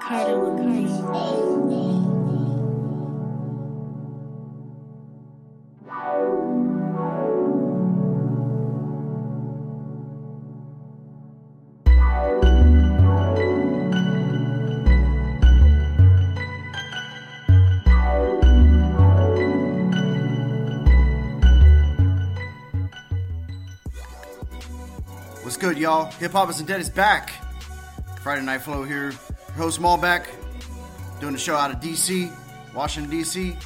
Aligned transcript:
Carter. 0.00 0.48
What's 25.48 25.56
good, 25.56 25.78
y'all? 25.78 26.10
Hip 26.12 26.32
Hop 26.32 26.50
Isn't 26.50 26.66
Dead 26.66 26.78
is 26.78 26.90
back. 26.90 27.30
Friday 28.22 28.42
Night 28.44 28.60
Flow 28.60 28.84
here. 28.84 29.12
Host 29.58 29.80
Malbec, 29.80 30.28
doing 31.18 31.32
the 31.32 31.38
show 31.38 31.56
out 31.56 31.72
of 31.72 31.80
DC, 31.80 32.32
Washington, 32.72 33.10
DC. 33.10 33.60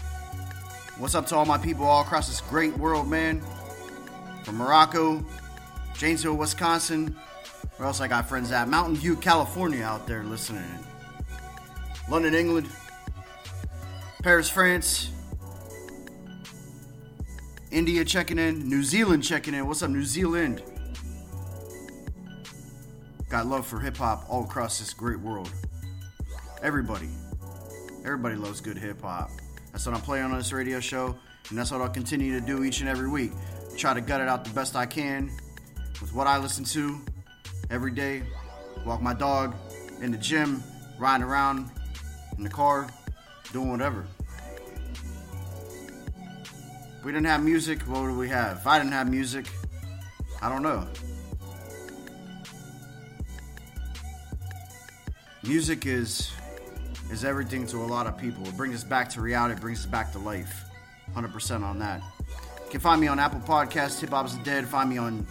What's 0.96 1.14
up 1.14 1.26
to 1.26 1.36
all 1.36 1.44
my 1.44 1.58
people 1.58 1.84
all 1.84 2.00
across 2.00 2.28
this 2.28 2.40
great 2.40 2.74
world, 2.78 3.06
man? 3.06 3.42
From 4.42 4.56
Morocco, 4.56 5.22
Janesville, 5.94 6.36
Wisconsin. 6.38 7.14
Where 7.76 7.86
else 7.86 8.00
I 8.00 8.08
got 8.08 8.26
friends 8.26 8.50
at? 8.52 8.68
Mountain 8.68 8.96
View, 8.96 9.16
California 9.16 9.84
out 9.84 10.06
there 10.06 10.24
listening. 10.24 10.64
London, 12.08 12.32
England. 12.32 12.70
Paris, 14.22 14.48
France. 14.48 15.10
India 17.70 18.02
checking 18.02 18.38
in. 18.38 18.66
New 18.66 18.82
Zealand 18.82 19.24
checking 19.24 19.52
in. 19.52 19.66
What's 19.66 19.82
up, 19.82 19.90
New 19.90 20.04
Zealand? 20.04 20.62
got 23.28 23.46
love 23.46 23.66
for 23.66 23.80
hip 23.80 23.96
hop 23.98 24.24
all 24.28 24.44
across 24.44 24.78
this 24.78 24.94
great 24.94 25.20
world. 25.20 25.50
Everybody, 26.62 27.08
everybody 28.04 28.36
loves 28.36 28.60
good 28.60 28.78
hip 28.78 29.02
hop. 29.02 29.30
That's 29.72 29.84
what 29.84 29.96
I'm 29.96 30.00
playing 30.00 30.26
on 30.26 30.38
this 30.38 30.52
radio 30.52 30.78
show, 30.78 31.16
and 31.48 31.58
that's 31.58 31.72
what 31.72 31.80
I'll 31.80 31.88
continue 31.88 32.38
to 32.38 32.46
do 32.46 32.62
each 32.62 32.78
and 32.78 32.88
every 32.88 33.08
week. 33.08 33.32
Try 33.76 33.94
to 33.94 34.00
gut 34.00 34.20
it 34.20 34.28
out 34.28 34.44
the 34.44 34.50
best 34.50 34.76
I 34.76 34.86
can 34.86 35.30
with 36.00 36.14
what 36.14 36.28
I 36.28 36.38
listen 36.38 36.64
to 36.66 37.00
every 37.68 37.90
day. 37.90 38.22
Walk 38.86 39.02
my 39.02 39.12
dog 39.12 39.56
in 40.00 40.12
the 40.12 40.18
gym, 40.18 40.62
riding 40.98 41.26
around 41.26 41.68
in 42.38 42.44
the 42.44 42.50
car, 42.50 42.88
doing 43.52 43.70
whatever. 43.70 44.06
If 46.98 47.04
we 47.04 47.10
didn't 47.10 47.26
have 47.26 47.42
music, 47.42 47.82
what 47.82 48.02
would 48.02 48.16
we 48.16 48.28
have? 48.28 48.58
If 48.58 48.66
I 48.68 48.78
didn't 48.78 48.92
have 48.92 49.10
music, 49.10 49.46
I 50.40 50.48
don't 50.48 50.62
know. 50.62 50.86
music 55.44 55.86
is 55.86 56.30
is 57.12 57.24
everything 57.24 57.66
to 57.68 57.78
a 57.78 57.86
lot 57.86 58.06
of 58.06 58.16
people. 58.16 58.46
It 58.46 58.56
brings 58.56 58.74
us 58.74 58.84
back 58.84 59.08
to 59.10 59.20
reality, 59.20 59.54
it 59.54 59.60
brings 59.60 59.80
us 59.80 59.86
back 59.86 60.12
to 60.12 60.18
life. 60.18 60.64
100% 61.14 61.62
on 61.62 61.78
that. 61.78 62.02
You 62.28 62.70
can 62.70 62.80
find 62.80 63.00
me 63.00 63.08
on 63.08 63.18
Apple 63.18 63.40
Podcasts, 63.40 64.00
Hip 64.00 64.10
Hop 64.10 64.26
Isn't 64.26 64.44
Dead. 64.44 64.66
Find 64.66 64.88
me 64.88 64.98
on 64.98 65.26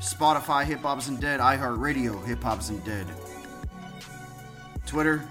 Spotify, 0.00 0.64
Hip 0.64 0.80
Hop 0.80 0.98
Isn't 0.98 1.20
Dead. 1.20 1.40
iHeartRadio, 1.40 2.24
Hip 2.26 2.42
Hop 2.42 2.60
Isn't 2.60 2.84
Dead. 2.84 3.06
Twitter, 4.86 5.22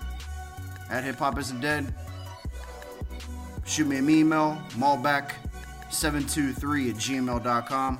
at 0.89 1.03
Hip 1.03 1.17
Hop 1.17 1.37
Isn't 1.37 1.61
Dead. 1.61 1.93
Shoot 3.65 3.87
me 3.87 3.97
an 3.97 4.09
email, 4.09 4.59
malback723 4.71 6.89
at 6.89 6.95
gmail.com. 6.95 7.99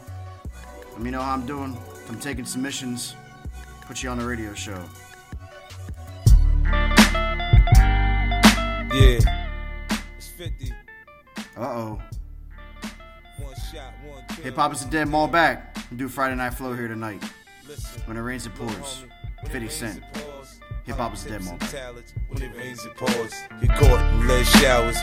Let 0.92 1.02
me 1.02 1.12
know 1.12 1.22
how 1.22 1.34
I'm 1.34 1.46
doing. 1.46 1.78
I'm 2.10 2.20
taking 2.20 2.46
submissions. 2.46 3.16
Put 3.82 4.02
you 4.02 4.10
on 4.10 4.18
the 4.18 4.26
radio 4.26 4.54
show. 4.54 4.82
Yeah. 8.98 9.20
It's 10.18 10.28
50. 10.30 10.74
Uh 11.56 11.60
oh. 11.62 12.02
One 13.40 13.54
shot, 13.72 13.94
one. 14.04 14.24
Hip 14.44 14.56
Hop 14.56 14.74
is 14.74 14.84
a 14.84 14.90
dead 14.90 15.08
mall 15.08 15.28
back. 15.28 15.78
We 15.92 15.98
do 15.98 16.08
Friday 16.08 16.34
Night 16.36 16.56
Flow 16.56 16.74
here 16.74 16.88
tonight. 16.88 17.22
Listen, 17.68 18.02
When 18.06 18.18
it 18.18 18.22
rains, 18.22 18.48
it 18.48 18.56
pours. 18.56 18.72
homie, 18.72 19.10
when 19.44 19.52
50 19.52 19.66
it 19.68 19.72
Cent. 19.72 19.94
rains, 20.02 20.06
it 20.18 20.24
pours. 20.26 20.60
Hip 20.86 20.96
hop 20.98 21.14
is 21.14 21.24
dead, 21.26 21.44
man. 21.44 21.60
and. 21.62 22.04
When 22.30 22.42
it 22.42 22.56
rains, 22.58 22.84
it 22.86 22.96
pours. 22.96 23.34
Get 23.62 23.70
caught 23.78 24.14
in 24.14 24.28
lead 24.28 24.46
showers 24.48 24.98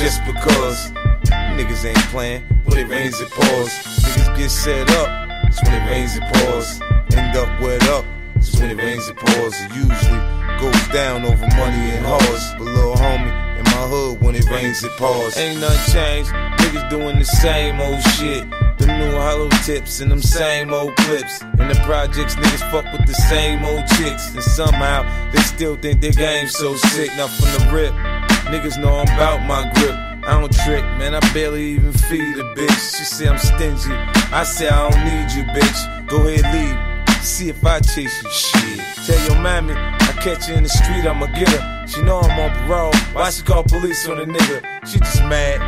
just 0.00 0.24
because 0.24 0.90
niggas 1.54 1.84
ain't 1.84 1.98
playing. 2.10 2.42
When 2.64 2.78
it 2.78 2.88
rains, 2.88 3.20
it 3.20 3.30
pours. 3.30 3.68
Niggas 3.70 4.36
get 4.36 4.50
set 4.50 4.90
up. 4.90 5.28
It's 5.44 5.62
when 5.62 5.74
it 5.74 5.90
rains, 5.90 6.16
it 6.16 6.22
pours. 6.34 6.80
End 7.16 7.36
up 7.36 7.60
wet 7.60 7.82
up. 7.90 8.04
When 8.54 8.70
it 8.70 8.76
rains, 8.76 9.08
it 9.08 9.16
pours. 9.16 9.54
It 9.60 9.70
usually 9.74 10.22
goes 10.60 10.88
down 10.88 11.24
over 11.24 11.46
money 11.56 11.90
and 11.96 12.06
hoes. 12.06 12.44
But 12.58 12.62
little 12.62 12.94
homie, 12.94 13.32
in 13.58 13.64
my 13.64 13.86
hood, 13.90 14.20
when 14.22 14.34
it 14.34 14.48
rains, 14.50 14.82
it 14.84 14.92
pours. 14.92 15.36
Ain't 15.36 15.60
nothing 15.60 15.92
changed. 15.92 16.30
Niggas 16.30 16.90
doing 16.90 17.18
the 17.18 17.24
same 17.24 17.80
old 17.80 18.02
shit. 18.14 18.44
The 18.78 18.86
new 18.86 19.16
hollow 19.16 19.48
tips 19.64 20.00
and 20.00 20.10
them 20.10 20.22
same 20.22 20.72
old 20.72 20.94
clips. 20.96 21.42
In 21.42 21.68
the 21.68 21.80
projects, 21.84 22.34
niggas 22.36 22.70
fuck 22.70 22.84
with 22.92 23.06
the 23.06 23.14
same 23.14 23.64
old 23.64 23.86
chicks. 23.96 24.34
And 24.34 24.42
somehow, 24.42 25.02
they 25.32 25.40
still 25.40 25.76
think 25.76 26.00
their 26.00 26.12
game's 26.12 26.52
so 26.52 26.76
sick. 26.76 27.10
Now 27.16 27.28
from 27.28 27.66
the 27.66 27.72
rip, 27.72 27.92
niggas 28.52 28.78
know 28.80 28.96
I'm 28.96 29.08
about 29.14 29.46
my 29.46 29.70
grip. 29.74 29.96
I 30.26 30.40
don't 30.40 30.52
trick, 30.64 30.82
man, 30.98 31.14
I 31.14 31.20
barely 31.32 31.66
even 31.66 31.92
feed 31.92 32.36
a 32.36 32.54
bitch. 32.54 32.96
She 32.96 33.04
say 33.04 33.28
I'm 33.28 33.38
stingy. 33.38 33.94
I 34.32 34.42
say 34.42 34.68
I 34.68 34.90
don't 34.90 35.04
need 35.04 35.30
you, 35.32 35.44
bitch. 35.54 36.08
Go 36.08 36.26
ahead, 36.26 36.52
leave. 36.52 36.85
See 37.26 37.48
if 37.48 37.66
I 37.66 37.80
chase 37.80 38.22
you, 38.22 38.30
shit. 38.30 38.80
Tell 39.04 39.26
your 39.26 39.42
mammy, 39.42 39.74
I 39.74 40.12
catch 40.22 40.46
her 40.46 40.54
in 40.54 40.62
the 40.62 40.68
street, 40.68 41.04
I'ma 41.04 41.26
get 41.26 41.48
her. 41.48 41.86
She 41.88 42.00
know 42.00 42.20
I'm 42.20 42.38
on 42.38 42.66
parole. 42.66 42.94
Why 43.12 43.30
she 43.30 43.42
call 43.42 43.64
police 43.64 44.08
on 44.08 44.20
a 44.20 44.24
nigga? 44.24 44.62
She 44.86 45.00
just 45.00 45.20
mad. 45.24 45.58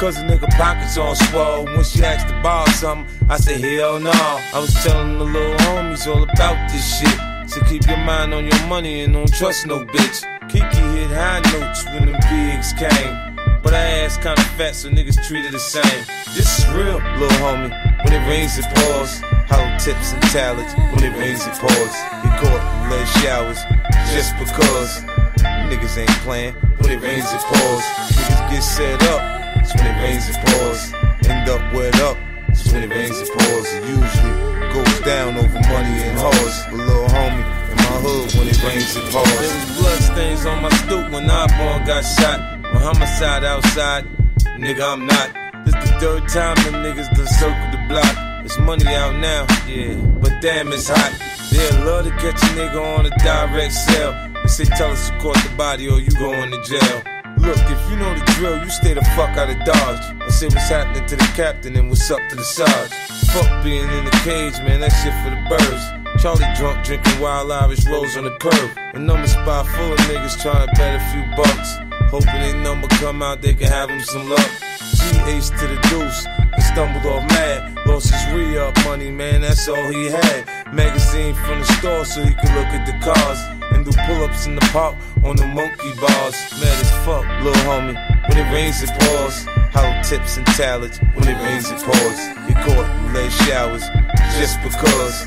Cause 0.00 0.16
the 0.16 0.22
nigga 0.22 0.50
pockets 0.58 0.98
on 0.98 1.14
swole. 1.14 1.66
When 1.66 1.84
she 1.84 2.04
asked 2.04 2.28
to 2.28 2.42
borrow 2.42 2.66
something, 2.72 3.06
I 3.30 3.36
said, 3.38 3.60
hell 3.60 4.00
no. 4.00 4.10
I 4.10 4.58
was 4.58 4.74
telling 4.82 5.18
the 5.18 5.24
little 5.24 5.56
homies 5.58 6.04
all 6.08 6.24
about 6.24 6.70
this 6.70 6.98
shit. 6.98 7.48
So 7.48 7.60
keep 7.62 7.86
your 7.86 7.98
mind 7.98 8.34
on 8.34 8.44
your 8.44 8.66
money 8.66 9.02
and 9.02 9.14
don't 9.14 9.32
trust 9.32 9.66
no 9.66 9.84
bitch. 9.84 10.26
Kiki 10.50 10.82
hit 10.98 11.10
high 11.10 11.40
notes 11.52 11.84
when 11.86 12.06
them 12.06 12.20
pigs 12.28 12.72
came. 12.72 13.36
But 13.62 13.72
I 13.72 14.02
ass 14.02 14.16
kinda 14.16 14.42
fat, 14.58 14.74
so 14.74 14.90
niggas 14.90 15.26
treat 15.26 15.44
her 15.44 15.52
the 15.52 15.60
same. 15.60 16.04
This 16.34 16.58
is 16.58 16.66
real, 16.74 16.98
little 17.18 17.38
homie. 17.38 17.70
When 18.04 18.12
it 18.12 18.28
rains, 18.28 18.58
it 18.58 18.66
pours. 18.74 19.22
Tips 19.84 20.14
and 20.14 20.22
talents. 20.32 20.72
When 20.96 21.04
it 21.04 21.14
rains, 21.18 21.46
it 21.46 21.52
pours. 21.60 21.92
Get 22.24 22.40
caught 22.40 22.56
in 22.56 22.90
lead 22.90 23.06
showers 23.20 23.60
just 24.16 24.32
because 24.38 25.04
niggas 25.68 25.98
ain't 25.98 26.18
playing. 26.24 26.54
When 26.80 26.90
it 26.90 27.02
rains, 27.02 27.28
it 27.28 27.44
pours. 27.44 27.84
Niggas 28.16 28.50
get 28.50 28.62
set 28.62 29.02
up. 29.12 29.20
It's 29.60 29.74
when 29.74 29.84
it 29.84 30.00
rains, 30.00 30.24
it 30.30 30.40
pours. 30.40 30.90
End 31.28 31.50
up 31.50 31.60
wet 31.74 32.00
up. 32.00 32.16
It's 32.48 32.64
when 32.72 32.84
it 32.84 32.88
rains, 32.96 33.20
it 33.20 33.28
pours. 33.28 33.68
It 33.74 33.84
usually 33.84 34.72
goes 34.72 35.00
down 35.00 35.36
over 35.36 35.60
money 35.68 36.00
and 36.00 36.16
hoes. 36.18 36.64
But 36.70 36.80
little 36.80 37.08
homie, 37.08 37.44
in 37.68 37.76
my 37.76 37.96
hood, 38.00 38.32
when 38.40 38.48
it 38.48 38.64
rains, 38.64 38.96
it 38.96 39.04
pours. 39.12 39.28
There 39.36 39.52
was 39.52 39.78
blood 39.78 40.00
stains 40.00 40.46
on 40.46 40.62
my 40.62 40.70
stoop 40.80 41.12
when 41.12 41.28
Osborne 41.28 41.84
got 41.84 42.00
shot. 42.00 42.40
My 42.62 42.80
homicide 42.80 43.44
outside, 43.44 44.06
nigga, 44.56 44.80
I'm 44.80 45.04
not. 45.04 45.28
This 45.66 45.74
the 45.74 46.00
third 46.00 46.28
time 46.28 46.56
the 46.64 46.72
niggas 46.80 47.14
done 47.14 47.26
circled 47.26 47.72
the 47.74 47.84
block. 47.86 48.23
It's 48.44 48.58
money 48.58 48.86
out 48.86 49.16
now, 49.16 49.46
yeah, 49.66 49.94
but 50.20 50.42
damn, 50.42 50.70
it's 50.70 50.88
hot. 50.88 51.12
They 51.50 51.70
love 51.82 52.04
to 52.04 52.10
catch 52.10 52.42
a 52.42 52.52
nigga 52.52 52.98
on 52.98 53.06
a 53.06 53.10
direct 53.24 53.72
sale. 53.72 54.12
They 54.42 54.48
say, 54.48 54.64
tell 54.64 54.90
us 54.90 55.08
to 55.08 55.18
court 55.18 55.38
the 55.38 55.54
body 55.56 55.88
or 55.88 55.98
you 55.98 56.10
going 56.10 56.50
to 56.50 56.60
jail. 56.62 57.02
Look, 57.38 57.56
if 57.56 57.90
you 57.90 57.96
know 57.96 58.12
the 58.12 58.24
drill, 58.36 58.62
you 58.62 58.68
stay 58.68 58.92
the 58.92 59.02
fuck 59.16 59.36
out 59.38 59.48
of 59.48 59.56
Dodge. 59.64 60.04
I 60.20 60.28
say 60.28 60.48
what's 60.48 60.68
happening 60.68 61.06
to 61.06 61.16
the 61.16 61.30
captain 61.34 61.74
and 61.76 61.88
what's 61.88 62.10
up 62.10 62.20
to 62.28 62.36
the 62.36 62.44
Sarge. 62.44 62.92
Fuck 63.32 63.64
being 63.64 63.88
in 63.88 64.04
the 64.04 64.10
cage, 64.22 64.60
man, 64.60 64.80
that 64.80 64.92
shit 65.00 65.16
for 65.24 65.32
the 65.32 65.40
birds. 65.48 66.22
Charlie 66.22 66.44
drunk, 66.54 66.84
drinking 66.84 67.20
wild 67.20 67.50
Irish 67.50 67.86
rose 67.86 68.14
on 68.18 68.24
the 68.24 68.36
curb. 68.36 68.70
A 68.94 68.98
number 68.98 69.26
spot 69.26 69.66
full 69.68 69.92
of 69.92 69.98
niggas 70.00 70.40
trying 70.42 70.68
to 70.68 70.72
bet 70.74 71.00
a 71.00 71.04
few 71.12 71.24
bucks. 71.34 71.76
Hoping 72.10 72.40
they 72.40 72.52
number 72.62 72.88
come 73.00 73.22
out, 73.22 73.40
they 73.40 73.54
can 73.54 73.68
have 73.68 73.88
them 73.88 74.00
some 74.00 74.28
luck. 74.28 74.50
G-H 74.94 75.48
to 75.48 75.66
the 75.66 75.80
deuce, 75.88 76.26
and 76.26 76.62
stumbled 76.62 77.06
off 77.06 77.26
mad. 77.30 77.73
Lost 77.86 78.10
his 78.10 78.34
re-up 78.34 78.76
money, 78.84 79.10
man, 79.10 79.42
that's 79.42 79.68
all 79.68 79.88
he 79.90 80.06
had. 80.06 80.72
Magazine 80.72 81.34
from 81.34 81.60
the 81.60 81.64
store 81.64 82.04
so 82.04 82.22
he 82.22 82.34
could 82.34 82.54
look 82.54 82.66
at 82.66 82.86
the 82.86 82.96
cars. 83.04 83.38
And 83.72 83.84
do 83.84 83.92
pull-ups 84.06 84.46
in 84.46 84.54
the 84.54 84.66
park 84.72 84.96
on 85.24 85.36
the 85.36 85.46
monkey 85.46 85.92
bars. 86.00 86.36
Mad 86.60 86.78
as 86.80 86.90
fuck, 87.04 87.24
little 87.42 87.62
homie. 87.64 87.96
When 88.28 88.38
it 88.38 88.52
rains, 88.52 88.82
it 88.82 88.90
pours. 89.00 89.44
Hollow 89.74 90.02
tips 90.02 90.36
and 90.36 90.46
talents. 90.54 90.98
When 91.14 91.28
it 91.28 91.38
rains, 91.42 91.70
it 91.70 91.82
pours. 91.82 92.18
Get 92.46 92.56
caught 92.64 92.88
in 92.88 93.14
lead 93.14 93.32
showers 93.32 93.82
just 94.38 94.62
because 94.62 95.26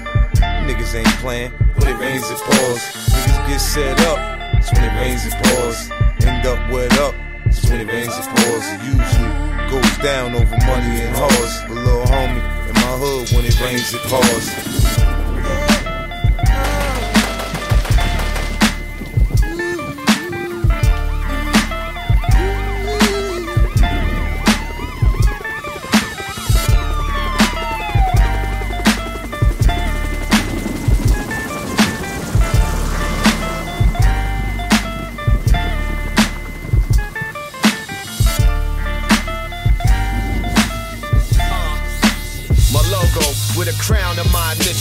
niggas 0.67 0.95
ain't 0.95 1.07
playing. 1.19 1.51
When 1.75 1.87
it 1.87 1.99
rains, 1.99 2.29
it 2.29 2.39
pours. 2.39 2.81
Niggas 3.11 3.47
get 3.47 3.59
set 3.59 3.99
up. 4.07 4.19
It's 4.55 4.71
when 4.73 4.83
it 4.83 4.95
rains, 4.99 5.25
it 5.25 5.33
pours. 5.43 5.89
End 6.25 6.45
up 6.47 6.71
wet 6.71 6.93
up. 6.99 7.15
It's 7.45 7.63
when 7.69 7.81
it 7.81 7.91
rains, 7.91 8.15
it 8.17 8.27
pours. 8.27 8.65
It 8.67 8.81
usually 8.83 9.31
goes 9.69 9.97
down 9.99 10.35
over 10.35 10.57
money 10.65 11.01
and 11.03 11.15
hoes. 11.15 11.53
But 11.67 11.77
little 11.83 12.05
homie, 12.05 12.43
hood, 12.97 13.29
when 13.31 13.45
it 13.45 13.59
rains, 13.61 13.93
it 13.93 14.01
pours. 14.03 14.96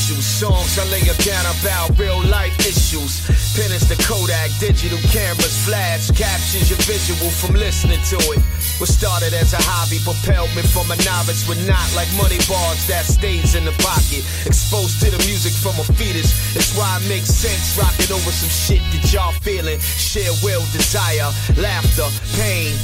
Issues. 0.07 0.25
Songs 0.25 0.79
I 0.79 0.85
lay 0.91 1.03
down 1.25 1.47
about 1.59 1.99
real 1.99 2.23
life 2.31 2.55
issues. 2.61 3.27
Pen 3.57 3.73
is 3.73 3.89
the 3.89 3.97
Kodak, 4.07 4.51
digital 4.61 4.99
cameras, 5.11 5.57
flash, 5.67 6.11
captures 6.11 6.71
your 6.71 6.79
visual 6.87 7.31
from 7.31 7.57
listening 7.57 8.01
to 8.11 8.19
it. 8.35 8.41
What 8.79 8.89
started 8.89 9.35
as 9.35 9.53
a 9.53 9.63
hobby 9.63 9.99
propelled 10.05 10.53
me 10.55 10.63
from 10.63 10.91
a 10.91 10.97
novice 11.03 11.49
with 11.49 11.59
not 11.67 11.87
like 11.97 12.09
money 12.15 12.39
bars 12.47 12.87
that 12.87 13.05
stays 13.07 13.55
in 13.55 13.65
the 13.65 13.75
pocket. 13.83 14.23
Exposed 14.47 15.01
to 15.03 15.11
the 15.11 15.19
music 15.27 15.53
from 15.53 15.75
a 15.81 15.85
fetus. 15.97 16.31
That's 16.55 16.77
why 16.77 17.01
it 17.01 17.09
makes 17.09 17.33
sense 17.33 17.75
rocking 17.75 18.13
over 18.13 18.31
some 18.31 18.53
shit 18.53 18.85
that 18.93 19.03
y'all 19.11 19.33
feeling. 19.43 19.81
Share 19.81 20.35
will, 20.45 20.63
desire, 20.71 21.33
laughter, 21.57 22.07
pain. 22.39 22.77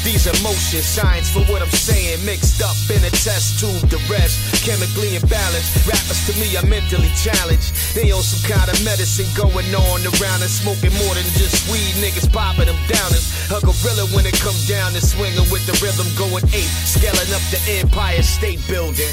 These 0.00 0.32
emotions, 0.40 0.86
signs 0.86 1.28
for 1.28 1.44
what 1.52 1.60
I'm 1.60 1.68
saying, 1.68 2.24
mixed 2.24 2.62
up 2.62 2.78
in 2.88 3.04
a 3.04 3.12
test 3.12 3.60
tube. 3.60 3.84
The 3.92 4.00
rest 4.08 4.40
chemically 4.64 5.18
imbalanced. 5.18 5.84
Rappers 5.84 6.24
to 6.30 6.32
me 6.40 6.56
are 6.56 6.64
mentally 6.70 7.10
challenged. 7.18 7.74
They 7.98 8.14
on 8.14 8.22
some 8.22 8.40
kind 8.46 8.70
of 8.70 8.78
medicine 8.86 9.26
going 9.34 9.66
on 9.74 9.98
around 10.06 10.40
and 10.40 10.48
smoking 10.48 10.94
more 11.02 11.14
than 11.18 11.26
just 11.34 11.66
weed. 11.66 11.98
Niggas 11.98 12.30
popping 12.30 12.70
them 12.70 12.78
downers. 12.86 13.26
A 13.50 13.58
gorilla 13.58 14.06
when 14.14 14.24
it 14.24 14.38
come 14.38 14.56
down 14.70 14.94
and 14.94 15.02
swinging 15.02 15.50
with 15.50 15.66
the 15.66 15.74
rhythm 15.82 16.06
going 16.14 16.46
eight, 16.54 16.70
scaling 16.86 17.28
up 17.34 17.42
the 17.50 17.58
Empire 17.82 18.22
State 18.22 18.62
Building. 18.70 19.10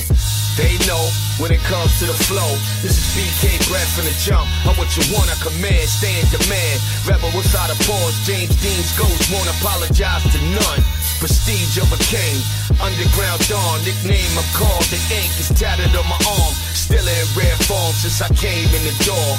They 0.58 0.74
know 0.90 1.06
when 1.38 1.54
it 1.54 1.62
comes 1.70 2.02
to 2.02 2.10
the 2.10 2.18
flow. 2.26 2.50
This 2.82 2.98
is 2.98 3.06
BK 3.14 3.62
bred 3.70 3.86
from 3.94 4.10
the 4.10 4.16
jump. 4.26 4.50
I'm 4.66 4.74
what 4.74 4.90
you 4.98 5.06
want, 5.14 5.30
I 5.30 5.38
command, 5.38 5.86
stay 5.86 6.18
in 6.18 6.26
demand. 6.34 6.78
Rebel 7.06 7.30
without 7.38 7.70
a 7.70 7.78
pause, 7.86 8.18
James 8.26 8.54
Dean's 8.58 8.90
ghost 8.98 9.30
won't 9.30 9.46
apologize 9.62 10.26
to 10.34 10.40
none. 10.58 10.82
Prestige 11.22 11.78
of 11.78 11.90
a 11.94 12.00
king, 12.10 12.42
underground 12.82 13.42
dawn, 13.46 13.78
nickname 13.86 14.34
I'm 14.34 14.50
called. 14.58 14.86
The 14.90 14.98
ink 15.14 15.30
is 15.38 15.54
tattered 15.54 15.94
on 15.94 16.06
my 16.10 16.18
arm, 16.26 16.54
still 16.88 17.04
in 17.04 17.28
rare 17.36 17.60
form 17.68 17.92
since 17.92 18.24
I 18.24 18.32
came 18.32 18.72
in 18.72 18.84
the 18.88 18.96
door. 19.04 19.32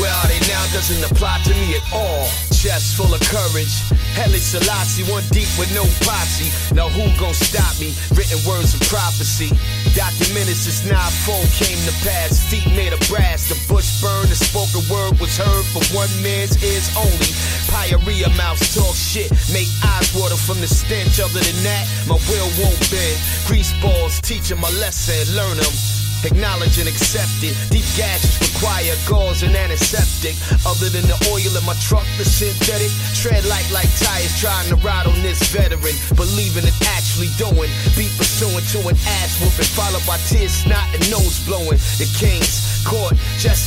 Where 0.00 0.08
are 0.08 0.28
they 0.32 0.40
now 0.48 0.64
doesn't 0.72 1.04
apply 1.04 1.44
to 1.44 1.52
me 1.60 1.76
at 1.76 1.84
all. 1.92 2.24
Chest 2.48 2.96
full 2.96 3.12
of 3.12 3.20
courage, 3.28 3.70
Haile 4.16 4.40
Selassie, 4.40 5.04
one 5.06 5.22
deep 5.30 5.46
with 5.60 5.70
no 5.76 5.84
posse. 6.02 6.48
Now 6.74 6.88
who 6.88 7.06
gon' 7.20 7.36
stop 7.36 7.76
me? 7.78 7.92
Written 8.16 8.40
words 8.48 8.72
of 8.74 8.80
prophecy. 8.88 9.52
Documented 9.94 10.56
since 10.56 10.82
9-4 10.88 11.44
came 11.60 11.78
to 11.86 11.94
pass. 12.02 12.40
Feet 12.48 12.66
made 12.74 12.96
of 12.96 13.02
brass, 13.06 13.52
the 13.52 13.58
bush 13.68 14.00
burned, 14.00 14.32
the 14.32 14.38
spoken 14.38 14.82
word 14.88 15.20
was 15.20 15.36
heard 15.36 15.66
for 15.70 15.84
one 15.94 16.10
man's 16.24 16.56
ears 16.64 16.88
only. 16.96 17.30
Pyorrhea 17.68 18.32
mouths 18.40 18.74
talk 18.74 18.96
shit, 18.96 19.30
make 19.52 19.68
eyes 19.84 20.08
water 20.16 20.40
from 20.40 20.58
the 20.64 20.66
stench. 20.66 21.20
Other 21.20 21.44
than 21.44 21.58
that, 21.68 21.84
my 22.08 22.16
will 22.32 22.50
won't 22.58 22.80
bend. 22.90 23.18
Grease 23.46 23.76
balls, 23.84 24.18
teach 24.24 24.50
'em 24.50 24.64
a 24.64 24.70
lesson, 24.80 25.36
learn 25.36 25.60
'em. 25.60 25.97
Acknowledge 26.24 26.78
and 26.78 26.88
accept 26.88 27.42
it. 27.42 27.54
Deep 27.70 27.86
gashes 27.94 28.38
require 28.42 28.94
gauze 29.06 29.42
and 29.42 29.54
antiseptic. 29.54 30.34
Other 30.66 30.90
than 30.90 31.06
the 31.06 31.18
oil 31.30 31.52
in 31.54 31.64
my 31.64 31.74
truck, 31.78 32.06
the 32.18 32.24
synthetic. 32.24 32.90
Tread 33.14 33.44
light 33.46 33.68
like 33.70 33.90
tires 33.98 34.34
trying 34.38 34.68
to 34.70 34.76
ride 34.82 35.06
on 35.06 35.18
this 35.22 35.38
veteran. 35.50 35.94
Believing 36.14 36.66
it 36.66 36.76
actually 36.96 37.30
doing. 37.38 37.70
Be 37.94 38.10
pursuing 38.18 38.64
to 38.74 38.88
an 38.88 38.96
ass 39.22 39.38
whooping. 39.38 39.70
Followed 39.78 40.04
by 40.06 40.18
tears, 40.26 40.64
snot, 40.64 40.86
and 40.94 41.02
nose 41.10 41.38
blowing. 41.46 41.78
The 41.98 42.08
king's 42.18 42.82
court, 42.84 43.14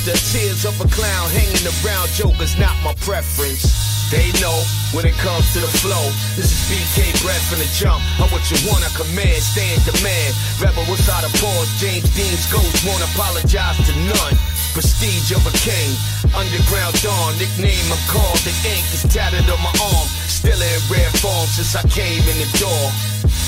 the 0.05 0.17
tears 0.31 0.65
of 0.65 0.79
a 0.81 0.87
clown 0.87 1.29
hanging 1.29 1.67
around. 1.83 2.09
Joker's 2.09 2.57
not 2.57 2.75
my 2.83 2.93
preference. 2.95 3.90
They 4.11 4.27
know 4.43 4.59
when 4.91 5.07
it 5.07 5.15
comes 5.23 5.55
to 5.55 5.63
the 5.63 5.71
flow. 5.79 6.11
This 6.35 6.51
is 6.51 6.59
BK 6.67 7.15
bred 7.23 7.39
from 7.47 7.63
the 7.63 7.69
jump. 7.71 8.03
I'm 8.19 8.27
what 8.27 8.43
you 8.51 8.59
want, 8.67 8.83
I 8.83 8.91
command, 8.91 9.39
stay 9.39 9.63
in 9.71 9.79
demand. 9.87 10.35
Rebel 10.59 10.83
without 10.91 11.23
a 11.23 11.31
pause, 11.39 11.71
James 11.79 12.11
Dean's 12.11 12.43
ghost 12.51 12.83
won't 12.83 12.99
apologize 13.15 13.79
to 13.87 13.93
none. 14.11 14.35
Prestige 14.75 15.31
of 15.31 15.47
a 15.47 15.53
king, 15.63 15.95
underground 16.35 16.91
dawn, 16.99 17.39
nickname 17.39 17.87
I'm 17.87 18.03
called. 18.11 18.35
The 18.43 18.51
ink 18.67 18.83
is 18.91 19.07
tattered 19.07 19.47
on 19.47 19.59
my 19.63 19.71
arm, 19.79 20.07
still 20.27 20.59
in 20.59 20.79
rare 20.91 21.11
form 21.23 21.47
since 21.47 21.71
I 21.79 21.87
came 21.87 22.19
in 22.27 22.35
the 22.35 22.51
door. 22.59 22.83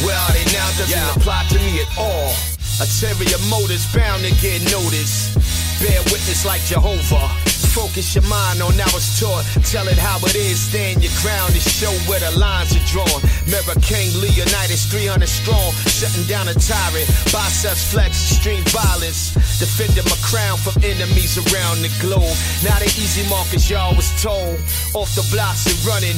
Where 0.07 0.15
are 0.15 0.31
they 0.31 0.47
now 0.55 0.67
doesn't 0.79 0.95
Yeah. 0.95 1.11
apply 1.11 1.43
to 1.51 1.59
me 1.59 1.83
at 1.83 1.91
all. 1.99 2.31
Ulterior 2.79 3.39
motives 3.51 3.83
bound 3.91 4.23
to 4.23 4.31
get 4.39 4.63
noticed. 4.71 5.35
Bear 5.83 5.99
witness 6.07 6.47
like 6.47 6.63
Jehovah. 6.63 7.27
Focus 7.73 8.13
your 8.13 8.23
mind 8.29 8.61
on 8.61 8.77
how 8.77 8.85
it's 8.93 9.19
taught. 9.19 9.41
Tell 9.65 9.87
it 9.87 9.97
how 9.97 10.21
it 10.29 10.35
is. 10.35 10.61
Stand 10.69 11.01
your 11.01 11.11
ground 11.25 11.57
and 11.57 11.65
show 11.65 11.89
where 12.05 12.21
the 12.21 12.29
lines 12.37 12.69
are 12.77 12.85
drawn. 12.85 13.19
Mirror 13.49 13.81
King 13.81 14.13
Leonidas, 14.21 14.85
300 14.93 15.25
strong. 15.25 15.73
Shutting 15.89 16.21
down 16.29 16.47
a 16.47 16.53
tyrant. 16.53 17.09
Biceps 17.33 17.89
flex, 17.89 18.13
extreme 18.29 18.61
violence. 18.69 19.33
Defending 19.57 20.05
my 20.05 20.19
crown 20.21 20.61
from 20.61 20.77
enemies 20.85 21.41
around 21.41 21.81
the 21.81 21.89
globe. 21.97 22.37
Not 22.61 22.77
an 22.85 22.93
easy 22.93 23.25
mark 23.25 23.49
as 23.57 23.65
y'all 23.65 23.97
was 23.97 24.13
told. 24.21 24.61
Off 24.93 25.09
the 25.17 25.25
blocks 25.33 25.65
and 25.65 25.79
running. 25.81 26.17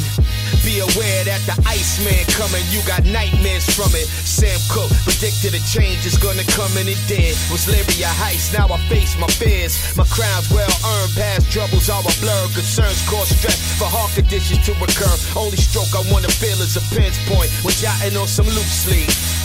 Be 0.63 0.79
aware 0.79 1.21
that 1.25 1.41
the 1.47 1.55
Iceman 1.65 2.25
coming. 2.33 2.63
You 2.69 2.81
got 2.85 3.05
nightmares 3.05 3.65
from 3.69 3.93
it. 3.93 4.07
Sam 4.25 4.57
Cooke 4.69 4.91
predicted 5.05 5.53
a 5.53 5.61
change 5.65 6.05
is 6.05 6.17
gonna 6.17 6.45
come 6.55 6.71
and 6.77 6.89
it 6.89 6.99
did. 7.07 7.37
Was 7.51 7.67
Larry 7.69 8.03
a 8.03 8.11
heist? 8.21 8.53
Now 8.53 8.67
I 8.69 8.77
face 8.89 9.17
my 9.17 9.27
fears. 9.27 9.77
My 9.95 10.05
crown's 10.05 10.49
well 10.51 10.71
earned. 10.83 11.13
Past 11.15 11.51
troubles 11.51 11.89
are 11.89 12.01
a 12.03 12.13
blur. 12.19 12.43
Concerns 12.53 13.01
cause 13.07 13.29
stress 13.29 13.59
for 13.77 13.89
heart 13.89 14.11
conditions 14.15 14.65
to 14.65 14.73
recur. 14.81 15.15
Only 15.37 15.57
stroke 15.57 15.93
I 15.93 16.03
wanna 16.11 16.29
feel 16.29 16.59
is 16.61 16.77
a 16.77 16.83
pinch 16.93 17.17
point. 17.29 17.49
When 17.63 17.73
jotting 17.77 18.17
on 18.17 18.27
some 18.27 18.47
loose 18.47 18.85
sleeve. 18.85 19.44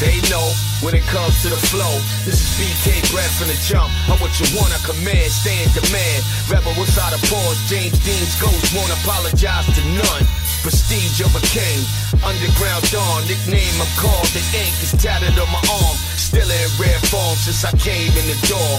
They 0.00 0.16
know 0.32 0.48
when 0.80 0.96
it 0.96 1.04
comes 1.12 1.44
to 1.44 1.52
the 1.52 1.60
flow. 1.68 1.92
This 2.24 2.40
is 2.40 2.48
BK 2.56 3.04
bred 3.12 3.28
from 3.36 3.52
the 3.52 3.58
jump. 3.68 3.92
I'm 4.08 4.16
what 4.16 4.32
you 4.40 4.48
want, 4.56 4.72
I 4.72 4.80
command, 4.80 5.28
stay 5.28 5.60
in 5.60 5.68
demand. 5.76 6.24
Rebel 6.48 6.72
without 6.80 7.12
a 7.12 7.20
pause, 7.28 7.60
James 7.68 8.00
Dean's 8.00 8.32
ghost 8.40 8.72
won't 8.72 8.88
apologize 9.04 9.68
to 9.76 9.82
none. 9.92 10.24
Prestige 10.64 11.20
of 11.20 11.36
a 11.36 11.44
king, 11.52 11.84
underground 12.24 12.80
dawn, 12.88 13.28
nickname 13.28 13.76
I'm 13.76 13.92
called. 14.00 14.24
The 14.32 14.40
ink 14.56 14.72
is 14.80 14.96
tattered 14.96 15.36
on 15.36 15.52
my 15.52 15.60
arm, 15.68 15.96
still 16.16 16.48
in 16.48 16.68
rare 16.80 17.00
form 17.12 17.36
since 17.36 17.60
I 17.68 17.76
came 17.76 18.16
in 18.16 18.24
the 18.24 18.40
door. 18.48 18.72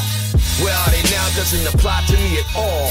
Where 0.66 0.74
are 0.74 0.90
they 0.90 1.06
now 1.14 1.26
doesn't 1.38 1.70
apply 1.70 2.02
to 2.10 2.18
me 2.18 2.42
at 2.42 2.50
all. 2.58 2.90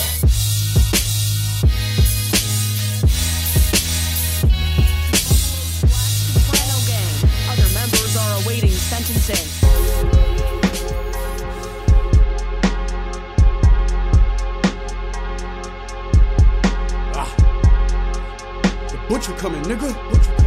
The 19.10 19.16
butcher 19.16 19.32
coming, 19.32 19.62
nigga. 19.62 19.92
Butcher 20.12 20.22
coming, 20.26 20.39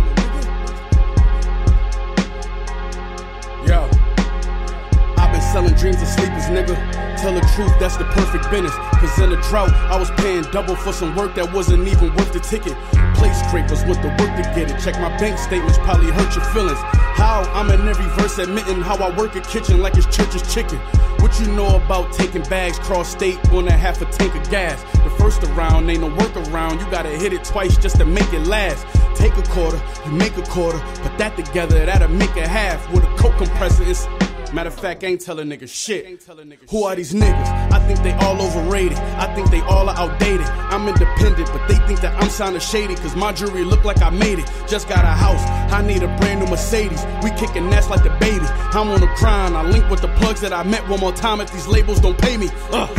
selling 5.54 5.76
dreams 5.76 6.02
of 6.02 6.08
sleepers, 6.08 6.46
nigga. 6.50 6.74
Tell 7.22 7.32
the 7.32 7.46
truth, 7.54 7.72
that's 7.80 7.96
the 7.96 8.06
perfect 8.06 8.50
business. 8.50 8.74
Cause 8.98 9.20
in 9.20 9.32
a 9.32 9.42
drought, 9.44 9.72
I 9.94 9.96
was 10.00 10.10
paying 10.18 10.42
double 10.50 10.76
for 10.76 10.92
some 10.92 11.16
work 11.16 11.36
that 11.36 11.54
wasn't 11.54 11.88
even 11.88 12.10
worth 12.16 12.34
the 12.34 12.40
ticket. 12.40 12.74
Plate 13.14 13.36
scrapers 13.36 13.86
went 13.86 14.02
the 14.02 14.10
work 14.18 14.34
to 14.36 14.44
get 14.58 14.72
it. 14.72 14.80
Check 14.82 14.96
my 14.96 15.16
bank 15.20 15.38
statements, 15.38 15.78
probably 15.78 16.10
hurt 16.10 16.36
your 16.36 16.44
feelings. 16.46 16.80
How 17.22 17.44
I'm 17.54 17.70
in 17.70 17.88
every 17.88 18.10
verse 18.18 18.40
admitting 18.40 18.82
how 18.82 18.96
I 18.96 19.16
work 19.16 19.36
a 19.36 19.42
kitchen 19.42 19.80
like 19.80 19.96
it's 19.96 20.08
church's 20.08 20.42
chicken. 20.52 20.80
What 21.22 21.40
you 21.40 21.46
know 21.54 21.76
about 21.76 22.12
taking 22.14 22.42
bags 22.50 22.80
cross 22.80 23.12
state 23.12 23.38
on 23.52 23.68
a 23.68 23.72
half 23.72 24.02
a 24.02 24.06
tank 24.06 24.34
of 24.34 24.50
gas? 24.50 24.82
The 25.06 25.12
first 25.20 25.44
around 25.44 25.88
ain't 25.88 26.02
no 26.02 26.10
workaround. 26.10 26.84
You 26.84 26.90
gotta 26.90 27.10
hit 27.10 27.32
it 27.32 27.44
twice 27.44 27.78
just 27.78 27.98
to 27.98 28.06
make 28.06 28.34
it 28.34 28.48
last. 28.48 28.88
Take 29.16 29.38
a 29.38 29.44
quarter, 29.44 29.80
you 30.04 30.12
make 30.14 30.36
a 30.36 30.42
quarter, 30.42 30.80
put 31.04 31.16
that 31.20 31.38
together, 31.38 31.86
that'll 31.86 32.10
make 32.10 32.36
a 32.38 32.48
half. 32.48 32.92
With 32.92 33.04
a 33.04 33.16
coke 33.18 33.38
compressor, 33.38 33.84
it's 33.84 34.08
Matter 34.54 34.70
of 34.70 34.80
fact, 34.80 35.04
I 35.04 35.08
ain't 35.08 35.22
telling 35.22 35.48
niggas 35.50 35.70
shit. 35.70 36.24
Who 36.70 36.84
are 36.84 36.96
these 36.96 37.12
niggas? 37.12 37.72
I 37.72 37.80
think 37.88 38.04
they 38.04 38.12
all 38.14 38.40
overrated. 38.40 39.00
I 39.00 39.34
think 39.34 39.50
they 39.50 39.62
all 39.62 39.90
are 39.90 39.98
outdated. 39.98 40.46
I'm 40.46 40.88
independent, 40.88 41.50
but 41.52 41.68
they 41.68 41.74
think 41.88 42.02
that 42.02 42.14
I'm 42.22 42.30
sounding 42.30 42.62
shady. 42.62 42.94
Cause 42.94 43.16
my 43.16 43.34
jewelry 43.34 43.64
look 43.64 43.84
like 43.84 44.04
I 44.04 44.12
made 44.12 44.38
it. 44.38 44.46
Just 44.68 44.88
got 44.88 45.06
a 45.06 45.08
house. 45.08 45.42
I 45.74 45.82
need 45.82 46.04
a 46.04 46.18
brand 46.18 46.42
new 46.42 46.46
Mercedes. 46.46 47.04
We 47.24 47.32
kicking 47.32 47.74
ass 47.74 47.90
like 47.90 48.04
the 48.04 48.12
baby. 48.20 48.46
I'm 48.78 48.90
on 48.90 49.02
a 49.02 49.16
grind. 49.16 49.58
I 49.58 49.64
link 49.64 49.90
with 49.90 50.02
the 50.02 50.10
plugs 50.20 50.42
that 50.42 50.54
I 50.54 50.62
met 50.62 50.88
one 50.88 51.00
more 51.00 51.14
time 51.14 51.42
if 51.42 51.52
these 51.52 51.66
labels 51.66 52.00
don't 52.00 52.18
pay 52.20 52.38
me. 52.38 52.50
Ugh. 52.72 52.90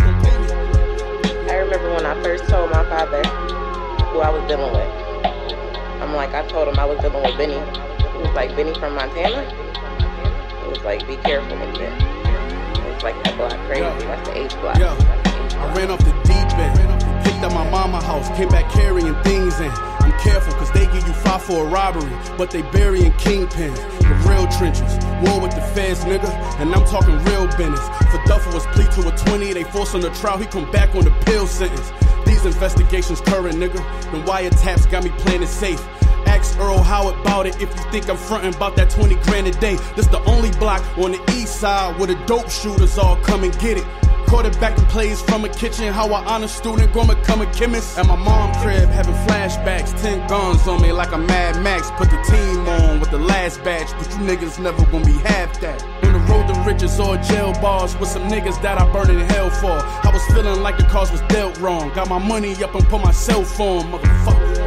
I 1.48 1.58
remember 1.58 1.94
when 1.94 2.04
I 2.04 2.20
first 2.24 2.48
told 2.48 2.72
my 2.72 2.82
father 2.90 3.22
who 4.10 4.18
I 4.18 4.30
was 4.30 4.42
dealing 4.48 4.72
with. 4.72 4.90
I'm 6.02 6.14
like, 6.14 6.34
I 6.34 6.44
told 6.48 6.66
him 6.66 6.80
I 6.80 6.84
was 6.84 6.98
dealing 6.98 7.22
with 7.22 7.38
Benny. 7.38 7.54
He 7.54 8.18
was 8.18 8.34
like, 8.34 8.56
Benny 8.56 8.74
from 8.74 8.96
Montana? 8.96 9.64
He 10.64 10.70
was 10.70 10.82
like, 10.82 11.06
be 11.06 11.16
careful 11.16 11.58
with 11.58 11.76
it. 11.76 11.92
It 11.92 12.94
was 12.94 13.02
like 13.02 13.22
that 13.24 13.36
block 13.36 13.52
crazy. 13.68 13.82
That's 13.82 14.28
the 14.28 14.38
H 14.38 14.52
block. 14.60 14.78
Yeah. 14.78 14.94
That's 14.96 15.30
the 15.30 15.44
H 15.44 15.54
I 15.56 15.74
ran 15.76 15.90
off 15.90 15.98
the 15.98 16.12
deep 16.24 16.58
end. 16.58 17.24
Picked 17.24 17.44
up 17.44 17.52
my 17.52 17.68
mama 17.68 18.02
house. 18.02 18.34
Came 18.34 18.48
back 18.48 18.70
carrying 18.72 19.14
things 19.22 19.60
in. 19.60 19.70
I'm 20.00 20.18
careful, 20.20 20.54
cause 20.54 20.72
they 20.72 20.86
give 20.86 21.06
you 21.06 21.12
five 21.12 21.42
for 21.42 21.66
a 21.66 21.68
robbery, 21.68 22.12
but 22.38 22.50
they 22.50 22.62
burying 22.62 23.12
kingpins. 23.12 23.76
The 24.00 24.14
real 24.28 24.46
trenches, 24.56 24.96
war 25.20 25.40
with 25.40 25.54
the 25.54 25.60
feds, 25.74 26.04
nigga, 26.04 26.28
and 26.60 26.74
I'm 26.74 26.84
talking 26.86 27.16
real 27.24 27.46
business. 27.56 27.86
For 28.10 28.20
Duffel 28.24 28.54
was 28.54 28.66
plea 28.68 28.84
to 28.96 29.08
a 29.08 29.16
20, 29.16 29.52
they 29.52 29.64
forced 29.64 29.94
on 29.94 30.00
the 30.00 30.10
trial, 30.10 30.38
he 30.38 30.46
come 30.46 30.70
back 30.70 30.94
on 30.94 31.04
the 31.04 31.10
pill 31.26 31.46
sentence. 31.46 31.92
These 32.24 32.44
investigations 32.46 33.20
current, 33.20 33.56
nigga. 33.56 33.80
The 34.12 34.22
wiretaps 34.30 34.90
got 34.90 35.04
me 35.04 35.10
playing 35.10 35.42
it 35.42 35.48
safe. 35.48 35.80
Ask 36.34 36.58
Earl 36.58 36.82
how 36.82 37.08
about 37.08 37.46
it 37.46 37.54
if 37.62 37.70
you 37.70 37.90
think 37.92 38.10
I'm 38.10 38.16
frontin' 38.16 38.54
about 38.54 38.74
that 38.76 38.90
20 38.90 39.14
grand 39.26 39.46
a 39.46 39.52
day. 39.52 39.76
This 39.94 40.08
the 40.08 40.22
only 40.24 40.50
block 40.58 40.82
on 40.98 41.12
the 41.12 41.22
east 41.32 41.60
side 41.60 41.96
where 41.96 42.08
the 42.08 42.16
dope 42.26 42.50
shooters 42.50 42.98
all 42.98 43.16
come 43.16 43.44
and 43.44 43.56
get 43.60 43.78
it. 43.78 43.84
Quarterbacking 44.26 44.88
plays 44.88 45.22
from 45.22 45.44
a 45.44 45.48
kitchen, 45.48 45.92
how 45.92 46.12
I 46.12 46.24
honor 46.24 46.48
student, 46.48 46.92
gonna 46.92 47.14
become 47.14 47.40
a 47.40 47.46
chemist. 47.52 47.96
At 47.98 48.06
my 48.06 48.16
mom 48.16 48.52
crib, 48.60 48.88
having 48.88 49.14
flashbacks, 49.26 49.98
10 50.02 50.26
guns 50.26 50.66
on 50.66 50.82
me 50.82 50.90
like 50.92 51.12
a 51.12 51.18
Mad 51.18 51.62
Max. 51.62 51.90
Put 51.92 52.10
the 52.10 52.20
team 52.28 52.68
on 52.68 53.00
with 53.00 53.10
the 53.10 53.18
last 53.18 53.62
batch, 53.62 53.92
but 53.92 54.10
you 54.10 54.26
niggas 54.26 54.58
never 54.58 54.84
gonna 54.86 55.04
be 55.04 55.12
half 55.12 55.60
that. 55.60 55.82
On 56.02 56.12
the 56.12 56.18
road 56.30 56.52
to 56.52 56.60
riches 56.68 56.98
or 56.98 57.16
jail 57.18 57.52
bars 57.62 57.96
with 57.98 58.08
some 58.08 58.28
niggas 58.28 58.60
that 58.62 58.76
I 58.80 58.92
burned 58.92 59.10
in 59.10 59.20
hell 59.20 59.50
for. 59.50 59.78
I 60.06 60.10
was 60.12 60.24
feeling 60.34 60.60
like 60.62 60.78
the 60.78 60.84
cause 60.84 61.12
was 61.12 61.22
dealt 61.22 61.58
wrong. 61.58 61.92
Got 61.94 62.08
my 62.08 62.18
money 62.18 62.52
up 62.64 62.74
and 62.74 62.84
put 62.88 63.00
my 63.00 63.12
cell 63.12 63.44
phone, 63.44 63.84
motherfucker. 63.92 64.63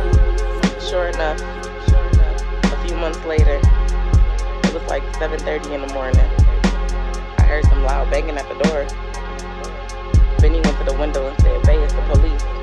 Sure 0.90 1.08
enough, 1.08 1.42
a 1.42 2.88
few 2.88 2.96
months 2.96 3.20
later, 3.26 3.60
it 4.64 4.74
was 4.74 4.84
like 4.88 5.04
7:30 5.16 5.74
in 5.74 5.82
the 5.82 5.94
morning. 5.94 6.18
I 7.38 7.44
heard 7.44 7.66
some 7.66 7.84
loud 7.84 8.10
banging 8.10 8.38
at 8.38 8.48
the 8.48 8.56
door. 8.64 8.88
Benny 10.40 10.62
went 10.62 10.78
to 10.78 10.86
the 10.86 10.98
window 10.98 11.28
and 11.28 11.38
said, 11.42 11.62
Bay, 11.64 11.78
it's 11.84 11.92
the 11.92 12.02
police. 12.04 12.57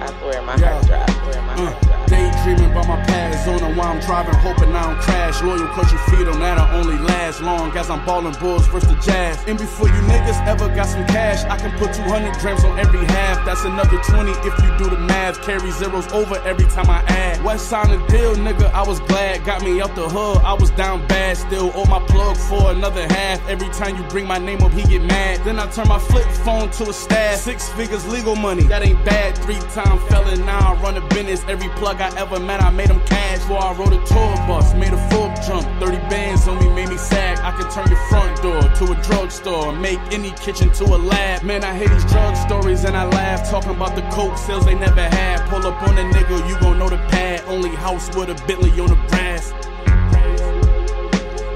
I 0.00 0.06
my 0.42 0.56
Yeah. 0.56 0.72
heart. 0.72 0.90
I 0.90 1.12
swear 1.12 1.42
my 1.42 1.54
Uh, 1.54 1.56
heart 1.72 2.00
daydreaming 2.10 2.72
about 2.72 2.88
my 2.88 2.96
past 3.04 3.44
zone 3.44 3.62
and 3.62 3.76
while 3.76 3.88
I'm 3.88 4.00
driving, 4.00 4.34
hoping 4.34 4.74
I 4.74 4.82
don't 4.82 5.00
crash. 5.00 5.40
Loyal 5.42 5.66
cause 5.68 5.90
you 5.92 5.98
feed 6.10 6.26
on 6.28 6.40
that, 6.40 6.58
I 6.58 6.74
only 6.74 6.98
last 6.98 7.40
long 7.40 7.70
as 7.76 7.88
I'm 7.88 8.04
ballin' 8.04 8.34
bulls 8.40 8.66
versus 8.66 8.88
the 8.90 8.96
jazz. 9.00 9.38
And 9.46 9.56
before 9.58 9.86
you 9.88 10.00
niggas 10.10 10.44
ever 10.46 10.68
got 10.74 10.86
some 10.88 11.06
cash, 11.06 11.44
I 11.44 11.56
can 11.56 11.70
put 11.78 11.94
200 11.94 12.34
grams 12.40 12.64
on 12.64 12.78
every 12.78 13.04
half. 13.06 13.44
That's 13.46 13.64
another 13.64 13.98
20 14.02 14.32
if 14.32 14.54
you 14.62 14.70
do 14.78 14.90
the 14.90 14.98
math. 14.98 15.40
Carry 15.42 15.70
zeros 15.70 16.10
over 16.12 16.36
every 16.44 16.66
time 16.66 16.90
I 16.90 17.00
add. 17.06 17.42
West 17.44 17.68
sign 17.68 17.88
the 17.90 17.98
deal, 18.08 18.34
nigga, 18.36 18.72
I 18.72 18.82
was 18.82 18.98
glad. 19.00 19.44
Got 19.44 19.62
me 19.62 19.80
out 19.80 19.94
the 19.94 20.08
hood, 20.08 20.38
I 20.44 20.54
was 20.54 20.70
down 20.70 21.06
bad. 21.06 21.36
Still 21.36 21.70
owe 21.74 21.84
my 21.86 22.00
plug 22.06 22.36
for 22.36 22.72
another 22.72 23.06
half. 23.14 23.38
Every 23.48 23.68
time 23.70 23.96
you 23.96 24.02
bring 24.04 24.26
my 24.26 24.38
name 24.38 24.62
up, 24.62 24.72
he 24.72 24.82
get 24.82 25.02
mad. 25.02 25.44
Then 25.44 25.58
I 25.60 25.66
turn 25.70 25.86
my 25.88 25.98
flip 25.98 26.26
phone 26.44 26.70
to 26.72 26.90
a 26.90 26.92
stash. 26.92 27.38
Six 27.38 27.68
figures 27.70 28.06
legal 28.08 28.34
money, 28.36 28.64
that 28.64 28.82
ain't 28.84 29.02
bad. 29.04 29.38
Three 29.38 29.60
time 29.90 30.08
felon, 30.08 30.44
now 30.46 30.72
I 30.72 30.82
run 30.82 30.96
a 30.96 31.06
business. 31.08 31.44
Every 31.48 31.68
plug 31.70 32.00
I 32.00 32.08
ever 32.18 32.38
met, 32.38 32.62
I 32.62 32.70
made 32.70 32.88
them 32.88 33.00
cash. 33.06 33.38
Before 33.38 33.62
I 33.62 33.72
rode 33.74 33.92
a 33.92 34.04
tour 34.06 34.34
bus, 34.46 34.74
made 34.74 34.92
a 34.92 35.10
full 35.10 35.28
jump. 35.46 35.66
30 35.80 35.96
bands 36.08 36.46
on 36.48 36.58
me 36.58 36.68
made 36.74 36.88
me 36.88 36.96
sag. 36.96 37.38
I 37.38 37.50
can 37.56 37.70
turn 37.70 37.88
your 37.88 38.02
front 38.08 38.42
door 38.42 38.60
to 38.60 38.92
a 38.92 39.02
drugstore. 39.02 39.72
Make 39.72 40.00
any 40.12 40.30
kitchen 40.32 40.70
to 40.74 40.84
a 40.84 40.98
lab. 40.98 41.42
Man, 41.42 41.64
I 41.64 41.76
hear 41.76 41.88
these 41.88 42.04
drug 42.04 42.36
stories 42.36 42.84
and 42.84 42.96
I 42.96 43.04
laugh. 43.06 43.48
Talking 43.50 43.70
about 43.70 43.96
the 43.96 44.02
coke 44.14 44.36
sales 44.38 44.64
they 44.64 44.74
never 44.74 45.02
had. 45.02 45.48
Pull 45.48 45.66
up 45.66 45.82
on 45.82 45.98
a 45.98 46.02
nigga, 46.02 46.48
you 46.48 46.58
gon' 46.60 46.78
know 46.78 46.88
the 46.88 46.98
pad. 47.08 47.42
Only 47.46 47.70
house 47.70 48.14
with 48.14 48.30
a 48.30 48.34
Bentley 48.46 48.70
on 48.80 48.88
the 48.88 49.00
grass. 49.08 49.52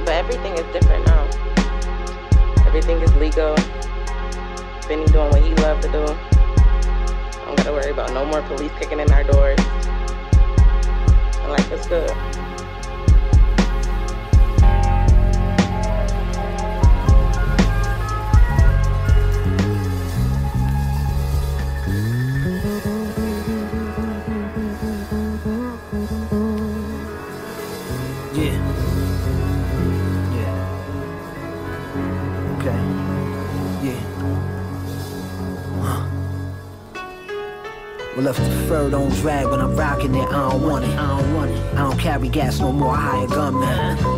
But 0.05 0.15
everything 0.15 0.55
is 0.55 0.67
different 0.73 1.07
now. 1.07 1.25
Everything 2.67 3.01
is 3.01 3.13
legal. 3.15 3.55
Benny 4.89 5.07
doing 5.07 5.31
what 5.31 5.43
he 5.43 5.55
loved 5.55 5.83
to 5.83 5.93
do. 5.93 6.34
Don't 7.55 7.67
gotta 7.67 7.77
worry 7.77 7.93
about 7.93 8.13
no 8.13 8.25
more 8.25 8.43
police 8.43 8.73
kicking 8.81 8.99
in 8.99 9.13
our 9.13 9.23
doors. 9.23 9.61
And 11.39 11.53
life 11.53 11.71
is 11.71 11.87
good. 11.87 12.11
If 38.27 38.39
the 38.39 38.67
fur 38.69 38.89
don't 38.89 39.11
drag 39.17 39.49
when 39.49 39.61
I'm 39.61 39.77
rocking 39.77 40.15
it, 40.15 40.27
I 40.29 40.51
don't 40.51 40.63
want 40.63 40.87
it. 40.87 40.97
I 40.97 41.21
don't 41.21 41.35
want 41.35 41.51
it. 41.51 41.75
I 41.75 41.89
don't 41.89 41.99
carry 41.99 42.29
gas 42.29 42.59
no 42.59 42.73
more. 42.73 42.95
I 42.95 43.01
hire 43.01 43.27
gunmen. 43.27 43.69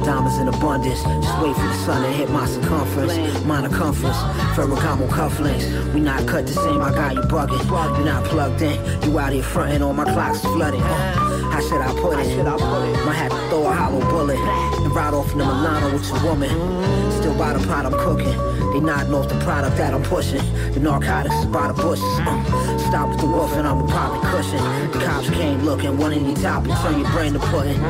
Diamonds 0.05 0.39
in 0.39 0.47
abundance. 0.47 1.03
Just 1.03 1.43
wait 1.43 1.57
for 1.57 1.63
the 1.63 1.75
sun 1.85 2.03
to 2.03 2.09
hit 2.13 2.31
my 2.31 2.47
circumference. 2.47 3.45
Minor 3.45 3.69
comforts. 3.69 4.17
Ferragamo 4.55 5.09
cufflinks. 5.09 5.93
We 5.93 6.01
not 6.01 6.25
cut 6.29 6.47
the 6.47 6.53
same. 6.53 6.81
I 6.81 6.91
got 6.93 7.15
you 7.15 7.23
bugging. 7.23 7.99
You 7.99 8.05
not 8.05 8.25
plugged 8.27 8.63
in. 8.63 9.03
You 9.03 9.19
out 9.19 9.33
here 9.33 9.43
fronting 9.43 9.83
on 9.83 9.97
my 9.97 10.05
clocks 10.05 10.41
flooding. 10.41 10.83
Uh, 10.83 11.51
how 11.51 11.61
should 11.61 11.81
I 11.81 11.93
put 12.01 12.19
it? 12.21 12.45
Might 13.05 13.15
have 13.15 13.33
to 13.33 13.49
throw 13.49 13.67
a 13.67 13.73
hollow 13.73 14.01
bullet 14.09 14.39
and 14.39 14.95
ride 14.95 15.15
off 15.15 15.33
in 15.33 15.39
the 15.39 15.45
Milano 15.45 15.93
with 15.95 16.07
your 16.07 16.23
woman. 16.23 16.51
Still 17.11 17.37
by 17.37 17.55
the 17.55 17.67
pot 17.67 17.87
I'm 17.87 17.93
cooking. 17.93 18.37
They 18.73 18.81
nodding 18.81 19.15
off 19.15 19.29
the 19.29 19.39
product 19.41 19.77
that 19.79 19.95
I'm 19.95 20.03
pushing. 20.03 20.43
The 20.73 20.81
narcotics 20.81 21.35
is 21.37 21.47
by 21.47 21.69
the 21.69 21.75
bushes. 21.75 22.05
Uh, 22.21 22.79
stop 22.91 23.09
with 23.09 23.21
the 23.21 23.27
wolf 23.27 23.53
and 23.55 23.67
I'm 23.67 23.81
a 23.81 23.89
popping 23.97 24.29
cushion. 24.31 24.61
Cops 25.01 25.31
came 25.31 25.63
looking, 25.65 25.97
one 25.97 26.13
in 26.13 26.27
your 26.27 26.37
top 26.37 26.65
and 26.67 26.77
turn 26.83 27.01
your 27.01 27.11
brain 27.13 27.33
to 27.33 27.39
pudding. 27.39 27.81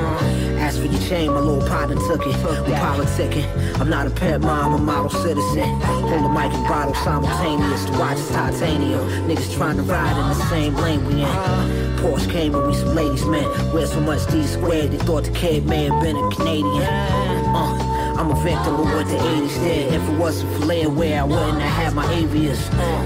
Ask 0.64 0.78
for 0.78 0.86
your 0.86 1.02
chain, 1.08 1.32
my 1.32 1.40
little 1.40 1.66
partner 1.66 1.96
took 1.96 2.20
it. 2.20 2.36
We 2.66 2.72
politicking. 2.74 3.48
I'm 3.80 3.90
not 3.90 4.06
a 4.06 4.10
pet 4.10 4.40
mom, 4.40 4.74
a 4.74 4.78
model 4.78 5.10
citizen. 5.10 5.68
Hold 5.80 6.24
the 6.24 6.28
mic 6.28 6.52
and 6.52 6.68
bottle 6.68 6.94
simultaneous. 6.94 7.84
The 7.86 7.92
watch 7.98 8.18
titanium. 8.28 9.00
Niggas 9.28 9.52
trying 9.56 9.76
to 9.78 9.82
ride 9.82 10.16
in 10.16 10.28
the 10.28 10.48
same 10.48 10.74
lane 10.76 11.04
we 11.06 11.22
in. 11.22 11.96
Porsche 11.98 12.30
came 12.30 12.54
and 12.54 12.66
we 12.68 12.74
some 12.74 12.94
ladies, 12.94 13.24
man. 13.24 13.44
Wear 13.72 13.86
so 13.86 14.00
much 14.00 14.24
D 14.30 14.46
squared, 14.46 14.92
they 14.92 14.98
thought 14.98 15.24
the 15.24 15.32
kid 15.32 15.66
may 15.66 15.84
have 15.88 16.00
been 16.00 16.16
a 16.16 16.30
Canadian. 16.30 16.82
Uh, 16.82 17.95
I'm 18.18 18.30
a 18.30 18.34
victim 18.42 18.74
of 18.74 18.86
what 18.86 19.06
the 19.06 19.16
80s 19.16 19.54
did. 19.62 19.92
If 19.92 20.08
it 20.08 20.18
wasn't 20.18 20.50
for 20.54 20.60
layaway, 20.60 21.18
I 21.18 21.24
wouldn't 21.24 21.60
have 21.60 21.84
had 21.84 21.94
my 21.94 22.06
avias. 22.14 22.58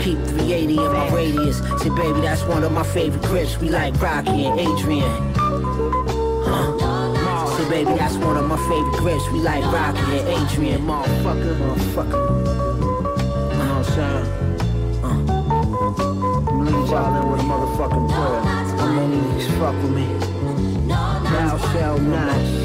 Keep 0.02 0.18
380 0.18 0.78
in 0.78 0.92
my 0.92 1.10
radius. 1.12 1.58
Say, 1.82 1.88
baby, 1.90 2.20
that's 2.20 2.42
one 2.44 2.62
of 2.62 2.70
my 2.70 2.84
favorite 2.84 3.22
grips. 3.22 3.58
We 3.58 3.70
like 3.70 4.00
Rocky 4.00 4.44
and 4.46 4.60
Adrian. 4.60 5.34
Huh. 6.46 7.56
Say, 7.56 7.68
baby, 7.68 7.92
that's 7.98 8.14
one 8.14 8.36
of 8.36 8.46
my 8.46 8.56
favorite 8.68 8.98
grips. 8.98 9.28
We 9.32 9.40
like 9.40 9.64
Rocky 9.72 9.98
and 9.98 10.28
Adrian. 10.28 10.82
Motherfucker, 10.82 11.56
motherfucker. 11.58 12.70
You 13.50 13.58
know 13.58 13.74
what 13.74 13.78
I'm 13.78 13.84
saying? 13.84 14.26
Uh. 15.02 15.40
I'm 16.48 16.64
leave 16.66 16.88
y'all 16.88 17.22
in 17.22 17.30
with 17.32 17.40
a 17.40 17.44
motherfucking 17.44 18.06
prayer. 18.12 18.40
How 18.78 18.92
many 18.92 19.16
niggas 19.16 19.58
fuck 19.58 19.74
with 19.82 19.92
me? 19.92 20.06
Thou 20.88 21.58
shall 21.72 21.98
not 21.98 22.59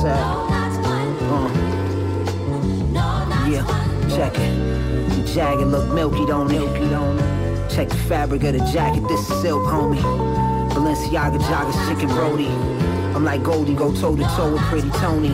said, 0.00 0.16
uh, 0.16 1.50
yeah, 3.46 3.64
check 4.08 4.32
it. 4.34 5.10
The 5.10 5.32
jacket 5.34 5.66
look 5.66 5.92
milky, 5.92 6.24
don't 6.24 6.50
it? 6.50 7.70
Check 7.70 7.90
the 7.90 7.96
fabric 8.08 8.42
of 8.44 8.54
the 8.54 8.64
jacket, 8.72 9.06
this 9.08 9.20
is 9.20 9.42
silk, 9.42 9.62
homie. 9.64 10.00
Balenciaga 10.70 11.38
joggers, 11.40 11.88
chicken 11.88 12.08
roti. 12.16 12.46
I'm 13.14 13.24
like 13.24 13.42
Goldie, 13.42 13.74
go 13.74 13.94
toe 13.94 14.16
to 14.16 14.22
toe 14.22 14.52
with 14.52 14.62
Pretty 14.62 14.88
Tony. 14.90 15.28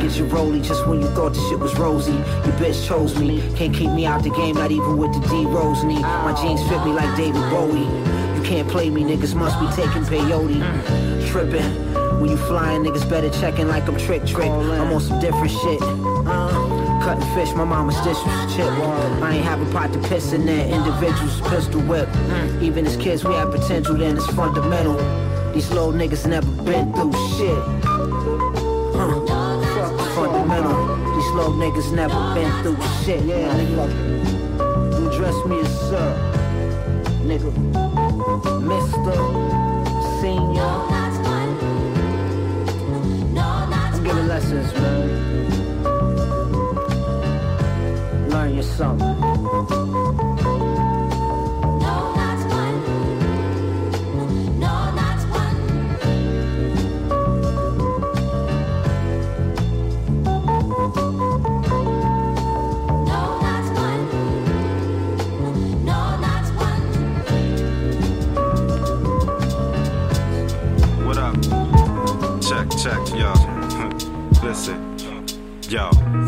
Get 0.00 0.16
your 0.16 0.28
rollie 0.28 0.64
just 0.64 0.86
when 0.86 1.02
you 1.02 1.08
thought 1.08 1.34
the 1.34 1.40
shit 1.50 1.58
was 1.58 1.78
rosy. 1.78 2.12
Your 2.12 2.56
bitch 2.56 2.86
chose 2.86 3.18
me, 3.18 3.42
can't 3.54 3.74
keep 3.74 3.90
me 3.90 4.06
out 4.06 4.22
the 4.22 4.30
game, 4.30 4.54
not 4.54 4.70
even 4.70 4.96
with 4.96 5.12
the 5.12 5.20
D 5.28 5.44
Rose 5.44 5.84
knee. 5.84 6.00
My 6.00 6.32
jeans 6.40 6.62
fit 6.70 6.82
me 6.86 6.92
like 6.92 7.14
David 7.18 7.42
Bowie. 7.50 7.80
You 8.36 8.42
can't 8.44 8.66
play 8.66 8.88
me, 8.88 9.02
niggas 9.02 9.34
must 9.34 9.60
be 9.60 9.66
taking 9.76 10.04
peyote. 10.04 11.28
Trippin'. 11.28 11.99
When 12.20 12.30
you 12.30 12.36
flying, 12.36 12.82
niggas 12.82 13.08
better 13.08 13.30
checking 13.30 13.66
like 13.66 13.88
I'm 13.88 13.96
trick 13.96 14.26
trick. 14.26 14.50
I'm 14.50 14.92
on 14.92 15.00
some 15.00 15.18
different 15.20 15.50
shit. 15.50 15.80
Uh, 15.80 17.00
cutting 17.02 17.26
fish, 17.34 17.54
my 17.56 17.64
mama's 17.64 17.96
dish 18.04 18.18
was 18.26 18.54
chip. 18.54 18.66
I 19.22 19.36
ain't 19.36 19.44
have 19.46 19.66
a 19.66 19.72
pot 19.72 19.90
to 19.94 19.98
piss 20.00 20.34
in 20.34 20.44
there. 20.44 20.68
Individuals 20.68 21.40
pistol 21.48 21.80
whip. 21.80 22.10
Even 22.60 22.86
as 22.86 22.98
kids, 22.98 23.24
we 23.24 23.32
have 23.32 23.50
potential, 23.50 23.96
then 23.96 24.18
it's 24.18 24.26
fundamental. 24.26 24.98
These 25.54 25.70
little 25.70 25.94
niggas 25.94 26.26
never 26.26 26.46
been 26.62 26.92
through 26.92 27.12
shit. 27.38 27.56
Huh. 28.94 29.24
Fundamental. 30.14 30.96
These 31.16 31.30
little 31.30 31.54
niggas 31.54 31.90
never 31.94 32.34
been 32.34 32.52
through 32.62 32.76
shit. 33.02 33.24
Yeah, 33.24 33.48
nigga. 33.54 35.00
You 35.00 35.10
dress 35.16 35.42
me 35.46 35.60
as 35.60 35.80
sir. 35.88 36.08
Nigga. 37.24 37.50
Mr. 38.60 40.20
Senior. 40.20 40.99
Learn 48.30 48.56
you 48.56 50.09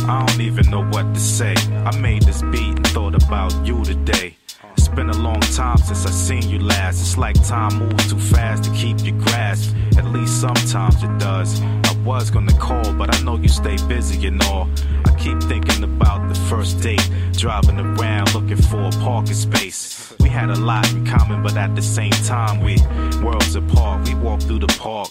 I 0.05 0.27
don't 0.27 0.41
even 0.41 0.69
know 0.71 0.85
what 0.85 1.15
to 1.15 1.21
say. 1.21 1.55
I 1.85 1.97
made 1.99 2.23
this 2.23 2.43
beat 2.43 2.77
and 2.77 2.87
thought 2.89 3.15
about 3.15 3.55
you 3.65 3.85
today. 3.85 4.37
It's 4.77 4.89
been 4.89 5.11
a 5.11 5.17
long 5.17 5.41
time 5.41 5.79
since 5.79 6.07
I 6.07 6.11
seen 6.11 6.49
you 6.49 6.59
last. 6.59 7.01
It's 7.01 7.17
like 7.17 7.37
time 7.47 7.79
moves 7.79 8.11
too 8.11 8.19
fast 8.19 8.65
to 8.65 8.71
keep 8.73 9.05
your 9.05 9.17
grasp. 9.21 9.75
At 9.97 10.07
least 10.07 10.41
sometimes 10.41 11.03
it 11.03 11.19
does. 11.19 11.61
I 11.63 11.97
was 12.05 12.31
gonna 12.31 12.57
call, 12.59 12.93
but 12.95 13.15
I 13.15 13.23
know 13.23 13.37
you 13.37 13.49
stay 13.49 13.77
busy 13.87 14.27
and 14.27 14.43
all. 14.45 14.69
I 15.05 15.15
keep 15.17 15.41
thinking 15.43 15.85
about 15.85 16.29
the 16.29 16.39
first 16.49 16.81
date, 16.81 17.09
driving 17.33 17.79
around 17.79 18.35
looking 18.35 18.57
for 18.57 18.81
a 18.81 18.91
parking 18.91 19.35
space. 19.35 20.13
We 20.21 20.29
had 20.29 20.51
a 20.51 20.57
lot 20.57 20.91
in 20.93 21.07
common, 21.07 21.43
but 21.43 21.57
at 21.57 21.77
the 21.77 21.83
same 21.83 22.13
time, 22.25 22.61
we 22.61 22.77
worlds 23.23 23.55
apart. 23.55 24.09
We 24.09 24.15
walked 24.15 24.45
through 24.45 24.61
the 24.61 24.75
park, 24.79 25.11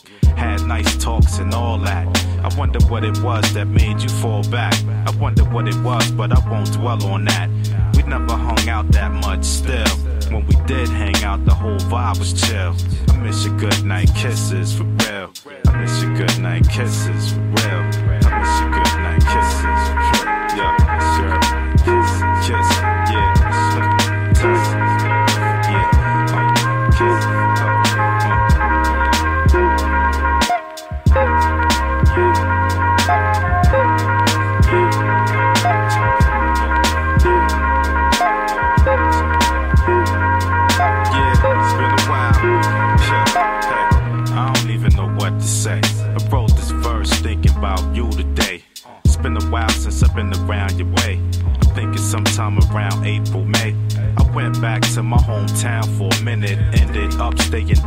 nice 0.72 0.96
talks 0.96 1.40
and 1.40 1.54
all 1.54 1.78
that. 1.78 2.08
I 2.46 2.50
wonder 2.58 2.80
what 2.86 3.04
it 3.04 3.22
was 3.22 3.54
that 3.56 3.68
made 3.68 4.02
you 4.02 4.08
fall 4.08 4.42
back. 4.44 4.74
I 5.06 5.12
wonder 5.20 5.44
what 5.44 5.68
it 5.68 5.76
was, 5.84 6.10
but 6.12 6.32
I 6.32 6.40
won't 6.50 6.72
dwell 6.72 7.04
on 7.08 7.26
that. 7.26 7.50
We 7.94 8.04
never 8.04 8.38
hung 8.38 8.70
out 8.70 8.90
that 8.94 9.12
much 9.12 9.44
still. 9.44 9.94
When 10.32 10.48
we 10.48 10.56
did 10.66 10.88
hang 10.88 11.22
out, 11.26 11.44
the 11.44 11.54
whole 11.54 11.82
vibe 11.92 12.20
was 12.20 12.32
chill. 12.32 12.74
I 13.10 13.18
miss 13.18 13.46
your 13.46 13.58
good 13.58 13.84
night 13.84 14.12
kisses 14.16 14.74
for 14.74 14.86
real. 14.86 15.34
I 15.68 15.72
miss 15.82 16.02
your 16.02 16.16
good 16.16 16.40
night 16.40 16.66
kisses 16.70 17.34
for 17.34 17.42
real. 17.58 17.84
I 18.26 18.30
miss 18.40 18.54
your 18.62 18.72
good 18.78 18.94
night 19.06 19.24
kisses 19.34 19.71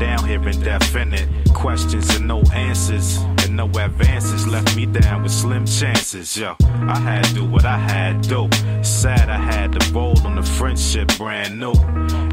down 0.05 0.29
here 0.29 0.49
indefinite. 0.49 1.27
Questions 1.55 2.15
and 2.15 2.29
no 2.29 2.43
answers. 2.53 3.17
And 3.43 3.57
no 3.57 3.67
advances 3.67 4.47
left 4.47 4.77
me 4.77 4.85
down 4.87 5.23
with 5.23 5.33
slim 5.33 5.65
chances. 5.65 6.37
Yo, 6.37 6.57
I 6.61 6.99
had 6.99 7.25
to 7.25 7.35
do 7.35 7.45
what 7.45 7.65
I 7.65 7.79
had 7.79 8.23
to. 8.25 8.49
Sad 8.83 9.31
I 9.31 9.39
had 9.39 9.73
to 9.73 9.93
roll 9.93 10.19
on 10.27 10.37
the 10.37 10.43
friendship 10.43 11.09
brand 11.17 11.59
new. 11.59 11.73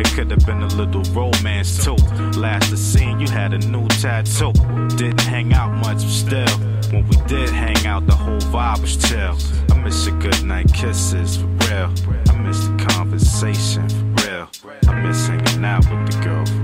It 0.02 0.08
could 0.14 0.30
have 0.32 0.46
been 0.46 0.62
a 0.64 0.68
little 0.68 1.04
romance 1.14 1.84
too. 1.84 1.96
Last 2.38 2.74
I 2.74 2.76
seen 2.76 3.20
you 3.22 3.28
had 3.30 3.54
a 3.54 3.60
new 3.60 3.88
tattoo. 3.88 4.52
Didn't 4.98 5.22
hang 5.22 5.54
out 5.54 5.72
much, 5.86 6.02
but 6.04 6.18
still. 6.24 6.58
When 6.92 7.08
we 7.08 7.16
did 7.28 7.50
hang 7.50 7.86
out, 7.88 8.06
the 8.06 8.16
whole 8.16 8.44
vibe 8.54 8.82
was 8.82 8.98
chill. 8.98 9.38
I 9.72 9.80
miss 9.82 10.06
your 10.06 10.20
good 10.20 10.44
night 10.44 10.74
kisses 10.74 11.38
for 11.38 11.48
real. 11.68 11.90
I 12.30 12.38
miss 12.38 12.60
the 12.68 12.86
conversation 12.90 13.88
for 13.88 14.28
real. 14.28 14.50
I 14.90 14.94
miss 15.02 15.28
hanging 15.28 15.64
out 15.64 15.86
with 15.90 16.12
the 16.12 16.20
girl 16.22 16.61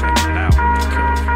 hanging 0.00 0.38
out 0.38 0.52
the 0.52 0.88
girl 0.94 1.33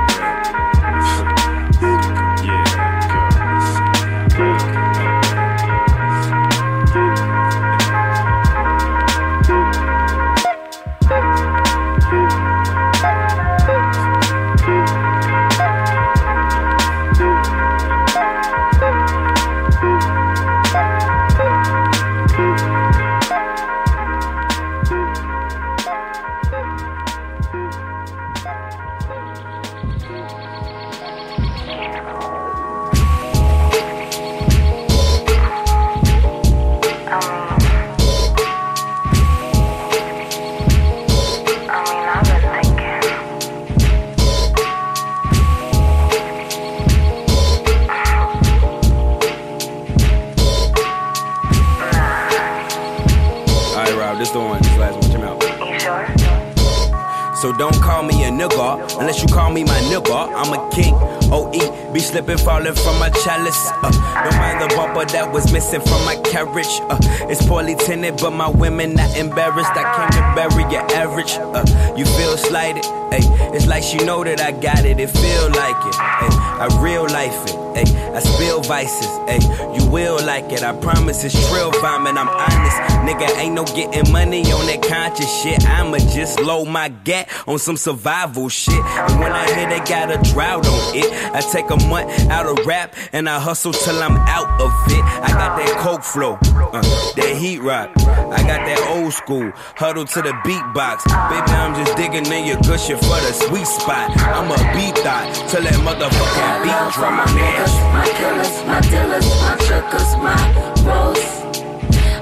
OE, 62.28 62.34
be 62.34 62.36
slipping, 62.36 62.44
falling 62.44 62.74
from 62.74 62.98
my 62.98 63.10
chalice. 63.10 63.70
Uh, 63.82 63.90
don't 64.24 64.36
mind 64.38 64.60
the 64.60 64.74
bumper 64.76 65.04
that 65.12 65.32
was 65.32 65.52
missing 65.52 65.80
from 65.80 66.04
my 66.04 66.16
carriage. 66.22 66.66
Uh, 66.88 66.98
it's 67.28 67.46
poorly 67.46 67.74
tinted, 67.74 68.16
but 68.18 68.32
my 68.32 68.48
women 68.48 68.94
not 68.94 69.16
embarrassed. 69.16 69.70
I 69.74 69.84
came 69.96 70.10
to 70.10 70.34
bury 70.34 70.72
your 70.72 70.84
average. 70.96 71.32
Uh, 71.38 71.64
you 71.96 72.04
feel 72.04 72.36
slighted. 72.36 72.84
Ay, 73.12 73.20
it's 73.54 73.66
like 73.66 73.82
she 73.82 73.98
know 73.98 74.24
that 74.24 74.40
I 74.40 74.52
got 74.52 74.84
it. 74.84 75.00
It 75.00 75.10
feel 75.10 75.48
like 75.50 75.76
it. 75.86 75.96
Ay, 75.98 76.68
I 76.68 76.82
real 76.82 77.04
life 77.08 77.46
it. 77.46 77.57
Ay, 77.76 77.84
I 78.14 78.20
spill 78.20 78.60
vices. 78.62 79.06
Ay, 79.28 79.40
you 79.76 79.88
will 79.90 80.24
like 80.24 80.50
it. 80.52 80.62
I 80.62 80.72
promise 80.80 81.24
it's 81.24 81.34
trill 81.48 81.70
vomit. 81.80 82.16
I'm 82.16 82.28
honest. 82.28 82.76
Nigga, 83.06 83.28
ain't 83.38 83.54
no 83.54 83.64
getting 83.64 84.12
money 84.12 84.42
on 84.52 84.66
that 84.66 84.82
conscious 84.82 85.30
shit. 85.42 85.64
I'ma 85.66 85.98
just 85.98 86.40
load 86.40 86.66
my 86.66 86.88
gat 86.88 87.28
on 87.46 87.58
some 87.58 87.76
survival 87.76 88.48
shit. 88.48 88.74
And 88.74 89.20
when 89.20 89.32
I 89.32 89.46
hear 89.54 89.68
they 89.68 89.80
got 89.80 90.10
a 90.10 90.18
drought 90.32 90.66
on 90.66 90.96
it, 90.96 91.10
I 91.34 91.40
take 91.40 91.70
a 91.70 91.76
month 91.88 92.10
out 92.30 92.46
of 92.46 92.64
rap 92.66 92.94
and 93.12 93.28
I 93.28 93.38
hustle 93.38 93.72
till 93.72 94.02
I'm 94.02 94.16
out 94.16 94.60
of 94.60 94.72
it. 94.88 95.04
I 95.04 95.28
got 95.28 95.56
that 95.58 95.76
coke 95.78 96.02
flow, 96.02 96.34
uh, 96.72 96.82
that 97.16 97.36
heat 97.38 97.60
rock. 97.60 97.90
I 97.96 98.42
got 98.42 98.64
that 98.66 98.86
old 98.88 99.12
school 99.12 99.52
huddle 99.76 100.04
to 100.04 100.22
the 100.22 100.32
beatbox. 100.44 101.04
Baby, 101.30 101.52
I'm 101.52 101.74
just 101.74 101.96
digging 101.96 102.26
in 102.32 102.46
your 102.46 102.58
shit 102.78 102.98
for 102.98 103.20
the 103.20 103.32
sweet 103.32 103.66
spot. 103.66 104.10
I'm 104.20 104.50
a 104.50 104.58
beat 104.74 104.96
thought 104.98 105.28
till 105.48 105.62
that 105.62 105.74
motherfucking 105.86 106.62
beat 106.64 106.94
for 106.94 107.10
my 107.10 107.26
niggas, 107.68 107.92
my 107.92 108.06
killers, 108.18 108.66
my 108.66 108.80
dealers, 108.80 109.28
my 109.42 109.56
truckers, 109.66 110.16
my 110.16 110.36
bros. 110.82 111.18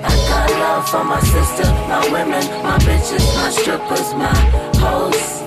I 0.02 0.14
got 0.28 0.50
love 0.50 0.88
for 0.88 1.04
my 1.04 1.20
sister, 1.20 1.64
my 1.88 2.00
women, 2.10 2.44
my 2.62 2.78
bitches, 2.78 3.24
my 3.36 3.50
strippers, 3.50 4.14
my 4.14 4.34
hoes. 4.78 5.42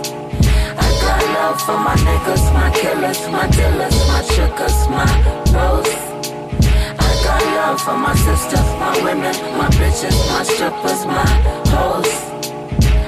I 0.77 0.87
got 1.01 1.23
love 1.35 1.61
for 1.61 1.77
my 1.77 1.95
niggas, 1.95 2.53
my 2.53 2.71
killers, 2.71 3.19
my 3.29 3.47
dealers, 3.47 3.97
my 4.07 4.21
truckers, 4.33 4.87
my 4.89 5.05
bros. 5.51 5.87
I 6.99 7.11
got 7.23 7.43
love 7.55 7.81
for 7.81 7.97
my 7.97 8.15
sister, 8.15 8.57
my 8.79 8.95
women, 9.03 9.35
my 9.57 9.69
bitches, 9.79 10.17
my 10.31 10.43
strippers, 10.43 11.05
my 11.05 11.27
hoes. 11.73 12.11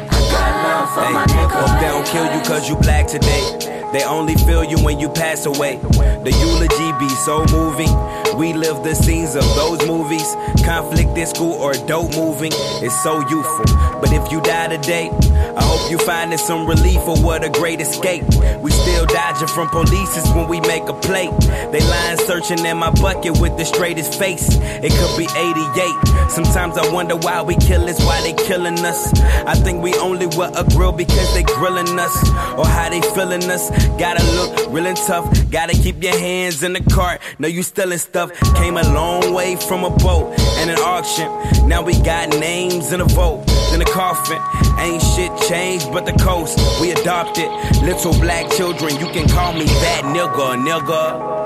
I 0.09 0.19
got 0.31 0.51
love 0.63 0.93
for 0.93 1.01
Hey, 1.01 1.13
my 1.13 1.25
hope 1.51 1.79
they 1.79 1.87
don't 1.87 2.05
kill 2.05 2.25
you 2.25 2.41
cause 2.43 2.69
you 2.69 2.75
black 2.77 3.07
today. 3.07 3.70
They 3.91 4.03
only 4.05 4.35
feel 4.35 4.63
you 4.63 4.77
when 4.79 4.99
you 4.99 5.09
pass 5.09 5.45
away. 5.45 5.77
The 5.77 6.31
eulogy 6.31 6.91
be 6.99 7.09
so 7.09 7.45
moving. 7.51 7.89
We 8.35 8.53
live 8.53 8.83
the 8.83 8.95
scenes 8.95 9.35
of 9.35 9.43
those 9.55 9.85
movies. 9.85 10.35
Conflict 10.63 11.17
in 11.17 11.27
school 11.27 11.53
or 11.53 11.73
dope 11.73 12.15
moving. 12.15 12.51
is 12.81 13.03
so 13.03 13.19
youthful. 13.29 13.65
But 13.99 14.11
if 14.13 14.31
you 14.31 14.41
die 14.41 14.75
today, 14.75 15.09
I 15.09 15.63
hope 15.63 15.91
you 15.91 15.97
finding 15.99 16.37
some 16.37 16.65
relief 16.65 17.01
or 17.07 17.17
what 17.19 17.43
a 17.43 17.49
great 17.49 17.81
escape. 17.81 18.23
We 18.61 18.71
still 18.71 19.05
dodging 19.05 19.47
from 19.47 19.69
police 19.69 20.15
when 20.33 20.47
we 20.47 20.61
make 20.61 20.87
a 20.87 20.93
plate. 20.93 21.31
They 21.71 21.81
lying 21.81 22.17
searching 22.19 22.65
in 22.65 22.77
my 22.77 22.91
bucket 22.91 23.39
with 23.39 23.57
the 23.57 23.65
straightest 23.65 24.17
face. 24.17 24.47
It 24.51 24.91
could 24.91 25.17
be 25.17 25.27
88. 25.35 26.31
Sometimes 26.31 26.77
I 26.77 26.91
wonder 26.93 27.15
why 27.17 27.41
we 27.41 27.55
kill 27.55 27.87
us, 27.89 27.99
why 28.05 28.21
they 28.21 28.33
killing 28.33 28.79
us. 28.79 29.13
I 29.45 29.55
think 29.55 29.83
we 29.83 29.93
only 29.95 30.27
wear 30.27 30.51
a 30.55 30.63
grill 30.63 30.91
because 30.93 31.33
they 31.33 31.43
grilling 31.43 31.99
us. 31.99 32.15
Or 32.57 32.65
how 32.65 32.89
they 32.89 33.01
feeling 33.01 33.43
us. 33.51 33.69
Gotta 33.97 34.23
look 34.35 34.71
real 34.71 34.87
and 34.87 34.97
tough. 34.97 35.51
Gotta 35.51 35.73
keep 35.73 36.01
your 36.01 36.17
hands 36.17 36.63
in 36.63 36.73
the 36.73 36.83
cart. 36.91 37.19
Know 37.39 37.47
you 37.47 37.63
stealing 37.63 37.97
stuff. 37.97 38.20
Came 38.29 38.77
a 38.77 38.83
long 38.93 39.33
way 39.33 39.55
from 39.55 39.83
a 39.83 39.89
boat 39.89 40.37
and 40.59 40.69
an 40.69 40.77
auction. 40.77 41.27
Now 41.67 41.81
we 41.81 41.99
got 42.01 42.29
names 42.39 42.91
in 42.93 43.01
a 43.01 43.05
vote. 43.05 43.43
In 43.73 43.81
a 43.81 43.85
coffin. 43.85 44.39
Ain't 44.77 45.01
shit 45.01 45.31
changed 45.47 45.91
but 45.91 46.05
the 46.05 46.13
coast. 46.13 46.59
We 46.79 46.91
adopted 46.91 47.49
little 47.81 48.13
black 48.19 48.51
children. 48.51 48.99
You 48.99 49.07
can 49.07 49.27
call 49.27 49.53
me 49.53 49.65
that 49.65 50.03
nigga, 50.05 50.57
nigga. 50.61 51.41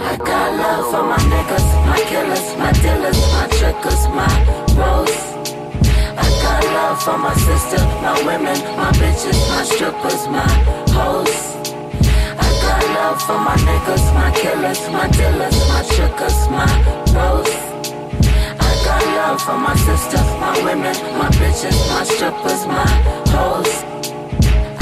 I 0.00 0.16
got 0.16 0.54
love 0.56 0.90
for 0.90 1.02
my 1.02 1.18
niggas, 1.18 1.86
my 1.86 2.00
killers, 2.08 2.56
my 2.56 2.72
dealers, 2.72 3.20
my 3.32 3.46
trickers, 3.58 4.06
my 4.08 4.28
bros. 4.74 5.14
I 6.16 6.26
got 6.42 6.64
love 6.64 7.02
for 7.02 7.18
my 7.18 7.34
sister, 7.34 7.84
my 8.02 8.22
women, 8.24 8.58
my 8.76 8.92
bitches, 8.92 9.48
my 9.48 9.64
strippers, 9.64 10.26
my 10.28 10.48
hoes. 10.92 11.57
Love 12.98 13.22
for 13.22 13.38
my 13.38 13.54
niggas, 13.54 14.12
my 14.12 14.28
killers, 14.32 14.80
my 14.90 15.06
dealers, 15.10 15.56
my 15.68 15.82
trickers, 15.84 16.48
my 16.48 16.66
bros. 17.12 17.48
I 18.58 18.70
got 18.84 19.04
love 19.16 19.40
for 19.40 19.56
my 19.56 19.76
sisters, 19.76 20.28
my 20.42 20.52
women, 20.64 20.96
my 21.16 21.28
bitches, 21.38 21.78
my 21.94 22.02
strippers, 22.02 22.66
my 22.66 22.88
hoes. 23.30 23.72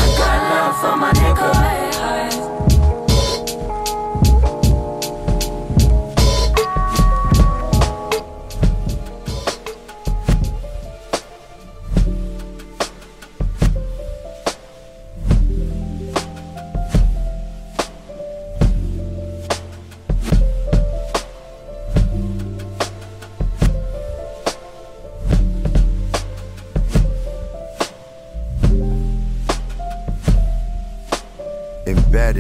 I 0.01 0.07
got 0.17 0.37
love 0.51 0.81
for 0.81 0.97
my 0.97 1.13
nigga. 1.13 1.86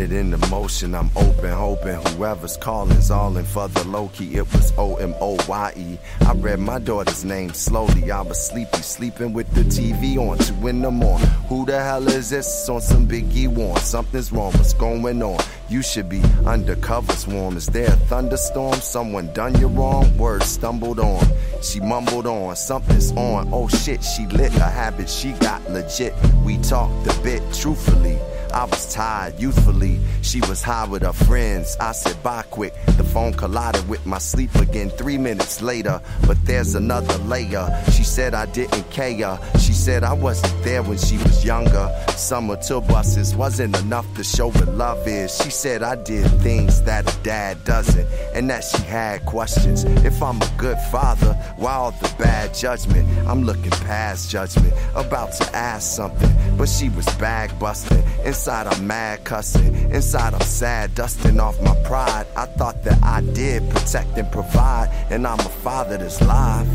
Embedded 0.06 0.32
in 0.32 0.40
the 0.40 0.46
motion, 0.46 0.94
I'm 0.94 1.10
open, 1.16 1.50
hoping 1.50 1.96
whoever's 2.12 2.56
calling's 2.56 3.10
all 3.10 3.36
in 3.36 3.44
for 3.44 3.66
the 3.66 3.82
low 3.88 4.08
key. 4.14 4.36
It 4.36 4.52
was 4.52 4.72
O 4.78 4.94
M 4.96 5.12
O 5.20 5.36
Y 5.48 5.72
E. 5.76 5.98
I 6.24 6.32
read 6.34 6.60
my 6.60 6.78
daughter's 6.78 7.24
name 7.24 7.52
slowly. 7.52 8.12
I 8.12 8.20
was 8.20 8.40
sleepy, 8.40 8.82
sleeping 8.82 9.32
with 9.32 9.52
the 9.54 9.62
TV 9.62 10.16
on 10.16 10.38
two 10.38 10.68
in 10.68 10.82
the 10.82 10.92
morning. 10.92 11.26
Who 11.48 11.66
the 11.66 11.82
hell 11.82 12.06
is 12.06 12.30
this? 12.30 12.68
On 12.68 12.80
some 12.80 13.08
Biggie 13.08 13.48
Warren. 13.48 13.82
Something's 13.82 14.30
wrong. 14.30 14.52
What's 14.52 14.74
going 14.74 15.22
on? 15.24 15.40
You 15.68 15.82
should 15.82 16.08
be 16.08 16.22
undercover 16.44 17.12
swarm. 17.12 17.56
Is 17.56 17.66
there 17.66 17.88
a 17.88 17.96
thunderstorm? 18.08 18.74
Someone 18.74 19.32
done 19.32 19.58
you 19.58 19.66
wrong? 19.66 20.16
Words 20.16 20.46
stumbled 20.46 21.00
on. 21.00 21.26
She 21.62 21.80
mumbled 21.80 22.28
on. 22.28 22.54
Something's 22.54 23.10
on. 23.12 23.48
Oh 23.52 23.66
shit, 23.66 24.04
she 24.04 24.26
lit 24.26 24.54
a 24.54 24.70
habit. 24.70 25.10
She 25.10 25.32
got 25.32 25.68
legit. 25.68 26.14
We 26.44 26.58
talked 26.58 27.08
a 27.08 27.22
bit 27.22 27.42
truthfully. 27.52 28.20
I 28.56 28.64
was 28.64 28.90
tired, 28.94 29.38
youthfully. 29.38 30.00
She 30.22 30.40
was 30.40 30.62
high 30.62 30.86
with 30.88 31.02
her 31.02 31.12
friends. 31.12 31.76
I 31.78 31.92
said 31.92 32.22
bye 32.22 32.42
quick. 32.50 32.72
The 32.96 33.04
phone 33.04 33.34
collided 33.34 33.86
with 33.86 34.06
my 34.06 34.16
sleep 34.16 34.54
again 34.54 34.88
three 34.88 35.18
minutes 35.18 35.60
later. 35.60 36.00
But 36.26 36.42
there's 36.46 36.74
another 36.74 37.18
layer. 37.24 37.68
She 37.92 38.02
said 38.02 38.32
I 38.32 38.46
didn't 38.46 38.90
care. 38.90 39.38
She 39.58 39.74
said 39.86 40.02
I 40.02 40.14
wasn't 40.14 40.64
there 40.64 40.82
when 40.82 40.98
she 40.98 41.16
was 41.18 41.44
younger. 41.44 41.88
Summer 42.16 42.56
tour 42.56 42.80
buses 42.80 43.36
wasn't 43.36 43.78
enough 43.82 44.04
to 44.16 44.24
show 44.24 44.50
what 44.50 44.66
love 44.70 45.06
is. 45.06 45.32
She 45.40 45.48
said 45.48 45.84
I 45.84 45.94
did 45.94 46.26
things 46.42 46.82
that 46.82 47.02
a 47.08 47.16
dad 47.22 47.62
doesn't. 47.62 48.04
And 48.34 48.50
that 48.50 48.64
she 48.64 48.82
had 48.82 49.24
questions. 49.26 49.84
If 50.04 50.20
I'm 50.20 50.42
a 50.42 50.52
good 50.58 50.76
father, 50.90 51.34
why 51.56 51.74
all 51.74 51.92
the 51.92 52.12
bad 52.18 52.52
judgment? 52.52 53.06
I'm 53.28 53.44
looking 53.44 53.70
past 53.70 54.28
judgment. 54.28 54.74
About 54.96 55.30
to 55.34 55.44
ask 55.54 55.94
something. 55.94 56.34
But 56.58 56.68
she 56.68 56.88
was 56.88 57.06
bag 57.14 57.56
busting. 57.60 58.02
Inside 58.24 58.66
I'm 58.66 58.88
mad 58.88 59.22
cussing. 59.22 59.72
Inside 59.92 60.34
I'm 60.34 60.40
sad, 60.40 60.96
dusting 60.96 61.38
off 61.38 61.62
my 61.62 61.76
pride. 61.84 62.26
I 62.36 62.46
thought 62.46 62.82
that 62.82 63.00
I 63.04 63.20
did 63.20 63.70
protect 63.70 64.18
and 64.18 64.32
provide. 64.32 64.88
And 65.10 65.24
I'm 65.24 65.38
a 65.38 65.52
father 65.62 65.96
that's 65.96 66.20
live. 66.22 66.66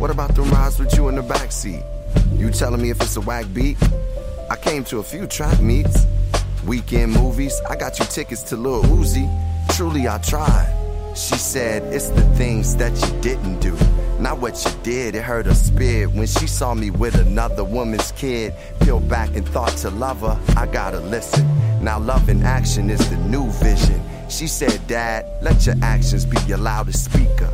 What 0.00 0.12
about 0.12 0.36
the 0.36 0.42
rides 0.42 0.78
with 0.78 0.96
you 0.96 1.08
in 1.08 1.16
the 1.16 1.22
backseat? 1.22 1.95
You 2.36 2.50
telling 2.50 2.82
me 2.82 2.90
if 2.90 3.00
it's 3.00 3.16
a 3.16 3.20
whack 3.20 3.46
beat? 3.52 3.76
I 4.50 4.56
came 4.56 4.84
to 4.84 4.98
a 4.98 5.02
few 5.02 5.26
track 5.26 5.60
meets. 5.60 6.06
Weekend 6.66 7.12
movies, 7.12 7.60
I 7.68 7.76
got 7.76 7.98
you 7.98 8.04
tickets 8.04 8.42
to 8.44 8.56
Lil 8.56 8.82
Uzi. 8.84 9.26
Truly, 9.74 10.08
I 10.08 10.18
tried. 10.18 10.72
She 11.16 11.36
said, 11.36 11.82
It's 11.94 12.10
the 12.10 12.22
things 12.36 12.76
that 12.76 12.92
you 13.00 13.20
didn't 13.20 13.60
do. 13.60 13.76
Not 14.20 14.38
what 14.38 14.64
you 14.64 14.70
did, 14.82 15.14
it 15.14 15.22
hurt 15.22 15.46
her 15.46 15.54
spirit 15.54 16.12
when 16.12 16.26
she 16.26 16.46
saw 16.46 16.74
me 16.74 16.90
with 16.90 17.14
another 17.14 17.64
woman's 17.64 18.12
kid. 18.12 18.54
Peeled 18.80 19.08
back 19.08 19.34
and 19.34 19.46
thought 19.48 19.76
to 19.78 19.90
love 19.90 20.20
her, 20.20 20.38
I 20.56 20.66
gotta 20.66 21.00
listen. 21.00 21.46
Now, 21.82 21.98
love 21.98 22.28
in 22.28 22.42
action 22.42 22.90
is 22.90 23.10
the 23.10 23.16
new 23.16 23.50
vision. 23.52 24.00
She 24.28 24.46
said, 24.46 24.86
Dad, 24.86 25.24
let 25.42 25.66
your 25.66 25.76
actions 25.82 26.24
be 26.24 26.38
your 26.46 26.58
loudest 26.58 27.04
speaker. 27.04 27.50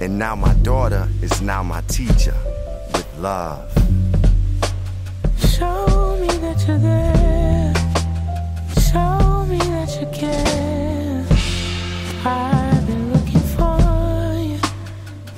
And 0.00 0.18
now 0.18 0.34
my 0.36 0.54
daughter 0.54 1.08
is 1.22 1.40
now 1.42 1.62
my 1.62 1.80
teacher 1.82 2.34
love. 3.18 3.72
Show 5.38 6.16
me 6.20 6.28
that 6.38 6.64
you're 6.66 6.78
there. 6.78 7.74
Show 8.80 9.44
me 9.46 9.58
that 9.58 9.90
you 10.00 10.06
care. 10.12 11.26
I've 12.24 12.86
been 12.86 13.12
looking 13.12 13.40
for 13.56 13.78
you, 14.40 14.60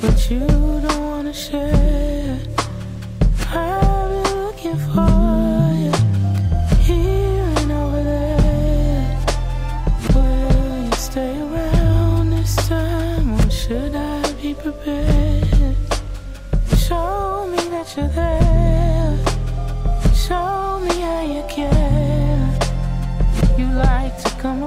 but 0.00 0.30
you 0.30 0.40
don't 0.40 1.00
wanna 1.00 1.32
share. 1.32 1.99
Show 17.92 18.06
me 20.78 20.94
how 21.00 21.22
you 21.26 21.42
care. 21.48 22.48
You 23.58 23.66
like 23.66 24.16
to 24.22 24.30
come 24.38 24.62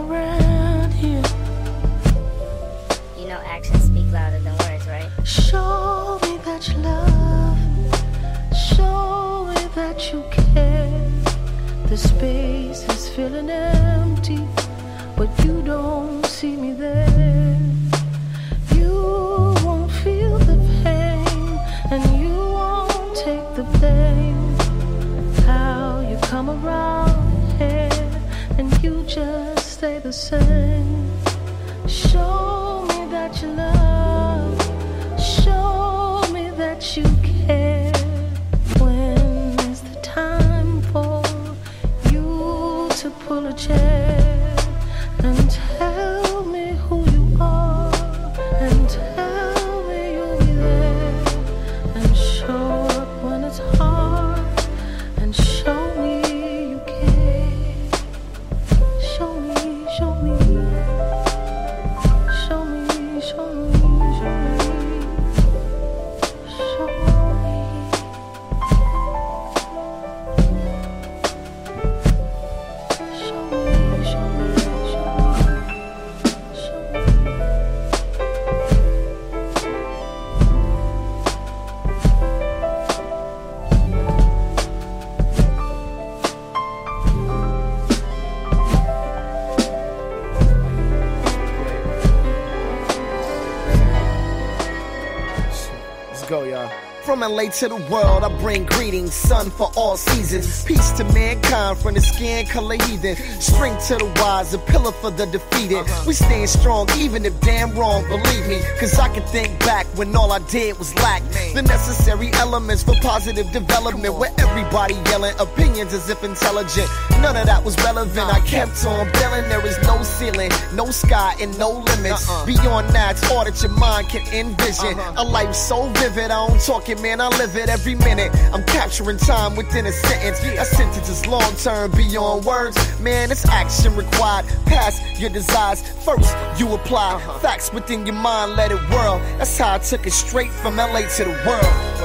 LA 97.23 97.49
to 97.49 97.69
the 97.69 97.77
world, 97.89 98.23
I 98.23 98.29
bring 98.39 98.65
greetings, 98.65 99.13
sun 99.13 99.49
for 99.49 99.71
all 99.77 99.95
seasons. 99.95 100.65
Peace 100.65 100.91
to 100.91 101.05
mankind 101.13 101.77
from 101.77 101.93
the 101.93 102.01
skin 102.01 102.45
color 102.45 102.75
heathen. 102.83 103.15
Strength 103.39 103.87
to 103.87 103.95
the 103.95 104.13
wise, 104.21 104.53
a 104.53 104.57
pillar 104.57 104.91
for 104.91 105.09
the 105.09 105.25
defeated. 105.27 105.85
We 106.05 106.13
stand 106.13 106.49
strong, 106.49 106.89
even 106.97 107.25
if 107.25 107.39
damn 107.39 107.71
wrong, 107.75 108.05
believe 108.07 108.47
me. 108.47 108.61
Cause 108.77 108.99
I 108.99 109.07
can 109.07 109.23
think 109.27 109.57
back 109.59 109.85
when 109.97 110.13
all 110.15 110.33
I 110.33 110.39
did 110.49 110.77
was 110.77 110.93
lack 110.95 111.23
the 111.53 111.61
necessary 111.61 112.31
elements 112.33 112.83
for 112.83 112.95
positive 112.95 113.49
development. 113.51 114.15
Where 114.15 114.33
everybody 114.39 114.95
yelling 115.09 115.35
opinions 115.39 115.93
as 115.93 116.09
if 116.09 116.23
intelligent. 116.23 116.89
None 117.21 117.37
of 117.37 117.45
that 117.45 117.63
was 117.63 117.77
relevant. 117.77 118.33
I 118.33 118.41
kept 118.41 118.85
on 118.85 119.09
building, 119.13 119.47
there 119.49 119.65
is 119.65 119.81
no 119.83 120.03
ceiling, 120.03 120.51
no 120.75 120.91
sky, 120.91 121.35
and 121.39 121.57
no 121.57 121.71
limits. 121.71 122.29
Uh-uh. 122.29 122.45
Beyond 122.45 122.89
that, 122.89 123.17
it's 123.17 123.31
all 123.31 123.45
that 123.45 123.61
your 123.61 123.71
mind 123.71 124.09
can 124.09 124.21
envision. 124.33 124.99
Uh-huh. 124.99 125.13
A 125.17 125.23
life 125.23 125.53
so 125.55 125.89
vivid, 125.89 126.31
I 126.31 126.47
don't 126.47 126.59
talk 126.61 126.89
it, 126.89 127.01
man, 127.01 127.21
I 127.21 127.27
live 127.37 127.55
it 127.55 127.69
every 127.69 127.95
minute. 127.95 128.31
I'm 128.53 128.63
capturing 128.63 129.17
time 129.17 129.55
within 129.55 129.85
a 129.85 129.91
sentence. 129.91 130.43
Yeah. 130.43 130.61
A 130.61 130.65
sentence 130.65 131.09
is 131.09 131.25
long 131.27 131.55
term, 131.55 131.91
beyond 131.91 132.45
words. 132.45 132.77
Man, 132.99 133.31
it's 133.31 133.45
action 133.47 133.95
required. 133.95 134.45
Pass 134.65 135.01
your 135.19 135.29
desires. 135.29 135.81
First, 136.03 136.35
you 136.57 136.73
apply 136.73 137.15
uh-huh. 137.15 137.39
facts 137.39 137.71
within 137.73 138.05
your 138.05 138.15
mind, 138.15 138.55
let 138.55 138.71
it 138.71 138.81
whirl. 138.89 139.19
That's 139.37 139.57
how 139.57 139.75
I 139.75 139.77
took 139.79 140.05
it 140.07 140.13
straight 140.13 140.51
from 140.51 140.77
LA 140.77 141.01
to 141.01 141.23
the 141.25 141.35
world. 141.45 142.03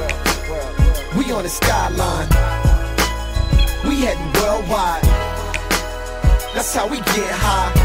We 1.17 1.31
on 1.31 1.43
the 1.43 1.49
skyline. 1.49 2.29
We 3.87 4.01
heading 4.01 4.31
worldwide. 4.41 5.03
That's 6.53 6.73
how 6.73 6.87
we 6.87 6.97
get 6.97 7.31
high. 7.31 7.78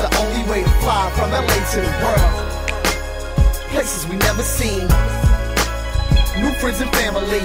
It's 0.00 0.08
the 0.08 0.22
only 0.22 0.48
way 0.48 0.62
to 0.62 0.70
fly 0.78 1.10
from 1.16 1.32
LA 1.32 1.58
to 1.72 1.80
the 1.80 1.90
world. 2.04 3.70
Places 3.70 4.06
we 4.06 4.16
never 4.16 4.44
seen. 4.44 4.86
New 6.40 6.52
friends 6.60 6.80
and 6.80 6.92
family. 6.92 7.40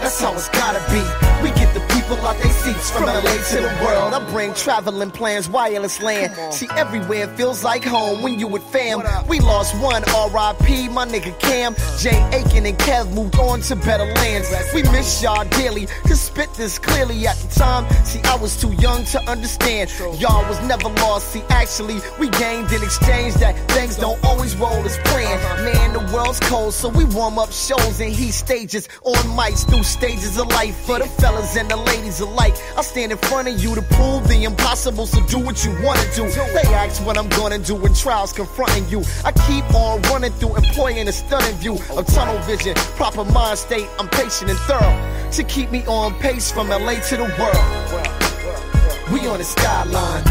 That's 0.00 0.20
how 0.20 0.32
it's 0.34 0.48
gotta 0.50 0.78
be. 0.92 1.02
We 1.42 1.50
get 1.56 1.74
the 1.74 1.80
people 1.92 2.16
out 2.24 2.38
their 2.38 2.52
seats 2.52 2.92
from 2.92 3.06
LA 3.06 3.20
to 3.22 3.56
the 3.56 3.84
world. 3.84 4.14
I 4.14 4.30
bring 4.30 4.54
traveling 4.54 5.10
plans, 5.10 5.48
wireless 5.48 6.00
land. 6.00 6.36
See, 6.54 6.68
everywhere 6.76 7.26
feels 7.36 7.64
like 7.64 7.82
home 7.82 8.22
when 8.22 8.38
you 8.38 8.46
with 8.46 8.62
fam. 8.70 9.02
We 9.26 9.40
lost 9.40 9.74
one, 9.80 10.02
RIP, 10.02 10.92
my 10.92 11.04
nigga 11.04 11.36
Cam. 11.40 11.74
Jay 11.98 12.22
Aiken 12.32 12.64
and 12.64 12.78
Kev 12.78 13.12
moved 13.12 13.36
on 13.40 13.60
to 13.62 13.74
better 13.74 14.04
lands. 14.04 14.48
We 14.72 14.84
miss 14.84 15.20
y'all 15.20 15.44
dearly, 15.48 15.86
to 16.06 16.14
spit 16.14 16.54
this 16.54 16.78
clearly 16.78 17.26
at 17.26 17.36
time. 17.56 17.88
See, 18.04 18.20
I 18.24 18.36
was 18.36 18.60
too 18.60 18.72
young 18.74 19.04
to 19.06 19.18
understand. 19.28 19.90
Y'all 20.20 20.46
was 20.48 20.60
never 20.66 20.88
lost. 21.00 21.32
See, 21.32 21.42
actually, 21.48 21.98
we 22.20 22.28
gained 22.28 22.70
in 22.72 22.82
exchange 22.82 23.34
that 23.34 23.54
things 23.70 23.96
don't 23.96 24.22
always 24.24 24.54
roll 24.56 24.84
as 24.84 24.98
planned. 24.98 25.40
Uh-huh. 25.40 25.64
Man, 25.64 25.92
the 25.92 26.14
world's 26.14 26.40
cold, 26.40 26.74
so 26.74 26.88
we 26.88 27.04
warm 27.04 27.38
up 27.38 27.50
shows 27.52 28.00
and 28.00 28.12
heat 28.12 28.32
stages 28.32 28.88
on 29.02 29.16
mics 29.38 29.68
through 29.68 29.82
stages 29.82 30.38
of 30.38 30.48
life 30.48 30.76
for 30.86 30.98
the 30.98 31.06
fellas 31.06 31.56
and 31.56 31.68
the 31.70 31.76
ladies 31.76 32.20
alike. 32.20 32.54
I 32.76 32.82
stand 32.82 33.12
in 33.12 33.18
front 33.18 33.48
of 33.48 33.62
you 33.62 33.74
to 33.74 33.82
prove 33.82 34.28
the 34.28 34.44
impossible, 34.44 35.06
so 35.06 35.24
do 35.26 35.38
what 35.38 35.64
you 35.64 35.72
wanna 35.82 36.04
do. 36.14 36.28
They 36.28 36.68
ask 36.74 37.04
what 37.04 37.16
I'm 37.18 37.28
gonna 37.30 37.58
do 37.58 37.74
when 37.74 37.94
trials 37.94 38.32
confronting 38.32 38.88
you. 38.88 39.02
I 39.24 39.32
keep 39.32 39.64
on 39.74 40.02
running 40.02 40.32
through, 40.32 40.56
employing 40.56 41.08
a 41.08 41.12
stunning 41.12 41.56
view 41.56 41.78
of 41.96 42.06
tunnel 42.06 42.38
vision, 42.42 42.74
proper 42.96 43.24
mind 43.24 43.58
state. 43.58 43.88
I'm 43.98 44.08
patient 44.08 44.50
and 44.50 44.58
thorough 44.60 44.96
to 45.32 45.44
keep 45.44 45.70
me 45.70 45.84
on 45.86 46.14
pace 46.20 46.50
from 46.50 46.68
LA 46.68 46.94
to 47.08 47.16
the 47.16 47.24
world. 47.38 47.45
We 49.12 49.26
on 49.28 49.38
the 49.38 49.44
skyline, 49.44 50.24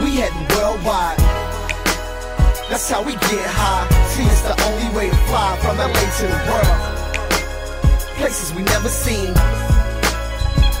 we 0.00 0.16
heading 0.16 0.46
worldwide. 0.56 1.18
That's 2.68 2.90
how 2.90 3.02
we 3.02 3.12
get 3.12 3.46
high. 3.46 3.86
See, 4.10 4.24
it's 4.24 4.42
the 4.42 4.56
only 4.68 4.96
way 4.96 5.10
to 5.10 5.16
fly 5.28 5.56
from 5.62 5.78
LA 5.78 6.04
to 6.18 6.26
the 6.26 6.40
world 6.50 6.96
places 8.16 8.52
we 8.54 8.62
never 8.62 8.88
seen. 8.88 9.28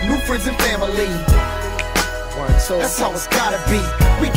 New 0.08 0.18
friends 0.26 0.46
and 0.46 0.56
family. 0.58 1.12
That's 2.68 2.98
how 2.98 3.12
it's 3.12 3.26
gotta 3.28 3.60
be. 3.70 3.80
We 4.20 4.28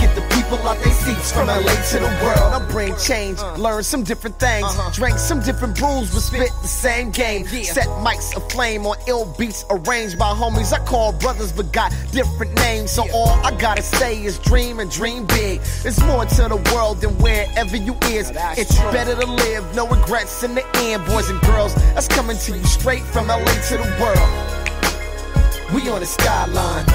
people 0.50 0.68
out 0.68 0.78
their 0.80 0.94
seats 0.94 1.32
from 1.32 1.48
LA 1.48 1.76
to 1.92 2.00
the 2.00 2.20
world. 2.24 2.54
I 2.54 2.66
bring 2.72 2.96
change, 2.98 3.38
uh-huh. 3.40 3.62
learn 3.62 3.84
some 3.84 4.04
different 4.04 4.40
things, 4.40 4.66
uh-huh. 4.66 4.92
drank 4.94 5.20
some 5.20 5.42
different 5.42 5.78
brews, 5.78 6.12
but 6.12 6.22
spit 6.22 6.52
the 6.62 6.68
same 6.68 7.12
game. 7.12 7.46
Set 7.46 7.88
mics 8.04 8.36
aflame 8.36 8.86
on 8.86 8.98
ill 9.08 9.26
beats 9.38 9.64
arranged 9.70 10.18
by 10.18 10.34
homies 10.34 10.74
I 10.74 10.84
call 10.86 11.14
brothers, 11.14 11.52
but 11.52 11.72
got 11.72 11.94
different 12.12 12.56
names. 12.56 12.92
So 12.92 13.06
all 13.14 13.30
I 13.46 13.56
gotta 13.58 13.84
say 13.84 14.24
is 14.24 14.40
dream 14.40 14.80
and 14.80 14.90
dream 14.90 15.26
big. 15.26 15.62
It's 15.86 16.02
more 16.04 16.26
to 16.26 16.48
the 16.48 16.72
world 16.74 17.02
than 17.02 17.18
wherever 17.20 17.78
you 17.78 17.96
is. 18.06 18.32
It's 18.58 18.76
better 18.92 19.16
to 19.16 19.28
live, 19.28 19.76
no 19.76 19.88
regrets 19.88 20.44
in 20.44 20.56
the 20.56 20.66
end, 20.78 21.06
boys 21.06 21.30
and 21.30 21.40
girls. 21.42 21.76
That's 21.94 22.08
coming 22.08 22.38
to 22.38 22.58
you 22.58 22.64
straight 22.64 23.04
from 23.04 23.28
LA 23.28 23.46
to 23.70 23.78
the 23.78 23.98
world. 24.02 25.74
We 25.74 25.90
on 25.90 26.00
the 26.00 26.08
skyline. 26.08 26.86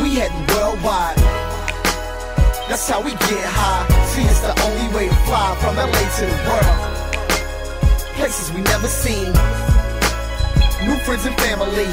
We 0.00 0.16
heading 0.16 0.46
worldwide. 0.54 1.45
That's 2.68 2.88
how 2.88 3.00
we 3.00 3.12
get 3.12 3.46
high. 3.46 3.86
See, 4.10 4.22
it's 4.22 4.40
the 4.40 4.50
only 4.66 4.88
way 4.94 5.08
to 5.08 5.14
fly 5.22 5.54
from 5.62 5.76
LA 5.76 6.02
to 6.18 6.24
the 6.26 6.38
world. 6.50 6.78
Places 8.18 8.52
we 8.52 8.60
never 8.60 8.88
seen. 8.88 9.30
New 10.82 10.98
friends 11.06 11.26
and 11.26 11.36
family. 11.38 11.86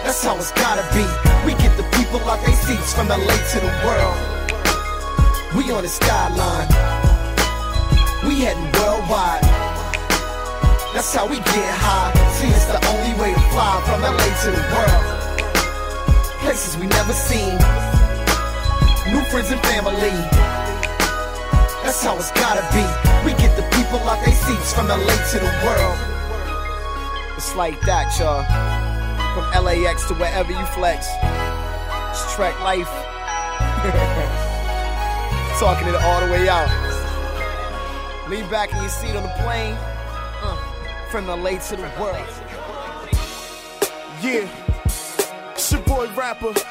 That's 0.00 0.24
how 0.24 0.36
it's 0.36 0.50
gotta 0.52 0.80
be. 0.96 1.04
We 1.44 1.52
get 1.60 1.76
the 1.76 1.84
people 1.92 2.20
out 2.24 2.40
their 2.40 2.56
seats 2.56 2.94
from 2.94 3.08
LA 3.08 3.36
to 3.52 3.58
the 3.60 3.72
world. 3.84 4.16
We 5.56 5.70
on 5.72 5.82
the 5.82 5.92
skyline. 5.92 6.68
We 8.24 8.48
heading 8.48 8.64
worldwide. 8.80 9.44
That's 10.96 11.12
how 11.14 11.28
we 11.28 11.36
get 11.36 11.68
high. 11.68 12.16
See, 12.40 12.48
it's 12.48 12.64
the 12.64 12.80
only 12.96 13.12
way 13.20 13.34
to 13.34 13.40
fly 13.52 13.76
from 13.84 14.00
LA 14.00 14.28
to 14.44 14.50
the 14.56 14.64
world 14.72 15.22
places 16.42 16.76
we 16.76 16.86
never 16.88 17.12
seen. 17.12 18.01
New 19.12 19.20
friends 19.28 19.50
and 19.50 19.60
family. 19.60 20.08
That's 21.84 22.02
how 22.02 22.16
it's 22.16 22.30
gotta 22.32 22.62
be. 22.72 22.80
We 23.26 23.32
get 23.38 23.54
the 23.56 23.62
people 23.76 23.98
out 24.08 24.24
their 24.24 24.34
seats 24.34 24.72
from 24.72 24.88
LA 24.88 24.96
to 24.96 25.38
the 25.38 25.52
world. 25.62 25.98
It's 27.36 27.54
like 27.54 27.78
that, 27.82 28.18
y'all. 28.18 28.42
From 29.34 29.44
LAX 29.64 30.06
to 30.08 30.14
wherever 30.14 30.50
you 30.50 30.64
flex. 30.66 31.08
It's 32.08 32.34
track 32.34 32.58
life. 32.60 32.88
Talking 35.60 35.88
it 35.88 35.94
all 35.94 36.20
the 36.24 36.32
way 36.32 36.48
out. 36.48 36.70
Lean 38.30 38.48
back 38.48 38.72
in 38.72 38.78
your 38.78 38.88
seat 38.88 39.14
on 39.14 39.24
the 39.24 39.34
plane. 39.42 39.76
Uh, 40.40 40.56
from 41.10 41.26
LA 41.26 41.58
to 41.58 41.76
the 41.76 41.90
world. 42.00 42.26
Yeah. 44.22 44.48
It's 45.52 45.70
your 45.70 45.82
boy 45.82 46.08
rapper 46.16 46.48
with 46.48 46.64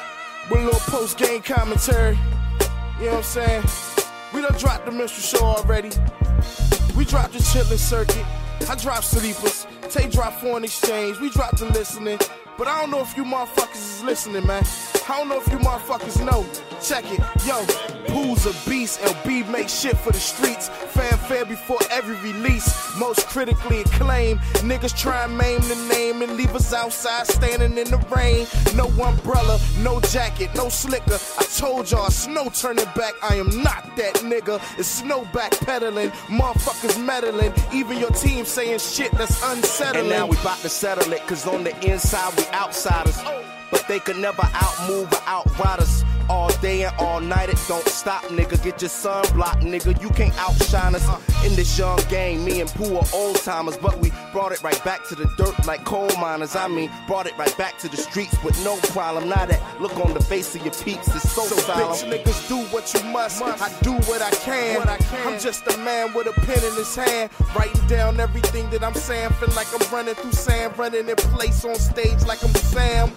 a 0.50 0.54
little 0.64 0.80
post 0.80 1.18
game 1.18 1.42
commentary. 1.42 2.18
You 2.98 3.06
know 3.06 3.16
what 3.16 3.18
I'm 3.18 3.22
saying? 3.22 3.64
We 4.32 4.42
done 4.42 4.58
dropped 4.58 4.86
the 4.86 4.92
minstrel 4.92 5.40
show 5.40 5.44
already. 5.44 5.90
We 6.96 7.04
dropped 7.04 7.32
the 7.32 7.40
chillin' 7.40 7.78
circuit. 7.78 8.24
I 8.68 8.76
dropped 8.76 9.04
sleepers. 9.04 9.66
Tay 9.90 10.08
dropped 10.08 10.40
foreign 10.40 10.64
exchange. 10.64 11.18
We 11.20 11.30
dropped 11.30 11.58
the 11.58 11.66
listening. 11.66 12.18
But 12.58 12.68
I 12.68 12.80
don't 12.80 12.90
know 12.90 13.00
if 13.00 13.16
you 13.16 13.24
motherfuckers 13.24 13.76
is 13.76 14.02
listening, 14.02 14.46
man. 14.46 14.62
I 15.08 15.18
don't 15.18 15.28
know 15.28 15.40
if 15.40 15.48
you 15.48 15.58
motherfuckers 15.58 16.24
know. 16.24 16.46
Check 16.80 17.04
it. 17.06 17.18
Yo, 17.46 17.64
Pooh's 18.06 18.46
a 18.46 18.68
beast. 18.68 19.00
LB 19.00 19.48
makes 19.50 19.80
shit 19.80 19.96
for 19.96 20.12
the 20.12 20.18
streets. 20.18 20.68
Fanfare 20.68 21.44
before 21.44 21.78
every 21.90 22.16
release. 22.16 22.68
Most 22.98 23.26
critically 23.28 23.80
acclaimed. 23.80 24.40
Niggas 24.60 24.96
try 24.96 25.24
and 25.24 25.36
maim 25.36 25.60
the 25.62 25.76
name 25.92 26.22
and 26.22 26.36
leave 26.36 26.54
us 26.54 26.72
outside 26.72 27.26
standing 27.26 27.78
in 27.78 27.90
the 27.90 27.98
rain. 28.14 28.46
No 28.76 28.86
umbrella, 29.02 29.58
no 29.78 30.00
jacket, 30.00 30.50
no 30.54 30.68
slicker. 30.68 31.18
I 31.38 31.44
told 31.56 31.90
y'all, 31.90 32.10
snow 32.10 32.48
turning 32.50 32.84
back. 32.96 33.14
I 33.22 33.36
am 33.36 33.62
not 33.62 33.96
that 33.96 34.16
nigga. 34.16 34.60
It's 34.78 34.88
snow 34.88 35.22
backpedaling. 35.32 36.10
Motherfuckers 36.26 37.02
meddling. 37.04 37.52
Even 37.72 37.98
your 37.98 38.10
team 38.10 38.44
saying 38.44 38.78
shit 38.80 39.12
that's 39.12 39.42
unsettling. 39.42 40.00
And 40.02 40.10
now 40.10 40.26
we 40.26 40.36
bout 40.36 40.58
to 40.58 40.68
settle 40.68 41.12
it, 41.12 41.26
cause 41.26 41.46
on 41.46 41.64
the 41.64 41.74
inside 41.86 42.36
we 42.36 42.44
outsiders. 42.52 43.18
But 43.70 43.86
they 43.88 43.98
could 43.98 44.18
never 44.18 44.42
outmove 44.42 45.12
or 45.12 45.22
outride 45.26 45.80
us. 45.80 46.04
All 46.28 46.48
day 46.58 46.84
and 46.84 46.94
all 46.98 47.20
night, 47.20 47.48
it 47.48 47.58
don't 47.68 47.86
stop, 47.86 48.22
nigga. 48.24 48.62
Get 48.62 48.80
your 48.80 48.88
sunblock, 48.90 49.60
nigga. 49.62 50.00
You 50.02 50.10
can't 50.10 50.36
outshine 50.38 50.94
us. 50.94 51.06
In 51.44 51.54
this 51.56 51.76
young 51.78 51.98
game, 52.08 52.44
me 52.44 52.60
and 52.60 52.70
Pooh 52.70 52.96
are 52.96 53.06
old 53.12 53.36
timers, 53.36 53.76
but 53.76 53.98
we 53.98 54.12
brought 54.32 54.52
it 54.52 54.62
right 54.62 54.82
back 54.84 55.04
to 55.08 55.14
the 55.14 55.26
dirt 55.36 55.66
like 55.66 55.84
coal 55.84 56.08
miners. 56.20 56.54
I 56.54 56.68
mean, 56.68 56.90
brought 57.06 57.26
it 57.26 57.36
right 57.36 57.56
back 57.58 57.78
to 57.78 57.88
the 57.88 57.96
streets 57.96 58.36
with 58.44 58.62
no 58.64 58.76
problem. 58.92 59.28
Now 59.28 59.46
that 59.46 59.60
look 59.80 59.96
on 60.04 60.14
the 60.14 60.20
face 60.20 60.54
of 60.54 60.62
your 60.62 60.74
peeps 60.74 61.08
is 61.14 61.22
so, 61.30 61.42
So 61.42 61.56
solemn. 61.56 61.88
bitch 61.88 62.24
niggas 62.24 62.48
do 62.48 62.58
what 62.74 62.92
you 62.94 63.02
must. 63.10 63.42
I 63.42 63.68
do 63.82 63.92
what 64.08 64.22
I 64.22 64.30
can. 64.30 64.86
I'm 65.26 65.38
just 65.40 65.66
a 65.66 65.76
man 65.78 66.12
with 66.14 66.26
a 66.28 66.32
pen 66.40 66.58
in 66.64 66.74
his 66.76 66.94
hand, 66.94 67.30
writing 67.56 67.86
down 67.88 68.20
everything 68.20 68.70
that 68.70 68.82
I'm 68.84 68.94
saying. 68.94 69.30
Feel 69.34 69.54
like 69.56 69.66
I'm 69.74 69.92
running 69.92 70.14
through 70.14 70.32
sand, 70.32 70.78
running 70.78 71.08
in 71.08 71.16
place 71.16 71.64
on 71.64 71.74
stage 71.74 72.22
like 72.26 72.42
I'm 72.44 72.54
Sam. 72.54 73.10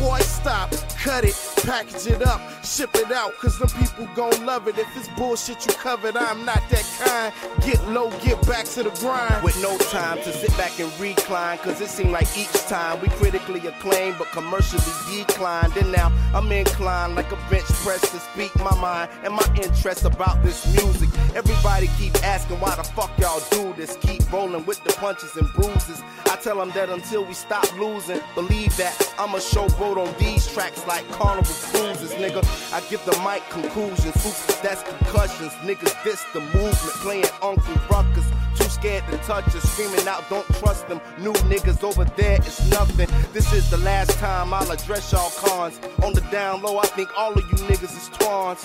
Boy, 0.00 0.18
stop, 0.20 0.72
cut 1.02 1.24
it. 1.24 1.34
package 1.64 2.06
it 2.06 2.22
up, 2.22 2.40
ship 2.64 2.90
it 2.94 3.10
out, 3.12 3.32
cause 3.38 3.58
them 3.58 3.68
people 3.80 4.08
gon' 4.14 4.46
love 4.46 4.68
it. 4.68 4.78
If 4.78 4.96
it's 4.96 5.08
bullshit 5.08 5.64
you 5.66 5.72
covered, 5.74 6.16
I'm 6.16 6.44
not 6.44 6.62
that 6.70 6.86
kind. 6.98 7.32
Get 7.64 7.86
low, 7.88 8.10
get 8.20 8.40
back 8.46 8.64
to 8.76 8.82
the 8.82 8.90
grind. 9.00 9.42
With 9.42 9.60
no 9.62 9.76
time 9.78 10.18
to 10.18 10.32
sit 10.32 10.54
back 10.56 10.78
and 10.78 10.90
recline, 11.00 11.58
cause 11.58 11.80
it 11.80 11.88
seemed 11.88 12.12
like 12.12 12.28
each 12.36 12.52
time 12.68 13.00
we 13.00 13.08
critically 13.08 13.66
acclaimed 13.66 14.16
but 14.18 14.28
commercially 14.28 14.82
declined. 15.10 15.76
And 15.76 15.92
now 15.92 16.12
I'm 16.34 16.50
inclined 16.52 17.14
like 17.14 17.30
a 17.32 17.36
bench 17.50 17.70
press 17.84 18.00
to 18.00 18.18
speak 18.18 18.54
my 18.58 18.74
mind 18.80 19.10
and 19.24 19.34
my 19.34 19.46
interest 19.62 20.04
about 20.04 20.42
this 20.42 20.66
music. 20.74 21.08
Everybody 21.34 21.88
keep 21.98 22.14
asking 22.24 22.60
why 22.60 22.74
the 22.76 22.84
fuck 22.84 23.10
y'all 23.18 23.42
do 23.50 23.72
this. 23.74 23.96
Keep 23.96 24.30
rolling 24.32 24.64
with 24.66 24.82
the 24.84 24.92
punches 24.94 25.36
and 25.36 25.48
bruises. 25.54 26.02
I 26.26 26.36
tell 26.36 26.58
them 26.58 26.70
that 26.70 26.88
until 26.88 27.24
we 27.24 27.34
stop 27.34 27.66
losing, 27.78 28.20
believe 28.34 28.76
that 28.76 28.94
I'm 29.18 29.34
a 29.34 29.38
showboat 29.38 29.96
on 29.96 30.14
these 30.18 30.46
tracks 30.52 30.86
like 30.90 31.08
carnival 31.12 31.54
cruises, 31.70 32.10
nigga. 32.18 32.42
I 32.74 32.80
give 32.90 33.04
the 33.04 33.16
mic 33.22 33.48
conclusions, 33.48 34.16
oops, 34.26 34.60
that's 34.60 34.82
concussions, 34.82 35.52
niggas. 35.62 35.94
This 36.02 36.24
the 36.34 36.40
movement, 36.40 36.96
playing 37.06 37.30
Uncle 37.40 37.76
Ruckus. 37.88 38.26
Too 38.56 38.64
scared 38.64 39.04
to 39.12 39.16
touch 39.18 39.46
us, 39.54 39.62
screaming 39.70 40.08
out, 40.08 40.28
don't 40.28 40.44
trust 40.58 40.88
them. 40.88 41.00
New 41.20 41.32
niggas 41.46 41.84
over 41.84 42.04
there, 42.16 42.38
it's 42.38 42.68
nothing. 42.70 43.08
This 43.32 43.52
is 43.52 43.70
the 43.70 43.78
last 43.78 44.18
time 44.18 44.52
I'll 44.52 44.68
address 44.72 45.12
y'all 45.12 45.30
cons. 45.30 45.78
On 46.02 46.12
the 46.12 46.22
down 46.32 46.60
low, 46.60 46.78
I 46.78 46.86
think 46.86 47.08
all 47.16 47.32
of 47.32 47.44
you 47.50 47.58
niggas 47.70 47.96
is 47.96 48.08
twans. 48.18 48.64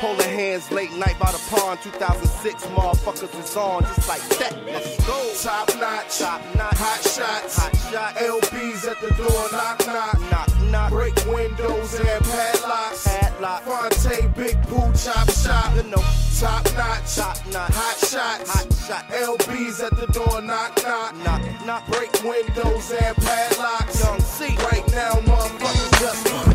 Holding 0.00 0.30
hands 0.30 0.72
late 0.72 0.92
night 0.92 1.18
by 1.20 1.30
the 1.30 1.42
pond, 1.50 1.80
2006, 1.82 2.64
motherfuckers 2.74 3.38
is 3.38 3.56
on, 3.56 3.82
just 3.82 4.08
like 4.08 4.22
that. 4.38 4.56
Let's 4.64 5.06
go. 5.06 5.18
Top 5.42 5.68
notch, 5.78 6.18
top 6.18 6.40
notch, 6.56 6.78
hot 6.78 7.02
shots, 7.02 7.56
hot 7.58 7.76
shot. 7.92 8.14
LBs 8.14 8.90
at 8.90 8.98
the 9.02 9.14
door, 9.14 9.42
knock 9.52 9.86
knock, 9.86 10.18
knock 10.30 10.51
knock. 10.72 10.90
Break 10.90 11.14
windows 11.26 11.94
and 12.00 12.24
padlocks, 12.24 13.06
padlock. 13.06 13.62
Phonte, 13.62 14.34
Big 14.34 14.60
Pooh, 14.62 14.92
chop 14.94 15.30
shop. 15.30 15.76
You 15.76 15.82
know, 15.84 16.02
top 16.40 16.64
notch, 16.74 17.14
top 17.14 17.36
notch, 17.52 17.72
hot 17.72 17.96
shots, 17.98 18.50
hot 18.50 18.72
shot. 18.86 19.04
LBs 19.10 19.84
at 19.84 19.96
the 19.96 20.06
door, 20.12 20.40
knock 20.40 20.82
knock, 20.82 21.14
knock 21.24 21.42
knock. 21.66 21.86
Break 21.88 22.12
windows 22.24 22.90
and 22.90 23.16
padlocks. 23.18 24.02
Young 24.02 24.20
C. 24.20 24.56
Right 24.56 24.88
now, 24.92 25.12
motherfuckers 25.28 26.00
just. 26.00 26.51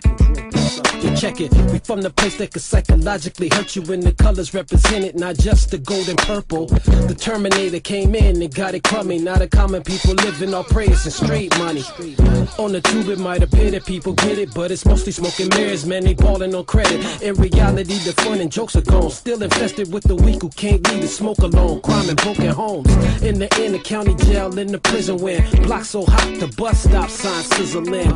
Chuck 0.00 0.23
check 1.24 1.40
it. 1.40 1.52
We 1.72 1.78
from 1.78 2.02
the 2.02 2.10
place 2.10 2.36
that 2.36 2.52
could 2.52 2.60
psychologically 2.60 3.48
hurt 3.48 3.74
you 3.74 3.82
when 3.82 4.00
the 4.00 4.12
colors 4.12 4.52
represented, 4.52 5.18
not 5.18 5.36
just 5.38 5.70
the 5.70 5.78
gold 5.78 6.06
and 6.08 6.18
purple. 6.18 6.66
The 6.66 7.16
Terminator 7.18 7.80
came 7.80 8.14
in 8.14 8.42
and 8.42 8.54
got 8.54 8.74
it 8.74 8.82
coming. 8.82 9.24
Now 9.24 9.36
the 9.36 9.48
common 9.48 9.82
people 9.82 10.12
living 10.14 10.52
off 10.52 10.68
praise 10.68 11.04
and 11.06 11.14
street 11.14 11.58
money. 11.58 11.82
On 12.58 12.72
the 12.72 12.82
tube, 12.82 13.08
it 13.08 13.18
might 13.18 13.42
appear 13.42 13.70
that 13.70 13.86
people 13.86 14.12
get 14.12 14.36
it, 14.36 14.52
but 14.52 14.70
it's 14.70 14.84
mostly 14.84 15.12
smoking 15.12 15.48
mirrors, 15.56 15.86
man. 15.86 16.04
They 16.04 16.12
ballin' 16.12 16.54
on 16.54 16.66
credit. 16.66 17.00
In 17.22 17.34
reality, 17.36 17.96
the 18.04 18.12
fun 18.22 18.40
and 18.40 18.52
jokes 18.52 18.76
are 18.76 18.82
gone. 18.82 19.10
Still 19.10 19.42
infested 19.42 19.90
with 19.90 20.04
the 20.04 20.16
weak 20.16 20.42
who 20.42 20.50
can't 20.50 20.86
leave 20.90 21.00
the 21.00 21.08
smoke 21.08 21.38
alone. 21.38 21.80
Crime 21.80 22.10
and 22.10 22.20
broken 22.20 22.48
homes. 22.48 22.90
In 23.22 23.38
the 23.38 23.48
inner 23.62 23.78
county 23.78 24.14
jail, 24.26 24.58
in 24.58 24.68
the 24.68 24.78
prison 24.78 25.16
when 25.16 25.40
blocks 25.62 25.88
so 25.88 26.04
hot, 26.04 26.38
the 26.38 26.48
bus 26.58 26.82
stop 26.82 27.08
signs 27.08 27.46
sizzling. 27.56 28.12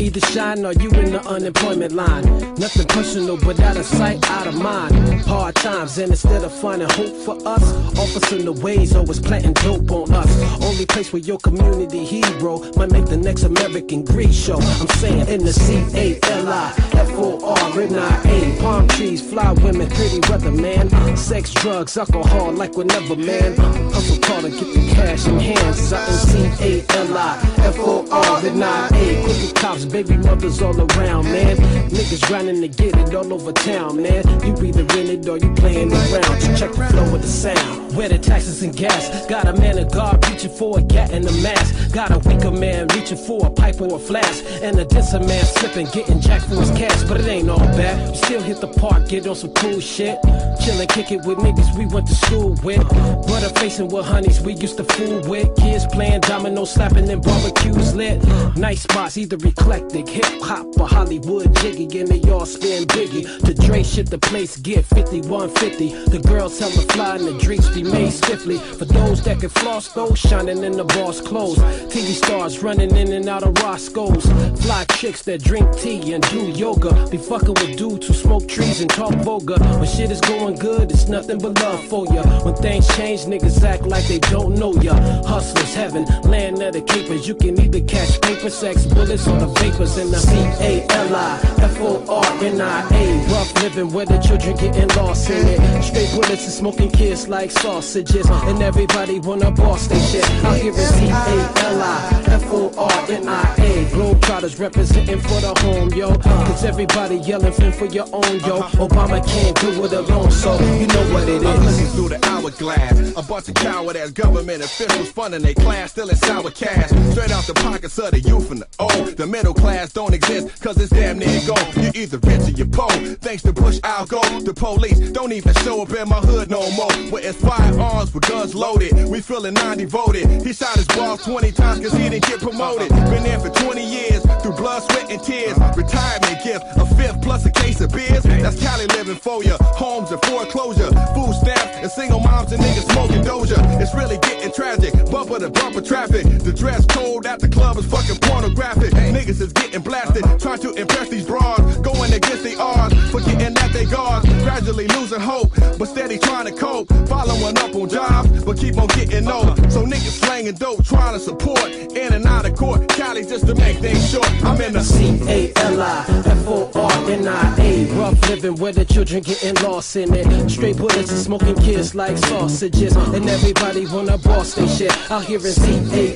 Either 0.00 0.20
shine 0.20 0.64
or 0.64 0.72
you 0.74 0.90
in 0.90 1.10
the 1.10 1.22
unemployment 1.26 1.92
line. 1.92 2.51
Nothing 2.58 2.86
personal, 2.86 3.36
but 3.38 3.58
out 3.60 3.76
of 3.76 3.86
sight, 3.86 4.28
out 4.30 4.46
of 4.46 4.54
mind. 4.54 5.22
Hard 5.22 5.54
times, 5.54 5.98
and 5.98 6.10
instead 6.10 6.44
of 6.44 6.52
finding 6.52 6.88
hope 6.90 7.16
for 7.24 7.36
us, 7.48 7.62
officing 7.98 8.44
the 8.44 8.52
ways 8.52 8.94
always 8.94 9.18
planting 9.18 9.54
dope 9.54 9.90
on 9.90 10.12
us. 10.12 10.62
Only 10.62 10.86
place 10.86 11.12
where 11.12 11.22
your 11.22 11.38
community 11.38 12.04
hero 12.04 12.58
might 12.76 12.90
make 12.90 13.06
the 13.06 13.16
next 13.16 13.44
American 13.44 14.04
Grease 14.04 14.34
show. 14.34 14.58
I'm 14.58 14.88
saying 15.00 15.28
in 15.28 15.44
the 15.44 15.52
C 15.52 15.84
A 15.94 16.20
L 16.30 16.48
I 16.48 16.74
F 16.92 17.08
O 17.12 17.40
R 17.42 17.80
N 17.80 17.94
I 17.94 18.22
A. 18.28 18.60
Palm 18.60 18.86
trees, 18.88 19.22
fly 19.22 19.52
women, 19.52 19.88
pretty 19.88 20.20
weather, 20.30 20.52
man. 20.52 20.90
Sex, 21.16 21.52
drugs, 21.54 21.96
alcohol, 21.96 22.52
like 22.52 22.76
whenever, 22.76 23.16
man. 23.16 23.56
Hustle 23.92 24.18
hard 24.24 24.44
to 24.44 24.50
get 24.50 24.74
the 24.74 24.90
cash 24.94 25.26
in 25.26 25.38
hands. 25.38 25.78
C 25.78 26.38
A 26.60 26.84
L 26.98 27.16
I 27.16 27.38
F 27.58 27.76
O 27.78 28.06
R 28.10 28.46
N 28.46 28.62
I 28.62 28.88
A. 28.88 29.24
Crooked 29.24 29.54
cops, 29.56 29.84
baby 29.84 30.16
mothers 30.16 30.60
all 30.60 30.78
around, 30.78 31.24
man. 31.24 31.56
Niggas 31.88 32.30
grinding 32.32 32.62
to 32.62 32.68
get 32.68 32.96
it 32.96 33.14
all 33.14 33.30
over 33.30 33.52
town, 33.52 34.02
man. 34.02 34.24
You 34.42 34.54
either 34.64 34.86
in 34.98 35.06
it 35.10 35.28
or 35.28 35.36
you 35.36 35.52
playing 35.52 35.92
around. 35.92 36.40
Just 36.40 36.58
check 36.58 36.72
the 36.72 36.86
flow 36.86 37.14
of 37.14 37.20
the 37.20 37.28
sound. 37.28 37.94
Where 37.94 38.08
the 38.08 38.18
taxes 38.18 38.62
and 38.62 38.74
gas. 38.74 39.26
Got 39.26 39.48
a 39.48 39.52
man 39.52 39.76
of 39.76 39.92
God 39.92 40.26
reaching 40.26 40.50
for 40.50 40.78
a 40.78 40.82
gat 40.82 41.10
and 41.12 41.26
a 41.26 41.32
mask. 41.42 41.92
Got 41.92 42.10
a 42.10 42.18
weaker 42.26 42.50
man 42.50 42.88
reaching 42.96 43.18
for 43.18 43.46
a 43.46 43.50
pipe 43.50 43.82
or 43.82 43.96
a 43.96 43.98
flask. 43.98 44.42
And 44.62 44.78
a 44.78 44.86
denser 44.86 45.20
man 45.20 45.44
slipping, 45.44 45.88
getting 45.88 46.20
jacked 46.20 46.46
for 46.46 46.54
his 46.54 46.70
cash. 46.70 47.04
But 47.04 47.20
it 47.20 47.26
ain't 47.26 47.50
all 47.50 47.58
bad. 47.58 48.10
We 48.10 48.16
still 48.16 48.40
hit 48.40 48.62
the 48.62 48.68
park, 48.68 49.08
get 49.08 49.26
on 49.26 49.36
some 49.36 49.52
cool 49.52 49.80
shit. 49.80 50.18
Chillin', 50.62 50.88
kick 50.88 51.12
it 51.12 51.26
with 51.26 51.36
niggas 51.36 51.76
we 51.76 51.84
went 51.84 52.06
to 52.06 52.14
school 52.14 52.56
with. 52.64 52.88
Butter 53.28 53.50
facing 53.60 53.88
with 53.88 54.06
honeys 54.06 54.40
we 54.40 54.54
used 54.54 54.78
to 54.78 54.84
fool 54.84 55.20
with. 55.28 55.54
Kids 55.56 55.84
playing 55.92 56.22
domino, 56.22 56.64
slapping 56.64 57.10
and 57.10 57.22
barbecues 57.22 57.94
lit. 57.94 58.24
Nice 58.56 58.84
spots, 58.84 59.18
either 59.18 59.36
eclectic, 59.36 60.08
hip 60.08 60.40
hop 60.40 60.64
or 60.80 60.88
Hollywood 60.88 61.54
jiggy. 61.56 62.00
And 62.00 62.08
they 62.08 62.21
all 62.30 62.46
spin 62.46 62.84
biggie. 62.84 63.24
To 63.44 63.54
Dre 63.54 63.82
shit, 63.82 64.10
the 64.10 64.18
place 64.18 64.56
get 64.56 64.84
5150. 64.84 66.10
The 66.10 66.18
girls 66.28 66.58
hella 66.58 66.72
fly 66.92 67.16
and 67.16 67.26
the 67.26 67.38
drinks 67.38 67.68
be 67.68 67.82
made 67.82 68.12
stiffly. 68.12 68.58
For 68.58 68.84
those 68.84 69.22
that 69.22 69.40
can 69.40 69.48
floss, 69.48 69.88
those 69.88 70.18
shining 70.18 70.64
in 70.64 70.72
the 70.72 70.84
boss 70.84 71.20
clothes. 71.20 71.58
TV 71.92 72.12
stars 72.12 72.62
running 72.62 72.94
in 72.96 73.12
and 73.12 73.28
out 73.28 73.42
of 73.42 73.54
Roscoe's. 73.62 74.24
Fly 74.62 74.84
chicks 74.96 75.22
that 75.22 75.42
drink 75.42 75.76
tea 75.78 76.12
and 76.12 76.22
do 76.30 76.50
yoga. 76.50 77.08
Be 77.08 77.18
fucking 77.18 77.54
with 77.54 77.76
dudes 77.76 78.06
who 78.06 78.14
smoke 78.14 78.48
trees 78.48 78.80
and 78.80 78.90
talk 78.90 79.14
vulgar. 79.16 79.58
When 79.78 79.86
shit 79.86 80.10
is 80.10 80.20
going 80.20 80.56
good, 80.56 80.90
it's 80.90 81.08
nothing 81.08 81.38
but 81.38 81.58
love 81.60 81.82
for 81.88 82.06
ya. 82.06 82.22
When 82.44 82.54
things 82.54 82.86
change, 82.96 83.22
niggas 83.22 83.62
act 83.62 83.82
like 83.84 84.06
they 84.06 84.18
don't 84.18 84.54
know 84.54 84.74
ya. 84.80 84.94
Hustlers 85.24 85.74
heaven, 85.74 86.04
land 86.22 86.62
of 86.62 86.72
the 86.72 86.82
capers. 86.82 87.26
You 87.26 87.34
can 87.34 87.60
either 87.60 87.80
catch 87.80 88.20
paper, 88.20 88.50
sex, 88.50 88.86
bullets, 88.86 89.26
or 89.26 89.38
the 89.38 89.46
vapors 89.46 89.98
in 89.98 90.10
the 90.10 90.18
C 90.18 90.36
A 90.36 90.86
L 90.90 91.16
I 91.16 91.40
F 91.58 91.80
O 91.80 92.04
R 92.12 92.44
N 92.44 92.60
I 92.60 92.80
A. 92.92 93.04
Rough 93.32 93.62
living 93.62 93.90
where 93.92 94.04
the 94.04 94.18
children 94.18 94.54
getting 94.56 94.88
lost 94.96 95.30
in 95.30 95.46
it. 95.48 95.82
Straight 95.82 96.10
bullets 96.10 96.44
and 96.44 96.52
smoking 96.52 96.90
kids 96.90 97.26
like 97.26 97.50
sausages. 97.50 98.28
And 98.28 98.62
everybody 98.62 99.18
wanna 99.18 99.50
boss 99.50 99.86
they 99.86 99.98
shit. 100.00 100.28
Out 100.44 100.56
here 100.56 100.72
in 100.72 100.78
C 100.78 101.06
A 101.06 101.10
L 101.10 101.82
I 101.82 102.24
F 102.28 102.44
O 102.52 102.72
R 102.76 103.10
N 103.10 103.28
I 103.28 103.54
A. 103.58 103.84
Globetrotters 103.92 104.60
representing 104.60 105.20
for 105.20 105.40
the 105.40 105.54
home, 105.60 105.88
yo. 105.90 106.14
Cause 106.16 106.64
everybody 106.64 107.16
yelling 107.16 107.52
fin 107.52 107.72
for 107.72 107.86
your 107.86 108.06
own, 108.12 108.40
yo. 108.40 108.58
Uh-huh. 108.58 108.86
Obama 108.86 109.26
can't 109.26 109.58
do 109.60 109.84
it 109.84 109.92
alone, 109.92 110.30
so 110.30 110.52
you 110.80 110.86
know 110.88 111.12
what 111.14 111.28
it 111.28 111.42
is 111.42 111.44
I'm 111.44 111.64
looking 111.64 111.86
through 111.86 112.08
the 112.10 112.20
hourglass. 112.26 113.16
A 113.16 113.22
bunch 113.22 113.48
of 113.48 113.54
coward 113.54 113.96
ass 113.96 114.10
government 114.10 114.62
officials 114.62 115.10
funding 115.10 115.42
their 115.42 115.54
class, 115.54 115.92
Still 115.92 116.08
in 116.10 116.16
sour 116.16 116.50
cash. 116.50 116.90
Straight 117.12 117.30
out 117.30 117.44
the 117.44 117.54
pockets 117.54 117.98
of 117.98 118.10
the 118.10 118.20
youth 118.20 118.50
and 118.50 118.62
the 118.62 118.68
old. 118.78 119.16
The 119.16 119.26
middle 119.26 119.54
class 119.54 119.92
don't 119.92 120.14
exist, 120.14 120.62
cause 120.62 120.76
it's 120.78 120.90
damn 120.90 121.18
near 121.18 121.40
gone. 121.46 121.92
You're 122.02 122.18
either 122.18 122.26
rich 122.26 122.48
or 122.48 122.50
you're 122.58 122.66
poor. 122.66 122.90
Thanks 123.22 123.44
to 123.44 123.52
Bush, 123.52 123.78
I'll 123.84 124.06
go. 124.06 124.20
The 124.40 124.52
police 124.52 124.98
don't 125.10 125.30
even 125.30 125.54
show 125.62 125.82
up 125.82 125.90
in 125.92 126.08
my 126.08 126.18
hood 126.18 126.50
no 126.50 126.58
more. 126.72 126.90
Where 127.14 127.24
it's 127.24 127.38
firearms 127.38 128.12
with 128.12 128.26
guns 128.26 128.56
loaded. 128.56 128.92
We 129.08 129.20
feeling 129.20 129.54
90 129.54 129.84
voted. 129.84 130.26
He 130.42 130.52
shot 130.52 130.74
his 130.74 130.86
boss 130.88 131.24
20 131.24 131.52
times 131.52 131.78
cause 131.78 131.92
he 131.92 132.08
didn't 132.08 132.26
get 132.26 132.40
promoted. 132.40 132.88
Been 132.88 133.22
there 133.22 133.38
for 133.38 133.50
20 133.50 133.86
years, 133.86 134.22
through 134.42 134.56
blood, 134.56 134.82
sweat, 134.82 135.12
and 135.12 135.22
tears. 135.22 135.56
Retirement 135.76 136.42
gift, 136.42 136.64
a 136.74 136.86
fifth 136.96 137.22
plus 137.22 137.46
a 137.46 137.52
case 137.52 137.80
of 137.80 137.92
beers. 137.92 138.24
That's 138.24 138.60
Cali 138.60 138.86
living 138.98 139.14
for 139.14 139.44
ya. 139.44 139.56
Homes 139.60 140.10
and 140.10 140.20
foreclosure, 140.24 140.90
food 141.14 141.34
stamps, 141.38 141.86
and 141.86 141.90
single 141.90 142.18
moms 142.18 142.50
and 142.50 142.60
niggas 142.60 142.90
smoking 142.90 143.22
Doja. 143.22 143.80
It's 143.80 143.94
really 143.94 144.18
getting 144.18 144.50
tragic. 144.50 144.92
Bumper 145.08 145.38
to 145.38 145.50
bumper 145.50 145.80
traffic. 145.80 146.26
The 146.42 146.52
dress 146.52 146.84
code 146.86 147.26
at 147.26 147.38
the 147.38 147.48
club 147.48 147.76
is 147.78 147.86
fucking 147.86 148.18
pornographic. 148.22 148.90
Niggas 148.90 149.40
is 149.40 149.52
getting 149.52 149.82
blasted, 149.82 150.24
trying 150.40 150.58
to 150.62 150.72
impress 150.74 151.08
these 151.08 151.26
broads. 151.26 151.62
Going 151.92 152.12
against 152.14 152.42
the 152.42 152.56
odds, 152.58 152.94
forgetting 153.10 153.54
that 153.54 153.72
they 153.72 153.84
guards. 153.84 154.26
Gradually 154.42 154.86
losing 154.88 155.20
hope, 155.20 155.50
but 155.78 155.86
steady 155.86 156.18
trying 156.18 156.46
to 156.46 156.52
cope. 156.52 156.88
Following 157.06 157.56
up 157.58 157.74
on 157.74 157.88
jobs, 157.88 158.44
but 158.44 158.56
keep 158.56 158.78
on 158.78 158.86
getting 158.88 159.28
old. 159.28 159.56
So 159.70 159.84
niggas 159.84 160.20
slanging 160.24 160.54
dope, 160.54 160.84
trying 160.84 161.14
to 161.14 161.20
support. 161.20 161.70
In 161.70 162.12
and 162.12 162.26
out 162.26 162.46
of 162.46 162.56
court, 162.56 162.88
Cali 162.88 163.24
just 163.24 163.46
to 163.46 163.54
make 163.54 163.78
things 163.78 164.10
short. 164.10 164.26
I'm 164.44 164.60
in 164.60 164.72
the 164.72 164.82
C 164.82 165.20
A 165.28 165.52
L 165.56 165.82
I 165.82 166.04
F 166.26 166.48
O 166.48 166.70
R 166.74 167.10
N 167.10 167.28
I 167.28 167.54
A. 167.60 167.84
rough 167.94 168.28
living 168.28 168.56
where 168.56 168.72
the 168.72 168.84
children 168.84 169.22
getting 169.22 169.54
lost 169.62 169.94
in 169.96 170.14
it. 170.14 170.50
Straight 170.50 170.76
bullets 170.78 171.10
and 171.10 171.20
smoking 171.20 171.54
kids 171.56 171.94
like 171.94 172.16
sausages. 172.18 172.96
And 172.96 173.28
everybody 173.28 173.86
wanna 173.86 174.16
boss 174.18 174.54
they 174.54 174.66
shit. 174.66 174.92
Out 175.10 175.24
here 175.24 175.38
in 175.38 175.52
C-A-L-I-F-O-R-N-I-A. 175.52 176.12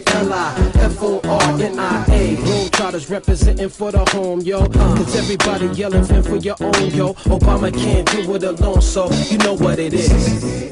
Road 2.37 2.73
Trotters 2.73 3.11
representing 3.11 3.69
for 3.69 3.93
the 3.93 4.05
home, 4.11 4.41
yo. 4.41 4.67
Cause 4.69 5.15
everybody 5.17 5.66
yelling 5.75 6.05
fend 6.05 6.27
for 6.27 6.37
your 6.37 6.57
own, 6.61 6.91
yo. 6.91 7.15
Obama 7.31 7.73
can't 7.73 8.11
do 8.11 8.35
it 8.35 8.43
alone, 8.43 8.81
so 8.83 9.11
you 9.31 9.39
know 9.39 9.55
what 9.55 9.79
it 9.79 9.93
is. 9.95 10.67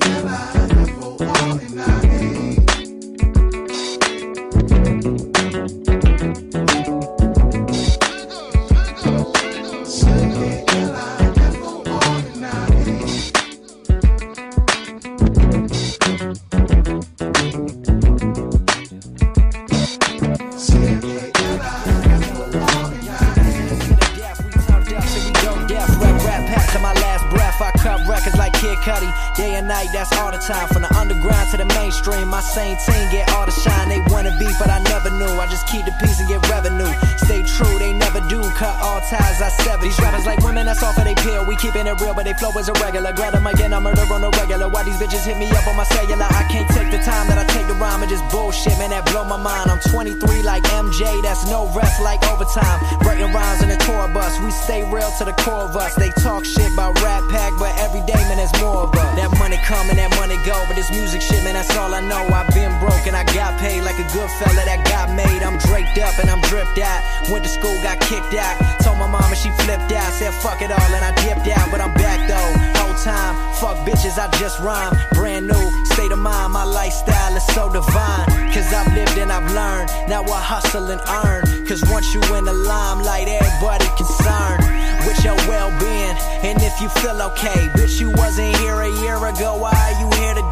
Kid 28.75 28.83
Cudi, 28.83 29.37
day 29.37 29.55
and 29.55 29.69
night, 29.69 29.89
that's 29.93 30.11
all 30.19 30.33
the 30.33 30.39
time. 30.39 30.67
From 30.69 30.83
the 30.83 30.91
underground 30.99 31.51
to 31.51 31.57
the 31.57 31.65
mainstream, 31.79 32.29
my 32.29 32.41
same 32.41 32.77
team 32.87 33.11
get 33.13 33.31
all 33.33 33.47
the 33.47 33.53
shine. 33.53 33.89
They 33.89 34.01
wanna 34.11 34.35
be, 34.39 34.47
but 34.59 34.71
I 34.71 34.79
never 34.91 35.11
knew. 35.11 35.31
I 35.39 35.47
just 35.47 35.67
keep 35.69 35.85
the 35.85 35.95
peace 36.01 36.19
and 36.19 36.29
get 36.29 36.43
revenue. 36.51 36.91
Stay 37.19 37.43
true, 37.43 37.79
they 37.79 37.93
never 37.93 38.21
do. 38.29 38.43
Cut 38.59 38.75
all 38.83 39.01
ties, 39.17 39.41
I 39.41 39.49
sever. 39.49 39.83
These 39.83 39.99
rappers 39.99 40.27
like 40.27 40.41
women, 40.43 40.67
that's 40.67 40.83
off 40.83 40.99
of 40.99 41.05
they 41.05 41.15
pill. 41.15 41.45
We 41.47 41.57
keeping 41.57 41.87
it 41.87 42.01
real, 42.01 42.15
but 42.15 42.25
they 42.25 42.35
flow 42.35 42.51
is 42.59 42.69
irregular. 42.69 43.13
Grab 43.13 43.33
them 43.33 43.47
again, 43.47 43.73
I 43.73 43.79
murder 43.81 44.07
on 44.13 44.21
the 44.21 44.31
regular. 44.41 44.69
Why 44.69 44.83
these 44.83 44.99
bitches 44.99 45.25
hit 45.25 45.39
me 45.39 45.51
up 45.51 45.67
on 45.67 45.77
my 45.77 45.85
cellular? 45.85 46.27
I 46.27 46.43
can't 46.51 46.69
take 46.71 46.91
the 46.91 46.99
time 46.99 47.29
that 47.29 47.39
I 47.39 47.45
take 47.55 47.67
to 47.69 47.75
rhyme 47.75 48.03
and 48.03 48.11
just 48.11 48.25
bullshit, 48.31 48.77
man, 48.79 48.91
that 48.91 49.07
blow 49.07 49.25
my 49.25 49.37
mind. 49.37 49.71
I'm 49.71 49.81
23 49.91 50.43
like 50.43 50.63
MJ, 50.83 51.23
that's 51.23 51.47
no 51.47 51.71
rest 51.75 52.01
like 52.03 52.23
overtime. 52.27 52.79
Writing 53.07 53.33
rhymes 53.33 53.63
in 53.63 53.71
a 53.71 53.79
tour 53.87 54.09
bus, 54.09 54.39
we 54.41 54.51
stay 54.51 54.83
real 54.91 55.11
to 55.19 55.25
the 55.25 55.37
core 55.45 55.69
of 55.69 55.77
us. 55.77 55.95
They 55.95 56.11
talk 56.23 56.45
shit 56.45 56.73
about 56.73 56.99
rap 57.03 57.23
pack, 57.31 57.53
but 57.59 57.73
every 57.79 58.03
day, 58.07 58.21
man, 58.29 58.39
there's 58.39 58.55
more 58.61 58.89
of 58.89 58.95
us. 58.95 59.11
That 59.17 59.31
money 59.39 59.59
come 59.65 59.89
and 59.91 59.99
that 59.99 60.11
money 60.17 60.37
go, 60.45 60.57
but 60.67 60.77
this 60.77 60.91
music 60.91 61.23
shit, 61.23 61.43
man, 61.45 61.55
that's 61.55 61.71
all 61.77 61.95
I 61.95 62.01
know. 62.01 62.23
I've 62.35 62.51
been 62.55 62.73
broke 62.81 63.07
and 63.07 63.17
I 63.17 63.25
got 63.37 63.59
paid 63.61 63.83
like 63.83 63.99
a 63.99 64.07
good 64.13 64.31
fella 64.41 64.63
that 64.65 64.81
got 64.89 65.11
made. 65.15 65.43
I'm 65.43 65.59
draped 65.59 65.99
up 65.99 66.19
and 66.19 66.31
I'm 66.31 66.41
dripped 66.49 66.79
out. 66.79 67.03
Went 67.31 67.45
to 67.45 67.51
school, 67.51 67.75
got 67.83 68.01
kicked 68.01 68.35
out. 68.35 68.57
Told 68.81 68.99
my 68.99 69.04
mama 69.09 69.35
she 69.37 69.51
flipped 69.65 69.93
out, 69.93 70.13
said 70.13 70.33
fuck 70.35 70.63
it 70.63 70.71
all 70.71 70.91
and 70.97 71.05
I 71.05 71.13
dipped 71.25 71.49
out, 71.57 71.71
but 71.71 71.81
I'm 71.81 71.95
back 71.95 72.21
though. 72.29 72.81
Whole 72.81 72.97
time, 73.03 73.35
fuck 73.61 73.77
bitches, 73.87 74.19
I 74.19 74.31
just 74.39 74.61
rhyme. 74.61 74.97
Brand 75.13 75.47
new 75.47 75.85
state 75.87 76.13
of 76.13 76.19
mind, 76.19 76.53
my 76.53 76.65
lifestyle 76.65 77.37
is 77.37 77.47
so 77.55 77.73
divine. 77.73 78.27
Cause 78.53 78.73
I've 78.73 78.93
lived 78.95 79.19
and 79.19 79.33
I've 79.33 79.51
learned. 79.53 79.91
Now 80.09 80.23
I 80.23 80.41
hustle 80.41 80.91
and 80.91 81.01
earn. 81.25 81.67
Cause 81.67 81.83
once 81.91 82.15
you 82.15 82.21
in 82.37 82.45
the 82.45 82.53
limelight, 82.53 83.29
everybody 83.29 83.87
concerned 83.97 84.63
with 85.07 85.25
your 85.25 85.37
well 85.49 85.71
being. 85.81 86.17
And 86.45 86.61
if 86.63 86.81
you 86.81 86.89
feel 87.01 87.21
okay, 87.33 87.69
bitch, 87.75 88.01
you 88.01 88.11
wasn't 88.11 88.57
here 88.59 88.81
a 88.81 88.91
year 89.03 89.17
ago, 89.17 89.57
why 89.57 89.73
are 89.73 89.97
you 90.01 90.09
here 90.21 90.35
today? 90.35 90.44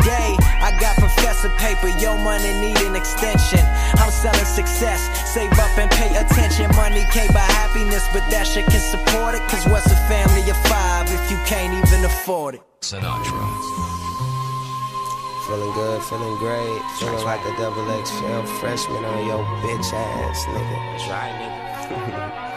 I 0.73 0.81
got 0.81 0.97
professor 0.97 1.51
paper, 1.61 1.89
your 2.01 2.17
money 2.17 2.53
need 2.61 2.81
an 2.81 2.97
extension. 2.97 3.61
I'm 4.01 4.11
selling 4.11 4.45
success, 4.47 5.01
save 5.29 5.53
up 5.53 5.77
and 5.77 5.91
pay 5.91 6.09
attention. 6.17 6.71
Money 6.77 7.05
can't 7.13 7.33
buy 7.33 7.45
happiness, 7.61 8.07
but 8.13 8.25
that 8.31 8.47
shit 8.47 8.65
can 8.67 8.81
support 8.81 9.35
it. 9.35 9.43
Cause 9.49 9.67
what's 9.69 9.87
a 9.87 10.01
family 10.09 10.49
of 10.49 10.57
five 10.65 11.13
if 11.13 11.31
you 11.31 11.37
can't 11.45 11.77
even 11.77 12.05
afford 12.05 12.55
it? 12.55 12.63
Sinatra. 12.81 13.45
Feeling 15.47 15.73
good, 15.75 16.03
feeling 16.05 16.37
great. 16.39 16.81
Feeling 16.99 17.25
like 17.25 17.45
a 17.45 17.53
double 17.59 17.85
XL 17.85 18.49
freshman 18.61 19.05
on 19.05 19.27
your 19.27 19.45
bitch 19.61 19.93
ass, 19.93 20.47
nigga. 20.47 20.77
That's 20.97 21.09
right, 21.09 21.35
nigga. 21.37 22.49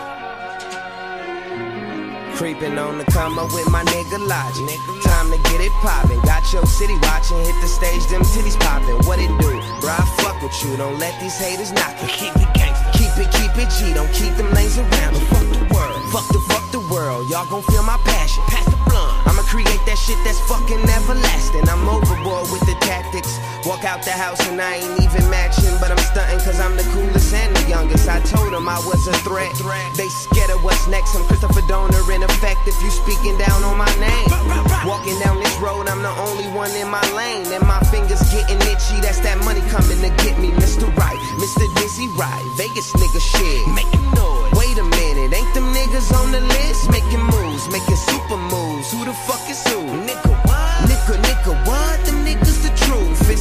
Creeping 2.35 2.77
on 2.77 2.97
the 2.97 3.05
come 3.15 3.39
up 3.39 3.53
with 3.53 3.71
my 3.71 3.81
nigga 3.95 4.19
Logic. 4.19 4.79
Time 5.07 5.31
to 5.31 5.39
get 5.49 5.61
it 5.63 5.71
poppin'. 5.79 6.19
Got 6.27 6.43
your 6.51 6.65
city 6.67 6.93
watching, 7.07 7.39
hit 7.39 7.55
the 7.63 7.67
stage, 7.67 8.03
them 8.11 8.23
titties 8.35 8.59
poppin'. 8.59 9.07
What 9.07 9.19
it 9.19 9.31
do? 9.39 9.55
Bruh, 9.79 9.95
I 9.95 10.03
fuck 10.19 10.43
with 10.43 10.51
you. 10.63 10.75
Don't 10.75 10.99
let 10.99 11.15
these 11.21 11.39
haters 11.39 11.71
knock 11.71 11.95
it. 12.03 12.11
Keep 12.11 12.35
it 12.35 12.51
gangsta. 12.51 12.91
Keep 12.91 13.15
it, 13.23 13.31
keep 13.31 13.55
it 13.55 13.71
G. 13.79 13.93
Don't 13.95 14.11
keep 14.11 14.35
them 14.35 14.51
lanes 14.51 14.77
around. 14.77 15.15
you. 15.15 15.23
Fuck 15.31 15.47
the 15.47 15.63
world. 15.71 15.95
Fuck 16.11 16.27
the, 16.27 16.39
fuck 16.51 16.65
the 16.75 16.83
world. 16.91 17.23
Y'all 17.31 17.47
gon' 17.47 17.63
feel 17.71 17.83
my 17.83 17.95
passion. 18.03 18.43
Pass 18.51 18.67
the 18.67 18.79
blunt. 18.83 19.15
I'ma 19.31 19.41
create 19.47 19.79
that 19.87 19.95
shit 19.95 20.19
that's 20.27 20.39
fucking 20.51 20.83
everlasting. 20.91 21.63
I'm 21.71 21.87
overboard 21.87 22.51
with 22.51 22.67
the 22.67 22.75
tactics. 22.83 23.39
Walk 23.63 23.87
out 23.87 24.03
the 24.03 24.11
house 24.11 24.43
and 24.51 24.59
I 24.59 24.83
ain't 24.83 24.99
even 24.99 25.23
matching, 25.31 25.71
but 25.79 25.87
I'm 25.89 26.04
stunting 26.15 26.39
cause 26.39 26.59
I'm 26.63 26.77
the 26.79 26.87
coolest 26.95 27.33
and 27.35 27.51
the 27.51 27.67
youngest. 27.67 28.07
I 28.07 28.21
told 28.23 28.53
them 28.53 28.69
I 28.69 28.79
was 28.87 29.05
a 29.07 29.15
threat. 29.27 29.51
They 29.99 30.07
scared 30.07 30.49
of 30.49 30.63
what's 30.63 30.87
next. 30.87 31.13
I'm 31.15 31.27
Christopher 31.27 31.59
Dorner 31.67 31.99
in 32.15 32.23
effect 32.23 32.63
if 32.71 32.77
you 32.81 32.89
speaking 32.89 33.35
down 33.37 33.59
on 33.67 33.75
my 33.75 33.91
name. 33.99 34.31
Walking 34.87 35.19
down 35.19 35.43
this 35.43 35.55
road, 35.59 35.91
I'm 35.91 36.01
the 36.01 36.15
only 36.23 36.47
one 36.55 36.71
in 36.79 36.87
my 36.87 37.03
lane. 37.11 37.51
And 37.51 37.67
my 37.67 37.81
fingers 37.91 38.23
getting 38.31 38.61
itchy. 38.71 39.03
That's 39.03 39.19
that 39.27 39.43
money 39.43 39.59
coming 39.67 39.99
to 40.07 40.11
get 40.23 40.39
me, 40.39 40.55
Mr. 40.55 40.87
Right, 40.95 41.19
Mr. 41.43 41.67
Dizzy 41.75 42.07
Wright. 42.15 42.45
Vegas 42.55 42.95
nigga 42.95 43.19
shit. 43.19 43.67
Making 43.75 44.07
noise. 44.15 44.55
Wait 44.55 44.77
a 44.79 44.87
minute, 44.87 45.35
ain't 45.35 45.53
them 45.53 45.67
niggas 45.75 46.15
on 46.15 46.31
the 46.31 46.39
list? 46.39 46.89
Making 46.95 47.27
moves, 47.27 47.67
making 47.67 47.99
super 48.07 48.39
moves. 48.39 48.87
Who 48.93 49.03
the 49.03 49.15
fuck 49.27 49.43
is 49.51 49.59
who? 49.67 49.83
Nigga, 50.07 50.31
what? 50.47 50.75
Nigga, 50.87 51.19
nigga, 51.27 51.51
what? 51.67 52.04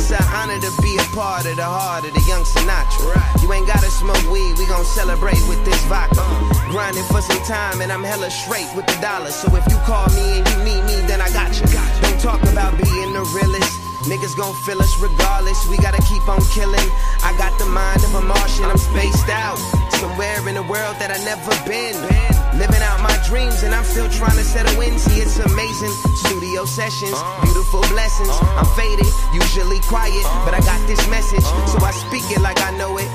It's 0.04 0.12
an 0.12 0.28
honor 0.36 0.60
to 0.60 0.68
be 0.82 1.00
a 1.00 1.06
part 1.16 1.48
of 1.48 1.56
the 1.56 1.64
heart 1.64 2.04
of 2.04 2.12
the 2.12 2.20
young 2.28 2.44
Sinatra. 2.44 3.16
You 3.40 3.48
ain't 3.56 3.66
gotta 3.66 3.88
smoke 3.88 4.20
weed, 4.28 4.52
we 4.60 4.68
gon' 4.68 4.84
celebrate 4.84 5.40
with 5.48 5.64
this 5.64 5.80
vodka. 5.88 6.20
Uh. 6.20 6.68
Grinding 6.68 7.08
for 7.08 7.22
some 7.22 7.40
time 7.48 7.80
and 7.80 7.90
I'm 7.90 8.04
hella 8.04 8.28
straight 8.28 8.68
with 8.76 8.84
the 8.84 9.00
dollar. 9.00 9.32
So 9.32 9.48
if 9.56 9.64
you 9.64 9.80
call 9.88 10.04
me 10.12 10.36
and 10.36 10.44
you 10.44 10.58
need 10.60 10.84
me, 10.84 11.00
then 11.08 11.24
I 11.24 11.32
got 11.32 11.56
you. 11.56 11.64
Don't 12.04 12.20
talk 12.20 12.42
about 12.52 12.76
being 12.76 13.16
the 13.16 13.24
realest. 13.32 13.80
Niggas 14.04 14.36
gon' 14.36 14.52
feel 14.68 14.76
us 14.84 14.92
regardless. 15.00 15.64
We 15.72 15.78
gotta 15.78 16.04
keep 16.04 16.28
on 16.28 16.44
killing. 16.52 16.88
I 17.24 17.32
got 17.40 17.56
the 17.56 17.64
mind 17.64 18.04
of 18.04 18.12
a 18.12 18.20
Martian. 18.20 18.68
I'm 18.68 18.76
spaced 18.76 19.32
out 19.32 19.56
somewhere 20.04 20.36
in 20.46 20.60
a 20.60 20.66
world 20.68 21.00
that 21.00 21.16
I 21.16 21.18
never 21.24 21.48
been. 21.64 22.33
Living 22.56 22.82
out 22.82 23.02
my 23.02 23.16
dreams 23.26 23.62
and 23.64 23.74
I'm 23.74 23.84
still 23.84 24.08
trying 24.10 24.36
to 24.36 24.44
settle 24.44 24.80
in. 24.80 24.98
See, 24.98 25.20
it's 25.20 25.38
amazing. 25.38 25.90
Studio 26.14 26.64
sessions, 26.64 27.14
uh. 27.14 27.42
beautiful 27.42 27.80
blessings. 27.90 28.30
Uh. 28.30 28.62
I'm 28.62 28.68
faded, 28.78 29.06
usually 29.32 29.80
quiet, 29.80 30.24
uh. 30.24 30.44
but 30.44 30.54
I 30.54 30.60
got 30.60 30.78
this 30.86 31.02
message, 31.08 31.42
so 31.42 31.78
I 31.82 31.90
speak 31.90 32.24
it 32.30 32.40
like 32.40 32.60
I 32.62 32.70
know 32.78 32.96
it. 32.98 33.10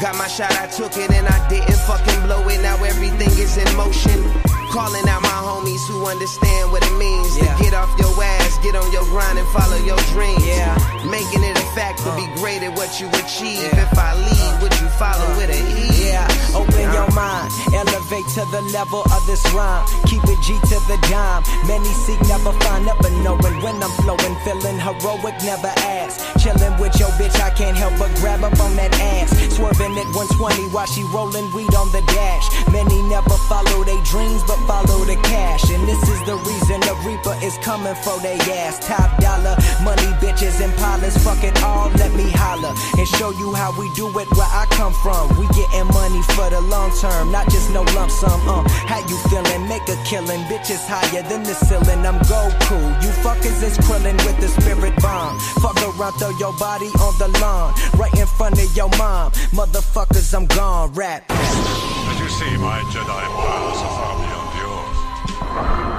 Got 0.00 0.16
my 0.16 0.26
shot, 0.26 0.52
I 0.58 0.66
took 0.66 0.96
it, 0.96 1.10
and 1.12 1.28
I 1.28 1.48
didn't 1.48 1.78
fucking 1.86 2.26
blow 2.26 2.42
it. 2.48 2.60
Now 2.62 2.82
everything 2.82 3.30
is 3.38 3.56
in 3.56 3.68
motion. 3.76 4.49
Calling 4.70 5.08
out 5.08 5.20
my 5.22 5.28
homies 5.28 5.82
who 5.88 6.06
understand 6.06 6.70
what 6.70 6.86
it 6.86 6.96
means 6.96 7.34
to 7.34 7.44
get 7.58 7.74
off 7.74 7.90
your 7.98 8.14
ass, 8.22 8.56
get 8.62 8.76
on 8.76 8.86
your 8.92 9.02
grind, 9.10 9.36
and 9.36 9.48
follow 9.48 9.76
your 9.82 9.98
dreams. 10.14 10.46
Yeah. 10.46 10.78
Making 11.10 11.42
it 11.42 11.58
a 11.58 11.66
fact 11.74 11.98
to 12.06 12.14
be 12.14 12.22
uh. 12.22 12.36
great 12.38 12.62
at 12.62 12.76
what 12.78 13.00
you 13.00 13.08
achieve. 13.08 13.66
If 13.66 13.98
I 13.98 14.14
lead, 14.14 14.62
would 14.62 14.74
you 14.78 14.86
follow 14.94 15.26
with 15.34 15.50
a 15.50 15.58
E? 15.58 16.06
Yeah, 16.06 16.22
open 16.54 16.86
your 16.94 17.10
mind, 17.18 17.50
elevate 17.74 18.26
to 18.38 18.46
the 18.54 18.62
level 18.70 19.02
of 19.10 19.26
this 19.26 19.42
rhyme. 19.50 19.84
Keep 20.06 20.22
it 20.30 20.38
G 20.46 20.54
to 20.70 20.78
the 20.86 20.98
dime. 21.10 21.42
Many 21.66 21.90
seek, 22.06 22.20
never 22.30 22.52
find, 22.62 22.86
never 22.86 23.10
knowing 23.26 23.56
when 23.66 23.82
I'm 23.82 23.90
flowing. 24.06 24.34
Feeling 24.46 24.78
heroic, 24.78 25.34
never 25.42 25.72
ask. 25.98 26.22
Chilling 26.38 26.78
with 26.78 26.94
your 27.00 27.10
bitch, 27.18 27.34
I 27.42 27.50
can't 27.50 27.76
help 27.76 27.98
but 27.98 28.14
grab 28.22 28.44
up 28.44 28.54
on 28.60 28.76
that 28.76 28.94
ass. 28.94 29.34
Swerving 29.56 29.98
at 29.98 30.06
120 30.14 30.70
while 30.70 30.86
she 30.86 31.02
rolling 31.10 31.50
weed 31.52 31.74
on 31.74 31.90
the 31.90 32.02
dash. 32.06 32.46
Many 32.70 33.02
never 33.10 33.36
follow 33.50 33.82
their 33.82 34.02
dreams, 34.04 34.42
but 34.46 34.59
follow 34.66 35.04
the 35.04 35.16
cash. 35.22 35.70
And 35.70 35.86
this 35.88 36.02
is 36.08 36.20
the 36.26 36.36
reason 36.36 36.80
the 36.80 36.94
Reaper 37.06 37.36
is 37.44 37.56
coming 37.58 37.94
for 38.02 38.18
they 38.20 38.38
ass. 38.64 38.78
Top 38.86 39.10
dollar, 39.20 39.56
money, 39.82 40.10
bitches, 40.20 40.60
and 40.60 40.72
pilots. 40.76 41.16
Fuck 41.24 41.42
it 41.44 41.56
all, 41.62 41.90
let 42.00 42.12
me 42.14 42.30
holler. 42.30 42.74
And 42.98 43.06
show 43.06 43.30
you 43.30 43.54
how 43.54 43.70
we 43.78 43.92
do 43.94 44.06
it 44.18 44.28
where 44.36 44.52
I 44.52 44.66
come 44.70 44.92
from. 45.02 45.28
We 45.38 45.46
getting 45.54 45.88
money 45.92 46.22
for 46.34 46.48
the 46.50 46.60
long 46.60 46.90
term, 47.00 47.32
not 47.32 47.48
just 47.50 47.70
no 47.72 47.82
lump 47.96 48.10
sum. 48.10 48.40
Uh, 48.48 48.68
how 48.86 49.00
you 49.08 49.16
feeling? 49.28 49.68
Make 49.68 49.86
a 49.88 49.96
killing. 50.04 50.42
Bitches 50.50 50.84
higher 50.86 51.22
than 51.22 51.42
the 51.42 51.54
ceiling. 51.54 52.04
I'm 52.06 52.18
Goku. 52.26 52.78
You 53.02 53.10
fuckers 53.22 53.62
is 53.62 53.78
krillin 53.78 54.16
with 54.26 54.38
the 54.40 54.48
spirit 54.48 54.94
bomb. 55.00 55.38
Fuck 55.62 55.76
around, 55.82 56.14
throw 56.18 56.30
your 56.38 56.56
body 56.58 56.90
on 57.00 57.14
the 57.18 57.28
lawn. 57.40 57.74
Right 57.96 58.14
in 58.18 58.26
front 58.26 58.60
of 58.62 58.76
your 58.76 58.90
mom. 58.98 59.32
Motherfuckers, 59.52 60.34
I'm 60.34 60.46
gone. 60.46 60.92
Rap. 60.94 61.26
Did 61.28 62.18
you 62.18 62.28
see 62.28 62.56
my 62.58 62.80
Jedi 62.92 63.24
powers 63.38 64.09
you 65.62 65.89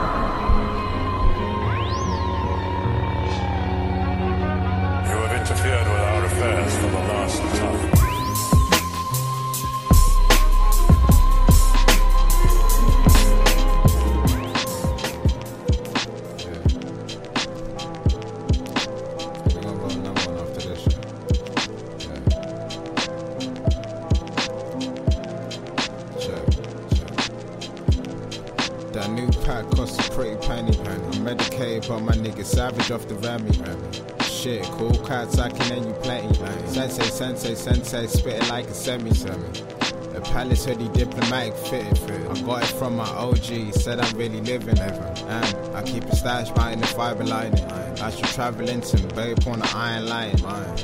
pack 29.43 29.69
costs 29.71 30.07
a 30.07 30.11
pretty 30.11 30.35
penny. 30.45 30.77
I'm 30.79 31.23
medicated, 31.23 31.87
but 31.87 31.99
my 32.01 32.13
nigga 32.13 32.45
savage 32.45 32.91
off 32.91 33.07
the 33.07 33.15
Remy. 33.15 33.51
Shit, 34.23 34.63
cool 34.63 34.91
I 35.39 35.49
can 35.49 35.69
name 35.69 35.87
you 35.87 35.93
plenty. 35.95 36.33
Sensei, 36.67 37.03
sensei, 37.03 37.55
sensei, 37.55 38.07
spit 38.07 38.43
it 38.43 38.49
like 38.49 38.67
a 38.67 38.73
semi. 38.73 39.13
semi. 39.13 39.80
A 40.21 40.23
palace 40.25 40.65
hoodie, 40.65 40.87
diplomatic 40.89 41.55
fitted. 41.55 41.97
I 42.29 42.41
got 42.41 42.61
it 42.61 42.67
from 42.67 42.95
my 42.97 43.07
OG, 43.09 43.73
said 43.73 43.99
I'm 43.99 44.15
really 44.15 44.39
living 44.41 44.77
ever. 44.77 45.13
And 45.27 45.75
I 45.75 45.81
keep 45.81 46.03
a 46.03 46.15
stash 46.15 46.51
behind 46.51 46.83
the 46.83 46.87
fiber 46.87 47.23
lining. 47.23 47.65
I 48.01 48.11
should 48.11 48.25
travel 48.25 48.69
into 48.69 48.97
babe 49.15 49.37
on 49.47 49.59
the 49.59 49.71
iron 49.75 50.07
line. 50.07 50.37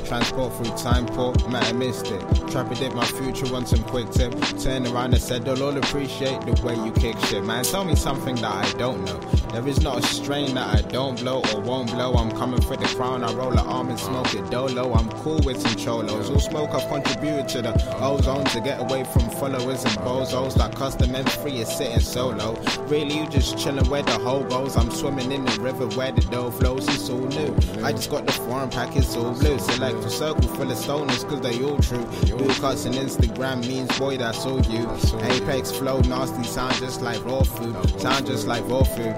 Transport 0.04 0.54
through 0.56 0.76
time 0.76 1.06
port, 1.06 1.48
man, 1.48 1.62
I 1.62 1.72
missed 1.72 2.08
it. 2.08 2.20
Trap 2.50 2.72
it, 2.72 2.94
my 2.94 3.04
future, 3.04 3.52
want 3.52 3.68
some 3.68 3.84
quick 3.84 4.10
tip. 4.10 4.34
Turn 4.60 4.86
around 4.86 5.14
and 5.14 5.22
said, 5.22 5.44
they'll 5.44 5.62
all 5.62 5.76
appreciate 5.76 6.40
the 6.42 6.60
way 6.64 6.74
you 6.74 6.92
kick 6.92 7.16
shit. 7.26 7.44
Man, 7.44 7.64
tell 7.64 7.84
me 7.84 7.94
something 7.94 8.34
that 8.36 8.52
I 8.52 8.72
don't 8.78 9.04
know. 9.04 9.20
There 9.52 9.66
is 9.66 9.80
not 9.80 9.98
a 9.98 10.02
strain 10.02 10.54
that 10.56 10.76
I 10.76 10.82
don't 10.88 11.18
blow 11.20 11.42
or 11.54 11.60
won't 11.60 11.90
blow. 11.90 12.14
I'm 12.14 12.30
coming 12.32 12.60
for 12.60 12.76
the 12.76 12.86
crown, 12.96 13.24
I 13.24 13.32
roll 13.32 13.52
an 13.52 13.58
arm 13.58 13.88
and 13.88 13.98
smoke 13.98 14.34
it 14.34 14.50
dolo. 14.50 14.92
I'm 14.94 15.08
cool 15.22 15.40
with 15.44 15.60
some 15.60 15.76
cholos. 15.76 16.30
All 16.30 16.40
smoke, 16.40 16.70
I've 16.70 16.88
contributed 16.88 17.48
to 17.50 17.62
the 17.62 17.98
ozone 18.00 18.44
to 18.46 18.60
get 18.60 18.80
away 18.80 19.04
from 19.04 19.27
followers 19.30 19.84
and 19.84 19.94
bozos. 19.98 20.56
Like 20.56 20.74
custom 20.74 21.10
M3 21.10 21.52
is 21.54 21.68
sitting 21.68 22.00
solo. 22.00 22.54
Really, 22.86 23.18
you 23.18 23.28
just 23.28 23.56
chillin' 23.56 23.88
where 23.88 24.02
the 24.02 24.18
hobos. 24.18 24.76
I'm 24.76 24.90
swimming 24.90 25.32
in 25.32 25.44
the 25.44 25.60
river 25.60 25.86
where 25.88 26.12
the 26.12 26.22
dough 26.22 26.50
flows. 26.50 26.88
It's 26.88 27.08
all 27.10 27.18
new. 27.18 27.54
I 27.82 27.92
just 27.92 28.10
got 28.10 28.26
the 28.26 28.32
foreign 28.32 28.70
pack, 28.70 28.96
it's 28.96 29.16
all 29.16 29.32
blue. 29.32 29.58
Select 29.58 29.96
a 30.04 30.10
circle 30.10 30.48
full 30.48 30.70
of 30.70 30.78
stoners, 30.78 31.28
cause 31.28 31.40
they 31.40 31.62
all 31.62 31.78
true. 31.78 32.04
Blue 32.36 32.54
cuts 32.54 32.84
and 32.84 32.94
Instagram 32.94 33.66
means, 33.66 33.96
boy, 33.98 34.16
that's 34.16 34.44
all 34.46 34.60
you. 34.62 34.88
Apex 35.22 35.72
flow, 35.72 36.00
nasty, 36.00 36.44
sound 36.44 36.74
just 36.74 37.02
like 37.02 37.24
raw 37.24 37.42
food. 37.42 38.00
Sound 38.00 38.26
just 38.26 38.46
like 38.46 38.66
raw 38.68 38.82
food. 38.82 39.14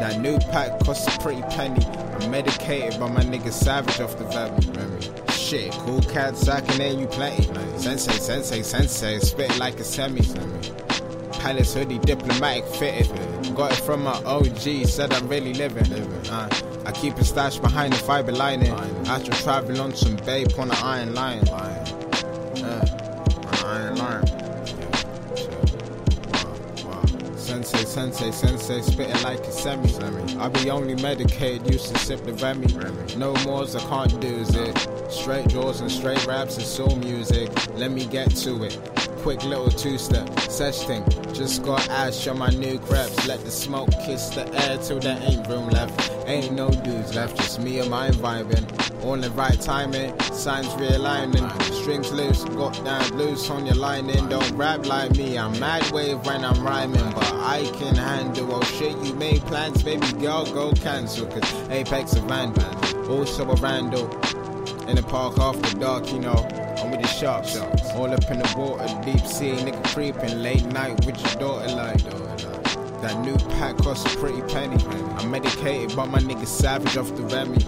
That 0.00 0.20
new 0.20 0.38
pack 0.38 0.80
costs 0.80 1.14
a 1.14 1.18
pretty 1.20 1.42
penny. 1.42 1.84
I'm 1.86 2.30
medicated 2.30 2.98
by 2.98 3.10
my 3.10 3.22
nigga 3.22 3.52
Savage 3.52 4.00
off 4.00 4.18
the 4.18 4.24
Valley. 4.24 5.23
Shit, 5.54 5.70
cool 5.70 6.00
cats, 6.00 6.48
I 6.48 6.60
can 6.62 6.78
name 6.78 6.98
you 6.98 7.06
plenty. 7.06 7.44
Sensei, 7.78 8.14
sensei, 8.14 8.62
sensei, 8.62 9.20
spit 9.20 9.56
like 9.60 9.78
a 9.78 9.84
semi. 9.84 10.20
Palace 11.34 11.74
hoodie, 11.74 12.00
diplomatic 12.00 12.66
fitted. 12.66 13.54
Got 13.54 13.70
it 13.70 13.76
from 13.76 14.02
my 14.02 14.20
OG, 14.24 14.86
said 14.86 15.12
I'm 15.12 15.28
really 15.28 15.54
living. 15.54 15.84
Uh, 16.28 16.48
I 16.84 16.90
keep 16.90 17.14
a 17.18 17.24
stash 17.24 17.58
behind 17.58 17.92
the 17.92 17.98
fiber 17.98 18.32
lining. 18.32 18.72
Astral 19.06 19.36
travel 19.44 19.80
on 19.80 19.94
some 19.94 20.16
babe 20.26 20.48
on 20.58 20.66
the 20.66 20.78
iron 20.82 21.14
line. 21.14 21.44
Sensei, 27.64 27.86
sensei, 27.86 28.30
sensei, 28.30 28.80
spitting 28.82 29.22
like 29.22 29.40
a 29.40 29.50
semi. 29.50 29.88
I 30.38 30.48
be 30.50 30.68
only 30.68 30.96
medicated, 30.96 31.72
used 31.72 31.94
to 31.94 31.98
sip 31.98 32.22
the 32.24 32.34
Remy. 32.34 32.66
No 33.16 33.32
mores 33.44 33.74
I 33.74 33.80
can't 33.88 34.20
do 34.20 34.44
it. 34.46 35.10
Straight 35.10 35.48
draws 35.48 35.80
and 35.80 35.90
straight 35.90 36.26
raps 36.26 36.58
and 36.58 36.66
soul 36.66 36.94
music. 36.96 37.50
Let 37.78 37.90
me 37.90 38.04
get 38.04 38.28
to 38.36 38.64
it. 38.64 39.03
Quick 39.24 39.42
little 39.44 39.70
two 39.70 39.96
step, 39.96 40.38
such 40.38 40.80
thing. 40.80 41.02
Just 41.32 41.62
got 41.62 41.88
ash 41.88 42.26
on 42.28 42.38
my 42.38 42.50
new 42.50 42.78
crepes. 42.78 43.26
Let 43.26 43.42
the 43.42 43.50
smoke 43.50 43.88
kiss 44.04 44.28
the 44.28 44.46
air 44.52 44.76
till 44.76 45.00
there 45.00 45.18
ain't 45.22 45.48
room 45.48 45.70
left. 45.70 46.12
Ain't 46.26 46.52
no 46.52 46.68
dudes 46.68 47.14
left, 47.14 47.38
just 47.38 47.58
me 47.58 47.78
and 47.78 47.88
my 47.88 48.10
vibing. 48.10 48.66
All 49.02 49.16
the 49.16 49.30
right 49.30 49.58
timing, 49.58 50.12
signs 50.20 50.66
realigning. 50.74 51.50
Strings 51.72 52.12
loose, 52.12 52.44
got 52.44 52.84
down 52.84 53.16
loose 53.16 53.48
on 53.48 53.64
your 53.64 53.76
lining. 53.76 54.28
Don't 54.28 54.52
rap 54.58 54.84
like 54.84 55.16
me, 55.16 55.38
I'm 55.38 55.58
mad 55.58 55.90
wave 55.90 56.18
when 56.26 56.44
I'm 56.44 56.62
rhyming. 56.62 57.10
But 57.12 57.32
I 57.32 57.62
can 57.78 57.94
handle, 57.94 58.54
oh 58.54 58.62
shit, 58.62 58.94
you 58.98 59.14
made 59.14 59.40
plans, 59.46 59.82
baby 59.82 60.06
girl, 60.20 60.44
go 60.44 60.72
cancel. 60.72 61.26
Cause 61.28 61.70
Apex 61.70 62.12
a 62.12 62.20
van 62.20 62.52
also 63.08 63.50
a 63.50 63.54
randall. 63.56 64.10
In 64.86 64.96
the 64.96 65.02
park 65.02 65.38
after 65.38 65.78
dark, 65.78 66.12
you 66.12 66.18
know. 66.18 66.63
I'm 67.26 67.40
with 67.40 67.52
the 67.52 67.58
sharks, 67.58 67.90
all 67.92 68.12
up 68.12 68.30
in 68.30 68.38
the 68.38 68.54
water, 68.56 69.02
deep 69.02 69.26
sea, 69.26 69.52
nigga 69.52 69.82
creeping, 69.94 70.42
late 70.42 70.64
night 70.66 71.04
with 71.06 71.18
your 71.20 71.40
daughter 71.40 71.74
like. 71.74 72.02
That 73.00 73.18
new 73.20 73.36
pack 73.56 73.76
costs 73.78 74.14
a 74.14 74.18
pretty 74.18 74.42
penny. 74.42 74.82
I'm 75.16 75.30
medicated, 75.30 75.96
but 75.96 76.06
my 76.06 76.18
nigga 76.18 76.46
savage 76.46 76.96
off 76.96 77.14
the 77.16 77.22
Remy. 77.22 77.60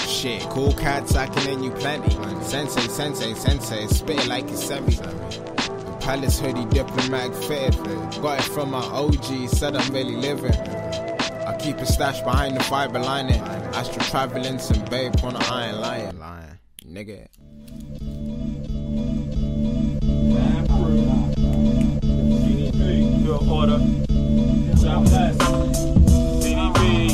Shit, 0.00 0.42
cool 0.50 0.72
cats, 0.74 1.16
I 1.16 1.26
can 1.26 1.62
you 1.62 1.70
plenty. 1.72 2.10
Sensei, 2.44 2.82
sensei, 2.82 3.34
sensei, 3.34 3.86
spit 3.88 4.20
it 4.20 4.26
like 4.28 4.48
a 4.50 4.56
semi. 4.56 4.90
The 4.90 5.98
palace 6.00 6.38
hoodie, 6.38 6.64
diplomatic 6.66 7.34
fitted. 7.34 7.74
Got 8.22 8.40
it 8.40 8.44
from 8.44 8.70
my 8.70 8.78
OG, 8.78 9.48
said 9.48 9.76
I'm 9.76 9.92
really 9.92 10.16
living. 10.16 10.54
I 10.54 11.56
keep 11.58 11.78
a 11.78 11.86
stash 11.86 12.20
behind 12.20 12.56
the 12.56 12.62
fiber 12.64 13.00
lining. 13.00 13.40
Astral 13.74 14.04
traveling 14.06 14.58
some 14.58 14.84
babe 14.86 15.14
on 15.24 15.34
the 15.34 15.44
iron 15.50 15.80
lion. 15.80 16.18
Lion, 16.18 16.58
nigga. 16.86 17.28
Order. 23.34 23.78
Southwest. 24.76 25.38
CDB. 26.40 27.10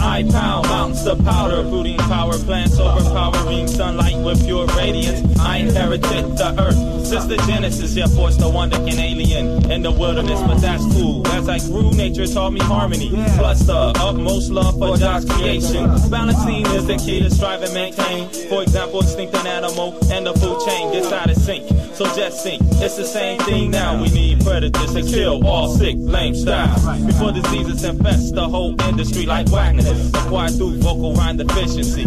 I 0.00 0.22
pound 0.24 0.66
mountains 0.66 1.06
of 1.06 1.24
powder, 1.24 1.62
booting 1.62 1.98
power 1.98 2.36
plants, 2.38 2.78
overpowering 2.80 3.68
sunlight 3.68 4.16
with 4.24 4.44
pure 4.44 4.66
radiance. 4.76 5.27
I 5.48 5.56
inherited 5.56 6.36
the 6.36 6.54
earth 6.60 7.06
since 7.06 7.24
the 7.24 7.38
Genesis. 7.48 7.96
Yeah, 7.96 8.06
forced 8.06 8.38
the 8.38 8.50
wonder 8.50 8.76
can 8.76 8.98
alien 8.98 9.70
in 9.70 9.80
the 9.80 9.90
wilderness, 9.90 10.40
but 10.42 10.58
that's 10.60 10.84
cool. 10.92 11.26
As 11.28 11.48
I 11.48 11.58
grew, 11.58 11.90
nature 11.92 12.26
taught 12.26 12.52
me 12.52 12.60
harmony, 12.60 13.08
plus 13.38 13.62
the 13.62 13.74
utmost 13.96 14.50
love 14.50 14.78
for 14.78 14.98
God's 14.98 15.24
creation. 15.24 15.88
Balancing 16.10 16.66
is 16.66 16.86
the 16.86 16.98
key 16.98 17.20
to 17.20 17.30
strive 17.30 17.62
and 17.62 17.72
maintain. 17.72 18.28
For 18.50 18.62
example, 18.62 19.00
extinct 19.00 19.34
an 19.36 19.46
animal 19.46 19.96
and 20.12 20.26
the 20.26 20.34
food 20.34 20.60
chain 20.66 20.92
gets 20.92 21.10
out 21.10 21.30
of 21.30 21.36
sync. 21.38 21.66
So 21.94 22.04
just 22.14 22.44
think, 22.44 22.60
it's 22.84 22.96
the 22.96 23.06
same 23.06 23.40
thing 23.40 23.70
now. 23.70 24.00
We 24.00 24.10
need 24.10 24.44
predators 24.44 24.92
to 24.92 25.02
kill 25.02 25.46
all 25.46 25.68
sick, 25.74 25.96
lame 25.98 26.34
styles. 26.34 26.84
Before 27.06 27.32
diseases 27.32 27.82
infest 27.84 28.34
the 28.34 28.46
whole 28.46 28.80
industry 28.82 29.24
like 29.24 29.48
whackness. 29.48 30.10
Acquired 30.10 30.52
through 30.56 30.76
vocal 30.76 31.14
rhyme 31.14 31.38
deficiency. 31.38 32.04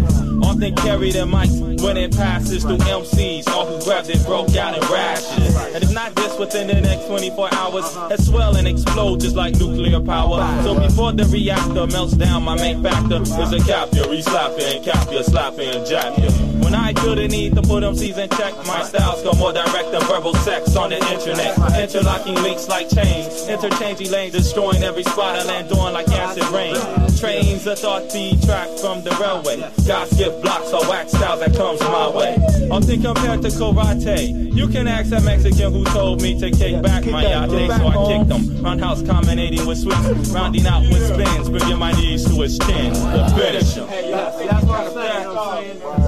Often 0.52 0.76
carry 0.76 1.12
their 1.12 1.26
mics 1.26 1.82
when 1.82 1.96
it 1.96 2.12
passes 2.12 2.64
through 2.64 2.80
MCs. 2.80 3.48
All 3.48 3.66
who 3.66 3.82
grabbed 3.86 4.10
it 4.10 4.22
broke 4.26 4.54
out 4.58 4.76
in 4.76 4.82
rashes. 4.92 5.56
And 5.74 5.82
if 5.82 5.94
not 5.94 6.14
this 6.14 6.38
within 6.38 6.68
the 6.68 6.82
next 6.82 7.08
24 7.08 7.54
hours, 7.54 7.86
it 8.12 8.20
swell 8.20 8.58
and 8.58 8.68
explode 8.68 9.22
just 9.22 9.38
like 9.38 9.56
nuclear 9.56 10.02
power. 10.02 10.42
So 10.64 10.78
before 10.78 11.14
the 11.14 11.24
reactor 11.24 11.88
melts 11.88 12.16
down, 12.16 12.44
my 12.44 12.58
main 12.58 12.84
factor 12.84 13.22
is 13.22 13.54
a 13.54 13.60
cap 13.66 13.94
you, 13.94 14.04
re-slap 14.12 14.60
you, 14.60 14.66
and 14.66 14.84
cap 14.84 15.08
you, 15.10 15.24
slap 15.24 15.56
you, 15.56 15.72
and 15.72 15.88
jab. 15.88 16.20
When 16.62 16.76
I 16.76 16.94
feel 16.96 17.16
the 17.16 17.30
need 17.30 17.56
to 17.56 17.62
put 17.62 17.84
MCs 17.84 18.18
in 18.18 18.30
check, 18.32 18.54
my 18.68 18.84
styles 18.84 19.24
go 19.24 19.32
more 19.40 19.54
direct 19.54 19.94
than 19.94 20.02
verbal 20.02 20.34
sex 20.36 20.76
on 20.76 20.90
the 20.90 20.98
internet. 20.98 21.58
Interlocking 21.80 22.36
links 22.44 22.68
like 22.68 22.90
chains, 22.90 23.48
interchanging 23.48 24.12
lanes, 24.12 24.34
destroying 24.34 24.84
every 24.84 25.04
spot 25.04 25.40
I 25.40 25.44
land 25.46 25.72
on 25.72 25.94
like 25.94 26.10
acid 26.10 26.44
rain. 26.50 26.76
Trains 27.22 27.68
a 27.68 27.76
thought 27.76 28.12
feed 28.12 28.42
track 28.42 28.68
from 28.80 29.04
the 29.04 29.12
railway. 29.22 29.62
Gods 29.88 30.18
give 30.18 30.42
blocks 30.42 30.74
or 30.74 30.82
wax 30.90 31.12
styles 31.12 31.40
that 31.42 31.56
comes 31.56 31.80
my 31.82 32.10
way. 32.10 32.36
Often 32.72 33.04
compared 33.04 33.44
to 33.44 33.50
karate, 33.50 34.52
you 34.56 34.68
can 34.68 34.88
ask 34.88 35.12
that 35.12 35.24
Mexican 35.24 35.72
who 35.72 35.84
told 35.86 36.24
me 36.24 36.40
to 36.40 36.50
kick 36.50 36.82
back 36.82 37.06
my 37.06 37.22
yate, 37.22 37.70
so 37.70 37.88
I 37.88 38.08
kicked 38.08 38.28
them. 38.28 38.64
Roundhouse 38.64 39.04
combinating 39.04 39.68
with 39.68 39.78
sweeps, 39.78 40.30
rounding 40.34 40.66
out 40.66 40.82
with 40.82 41.06
spins, 41.14 41.48
bringing 41.48 41.78
my 41.78 41.92
knees 41.92 42.26
to 42.26 42.42
his 42.42 42.58
chin. 42.58 42.92
The 42.94 43.32
finish 43.38 43.78
'em. 43.78 43.88
That's 43.88 44.66
what 44.66 44.96
I'm 44.98 46.01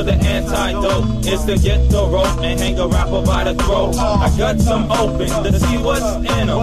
to 0.00 0.04
the 0.04 0.26
antidote 0.26 1.26
is 1.26 1.44
to 1.44 1.56
get 1.58 1.90
the 1.90 2.06
rope 2.06 2.38
and 2.42 2.58
hang 2.58 2.78
a 2.78 2.86
rapper 2.88 3.22
by 3.22 3.44
the 3.44 3.54
throat. 3.62 3.94
I 3.96 4.34
got 4.38 4.58
some 4.60 4.90
open 4.90 5.28
to 5.28 5.60
see 5.60 5.76
what's 5.76 6.16
in 6.16 6.46
them. 6.46 6.60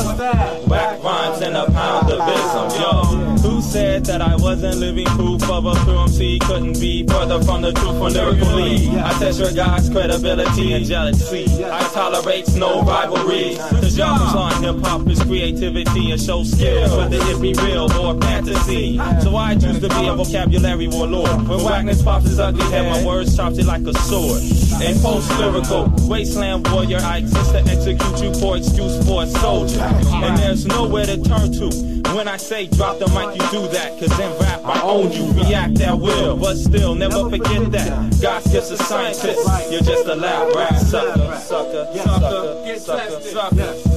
Whack 0.67 1.03
rhymes 1.03 1.41
and 1.41 1.55
a 1.55 1.65
pound 1.71 2.09
of 2.09 2.19
ism. 2.19 2.81
Yo, 2.81 3.26
who 3.41 3.61
said 3.61 4.05
that 4.05 4.21
I 4.21 4.35
wasn't 4.35 4.77
living 4.77 5.05
proof 5.05 5.49
of 5.49 5.65
a 5.65 5.75
MC? 6.01 6.39
Couldn't 6.39 6.79
be 6.79 7.05
further 7.07 7.41
from 7.43 7.61
the 7.61 7.71
truth 7.73 7.97
for 7.97 8.09
lyrically. 8.09 8.89
I 8.99 9.13
test 9.19 9.39
your 9.39 9.51
guys' 9.51 9.89
credibility 9.89 10.73
and 10.73 10.85
jealousy. 10.85 11.45
I 11.65 11.81
tolerate 11.93 12.47
no 12.55 12.83
rivalry. 12.83 13.55
The 13.55 13.89
genres 13.89 14.35
on 14.35 14.63
hip 14.63 14.83
hop 14.85 15.07
is 15.07 15.21
creativity 15.23 16.11
and 16.11 16.21
show 16.21 16.43
skill, 16.43 16.97
whether 16.97 17.17
it 17.17 17.41
be 17.41 17.53
real 17.53 17.91
or 17.99 18.19
fantasy. 18.21 18.97
So 19.21 19.35
I 19.35 19.55
choose 19.55 19.79
to 19.79 19.89
be 19.89 20.07
a 20.07 20.13
vocabulary 20.13 20.87
warlord. 20.87 21.47
When 21.47 21.63
Wagner's 21.63 22.01
pops 22.01 22.25
his 22.25 22.39
ugly 22.39 22.65
head, 22.71 22.85
my 22.91 23.05
words 23.05 23.35
chopped 23.35 23.57
it 23.57 23.65
like 23.65 23.81
a 23.81 23.93
sword. 23.93 24.41
In 24.81 24.99
post 24.99 25.29
lyrical, 25.39 25.91
wasteland 26.07 26.67
warrior, 26.69 26.99
I 27.01 27.17
exist 27.17 27.51
to 27.51 27.59
execute 27.59 28.21
you 28.21 28.33
for 28.39 28.57
excuse 28.57 29.05
for 29.07 29.23
a 29.23 29.27
soldier. 29.27 29.81
And 29.81 30.37
there's 30.37 30.65
nowhere 30.65 31.05
to 31.05 31.17
turn 31.21 31.51
to. 31.53 31.96
When 32.15 32.27
I 32.27 32.37
say 32.37 32.67
drop 32.67 32.99
the 32.99 33.07
mic, 33.07 33.39
you 33.39 33.51
do 33.51 33.67
that. 33.73 33.99
Cause 33.99 34.19
in 34.19 34.39
rap, 34.39 34.61
I 34.63 34.81
own 34.81 35.11
you. 35.11 35.31
React 35.33 35.81
at 35.81 35.99
will. 35.99 36.37
But 36.37 36.55
still, 36.55 36.95
never 36.95 37.29
forget 37.29 37.71
that. 37.71 38.21
God's 38.21 38.51
gifts 38.51 38.71
a 38.71 38.77
scientist. 38.77 39.71
You're 39.71 39.81
just 39.81 40.07
a 40.07 40.15
lab 40.15 40.55
rap 40.55 40.75
sucker. 40.75 41.37
Sucker, 41.39 41.87
sucker, 41.93 42.79
sucker, 42.79 43.21
sucker. 43.21 43.96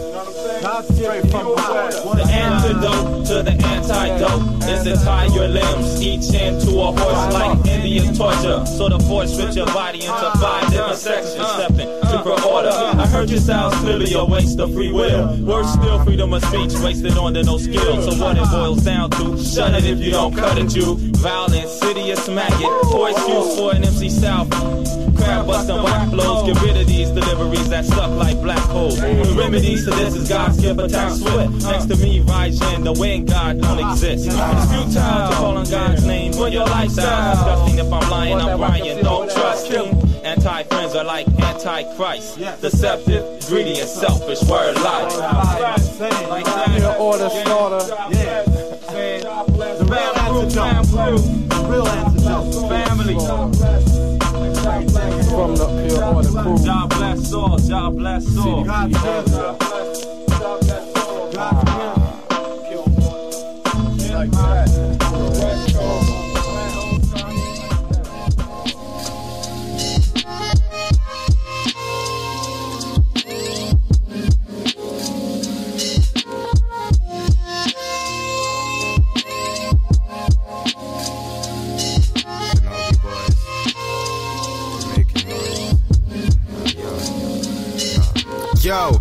The 0.61 2.27
antidote 2.31 3.27
to 3.29 3.43
the 3.43 3.53
antidote 3.65 4.63
is 4.69 4.85
to 4.85 4.95
tie 5.05 5.27
your 5.27 5.49
limbs 5.49 6.03
each 6.03 6.35
into 6.35 6.79
a 6.81 6.93
horse 6.93 7.33
like 7.33 7.67
Indian 7.67 8.15
torture. 8.15 8.67
So 8.67 8.91
the 8.91 8.99
force 9.09 9.35
switch 9.35 9.57
your 9.57 9.65
body 9.67 10.01
into 10.01 10.31
five 10.39 10.71
different 10.71 10.99
sections, 10.99 11.47
stepping 11.47 11.89
to 11.89 12.47
order. 12.47 12.69
I 12.69 13.07
heard 13.07 13.31
your 13.31 13.41
sounds 13.41 13.75
clearly 13.77 14.13
a 14.13 14.23
waste 14.23 14.59
of 14.59 14.75
free 14.75 14.93
will. 14.93 15.35
Worse 15.45 15.73
still, 15.73 16.05
freedom 16.05 16.35
of 16.35 16.45
speech 16.45 16.75
wasted 16.81 17.17
on 17.17 17.33
the 17.33 17.43
no 17.43 17.57
skill. 17.57 18.03
So 18.03 18.23
what 18.23 18.37
it 18.37 18.45
boils 18.51 18.85
down 18.85 19.11
to, 19.13 19.43
shut 19.43 19.75
it 19.75 19.85
if 19.85 19.99
you 19.99 20.11
don't 20.11 20.35
cut 20.35 20.59
it, 20.59 20.77
you. 20.77 20.97
Vile, 21.21 21.55
insidious 21.55 22.29
maggot, 22.29 22.95
or 22.95 23.09
excuse 23.09 23.57
for 23.59 23.75
an 23.75 23.85
MC 23.85 24.11
South. 24.11 25.00
Crab 25.21 25.47
busting 25.47 25.83
whack 25.83 26.09
flows, 26.11 26.47
get 26.47 26.63
rid 26.63 26.77
of 26.77 26.87
these 26.87 27.11
deliveries 27.11 27.69
that 27.69 27.85
suck 27.85 28.11
like 28.11 28.41
black 28.41 28.59
holes. 28.71 28.99
The 29.01 29.35
remedies 29.37 29.85
to 29.85 29.91
this 29.91 30.15
is 30.15 30.29
God's 30.29 30.61
gift 30.61 30.81
attack 30.81 31.13
swift. 31.13 31.63
Next 31.65 31.87
to 31.87 31.97
me, 31.97 32.21
Raijin, 32.21 32.85
the 32.85 32.93
wind 32.93 33.29
God 33.29 33.61
don't 33.61 33.91
exist. 33.91 34.27
It's 34.27 34.35
futile 34.35 35.31
to 35.31 35.35
call 35.37 35.57
on 35.59 35.69
God's 35.69 36.05
name 36.07 36.33
when 36.37 36.53
your 36.53 36.67
lifestyle's 36.67 37.39
disgusting. 37.39 37.79
If 37.79 37.93
I'm 37.93 38.11
lying, 38.11 38.41
I'm 38.41 38.61
Ryan, 38.61 39.05
don't 39.05 39.31
trust 39.31 39.71
me. 39.71 40.11
Anti 40.25 40.63
friends 40.65 40.95
are 40.95 41.05
like 41.05 41.27
anti 41.41 41.97
Christ. 41.97 42.39
Deceptive, 42.61 43.47
greedy, 43.49 43.79
and 43.79 43.89
selfish. 43.89 44.43
Word 44.43 44.77
life. 44.77 45.13
Here, 45.99 46.97
order, 46.99 47.29
slaughter. 47.31 47.85
Yeah. 48.11 48.45
The 48.91 49.87
real 49.89 50.13
antidote. 50.17 51.21
The 51.49 51.67
real 51.69 51.87
antidote. 51.87 52.69
Family. 52.69 54.00
From 54.71 55.57
the 55.57 55.67
pure 55.89 56.05
order 56.05 56.29
crew. 56.31 56.65
God 56.65 56.91
bless 56.91 57.33
all. 57.33 57.59
God 57.59 57.97
bless 57.97 58.37
all. 58.37 58.65
God 58.65 58.91
bless 58.93 59.35
all. 59.35 59.57
God 64.09 64.31
bless 64.31 64.90
Yo, 88.71 88.93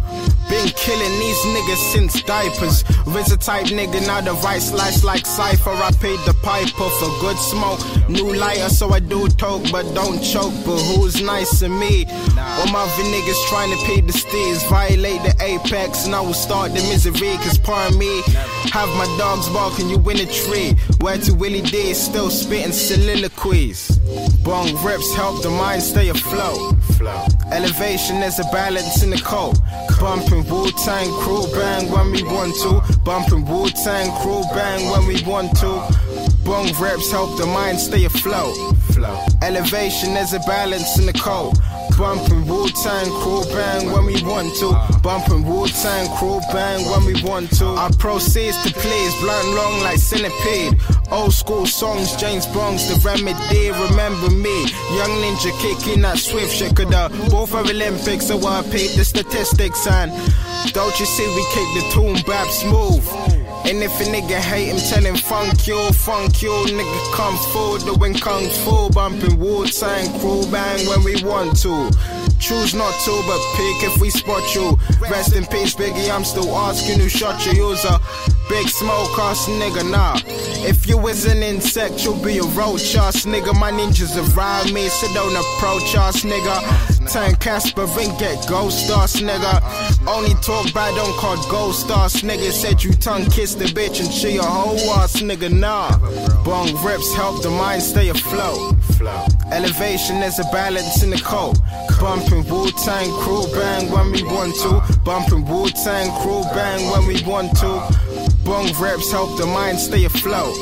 been 0.50 0.68
killing 0.70 1.20
these 1.20 1.38
niggas 1.46 1.92
since 1.94 2.24
diapers. 2.24 2.82
Rizza 3.06 3.38
type 3.38 3.68
nigga, 3.68 4.02
now 4.08 4.20
the 4.20 4.34
right 4.42 4.60
slice 4.60 5.04
like 5.04 5.28
cipher. 5.28 5.70
I 5.70 5.92
paid 5.92 6.18
the 6.26 6.34
piper 6.42 6.90
for 6.98 7.10
good 7.22 7.38
smoke. 7.38 7.80
New 8.10 8.34
lighter, 8.34 8.70
so 8.70 8.90
I 8.90 9.00
do 9.00 9.28
talk, 9.28 9.62
but 9.72 9.84
don't 9.94 10.24
choke. 10.24 10.56
But 10.66 10.80
who's 10.80 11.22
nice 11.22 11.60
to 11.60 11.70
me? 11.70 12.08
All 12.60 12.68
my 12.68 12.82
other 12.82 13.04
niggas 13.04 13.48
trying 13.48 13.72
to 13.72 13.86
pay 13.86 14.02
the 14.02 14.12
steers, 14.12 14.62
violate 14.66 15.22
the 15.24 15.34
apex, 15.40 16.06
and 16.06 16.14
I 16.14 16.20
will 16.20 16.34
start 16.34 16.74
the 16.74 16.82
misery. 16.92 17.38
Cause 17.38 17.58
pardon 17.58 17.98
me, 17.98 18.22
have 18.72 18.90
my 18.98 19.06
dogs 19.18 19.48
barking 19.50 19.90
you 19.90 19.98
in 20.10 20.20
a 20.20 20.26
tree. 20.26 20.76
Where 21.00 21.18
to 21.18 21.34
Willie 21.34 21.62
D, 21.62 21.94
still 21.94 22.30
spitting 22.30 22.74
soliloquies. 22.74 23.98
Bong 24.44 24.76
rips 24.84 25.16
help 25.16 25.42
the 25.42 25.50
mind 25.50 25.82
stay 25.82 26.10
afloat. 26.10 26.76
Elevation, 27.52 28.20
there's 28.20 28.40
a 28.40 28.48
balance 28.52 29.04
in 29.04 29.12
the 29.12 29.22
coat. 29.22 29.56
Bumping 30.00 30.44
Wu 30.50 30.70
Tang 30.72 31.10
crew 31.22 31.46
bang 31.54 31.90
when 31.90 32.12
we 32.12 32.24
want 32.24 32.54
to. 32.64 33.00
Bumping 33.06 33.46
Wu 33.46 33.70
Tang 33.70 34.12
crew 34.22 34.44
bang 34.54 34.90
when 34.92 35.08
we 35.08 35.24
want 35.24 35.56
to. 35.58 35.72
Bong 36.44 36.68
reps 36.82 37.10
help 37.12 37.38
the 37.38 37.46
mind 37.46 37.80
stay 37.80 38.04
afloat. 38.06 38.56
Elevation, 39.42 40.14
there's 40.14 40.34
a 40.34 40.40
balance 40.40 40.98
in 41.00 41.06
the 41.06 41.14
coat. 41.14 41.54
Bumping 42.00 42.48
Wu 42.48 42.66
Tang 42.70 43.12
crew 43.20 43.44
bang 43.52 43.92
when 43.92 44.06
we 44.06 44.24
want 44.24 44.56
to. 44.56 44.72
Bumping 45.04 45.46
Wu 45.46 45.68
Tang 45.68 46.08
crew 46.16 46.40
bang 46.50 46.80
when 46.90 47.04
we 47.04 47.22
want 47.24 47.52
to. 47.58 47.66
I 47.66 47.92
proceeds 48.00 48.56
to 48.64 48.72
please, 48.72 49.20
blunt 49.20 49.48
long 49.50 49.84
like 49.84 49.98
centipede. 49.98 50.80
Old 51.12 51.34
school 51.34 51.66
songs, 51.66 52.16
James 52.16 52.46
Bond's 52.48 52.88
the 52.88 52.96
remedy. 53.06 53.70
Remember 53.72 54.30
me, 54.30 54.62
young 54.96 55.12
ninja 55.20 55.52
kicking 55.60 56.02
that 56.04 56.20
swift 56.20 56.56
shit. 56.56 56.74
Could 56.74 56.94
uh, 56.94 57.10
both 57.30 57.54
are 57.54 57.66
Olympics, 57.70 58.28
so 58.28 58.38
I 58.48 58.62
paid 58.62 58.92
the 58.92 59.04
statistics. 59.04 59.86
And 59.86 60.10
don't 60.72 60.98
you 61.02 61.06
see, 61.06 61.28
we 61.36 61.44
kick 61.54 61.68
the 61.76 61.90
tune 61.92 62.22
back 62.26 62.50
smooth. 62.50 63.39
And 63.70 63.84
if 63.84 64.02
a 64.02 64.04
nigga 64.06 64.40
hate 64.40 64.70
him, 64.70 64.78
tell 64.78 65.06
him 65.06 65.16
funk 65.16 65.68
you, 65.68 65.94
funk 65.94 66.42
you, 66.42 66.50
nigga 66.50 67.14
come 67.14 67.38
forward, 67.54 67.82
doing 67.84 68.16
kung 68.16 68.50
fu, 68.50 68.90
bumping 68.90 69.38
Wu 69.38 69.64
Tang 69.68 70.20
crew 70.20 70.42
bang 70.50 70.88
when 70.88 71.04
we 71.04 71.22
want 71.24 71.56
to. 71.62 71.92
Choose 72.40 72.74
not 72.74 72.94
to, 73.06 73.12
but 73.28 73.40
pick 73.58 73.84
if 73.84 74.02
we 74.02 74.10
spot 74.10 74.56
you. 74.56 74.76
Rest 75.02 75.36
in 75.36 75.46
peace, 75.46 75.76
Biggie. 75.76 76.10
I'm 76.10 76.24
still 76.24 76.50
asking 76.56 77.00
who 77.00 77.10
shot 77.10 77.46
you. 77.46 77.70
Use 77.70 77.86
a 77.86 78.00
big 78.50 78.68
smoke 78.68 79.18
ass 79.20 79.48
nigga, 79.48 79.90
nah. 79.90 80.18
If 80.68 80.88
you 80.88 80.98
is 81.08 81.26
an 81.26 81.44
insect, 81.44 82.04
you'll 82.04 82.22
be 82.22 82.40
a 82.40 82.44
roach 82.44 82.96
ass 82.96 83.26
nigga. 83.26 83.54
My 83.58 83.72
ninjas 83.72 84.18
around 84.18 84.74
me, 84.74 84.90
so 84.90 85.08
don't 85.14 85.36
approach 85.36 85.96
us, 85.96 86.24
nigga. 86.24 86.58
Turn 87.14 87.36
Casper 87.36 87.84
and 87.84 88.20
get 88.20 88.46
ghost 88.48 88.90
ass 88.90 89.22
nigga. 89.22 89.62
Only 90.08 90.34
talk 90.42 90.74
bad, 90.74 90.96
don't 90.96 91.16
call 91.18 91.38
ghost 91.50 91.90
ass 91.90 92.22
nigga. 92.22 92.52
Said 92.52 92.84
you 92.84 92.92
tongue 92.94 93.26
kiss 93.26 93.56
the 93.56 93.66
bitch 93.66 94.00
and 94.00 94.12
she 94.12 94.38
a 94.38 94.44
whole 94.44 94.78
ass 95.00 95.22
nigga, 95.22 95.52
nah. 95.52 95.98
Bong 96.44 96.76
rips 96.84 97.14
help 97.14 97.42
the 97.42 97.50
mind 97.50 97.82
stay 97.82 98.10
afloat. 98.10 98.76
Elevation, 99.52 100.18
is 100.24 100.40
a 100.40 100.44
balance 100.52 101.04
in 101.04 101.12
the 101.12 101.18
coat. 101.18 101.58
Bumping 102.00 102.48
Wu 102.50 102.70
Tang 102.72 103.10
crew 103.22 103.46
bang 103.54 103.90
when 103.92 104.12
we 104.12 104.24
want 104.24 104.56
to. 104.64 105.00
Bumping 105.04 105.46
Wu 105.46 105.70
Tang 105.70 106.12
crew 106.22 106.44
bang 106.54 106.90
when 106.92 107.08
we 107.08 107.22
want 107.24 107.56
to. 107.58 108.09
Bong 108.50 108.74
reps 108.82 109.12
help 109.12 109.38
the 109.38 109.46
mind 109.46 109.80
stay 109.80 110.06
afloat. 110.06 110.58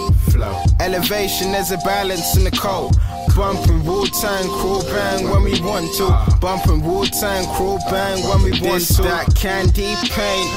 Elevation, 0.81 1.53
there's 1.53 1.71
a 1.71 1.77
balance 1.77 2.35
in 2.35 2.43
the 2.43 2.51
coat. 2.51 2.91
Bumping 3.33 3.81
Wu 3.85 4.05
Tang 4.07 4.49
crew 4.59 4.81
bang 4.91 5.23
when 5.29 5.43
we 5.43 5.61
want 5.61 5.88
to. 5.95 6.38
Bumping 6.41 6.83
Wu 6.83 7.05
Tang 7.05 7.45
crew 7.55 7.77
bang 7.89 8.21
when 8.27 8.43
we 8.43 8.51
want 8.59 8.85
to. 8.88 9.03
that 9.03 9.33
candy 9.35 9.95
paint, 10.11 10.49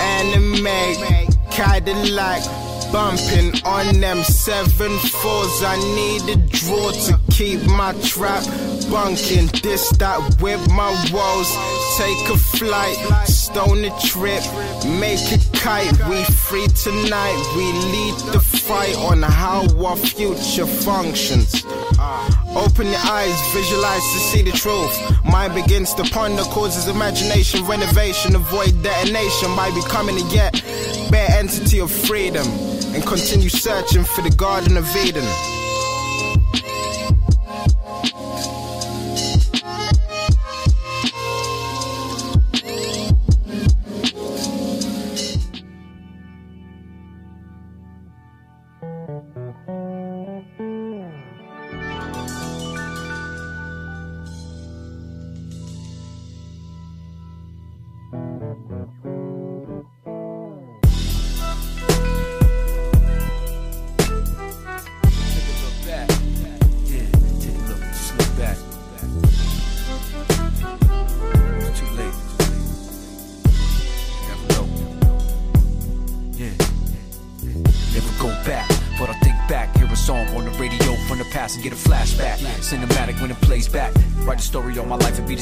anime, 0.00 1.36
kinda 1.50 1.92
like 2.14 2.42
bumping 2.90 3.52
on 3.66 4.00
them 4.00 4.24
seven 4.24 4.98
fours. 4.98 5.62
I 5.62 5.76
need 5.94 6.22
a 6.30 6.36
draw 6.36 6.90
to 6.90 7.20
keep 7.30 7.60
my 7.66 7.92
trap 8.00 8.44
bunking. 8.90 9.46
This 9.62 9.90
that 9.98 10.18
with 10.40 10.60
my 10.70 10.90
woes. 11.12 11.50
Take 11.96 12.28
a 12.28 12.36
flight, 12.36 12.96
stone 13.26 13.84
a 13.84 13.90
trip, 14.00 14.42
make 15.00 15.24
a 15.32 15.38
kite. 15.56 15.92
We 16.08 16.22
free 16.24 16.68
tonight. 16.68 17.38
We 17.56 17.66
lead 17.92 18.14
the 18.32 18.40
fight 18.40 18.96
on 18.96 19.22
how 19.22 19.66
our 19.84 19.96
future 19.96 20.66
functions. 20.66 21.64
Uh, 21.98 22.30
open 22.56 22.86
your 22.86 23.00
eyes, 23.04 23.38
visualize 23.52 24.02
to 24.12 24.18
see 24.30 24.42
the 24.42 24.52
truth. 24.52 24.94
Mind 25.24 25.54
begins 25.54 25.94
to 25.94 26.04
ponder 26.04 26.42
causes 26.44 26.88
imagination, 26.88 27.66
renovation, 27.66 28.36
avoid 28.36 28.82
detonation 28.82 29.54
by 29.56 29.70
becoming 29.74 30.16
a 30.16 30.28
yet 30.28 30.62
bare 31.10 31.30
entity 31.30 31.80
of 31.80 31.90
freedom 31.90 32.46
and 32.94 33.04
continue 33.04 33.48
searching 33.48 34.04
for 34.04 34.22
the 34.22 34.30
Garden 34.30 34.76
of 34.76 34.96
Eden. 34.96 35.57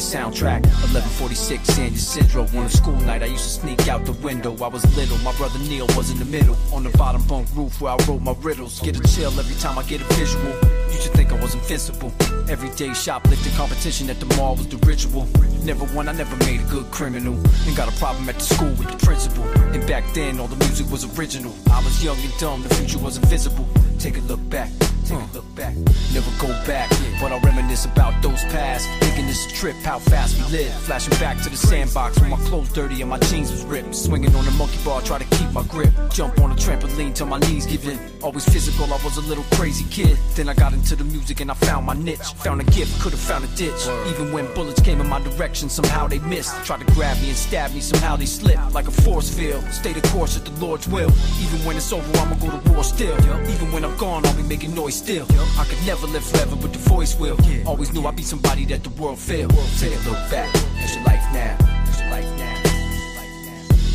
Soundtrack. 0.07 0.62
1146 0.86 1.66
San 1.66 1.92
Ysidro. 1.92 2.42
On 2.54 2.66
a 2.66 2.70
school 2.70 2.96
night, 3.00 3.22
I 3.22 3.26
used 3.26 3.42
to 3.42 3.50
sneak 3.50 3.88
out 3.88 4.07
the 4.07 4.12
window. 4.12 4.57
I 4.62 4.68
was 4.68 4.84
little, 4.96 5.18
my 5.18 5.34
brother 5.36 5.59
Neil 5.59 5.86
was 5.96 6.11
in 6.11 6.18
the 6.18 6.24
middle. 6.24 6.57
On 6.72 6.84
the 6.84 6.90
bottom 6.96 7.22
bunk 7.26 7.48
roof 7.57 7.80
where 7.80 7.92
I 7.92 7.96
wrote 8.07 8.22
my 8.22 8.34
riddles. 8.38 8.80
Get 8.80 8.96
a 8.96 9.02
chill 9.14 9.32
every 9.38 9.57
time 9.57 9.78
I 9.78 9.82
get 9.82 10.00
a 10.00 10.04
visual. 10.14 10.52
You 10.92 11.00
should 11.00 11.12
think 11.12 11.32
I 11.32 11.40
was 11.40 11.54
invincible. 11.54 12.12
Everyday 12.48 12.94
shoplifting 12.94 13.52
competition 13.54 14.09
at 14.09 14.20
the 14.20 14.26
mall 14.36 14.54
was 14.54 14.68
the 14.68 14.78
ritual. 14.86 15.26
Never 15.64 15.84
won, 15.96 16.09
I 16.09 16.12
never 16.12 16.36
made 16.46 16.61
a 16.61 16.68
good 16.70 16.88
criminal. 16.92 17.34
And 17.66 17.76
got 17.76 17.92
a 17.92 17.96
problem 17.98 18.28
at 18.28 18.36
the 18.36 18.44
school 18.44 18.72
with 18.78 18.88
the 18.88 19.04
principal. 19.04 19.42
And 19.74 19.84
back 19.88 20.04
then, 20.14 20.38
all 20.38 20.46
the 20.46 20.62
music 20.64 20.88
was 20.88 21.02
original. 21.18 21.52
I 21.72 21.82
was 21.82 22.04
young 22.04 22.18
and 22.18 22.32
dumb, 22.38 22.62
the 22.62 22.72
future 22.76 23.00
was 23.00 23.16
invisible. 23.16 23.66
Take 23.98 24.18
a 24.18 24.20
look 24.20 24.42
back, 24.48 24.70
take 25.07 25.18
a 25.18 25.32
look 25.34 25.54
back. 25.54 25.74
Never 26.12 26.30
go 26.38 26.48
back, 26.66 26.90
but 27.20 27.32
I'll 27.32 27.40
reminisce 27.40 27.84
about 27.84 28.20
those 28.22 28.42
past. 28.44 28.88
Thinking 29.00 29.26
this 29.26 29.46
trip, 29.52 29.76
how 29.76 29.98
fast 29.98 30.36
we 30.36 30.59
live. 30.59 30.72
Flashing 30.82 31.16
back 31.18 31.40
to 31.42 31.50
the 31.50 31.57
sandbox 31.57 32.18
when 32.20 32.30
my 32.30 32.38
clothes 32.48 32.72
dirty 32.72 33.00
and 33.00 33.11
my 33.11 33.18
jeans 33.18 33.50
was 33.50 33.64
ripped. 33.64 33.94
Swinging 33.94 34.34
on 34.34 34.44
the 34.44 34.50
monkey 34.52 34.78
bar, 34.84 35.00
try 35.02 35.18
to 35.18 35.36
keep 35.36 35.50
my 35.52 35.62
grip. 35.64 35.90
Jump 36.11 36.38
on 36.40 36.50
a 36.50 36.54
trampoline 36.54 37.14
till 37.14 37.26
my 37.26 37.38
knees 37.38 37.66
give 37.66 37.86
in. 37.86 37.98
Always 38.22 38.44
physical, 38.44 38.92
I 38.92 39.02
was 39.04 39.16
a 39.16 39.22
little 39.22 39.44
crazy 39.52 39.84
kid. 39.90 40.18
Then 40.34 40.48
I 40.48 40.54
got 40.54 40.72
into 40.72 40.96
the 40.96 41.04
music 41.04 41.40
and 41.40 41.50
I 41.50 41.54
found 41.54 41.86
my 41.86 41.94
niche. 41.94 42.32
Found 42.44 42.61
a 42.61 42.64
gift, 42.64 43.00
could've 43.00 43.18
found 43.18 43.44
a 43.44 43.48
ditch. 43.57 43.86
Even 44.09 44.32
when 44.32 44.52
bullets 44.54 44.80
came 44.80 45.00
in 45.00 45.09
my 45.09 45.20
direction, 45.20 45.68
somehow 45.68 46.07
they 46.07 46.18
missed. 46.20 46.52
Tried 46.64 46.80
to 46.80 46.92
grab 46.94 47.20
me 47.20 47.28
and 47.28 47.36
stab 47.36 47.72
me, 47.72 47.80
somehow 47.80 48.16
they 48.16 48.26
slipped. 48.26 48.72
Like 48.72 48.88
a 48.88 48.90
force 48.90 49.32
field. 49.32 49.64
Stay 49.70 49.92
the 49.92 50.07
course 50.09 50.36
at 50.36 50.44
the 50.44 50.64
Lord's 50.64 50.88
will. 50.88 51.11
Even 51.40 51.64
when 51.64 51.76
it's 51.76 51.92
over, 51.92 52.18
I'ma 52.18 52.34
go 52.36 52.50
to 52.50 52.70
war 52.72 52.82
still. 52.82 53.16
Even 53.48 53.72
when 53.72 53.84
I'm 53.84 53.96
gone, 53.96 54.26
I'll 54.26 54.36
be 54.36 54.42
making 54.42 54.74
noise 54.74 54.95
still. 54.97 55.26
I 55.61 55.64
could 55.68 55.84
never 55.86 56.07
live 56.07 56.24
forever, 56.24 56.57
but 56.57 56.72
the 56.72 56.78
voice 56.78 57.18
will. 57.18 57.36
Always 57.66 57.92
knew 57.92 58.07
I'd 58.07 58.16
be 58.16 58.22
somebody 58.22 58.64
that 58.66 58.82
the 58.82 58.90
world 59.01 59.18
failed. 59.18 59.53
Take 59.78 59.94
a 59.94 60.03
look 60.09 60.22
back 60.30 60.49
at 60.80 60.94
your 60.94 61.05
life 61.05 61.26
now. 61.32 61.57
At 61.61 61.99
your 62.01 62.11
life 62.11 62.30
now. 62.38 62.57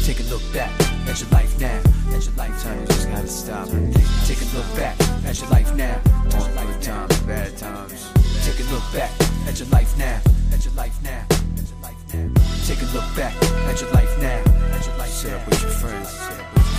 Take 0.06 0.20
a 0.20 0.24
look 0.30 0.45
back 0.54 0.72
at 1.10 1.20
your 1.20 1.30
life 1.32 1.60
now. 1.60 1.82
At 2.14 2.26
your 2.26 2.36
lifetime, 2.36 2.80
you 2.82 2.88
just 2.88 3.10
gotta 3.10 3.28
stop 3.28 3.68
and 3.70 3.93
take 4.28 4.41
a 4.41 4.47
look 4.56 4.70
back 4.76 4.95
at 5.26 5.41
your 5.41 5.49
life 5.49 5.74
now. 5.76 5.99
Your 6.32 6.54
life 6.56 6.82
times, 6.82 7.20
bad 7.22 7.58
times. 7.58 8.12
Take 8.45 8.60
a 8.60 8.68
look 8.72 8.86
back 8.93 9.12
at 9.47 9.60
your 9.60 9.70
life 9.70 9.97
now. 9.97 10.22
At 10.54 10.64
your 10.66 10.74
life 10.76 10.97
now. 11.04 11.26
At 11.58 11.70
your 11.70 11.82
life 11.82 12.04
now. 12.14 12.28
Take 12.68 12.82
a 12.82 12.89
look 12.93 13.10
back 13.16 13.34
at 13.70 13.82
your 13.82 13.91
life 13.91 14.14
now. 14.22 14.39
At 14.76 14.86
your 14.86 14.97
life 14.97 15.10
Sit 15.10 15.34
up 15.34 15.47
with 15.47 15.62
your 15.62 15.72
friends. 15.72 16.10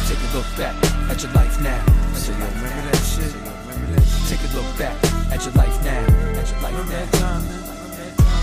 Take 0.09 0.19
a 0.19 0.37
look 0.37 0.47
back 0.57 0.75
at 1.11 1.23
your 1.23 1.33
life 1.33 1.61
now. 1.61 1.81
So 2.15 2.33
you 2.33 2.39
remember 2.39 2.91
that 2.91 2.97
shit? 2.97 3.52
Take 4.29 4.41
a 4.41 4.57
look 4.57 4.79
back 4.79 4.97
at 5.33 5.45
your 5.45 5.55
life 5.55 5.85
now. 5.85 6.01
At 6.39 6.51
your 6.51 6.61
life 6.61 6.87
now. 6.91 7.41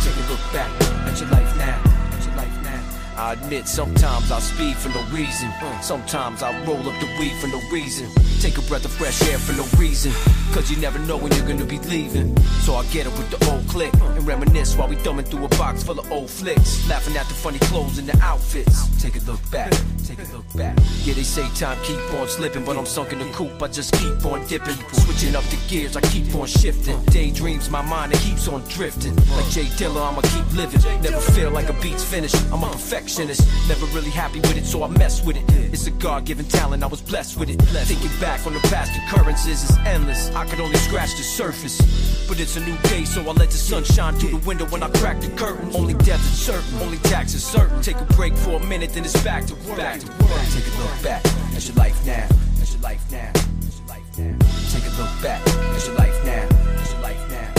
Take 0.03 0.15
a 0.15 0.25
look 0.29 0.43
back 0.53 0.69
at 1.07 1.19
your 1.19 1.29
life 1.29 1.57
now. 1.57 1.81
At 2.13 2.25
your 2.25 2.35
life 2.35 2.63
now. 2.63 2.81
I 3.17 3.33
admit 3.33 3.67
sometimes 3.67 4.31
I 4.31 4.39
speed 4.39 4.77
for 4.77 4.89
no 4.89 5.03
reason. 5.11 5.51
Sometimes 5.81 6.41
I 6.41 6.51
roll 6.65 6.87
up 6.87 6.99
the 6.99 7.07
weed 7.19 7.33
for 7.41 7.47
no 7.47 7.59
reason. 7.71 8.09
Take 8.39 8.57
a 8.57 8.61
breath 8.61 8.85
of 8.85 8.91
fresh 8.91 9.21
air 9.29 9.37
for 9.37 9.53
no 9.53 9.65
reason. 9.77 10.13
Cause 10.53 10.71
you 10.71 10.77
never 10.77 10.99
know 10.99 11.17
when 11.17 11.31
you're 11.33 11.45
gonna 11.45 11.65
be 11.65 11.79
leaving. 11.79 12.37
So 12.63 12.75
I 12.75 12.85
get 12.85 13.07
up 13.07 13.17
with 13.17 13.29
the 13.29 13.51
old 13.51 13.67
click 13.67 13.93
and 13.93 14.25
reminisce 14.25 14.77
while 14.77 14.87
we 14.87 14.95
thumbing 14.95 15.25
through 15.25 15.45
a 15.45 15.49
box 15.49 15.83
full 15.83 15.99
of 15.99 16.09
old 16.11 16.29
flicks. 16.29 16.87
Laughing 16.87 17.17
at 17.17 17.27
the 17.27 17.33
funny 17.33 17.59
clothes 17.59 17.97
and 17.97 18.07
the 18.07 18.17
outfits. 18.23 18.87
Take 19.01 19.17
a 19.17 19.19
look 19.25 19.41
back, 19.51 19.73
take 20.07 20.19
a 20.19 20.35
look 20.35 20.45
back. 20.55 20.77
Yeah, 21.03 21.13
they 21.13 21.23
say 21.23 21.47
time 21.55 21.77
keep 21.83 21.99
on 22.15 22.27
slipping, 22.27 22.65
but 22.65 22.77
I'm 22.77 22.85
sunk 22.85 23.13
in 23.13 23.19
the 23.19 23.29
coop. 23.31 23.61
I 23.61 23.67
just 23.67 23.93
keep 23.93 24.25
on 24.25 24.45
dipping. 24.47 24.75
Switching 24.91 25.35
up 25.35 25.43
the 25.45 25.57
gears, 25.67 25.95
I 25.95 26.01
keep 26.01 26.33
on 26.35 26.47
shifting. 26.47 27.01
Daydreams, 27.05 27.69
my 27.69 27.81
mind, 27.81 28.13
it 28.13 28.19
keeps 28.19 28.47
on 28.47 28.61
drifting. 28.67 29.15
Like 29.15 29.49
J 29.49 29.63
Dilla, 29.77 30.11
I'ma 30.11 30.21
keep 30.21 30.55
living. 30.55 30.81
Never 31.01 31.19
feel 31.19 31.51
like 31.51 31.69
a 31.69 31.73
beat's 31.81 32.03
finished. 32.03 32.35
I'm 32.51 32.63
a 32.63 32.69
perfectionist. 32.71 33.47
Never 33.67 33.85
really 33.87 34.11
happy 34.11 34.39
with 34.39 34.57
it, 34.57 34.65
so 34.65 34.83
I 34.83 34.87
mess 34.87 35.23
with 35.23 35.37
it. 35.37 35.43
It's 35.73 35.87
a 35.87 35.91
God 35.91 36.25
given 36.25 36.45
talent, 36.45 36.83
I 36.83 36.87
was 36.87 37.01
blessed 37.01 37.37
with 37.39 37.49
it. 37.49 37.61
Thinking 37.61 38.11
back 38.19 38.45
on 38.45 38.53
the 38.53 38.59
past 38.69 38.91
occurrences 38.97 39.69
is 39.69 39.77
endless. 39.85 40.29
I 40.35 40.45
could 40.45 40.59
only 40.59 40.77
scratch 40.77 41.15
the 41.15 41.23
surface. 41.23 41.77
But 42.27 42.39
it's 42.39 42.57
a 42.57 42.59
new 42.59 42.77
day, 42.83 43.05
so 43.05 43.21
I 43.21 43.31
let 43.33 43.49
the 43.49 43.57
sun 43.57 43.83
shine 43.83 44.13
through 44.15 44.39
the 44.39 44.47
window 44.47 44.65
when 44.67 44.83
I 44.83 44.89
crack 44.89 45.19
the 45.19 45.29
curtain. 45.29 45.71
Only 45.73 45.93
death 45.95 46.21
is 46.21 46.39
certain, 46.39 46.79
only 46.81 46.97
tax 46.99 47.33
is 47.33 47.43
certain. 47.43 47.81
Take 47.81 47.97
a 47.97 48.05
break 48.13 48.35
for 48.35 48.61
a 48.61 48.65
minute, 48.65 48.93
then 48.93 49.03
it's 49.03 49.23
back 49.23 49.45
to 49.47 49.55
work. 49.55 49.77
Back 49.89 50.01
to 50.01 50.11
work. 50.21 50.45
Take 50.53 50.69
a 50.69 50.77
look 50.77 51.01
back 51.01 51.25
at 51.57 51.65
your 51.65 51.75
life 51.77 52.05
now. 52.05 52.21
At 52.61 52.69
your 52.69 52.81
life 52.81 53.01
now. 53.09 53.33
At 53.33 53.73
your 53.73 53.87
life 53.89 54.05
now. 54.21 54.37
Take 54.69 54.85
a 54.85 54.93
look 55.01 55.13
back 55.25 55.41
at 55.41 55.81
your 55.87 55.95
life 55.97 56.25
now. 56.29 56.45
At 56.77 56.91
your 56.93 57.01
life 57.01 57.25
now. 57.33 57.49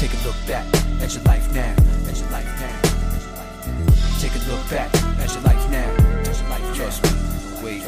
Take 0.00 0.14
a 0.16 0.20
look 0.24 0.40
back 0.48 0.64
at 1.04 1.12
your 1.12 1.24
life 1.24 1.52
now. 1.52 1.76
At 2.08 2.16
your 2.16 2.30
life 2.32 2.48
now. 2.64 2.80
Take 4.24 4.36
a 4.36 4.42
look 4.48 4.64
back 4.72 4.88
at 5.20 5.34
your 5.36 5.42
life 5.44 5.68
now. 5.68 5.84
At 6.24 6.40
your 6.40 6.48
life 6.48 6.76
Trust 6.76 7.04
me. 7.04 7.10
Wait. 7.60 7.84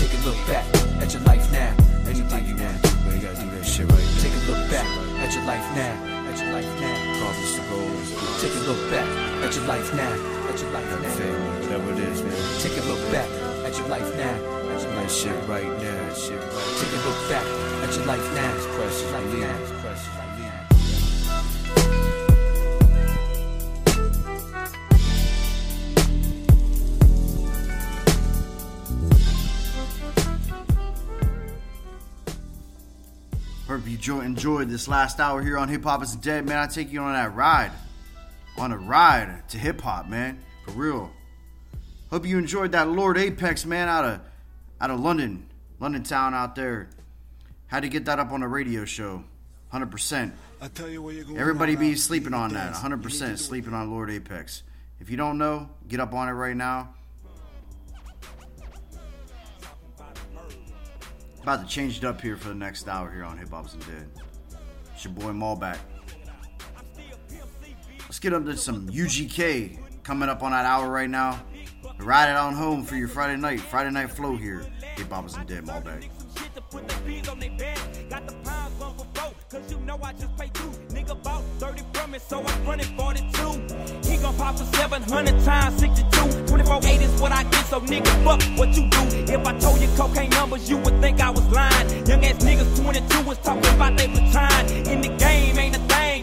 Take 0.00 0.16
a 0.16 0.20
look 0.24 0.40
back 0.48 0.64
at 1.04 1.12
your 1.12 1.22
life 1.28 1.52
now. 1.52 1.76
Anything 2.08 2.46
you 2.48 2.56
want 2.56 2.80
but 3.04 3.12
you 3.12 3.20
gotta 3.20 3.36
do 3.36 3.50
that 3.52 3.66
shit 3.66 3.84
right. 3.84 4.08
Take 4.24 4.32
a 4.32 4.42
look 4.48 4.64
back 4.72 4.88
at 5.20 5.34
your 5.34 5.44
life 5.44 5.68
now. 5.76 5.92
At 6.32 6.40
your 6.40 6.52
life 6.56 6.80
now. 6.80 7.20
Promise 7.20 7.52
the 7.52 7.62
goals. 7.68 8.40
Take 8.40 8.54
a 8.56 8.62
look 8.64 8.80
back 8.88 9.08
at 9.44 9.54
your 9.54 9.66
life 9.66 9.92
now. 9.92 10.45
At 10.56 10.62
your 10.62 10.70
life 10.70 10.88
now. 10.88 11.10
Whatever 11.60 11.92
it 11.92 11.98
is, 11.98 12.22
man. 12.22 12.32
Take 12.62 12.78
a 12.78 12.84
look 12.88 13.12
back 13.12 13.28
at 13.66 13.76
your 13.76 13.88
life 13.88 14.16
now. 14.16 14.36
At 14.72 14.80
your 14.82 14.94
life 14.94 15.12
shit 15.12 15.46
right 15.46 15.66
now. 15.66 16.14
Shit 16.14 16.40
right. 16.40 16.76
Take 16.80 16.92
a 16.92 17.00
look 17.06 17.28
back 17.28 17.44
at 17.84 17.94
your 17.94 18.06
life 18.06 18.34
now. 18.34 18.54
It's 18.54 18.64
precious. 18.64 19.12
Life 19.12 19.34
now. 19.34 19.54
It's 19.60 19.70
precious. 19.82 20.08
Life 20.16 20.38
now. 20.38 20.66
Hope 33.68 33.86
you 33.86 34.20
enjoyed 34.22 34.70
this 34.70 34.88
last 34.88 35.20
hour 35.20 35.42
here 35.42 35.58
on 35.58 35.68
Hip 35.68 35.84
Hop 35.84 36.02
Isn't 36.02 36.22
Dead, 36.22 36.46
man. 36.46 36.56
I 36.56 36.66
take 36.66 36.90
you 36.90 37.00
on 37.00 37.12
that 37.12 37.34
ride. 37.34 37.72
On 38.56 38.72
a 38.72 38.78
ride 38.78 39.46
to 39.50 39.58
hip 39.58 39.82
hop, 39.82 40.08
man. 40.08 40.38
For 40.66 40.72
real. 40.72 41.10
Hope 42.10 42.26
you 42.26 42.38
enjoyed 42.38 42.72
that 42.72 42.88
Lord 42.88 43.16
Apex, 43.16 43.64
man, 43.64 43.88
out 43.88 44.04
of 44.04 44.20
out 44.80 44.90
of 44.90 45.00
London. 45.00 45.46
London 45.78 46.02
town 46.02 46.34
out 46.34 46.56
there. 46.56 46.90
Had 47.68 47.80
to 47.80 47.88
get 47.88 48.04
that 48.06 48.18
up 48.18 48.32
on 48.32 48.42
a 48.42 48.48
radio 48.48 48.84
show. 48.84 49.24
100%. 49.72 50.32
I 50.60 50.68
tell 50.68 50.88
you 50.88 51.02
where 51.02 51.14
you're 51.14 51.24
going. 51.24 51.38
Everybody 51.38 51.76
be 51.76 51.94
sleeping 51.94 52.34
on 52.34 52.52
that. 52.52 52.72
dance. 52.72 52.82
You 52.82 52.88
need 52.88 53.02
to 53.02 53.08
100% 53.08 53.38
sleeping 53.38 53.74
on 53.74 53.90
Lord 53.90 54.10
Apex. 54.10 54.62
If 55.00 55.10
you 55.10 55.16
don't 55.16 55.38
know, 55.38 55.68
get 55.88 56.00
up 56.00 56.14
on 56.14 56.28
it 56.28 56.32
right 56.32 56.56
now. 56.56 56.94
About 61.42 61.62
to 61.62 61.66
change 61.68 61.98
it 61.98 62.04
up 62.04 62.20
here 62.20 62.36
for 62.36 62.48
the 62.48 62.54
next 62.54 62.88
hour 62.88 63.10
here 63.12 63.24
on 63.24 63.38
Hip 63.38 63.50
Hop 63.50 63.66
Isn't 63.66 63.86
Dead. 63.86 64.08
It's 64.94 65.04
your 65.04 65.12
boy 65.12 65.26
Maulback. 65.26 65.78
Let's 68.00 68.18
get 68.18 68.32
up 68.32 68.44
to 68.44 68.56
some 68.56 68.88
UGK 68.88 69.78
coming 70.06 70.28
up 70.28 70.40
on 70.44 70.52
that 70.52 70.64
hour 70.64 70.88
right 70.88 71.10
now. 71.10 71.42
Ride 71.98 72.30
it 72.30 72.36
on 72.36 72.54
home 72.54 72.84
for 72.84 72.94
your 72.94 73.08
Friday 73.08 73.36
night. 73.36 73.58
Friday 73.58 73.90
night 73.90 74.08
flow 74.08 74.36
here. 74.36 74.64
Hip 74.94 75.10
Hop 75.10 75.26
Isn't 75.26 75.48
Dead 75.48 75.64
Maulback. 75.64 76.08
Cause 79.50 79.70
you 79.70 79.78
know 79.80 79.98
I 80.02 80.12
just 80.12 80.36
pay 80.36 80.48
two. 80.54 80.70
Nigga 80.94 81.20
bought 81.24 81.42
30 81.58 81.82
from 81.92 82.10
me, 82.12 82.18
so 82.20 82.40
I'm 82.40 82.66
running 82.66 82.96
42. 82.96 84.08
He 84.08 84.16
gon' 84.18 84.36
pop 84.36 84.56
for 84.56 84.64
700 84.76 85.44
times 85.44 85.80
62. 85.80 86.46
24 86.46 86.80
8 86.84 87.00
is 87.02 87.20
what 87.20 87.32
I 87.32 87.42
get, 87.44 87.66
so 87.66 87.80
nigga, 87.80 88.24
fuck 88.24 88.42
what 88.58 88.68
you 88.76 88.88
do. 88.88 89.32
If 89.32 89.46
I 89.46 89.58
told 89.58 89.80
you 89.80 89.88
cocaine 89.96 90.30
numbers, 90.30 90.70
you 90.70 90.78
would 90.78 91.00
think 91.00 91.20
I 91.20 91.30
was 91.30 91.46
lying. 91.50 92.06
Young 92.06 92.24
ass 92.24 92.44
niggas 92.44 92.82
22 92.82 93.22
was 93.22 93.38
talking 93.38 93.74
about 93.74 93.96
they 93.96 94.06
baton. 94.06 94.66
In 94.86 95.00
the 95.00 95.08
game, 95.16 95.58
ain't 95.58 95.75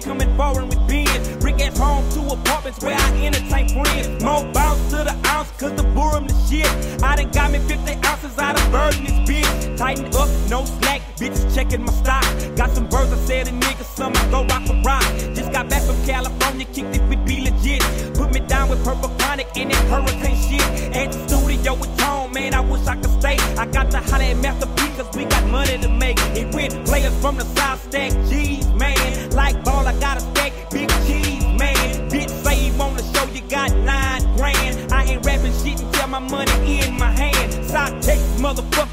coming 0.03 0.35
forward 0.35 0.65
with 0.65 0.87
beans. 0.87 1.27
Rick 1.43 1.61
ass 1.61 1.77
home, 1.77 2.03
two 2.11 2.25
apartments 2.27 2.81
where 2.83 2.95
I 2.97 3.25
entertain 3.25 3.69
friends. 3.69 4.23
More 4.23 4.43
bounce 4.51 4.81
to 4.91 4.97
the 4.97 5.15
ounce, 5.27 5.51
cause 5.51 5.73
the 5.73 5.83
boom 5.83 6.27
the 6.27 6.35
shit. 6.47 6.67
I 7.03 7.15
done 7.15 7.31
got 7.31 7.51
me 7.51 7.59
50 7.59 8.07
ounces 8.07 8.37
out 8.37 8.59
of 8.59 8.71
bird 8.71 8.95
in 8.97 9.03
this 9.05 9.19
bitch. 9.29 9.77
Tighten 9.77 10.05
up, 10.15 10.29
no 10.49 10.65
slack, 10.65 11.01
bitches 11.17 11.53
checking 11.55 11.83
my 11.83 11.93
stock. 11.93 12.25
Got 12.55 12.71
some 12.71 12.87
birds, 12.87 13.11
I 13.13 13.17
said 13.17 13.47
a 13.47 13.51
nigga, 13.51 13.83
some 13.83 14.13
go 14.31 14.45
rock 14.45 14.65
for 14.67 14.79
rock. 14.83 15.03
Just 15.33 15.51
got 15.51 15.69
back 15.69 15.83
from 15.83 15.97
California, 16.05 16.65
kicked 16.65 16.95
it 16.95 17.03
with 17.09 17.25
B-Legit. 17.25 17.81
Put 18.15 18.31
me 18.33 18.41
down 18.41 18.69
with 18.69 18.83
purple 18.83 19.09
chronic 19.19 19.47
and 19.55 19.71
that 19.71 19.83
hurricane 19.87 20.37
shit. 20.47 20.95
At 20.95 21.11
the 21.11 21.27
studio 21.27 21.75
with 21.75 21.97
Tone, 21.97 22.31
man, 22.33 22.53
I 22.53 22.61
wish 22.61 22.85
I 22.87 22.95
could 22.95 23.13
stay. 23.19 23.37
I 23.57 23.65
got 23.67 23.89
the 23.89 23.99
holler 23.99 24.23
at 24.23 24.37
Master 24.37 24.67
cause 24.95 25.15
we 25.15 25.25
got 25.25 25.45
money 25.49 25.77
to 25.77 25.89
make. 25.89 26.17
It 26.35 26.53
went 26.53 26.85
players 26.85 27.15
from 27.21 27.37
the 27.37 27.45
South 27.55 27.81
stack, 27.83 28.11
G's, 28.29 28.42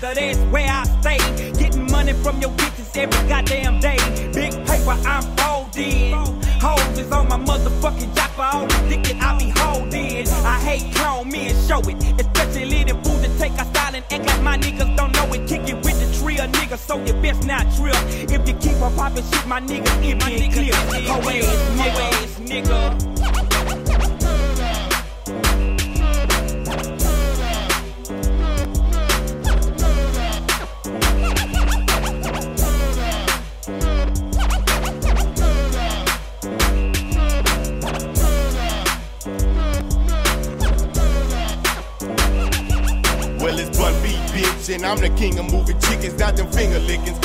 brother, 0.01 0.21
that's 0.21 0.39
where 0.51 0.67
I 0.67 0.85
stay. 1.01 1.19
Getting 1.53 1.91
money 1.91 2.13
from 2.15 2.41
your 2.41 2.51
bitches 2.51 2.97
every 2.97 3.29
goddamn 3.29 3.81
day. 3.81 3.99
Big 4.33 4.53
paper, 4.67 4.97
I'm 5.07 5.23
folding. 5.37 6.13
Hoes 6.61 6.99
is 6.99 7.13
on 7.13 7.29
my 7.29 7.39
motherfucking 7.39 8.15
job 8.17 8.31
for 8.31 8.43
all 8.43 8.67
the 8.67 8.89
dick 8.89 9.05
that 9.05 9.23
I 9.23 9.39
be 9.39 9.51
holding. 9.57 10.29
I 10.29 10.59
hate 10.61 10.95
clone 10.95 11.29
me 11.29 11.49
and 11.49 11.69
show 11.69 11.81
it, 11.81 11.97
especially 12.21 12.85
the 12.85 12.95
fools 13.05 13.23
that 13.23 13.39
take 13.39 13.53
a 13.53 13.65
style 13.65 13.95
and 13.95 14.05
act 14.11 14.27
like 14.27 14.43
my 14.43 14.57
niggas 14.59 14.97
don't 14.97 15.13
know 15.13 15.33
it. 15.35 15.47
Kick 15.49 15.69
it 15.69 15.77
with 15.85 15.99
the 16.01 16.19
trio 16.19 16.47
nigga, 16.47 16.79
so 16.79 16.99
you 17.05 17.13
best 17.15 17.47
not 17.47 17.65
trip. 17.77 17.97
If 18.31 18.49
you 18.49 18.55
keep 18.55 18.81
on 18.83 18.95
popping 18.97 19.25
shit, 19.25 19.47
my 19.47 19.61
nigga, 19.61 19.93
it 20.03 20.19
be 20.19 20.49
clear. 20.53 21.11
Always 21.11 21.45
ass, 21.47 21.79
ho 21.79 21.89
ass, 22.03 22.41
nigga. 22.41 23.20
I'm 44.91 44.99
the 44.99 45.09
king 45.11 45.38
of 45.38 45.53
moving 45.53 45.78
chickens, 45.78 46.18
not 46.18 46.34
them 46.34 46.51
finger 46.51 46.80
lickings. 46.80 47.16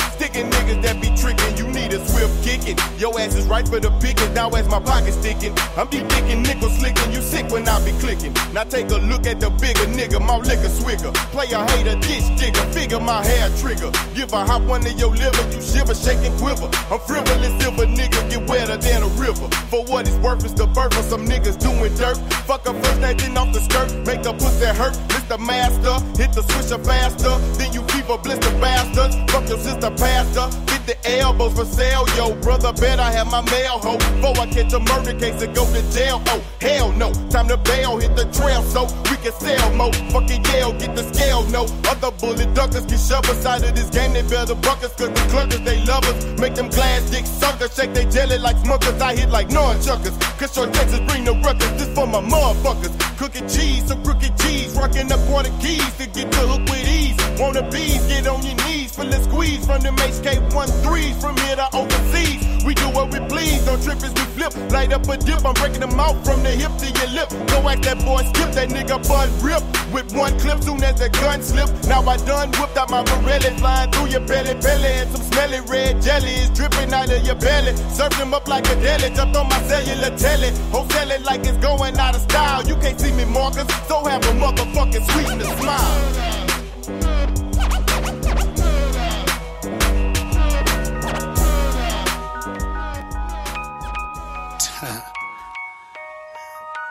Kicking. 2.66 2.98
Your 2.98 3.18
ass 3.20 3.34
is 3.34 3.46
right 3.46 3.66
for 3.66 3.80
the 3.80 3.90
picking, 4.00 4.32
now 4.34 4.50
as 4.50 4.68
my 4.68 4.80
pocket's 4.80 5.16
sticking. 5.16 5.54
I'm 5.76 5.88
deep 5.88 6.04
dicking, 6.08 6.42
nickel 6.42 6.70
slicking, 6.70 7.12
you 7.12 7.20
sick 7.20 7.50
when 7.50 7.68
I 7.68 7.78
be 7.84 7.92
clicking. 7.98 8.34
Now 8.52 8.64
take 8.64 8.90
a 8.90 8.98
look 8.98 9.26
at 9.26 9.40
the 9.40 9.50
bigger 9.50 9.86
nigga, 9.86 10.20
my 10.20 10.36
liquor 10.36 10.68
swigger. 10.68 11.12
Play 11.30 11.50
a 11.52 11.64
hater, 11.70 11.96
ditch 12.00 12.26
digger, 12.38 12.66
figure 12.72 13.00
my 13.00 13.24
hair 13.24 13.48
trigger. 13.58 13.90
Give 14.14 14.32
a 14.32 14.44
hop 14.44 14.62
one 14.62 14.82
to 14.82 14.92
your 14.92 15.10
liver, 15.10 15.44
you 15.54 15.60
shiver, 15.60 15.94
shake 15.94 16.24
and 16.26 16.36
quiver. 16.40 16.68
I'm 16.90 17.00
frivolous, 17.00 17.54
silver 17.62 17.86
nigga, 17.86 18.20
get 18.30 18.48
wetter 18.48 18.76
than 18.76 19.02
a 19.02 19.08
river. 19.20 19.48
For 19.70 19.84
what 19.84 20.08
it's 20.08 20.16
worth, 20.18 20.44
it's 20.44 20.54
the 20.54 20.66
birth 20.66 20.98
of 20.98 21.04
some 21.04 21.26
niggas 21.26 21.58
doing 21.58 21.94
dirt. 21.94 22.18
Fuck 22.46 22.66
a 22.66 22.74
first 22.74 23.00
then 23.00 23.36
off 23.36 23.52
the 23.52 23.60
skirt, 23.60 23.92
make 24.06 24.24
a 24.26 24.32
pussy 24.32 24.66
hurt. 24.66 24.96
The 25.26 25.38
master, 25.38 25.98
hit 26.14 26.32
the 26.32 26.42
swisher 26.42 26.78
faster. 26.86 27.34
Then 27.58 27.72
you 27.72 27.82
keep 27.90 28.08
a 28.08 28.16
blister 28.16 28.52
bastard. 28.62 29.10
Fuck 29.28 29.48
your 29.48 29.58
sister 29.58 29.90
pastor, 29.90 30.46
the 30.86 30.96
elbows 31.18 31.52
for 31.54 31.64
sale, 31.64 32.06
yo. 32.16 32.34
Brother, 32.40 32.72
bet 32.72 33.00
I 33.00 33.10
have 33.12 33.30
my 33.30 33.42
mail, 33.50 33.78
ho. 33.78 33.98
Before 33.98 34.38
I 34.38 34.46
catch 34.46 34.72
a 34.72 34.78
murder 34.78 35.18
case 35.18 35.42
and 35.42 35.54
go 35.54 35.66
to 35.66 35.82
jail, 35.92 36.22
oh, 36.26 36.42
hell 36.60 36.92
no. 36.92 37.12
Time 37.28 37.48
to 37.48 37.56
bail, 37.56 37.98
hit 37.98 38.14
the 38.16 38.24
trail, 38.32 38.62
so 38.62 38.84
we 39.10 39.16
can 39.18 39.32
sell 39.32 39.72
mo. 39.74 39.90
Fucking 40.14 40.44
yell, 40.54 40.72
get 40.72 40.94
the 40.94 41.02
scale, 41.12 41.42
no. 41.50 41.66
Other 41.90 42.10
bullet 42.12 42.54
duckers 42.54 42.86
can 42.86 42.98
shove 42.98 43.28
us 43.28 43.44
out 43.44 43.64
of 43.64 43.74
this 43.74 43.90
game, 43.90 44.12
they 44.12 44.22
better 44.22 44.54
buck 44.54 44.82
us, 44.82 44.94
cause 44.94 45.10
the 45.10 45.24
cluckers, 45.34 45.64
they 45.64 45.84
love 45.84 46.04
us. 46.04 46.24
Make 46.38 46.54
them 46.54 46.68
glass 46.68 47.10
dick 47.10 47.26
suckers, 47.26 47.74
shake 47.74 47.92
they 47.92 48.06
jelly 48.06 48.38
like 48.38 48.56
smuckers. 48.56 49.00
I 49.00 49.16
hit 49.16 49.30
like 49.30 49.48
nunchuckers, 49.48 50.16
cause 50.38 50.54
short 50.54 50.72
Texas 50.72 51.00
bring 51.00 51.24
the 51.24 51.34
ruckus. 51.44 51.70
This 51.78 51.92
for 51.94 52.06
my 52.06 52.20
motherfuckers. 52.20 52.94
Cookin' 53.18 53.48
cheese, 53.48 53.84
some 53.86 54.02
crooked 54.04 54.36
cheese, 54.38 54.76
rockin' 54.76 55.10
up 55.10 55.20
on 55.30 55.44
the 55.44 55.52
keys 55.58 55.92
to 55.96 56.06
get 56.06 56.30
the 56.30 56.44
hook 56.46 56.60
with 56.68 56.86
ease. 56.86 57.16
Wanna 57.40 57.62
bees, 57.70 58.04
get 58.06 58.26
on 58.26 58.44
your 58.44 58.56
knees, 58.66 58.94
for 58.94 59.04
the 59.04 59.18
squeeze 59.22 59.64
from 59.64 59.80
the 59.80 59.88
HK1 59.88 60.68
threes 60.82 61.16
from 61.20 61.36
here 61.38 61.56
to 61.56 61.68
overseas. 61.74 62.42
We 62.64 62.74
do 62.74 62.90
what 62.90 63.12
we 63.12 63.20
please, 63.28 63.64
don't 63.64 63.82
trip 63.82 64.02
as 64.02 64.12
we 64.12 64.26
flip. 64.34 64.52
Light 64.72 64.92
up 64.92 65.08
a 65.08 65.16
dip, 65.16 65.44
I'm 65.44 65.54
breaking 65.54 65.80
them 65.80 65.98
out 66.00 66.24
from 66.24 66.42
the 66.42 66.50
hip 66.50 66.74
to 66.82 66.86
your 66.90 67.10
lip. 67.14 67.30
Go 67.46 67.68
act 67.68 67.82
that 67.84 68.04
boy, 68.04 68.26
skip 68.34 68.50
that 68.58 68.68
nigga 68.70 68.98
bud 69.06 69.30
rip. 69.40 69.62
With 69.92 70.12
one 70.12 70.38
clip, 70.40 70.62
soon 70.64 70.82
as 70.82 70.98
the 70.98 71.08
gun 71.22 71.42
slip. 71.42 71.70
Now 71.86 72.02
I 72.02 72.16
done 72.18 72.50
whipped 72.58 72.76
out 72.76 72.90
my 72.90 73.04
Pirelli, 73.04 73.58
flying 73.58 73.92
through 73.92 74.08
your 74.08 74.26
belly, 74.26 74.54
belly, 74.60 74.92
and 74.98 75.10
some 75.12 75.22
smelly 75.22 75.60
red 75.70 76.02
jelly 76.02 76.34
is 76.42 76.50
dripping 76.50 76.92
out 76.92 77.10
of 77.10 77.24
your 77.24 77.36
belly. 77.36 77.76
Surf 77.94 78.18
them 78.18 78.34
up 78.34 78.48
like 78.48 78.66
a 78.66 78.74
deli, 78.82 79.14
jumped 79.14 79.36
on 79.36 79.48
my 79.48 79.62
cellular 79.62 80.16
telly. 80.18 80.50
Wholesale 80.72 81.12
it 81.12 81.22
like 81.22 81.46
it's 81.46 81.58
going 81.58 81.96
out 81.98 82.16
of 82.16 82.22
style. 82.22 82.66
You 82.66 82.74
can't 82.76 82.98
see 83.00 83.12
me, 83.12 83.24
Marcus, 83.26 83.66
so 83.86 84.04
have 84.04 84.24
a 84.24 84.32
motherfucking 84.32 85.06
sweetness 85.12 85.56
smile. 85.58 87.45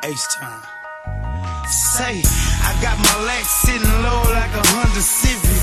H 0.06 0.38
time. 0.38 0.62
Say, 1.66 2.22
I 2.62 2.78
got 2.78 2.94
my 2.94 3.26
legs 3.26 3.50
sitting 3.66 3.90
low 4.06 4.22
like 4.38 4.54
a 4.54 4.62
Honda 4.70 5.02
Civic. 5.02 5.58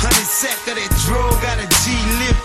Honey 0.00 0.24
sack 0.24 0.56
of 0.64 0.80
that 0.80 0.92
draw, 1.04 1.28
got 1.44 1.60
a 1.60 1.68
G 1.68 1.92
lift. 2.24 2.40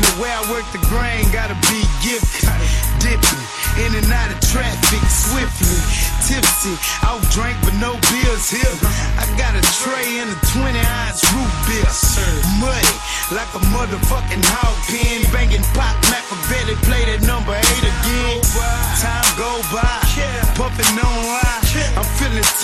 And 0.00 0.08
the 0.08 0.16
way 0.24 0.32
I 0.32 0.40
work 0.48 0.64
the 0.72 0.80
grain, 0.88 1.28
gotta 1.36 1.52
be 1.68 1.84
gifted. 2.00 2.48
Dipping 2.96 3.44
in 3.76 3.92
and 3.92 4.08
out 4.08 4.32
of 4.32 4.40
traffic 4.40 5.04
swiftly. 5.04 5.80
Tipsy, 6.24 6.72
out 7.04 7.20
drink 7.28 7.60
but 7.60 7.76
no 7.76 8.00
bills 8.08 8.48
here. 8.48 8.74
I 9.20 9.28
got 9.36 9.52
a 9.52 9.62
tray 9.84 10.24
and 10.24 10.32
a 10.32 10.38
20 10.48 10.80
ounce 10.80 11.20
root 11.36 11.52
beer. 11.68 11.92
Muddy, 12.56 12.96
like 13.36 13.52
a 13.52 13.62
motherfucking 13.68 14.42
hog 14.48 14.74
pen. 14.88 15.28
Banging 15.28 15.66
pop, 15.76 15.92
Machiavelli, 16.08 16.74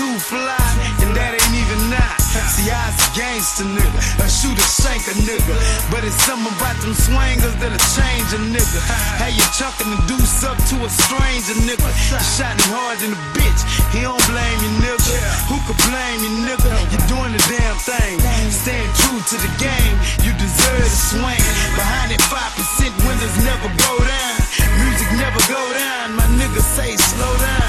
too 0.00 0.16
fly, 0.16 0.56
and 1.04 1.12
that 1.12 1.36
ain't 1.36 1.56
even 1.60 1.92
not. 1.92 2.16
See, 2.56 2.72
I's 2.72 2.96
a 2.96 3.08
gangster 3.12 3.68
nigga, 3.68 4.00
a 4.24 4.26
shooter, 4.32 4.64
shank 4.64 5.04
a 5.12 5.14
nigga. 5.28 5.52
But 5.92 6.08
it's 6.08 6.16
something 6.24 6.48
about 6.56 6.78
them 6.80 6.96
swingers 6.96 7.52
that'll 7.60 7.84
change 7.92 8.28
a 8.32 8.40
nigga. 8.40 8.80
How 9.20 9.28
you 9.28 9.44
chucking 9.52 9.92
the 9.92 10.00
deuce 10.08 10.40
up 10.40 10.56
to 10.72 10.76
a 10.80 10.88
stranger 10.88 11.56
nigga? 11.68 11.84
Shot 12.16 12.56
him 12.56 12.72
hard 12.72 12.96
in 13.04 13.12
the 13.12 13.20
bitch, 13.36 13.60
he 13.92 14.00
don't 14.00 14.24
blame 14.24 14.58
you 14.64 14.72
nigga. 14.80 15.16
Who 15.52 15.60
could 15.68 15.80
blame 15.84 16.20
you 16.24 16.32
nigga? 16.48 16.70
You're 16.88 17.08
doing 17.12 17.36
the 17.36 17.42
damn 17.52 17.76
thing, 17.76 18.16
staying 18.48 18.88
true 19.04 19.20
to 19.20 19.36
the 19.36 19.52
game. 19.60 19.96
You 20.24 20.32
deserve 20.40 20.80
to 20.80 21.00
swing. 21.12 21.44
Behind 21.76 22.08
that 22.08 22.24
5% 22.24 22.88
windows 23.04 23.36
never 23.44 23.68
go 23.68 23.92
down, 24.00 24.36
music 24.80 25.10
never 25.20 25.40
go 25.44 25.60
down. 25.76 26.16
My 26.16 26.24
nigga 26.40 26.64
say 26.64 26.96
slow 26.96 27.34
down, 27.36 27.59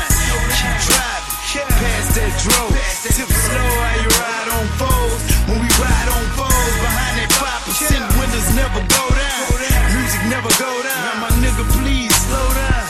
that 2.15 2.33
dro, 2.43 2.61
tip 3.07 3.29
slow 3.29 3.67
while 3.79 3.99
you 4.03 4.11
ride 4.19 4.49
on 4.51 4.65
foes. 4.79 5.21
When 5.47 5.59
we 5.63 5.69
ride 5.79 6.09
on 6.11 6.25
foes, 6.35 6.73
behind 6.83 7.15
that 7.19 7.31
5% 7.31 8.19
windows 8.19 8.49
never 8.55 8.81
go 8.83 9.03
down. 9.15 9.45
Music 9.95 10.23
never 10.27 10.51
go 10.59 10.71
down. 10.83 11.01
Now 11.07 11.27
My 11.27 11.31
nigga, 11.39 11.63
please 11.77 12.11
slow 12.27 12.47
down. 12.57 12.85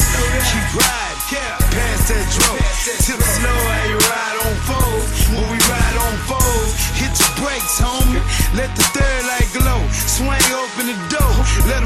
Keep 0.52 0.68
riding, 0.74 1.60
past 1.72 2.06
that 2.10 2.26
dro, 2.36 2.52
tip 3.06 3.22
slow 3.22 3.58
while 3.68 3.88
you 3.88 4.00
ride 4.10 4.38
on 4.42 4.56
foes. 4.68 5.06
When 5.32 5.46
we 5.54 5.60
ride 5.70 5.98
on 6.02 6.16
foes, 6.28 6.70
hit 6.98 7.14
your 7.16 7.34
brakes, 7.40 7.78
homie. 7.80 8.22
Let 8.58 8.74
the 8.76 8.86
third 8.96 9.22
light 9.32 9.50
glow. 9.56 9.82
Swing 9.92 10.50
open 10.52 10.86
the 10.92 10.98
door, 11.14 11.31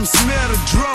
them 0.06 0.22
smell 0.22 0.48
the 0.50 0.60
dro. 0.70 0.92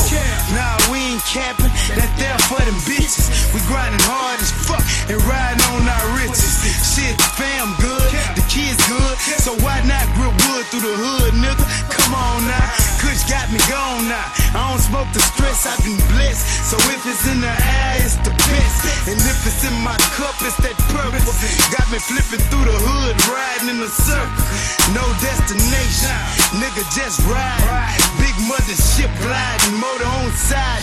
Nah, 0.54 0.78
we 0.90 0.98
ain't 1.14 1.24
capping, 1.26 1.70
that 1.98 2.10
there 2.18 2.38
for 2.46 2.62
them 2.62 2.78
bitches. 2.86 3.30
We 3.54 3.60
grinding 3.66 4.00
hard 4.06 4.38
as 4.38 4.50
fuck 4.66 4.82
and 5.10 5.18
riding 5.26 5.62
on 5.74 5.82
our 5.86 6.06
riches. 6.14 6.62
Shit, 6.94 7.18
the 7.18 7.28
fam 7.34 7.74
good, 7.82 8.10
the 8.38 8.44
kids 8.46 8.78
good, 8.86 8.99
so 9.20 9.52
why 9.60 9.80
not 9.84 10.04
grip 10.16 10.32
wood 10.48 10.64
through 10.72 10.84
the 10.84 10.96
hood, 10.96 11.36
nigga? 11.36 11.64
Come 11.92 12.14
on 12.16 12.40
now, 12.48 12.68
Kush 13.04 13.28
got 13.28 13.46
me 13.52 13.60
gone 13.68 14.08
now. 14.08 14.28
I 14.56 14.72
don't 14.72 14.80
smoke 14.80 15.08
the 15.12 15.20
stress, 15.20 15.68
I've 15.68 15.80
been 15.84 16.00
blessed. 16.16 16.40
So 16.72 16.76
if 16.88 17.04
it's 17.04 17.28
in 17.28 17.40
the 17.44 17.52
air, 17.52 17.94
it's 18.00 18.16
the 18.24 18.32
best. 18.32 19.08
And 19.08 19.20
if 19.20 19.38
it's 19.44 19.62
in 19.66 19.76
my 19.84 19.96
cup, 20.16 20.34
it's 20.40 20.56
that 20.64 20.76
purple. 20.88 21.20
Got 21.68 21.86
me 21.92 22.00
flipping 22.00 22.42
through 22.48 22.64
the 22.64 22.78
hood, 22.80 23.16
riding 23.28 23.76
in 23.76 23.78
a 23.84 23.90
circle. 23.92 24.44
No 24.96 25.04
destination, 25.20 26.16
nigga 26.56 26.82
just 26.96 27.20
ride. 27.28 28.00
Big 28.16 28.34
mother 28.48 28.76
ship 28.76 29.12
gliding, 29.20 29.76
motor 29.76 30.08
on 30.16 30.32
side. 30.32 30.82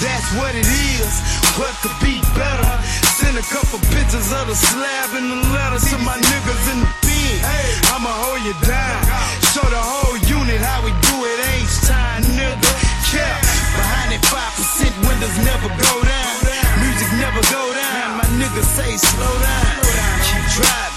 That's 0.00 0.28
what 0.40 0.56
it 0.56 0.66
is. 0.66 1.12
What 1.60 1.70
could 1.84 1.94
be 2.00 2.18
better? 2.34 3.03
Send 3.24 3.40
a 3.40 3.48
couple 3.48 3.80
pictures 3.88 4.28
of 4.36 4.52
the 4.52 4.54
slab 4.54 5.16
and 5.16 5.32
the 5.32 5.40
letter 5.56 5.80
to 5.80 5.96
my 6.04 6.12
niggas 6.12 6.64
in 6.76 6.78
the 6.84 6.90
pen. 7.08 7.40
I'ma 7.88 8.12
hold 8.12 8.44
you 8.44 8.52
down. 8.68 9.00
Show 9.48 9.64
the 9.64 9.80
whole 9.80 10.20
unit 10.28 10.60
how 10.60 10.84
we 10.84 10.92
do 10.92 11.16
it. 11.24 11.40
H 11.56 11.88
time, 11.88 12.20
nigga. 12.36 12.70
Yeah. 13.16 13.32
Behind 13.80 14.12
that 14.12 14.20
5% 14.28 15.08
windows 15.08 15.36
never 15.40 15.72
go 15.72 15.94
down. 16.04 16.36
Music 16.84 17.10
never 17.16 17.40
go 17.48 17.64
down. 17.72 18.20
My 18.20 18.28
nigga 18.36 18.60
say 18.60 18.92
slow 19.00 19.34
down. 19.40 19.72
Keep 20.28 20.44
driving. 20.60 20.92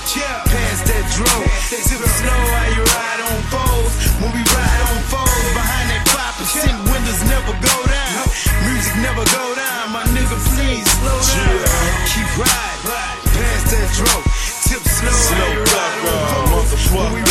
Past 0.52 0.84
that 0.84 1.06
dro. 1.16 1.32
Tip 1.72 1.80
slow 1.88 2.42
while 2.52 2.72
you 2.76 2.84
ride 2.92 3.22
on 3.24 3.40
foes. 3.56 3.94
When 4.20 4.36
we 4.36 4.44
ride 4.44 4.82
on 4.92 5.00
foes, 5.08 5.44
behind 5.56 5.88
that 5.96 6.04
5% 6.12 6.92
windows 6.92 7.22
never 7.32 7.56
go 7.56 7.78
down. 7.88 8.24
Music 8.68 8.96
never 9.00 9.24
go 9.32 9.56
down. 9.56 9.67
Slow 11.08 11.48
down. 11.64 12.08
Keep 12.12 12.30
riding. 12.38 13.28
Past 13.36 13.66
that 13.72 13.90
dro. 13.96 14.14
Tip 14.68 14.84
slow 14.84 15.68
while 16.92 17.10
you 17.10 17.18
ride 17.18 17.22
on 17.22 17.27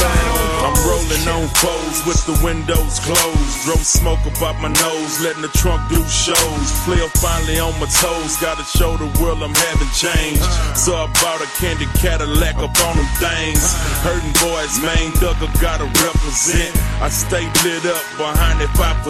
rolling 1.07 1.28
on 1.28 1.48
foes 1.48 2.07
with 2.07 2.20
the 2.26 2.44
windows 2.44 2.98
closed. 3.00 3.64
Drove 3.64 3.84
smoke 3.84 4.20
about 4.26 4.57
my 4.61 4.68
nose, 4.68 5.20
letting 5.20 5.42
the 5.42 5.48
trunk 5.48 5.80
do 5.88 6.02
shows. 6.09 6.66
Player 6.84 7.09
finally 7.22 7.59
on 7.59 7.72
my 7.80 7.86
toes, 7.86 8.36
gotta 8.38 8.64
show 8.64 8.96
the 8.96 9.07
world 9.20 9.42
I'm 9.42 9.54
having 9.54 9.90
change. 9.94 10.40
So 10.74 10.94
I 10.94 11.07
bought 11.22 11.42
a 11.42 11.48
candy 11.59 11.86
Cadillac 11.98 12.57
up 12.57 12.74
on 12.86 12.96
them 12.96 13.11
things. 13.18 13.74
Hurting 14.02 14.34
boys, 14.42 14.78
main 14.82 15.11
thugger 15.18 15.50
gotta 15.61 15.86
represent. 16.02 16.74
I 17.00 17.09
stay 17.09 17.44
lit 17.62 17.84
up 17.86 18.02
behind 18.16 18.61
that 18.61 18.70
5% 18.74 19.07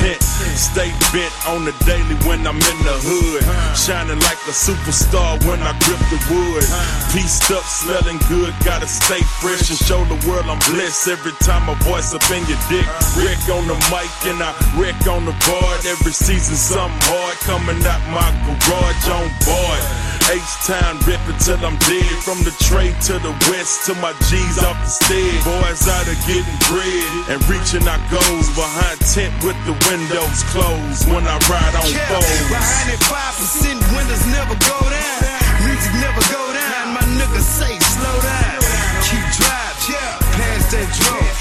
tent. 0.00 0.22
Stay 0.56 0.90
bent 1.12 1.32
on 1.48 1.64
the 1.64 1.74
daily 1.84 2.16
when 2.26 2.46
I'm 2.46 2.60
in 2.60 2.78
the 2.84 2.96
hood. 3.00 3.42
Shining 3.76 4.20
like 4.20 4.40
a 4.48 4.54
superstar 4.54 5.38
when 5.46 5.60
I 5.62 5.72
grip 5.84 6.00
the 6.10 6.20
wood. 6.28 6.64
Pieced 7.12 7.50
up, 7.52 7.64
smelling 7.64 8.18
good, 8.28 8.52
gotta 8.64 8.86
stay 8.86 9.20
fresh 9.40 9.70
and 9.70 9.78
show 9.78 10.04
the 10.04 10.18
world 10.28 10.46
I'm 10.46 10.58
blessed 10.72 11.08
every 11.08 11.21
time 11.30 11.70
my 11.70 11.78
voice 11.86 12.10
up 12.10 12.26
in 12.34 12.42
your 12.50 12.58
dick. 12.66 12.82
Wreck 13.14 13.38
on 13.54 13.70
the 13.70 13.78
mic 13.94 14.10
and 14.26 14.42
I 14.42 14.50
wreck 14.74 14.98
on 15.06 15.22
the 15.22 15.36
board. 15.46 15.78
Every 15.86 16.10
season 16.10 16.58
something 16.58 16.98
hard 17.06 17.38
coming 17.46 17.78
out 17.86 18.02
my 18.10 18.26
garage 18.42 19.06
on 19.06 19.30
board. 19.46 19.82
H-Town 20.26 20.98
ripping 21.06 21.38
till 21.38 21.62
I'm 21.62 21.78
dead. 21.86 22.10
From 22.26 22.42
the 22.42 22.50
trade 22.66 22.98
to 23.06 23.22
the 23.22 23.30
west 23.46 23.86
to 23.86 23.94
my 24.02 24.10
G's 24.26 24.58
off 24.66 24.74
the 24.82 24.90
stead. 24.90 25.38
Boys 25.46 25.86
out 25.86 26.10
of 26.10 26.18
getting 26.26 26.58
bread 26.66 27.10
and 27.30 27.38
reaching 27.46 27.86
our 27.86 28.02
goals 28.10 28.50
behind 28.58 28.98
tent 29.06 29.30
with 29.46 29.58
the 29.62 29.78
windows 29.86 30.42
closed 30.50 31.06
when 31.06 31.22
I 31.22 31.38
ride 31.46 31.74
on 31.78 31.86
foes. 31.86 32.50
behind 32.50 32.86
that 32.90 33.02
5% 33.06 33.78
windows 33.94 34.24
never 34.34 34.58
go 34.58 34.78
down. 34.90 35.22
Music 35.70 35.94
never 36.02 36.22
go 36.34 36.42
down. 36.50 36.98
My 36.98 37.04
niggas 37.14 37.46
say 37.46 37.78
slow 37.78 38.18
down. 38.26 38.41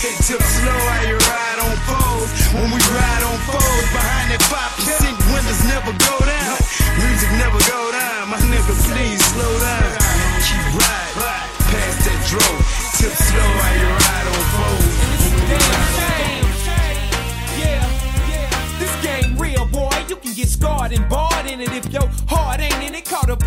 Drove. 0.01 0.17
Tip 0.27 0.41
slow 0.41 0.71
how 0.71 1.01
you 1.07 1.17
ride 1.17 1.59
on 1.61 1.75
foes. 1.85 2.29
When 2.53 2.71
we 2.71 2.79
ride 2.79 3.23
on 3.23 3.37
foes, 3.45 3.85
behind 3.93 4.31
that 4.31 4.41
5% 4.41 5.17
windows 5.33 5.61
never 5.69 5.93
go 5.93 6.15
down. 6.25 6.57
Music 6.97 7.31
never 7.37 7.59
go 7.69 7.91
down. 7.91 8.00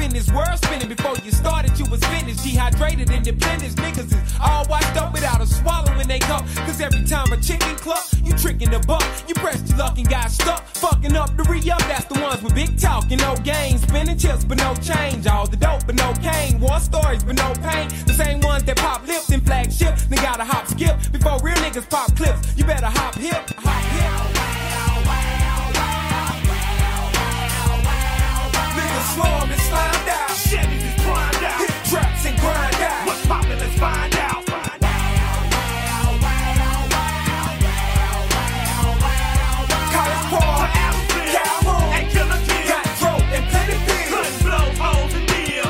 In 0.05 0.16
it. 0.16 0.24
Caught 0.24 0.24
up 0.24 0.26
in 0.26 0.26
this 0.26 0.30
world 0.32 0.59
spinning 0.64 0.88
before 0.88 1.16
you 1.24 1.32
started, 1.32 1.78
you 1.78 1.84
was 1.90 2.00
finished. 2.05 2.42
Dehydrated, 2.44 3.11
independence. 3.11 3.74
Niggas 3.74 4.12
is 4.12 4.34
all 4.40 4.66
washed 4.68 4.96
up 4.96 5.12
without 5.12 5.40
a 5.40 5.46
swallow 5.46 5.92
when 5.96 6.09
they 6.09 6.18
go. 6.20 6.38
Cause 6.66 6.80
every 6.80 7.05
time 7.05 7.32
a 7.32 7.36
chicken 7.40 7.74
cluck, 7.76 8.05
you 8.22 8.32
tricking 8.34 8.70
the 8.70 8.80
buck. 8.80 9.05
You 9.28 9.34
pressed 9.34 9.68
your 9.68 9.78
luck 9.78 9.98
and 9.98 10.09
got 10.09 10.30
stuck. 10.30 10.64
Fucking 10.76 11.16
up 11.16 11.36
the 11.36 11.44
re 11.44 11.59
up. 11.70 11.80
That's 11.80 12.07
the 12.07 12.20
ones 12.20 12.42
with 12.42 12.55
big 12.55 12.78
talk 12.78 13.11
and 13.11 13.20
no 13.20 13.36
gain. 13.36 13.78
Spinning 13.78 14.18
chips 14.18 14.44
but 14.44 14.59
no 14.59 14.74
change. 14.76 15.26
All 15.26 15.46
the 15.46 15.57
dope 15.57 15.86
but 15.86 15.96
no 15.96 16.12
cane. 16.22 16.61
War 16.61 16.80
stories 16.80 17.24
but 17.24 17.36
no 17.36 17.52
pain. 17.62 17.88
The 18.07 18.14
same 18.14 18.40
ones 18.40 18.64
that 18.64 18.76
pop 18.76 19.07
lips 19.07 19.30
and 19.30 19.44
flagship. 19.44 19.96
They 20.11 20.16
gotta 20.16 20.44
hop 20.44 20.66
skip 20.66 20.96
before 21.12 21.38
real 21.42 21.57
niggas 21.57 21.88
pop 21.88 22.14
clips. 22.16 22.57
You 22.57 22.64
better 22.64 22.86
hop 22.86 23.14
hip, 23.14 23.50
hop 23.57 23.84
hip. 23.96 24.64
Niggas 29.05 29.52
and 29.52 29.61
slime 29.61 30.07
down. 30.07 30.28
Chevys 30.30 30.84
is 30.84 30.94
primed 31.05 31.44
out. 31.44 31.61
Hit 31.61 31.70
traps 31.90 32.24
and 32.26 32.38
grind 32.40 32.74
out. 32.76 33.07
What's 33.07 33.26
poppin', 33.26 33.59
let's 33.59 33.78
find 33.78 34.14
out. 34.16 34.44
College 39.94 40.24
and 41.94 42.11
Killer 42.11 42.40
Kill. 42.46 42.68
Got 42.68 42.86
and 43.34 43.44
plenty 43.50 43.76
deal. 45.28 45.68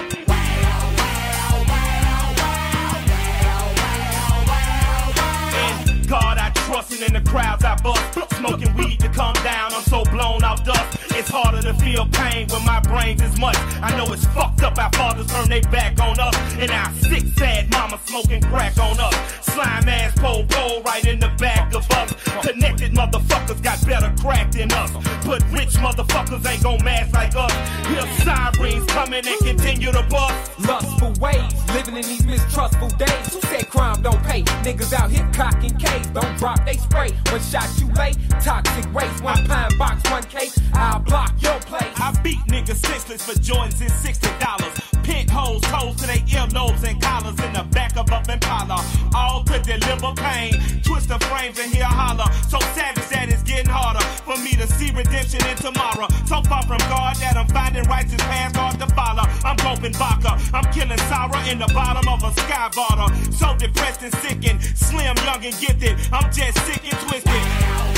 In 5.91 6.03
God 6.07 6.39
I 6.39 6.51
trust, 6.55 6.93
and 6.93 7.03
in 7.03 7.13
the 7.13 7.31
crowds 7.31 7.65
I 7.65 7.75
bust. 7.83 8.35
Smoking 8.35 8.75
weed 8.77 9.01
to 9.01 9.09
come 9.09 9.35
down, 9.43 9.73
I'm 9.73 9.83
so 9.83 10.05
blown 10.05 10.45
out 10.45 10.65
dust. 10.65 11.04
It's 11.17 11.29
harder 11.29 11.63
to 11.63 11.75
feel 11.75 12.07
pain 12.07 12.49
when 12.49 12.65
my 12.65 12.81
brains 12.81 13.23
is 13.23 13.39
much. 13.39 13.57
I 13.81 13.97
know 13.97 14.13
it's 14.13 14.27
fucked 14.27 14.63
up, 14.63 14.77
our 14.79 14.91
fathers 14.93 15.29
turn 15.29 15.49
their 15.49 15.63
back 15.63 16.01
on 16.01 16.19
us. 16.19 16.35
And 16.59 16.71
our 16.71 16.93
sick, 16.95 17.25
sad 17.39 17.71
mama 17.71 18.01
smoking 18.05 18.43
crack 18.43 18.77
on 18.79 18.99
us. 18.99 19.15
Slime 19.43 19.89
ass 19.89 20.19
pole 20.19 20.45
pole 20.49 20.83
right 20.83 21.07
in 21.07 21.21
the 21.21 21.31
back 21.39 21.73
of 21.73 21.89
us. 21.93 22.13
Connected 22.45 22.93
motherfuckers 22.93 23.63
got 23.63 23.85
better 23.87 24.13
crack 24.21 24.51
than 24.51 24.73
us. 24.73 24.91
But 25.25 25.45
rich 25.53 25.75
motherfuckers 25.75 26.45
ain't 26.51 26.63
gon' 26.65 26.83
mash 26.83 27.13
like 27.13 27.37
us. 27.37 27.53
Hear 27.87 28.07
sirens 28.25 28.87
coming 28.91 29.25
and 29.25 29.39
continue 29.39 29.93
to 29.93 30.03
bust. 30.11 30.59
Lustful 30.67 31.13
ways, 31.21 31.53
living 31.75 31.97
in 31.97 32.03
these 32.03 32.27
mistrustful 32.27 32.89
days. 32.91 33.33
Who 33.33 33.41
said 33.43 33.71
crime 33.71 34.03
don't 34.03 34.23
pay? 34.25 34.43
Niggas 34.65 34.93
out 34.93 35.11
here 35.11 35.29
cocking 35.33 35.77
K's, 35.77 36.09
don't 36.09 36.37
drop 36.37 36.65
they 36.67 36.77
spray. 36.77 37.13
One 37.31 37.41
shot 37.41 37.69
you 37.79 37.87
late, 37.95 38.19
toxic 38.41 38.93
waste. 38.93 39.23
One 39.23 39.47
pine 39.47 39.79
box, 39.79 40.11
one 40.11 40.25
case. 40.25 40.59
I'll 40.75 41.04
block 41.05 41.33
your 41.41 41.59
place. 41.61 41.95
I 42.01 42.19
beat 42.23 42.41
niggas 42.49 42.85
senseless 42.87 43.25
for 43.25 43.39
joints 43.41 43.81
in 43.81 43.89
sixty 43.89 44.29
dollars. 44.39 44.73
Pink 45.03 45.29
holes, 45.29 45.63
toes 45.63 45.97
to 45.97 46.07
their 46.07 46.17
earlobes 46.17 46.83
and 46.89 47.01
collars 47.01 47.39
in 47.45 47.53
the 47.53 47.63
back 47.71 47.97
of 47.97 48.11
up 48.11 48.29
Impala. 48.29 48.83
All 49.15 49.45
to 49.45 49.59
deliver 49.61 50.15
pain. 50.17 50.55
Twist 50.83 51.09
the 51.09 51.19
frames 51.29 51.59
and 51.59 51.71
hear 51.73 51.85
holler. 51.85 52.25
So 52.49 52.59
savage 52.73 53.09
that 53.13 53.29
it's 53.29 53.43
getting 53.43 53.71
harder 53.71 54.01
for 54.25 54.37
me 54.39 54.53
to 54.57 54.67
see 54.67 54.91
redemption 54.93 55.45
in 55.47 55.57
tomorrow. 55.57 56.09
So 56.27 56.41
far 56.49 56.63
from 56.63 56.79
God 56.89 57.17
that 57.17 57.37
I'm 57.37 57.49
finding 57.49 57.85
righteous 57.85 58.23
paths 58.23 58.57
hard 58.57 58.79
to 58.81 58.87
follow. 58.95 59.25
I'm 59.45 59.57
groping 59.57 59.93
vodka. 59.93 60.41
I'm 60.55 60.65
killing 60.73 60.99
sorrow 61.13 61.41
in 61.51 61.59
the 61.59 61.71
bottom 61.75 62.09
of 62.09 62.25
a 62.25 62.33
sky 62.41 62.71
bottle. 62.75 63.15
So 63.33 63.55
depressed 63.57 64.03
and 64.03 64.15
sick 64.25 64.41
and 64.49 64.61
slim, 64.63 65.17
young 65.25 65.45
and 65.45 65.57
gifted. 65.61 66.01
I'm 66.13 66.33
just 66.33 66.57
sick 66.65 66.81
and 66.91 66.99
twisted. 67.05 67.94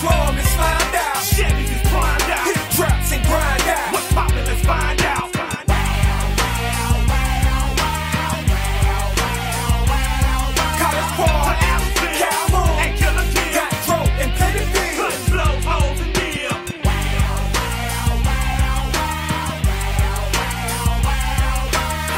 Swarm 0.00 0.34
and 0.38 0.46
slime 0.48 0.92
down. 0.92 1.16
Chevys 1.16 1.70
is 1.76 1.82
primed 1.90 2.22
out. 2.22 2.46
Hit 2.46 2.56
traps 2.74 3.12
and 3.12 3.22
grind 3.26 3.68
out. 3.68 3.92
What's 3.92 4.12
poppin', 4.14 4.46
let's 4.46 4.64
find 4.64 5.00
out. 5.02 5.30
College 10.80 11.10
Park, 11.20 11.58
Calhoun, 12.16 12.70
and 12.80 12.92
Killer 12.98 13.26
Kill. 13.34 13.52
Got 13.52 13.72
dope 13.86 14.16
and 14.22 14.32
plenty 14.38 14.64
pills. 14.72 14.96
Couldn't 14.96 15.24
blow 15.32 15.54
holes 15.68 16.00
and 16.00 16.12
deal. 16.14 16.56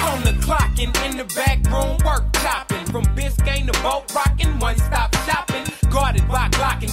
On 0.07 0.19
the 0.23 0.35
clock 0.41 0.79
and 0.79 0.97
in 1.05 1.17
the 1.17 1.25
back 1.35 1.59
room, 1.67 1.97
work 2.05 2.33
chopping. 2.35 2.87
From 2.87 3.05
Biscayne 3.17 3.67
to 3.67 3.83
boat 3.83 4.05
rocking, 4.15 4.57
one 4.61 4.79
stop 4.79 5.13
shopping. 5.27 5.65
Guarded 5.91 6.29
by 6.29 6.49
Glock 6.51 6.81
and 6.83 6.92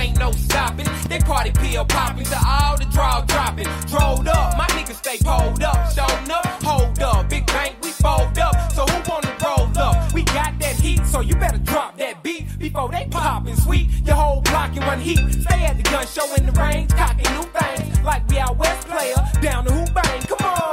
ain't 0.00 0.18
no 0.18 0.32
stopping. 0.32 0.86
They 1.08 1.18
party 1.20 1.52
pill 1.52 1.84
popping 1.84 2.24
to 2.24 2.38
all 2.46 2.76
the 2.76 2.86
draw 2.86 3.20
dropping. 3.22 3.68
Rolled 3.92 4.28
up, 4.28 4.56
my 4.56 4.66
niggas 4.68 4.96
stay 4.96 5.18
pulled 5.18 5.62
up. 5.62 5.92
Showing 5.92 6.30
up, 6.30 6.46
hold 6.62 6.98
up. 7.00 7.28
Big 7.28 7.46
bank, 7.46 7.76
we 7.82 7.90
fold 7.90 8.38
up. 8.38 8.72
So 8.72 8.84
who 8.86 9.10
wanna 9.10 9.36
roll 9.44 9.78
up? 9.78 10.12
We 10.12 10.22
got 10.24 10.58
that 10.60 10.76
heat, 10.76 11.04
so 11.06 11.20
you 11.20 11.34
better 11.36 11.58
drop 11.58 11.98
that 11.98 12.22
beat 12.22 12.58
before 12.58 12.88
they 12.90 13.06
pop 13.10 13.46
and 13.46 13.58
sweet. 13.58 13.88
Your 14.04 14.16
whole 14.16 14.40
block 14.42 14.76
in 14.76 14.84
one 14.84 15.00
heat. 15.00 15.20
Stay 15.42 15.64
at 15.64 15.76
the 15.76 15.82
gun 15.82 16.06
show 16.06 16.26
in 16.34 16.46
the 16.46 16.52
range, 16.52 16.90
cocking 16.90 17.30
new 17.36 17.46
things. 17.58 18.00
Like 18.02 18.28
we 18.28 18.38
out 18.38 18.56
west 18.58 18.88
player, 18.88 19.20
down 19.42 19.64
the 19.66 19.72
hoop 19.72 19.94
bang. 19.94 20.22
Come 20.22 20.46
on. 20.46 20.70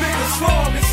Niggas 0.00 0.38
swarm 0.38 0.85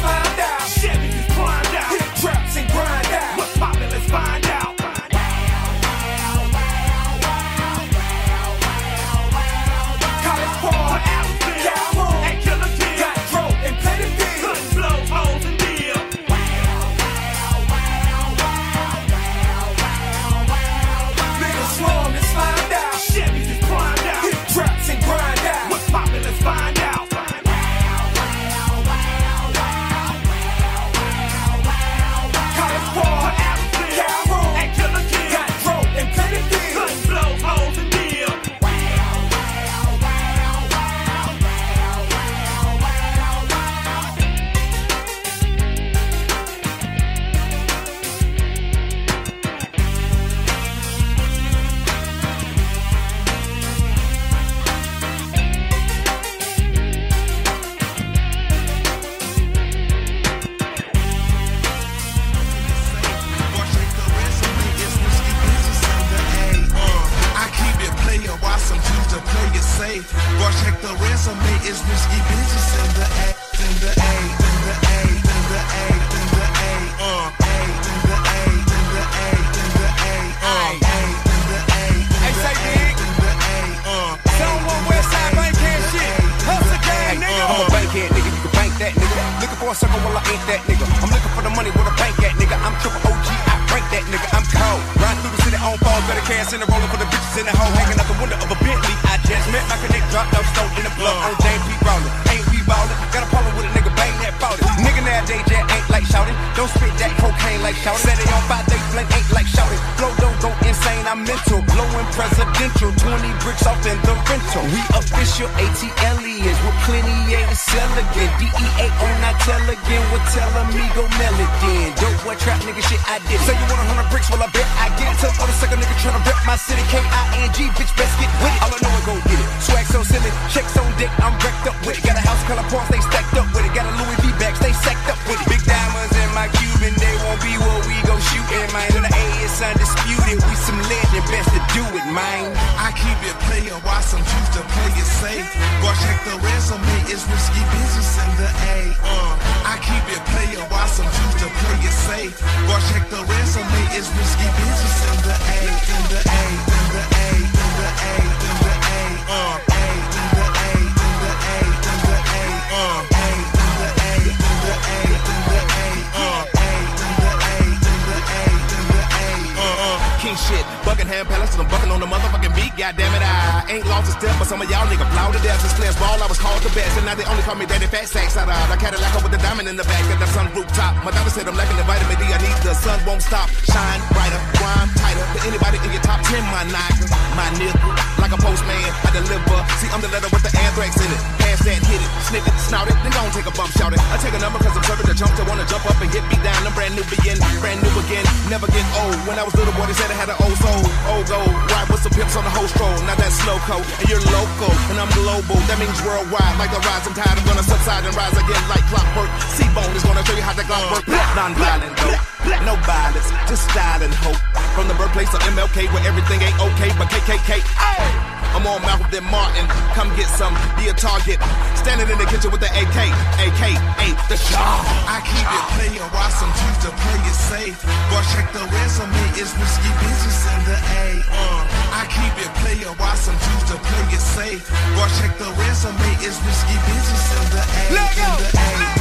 the 228.54 228.62
resume 228.70 229.25
is 229.42 229.50
risky 229.58 229.89
business 229.97 230.46
in 230.46 230.62
the 230.70 230.78
AR. 230.78 231.59
I 231.89 232.05
keep 232.05 232.34
it 232.38 232.54
player, 232.62 232.93
while 233.01 233.17
some 233.17 233.34
choose 233.34 233.66
to 233.74 233.78
play 233.82 234.13
it 234.13 234.21
safe? 234.21 234.62
Boy, 234.93 235.09
check 235.17 235.34
the 235.42 235.50
resume 235.58 236.09
is 236.21 236.38
risky 236.46 236.78
business 236.86 237.25
in 237.34 237.46
the 237.50 237.63
A, 237.66 237.84
Let 237.97 238.13
go. 238.13 238.30
The 238.38 238.50
A. 238.54 238.93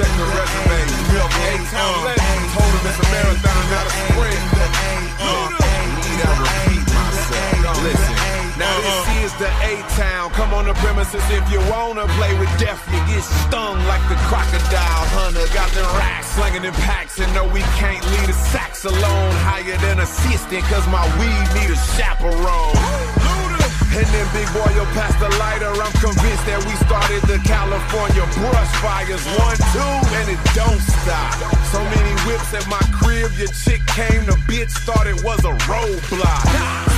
Check 0.00 0.12
the 0.16 0.26
resume, 0.34 0.80
real 1.12 1.28
A, 1.30 1.52
uh, 1.76 2.10
told 2.54 2.72
him 2.74 2.86
it's 2.88 2.98
a 2.98 3.06
marathon. 3.12 3.49
K-Town. 9.80 10.30
Come 10.30 10.52
on 10.52 10.66
the 10.66 10.74
premises 10.74 11.22
if 11.30 11.50
you 11.50 11.58
wanna 11.70 12.06
play 12.18 12.38
with 12.38 12.50
death. 12.58 12.80
You 12.92 12.98
get 13.06 13.22
stung 13.22 13.78
like 13.86 14.02
the 14.08 14.16
crocodile 14.28 15.04
hunter. 15.16 15.46
Got 15.54 15.70
the 15.72 15.82
racks 15.98 16.28
slinging 16.34 16.64
in 16.64 16.72
packs 16.72 17.18
and 17.18 17.32
no, 17.34 17.44
we 17.48 17.60
can't 17.80 18.04
leave 18.12 18.26
the 18.26 18.32
sacks 18.32 18.84
alone. 18.84 19.32
Higher 19.46 19.76
than 19.78 20.00
assistant, 20.00 20.64
cause 20.64 20.86
my 20.88 21.04
weed 21.18 21.60
need 21.60 21.70
a 21.70 21.78
chaperone. 21.96 23.49
And 23.90 24.06
then 24.14 24.26
big 24.30 24.46
boy, 24.54 24.70
you'll 24.78 24.86
pass 24.94 25.10
the 25.18 25.26
lighter. 25.42 25.66
I'm 25.66 25.90
convinced 25.98 26.46
that 26.46 26.62
we 26.62 26.74
started 26.86 27.26
the 27.26 27.42
California 27.42 28.22
brush 28.38 28.72
fires. 28.78 29.18
One, 29.34 29.58
two, 29.74 29.94
and 30.14 30.26
it 30.30 30.38
don't 30.54 30.78
stop. 30.78 31.34
So 31.74 31.82
many 31.82 32.14
whips 32.22 32.54
at 32.54 32.62
my 32.70 32.82
crib, 32.94 33.34
your 33.34 33.50
chick 33.50 33.82
came, 33.90 34.22
the 34.30 34.38
bitch 34.46 34.70
thought 34.86 35.10
it 35.10 35.18
was 35.26 35.42
a 35.42 35.54
roadblock. 35.66 36.46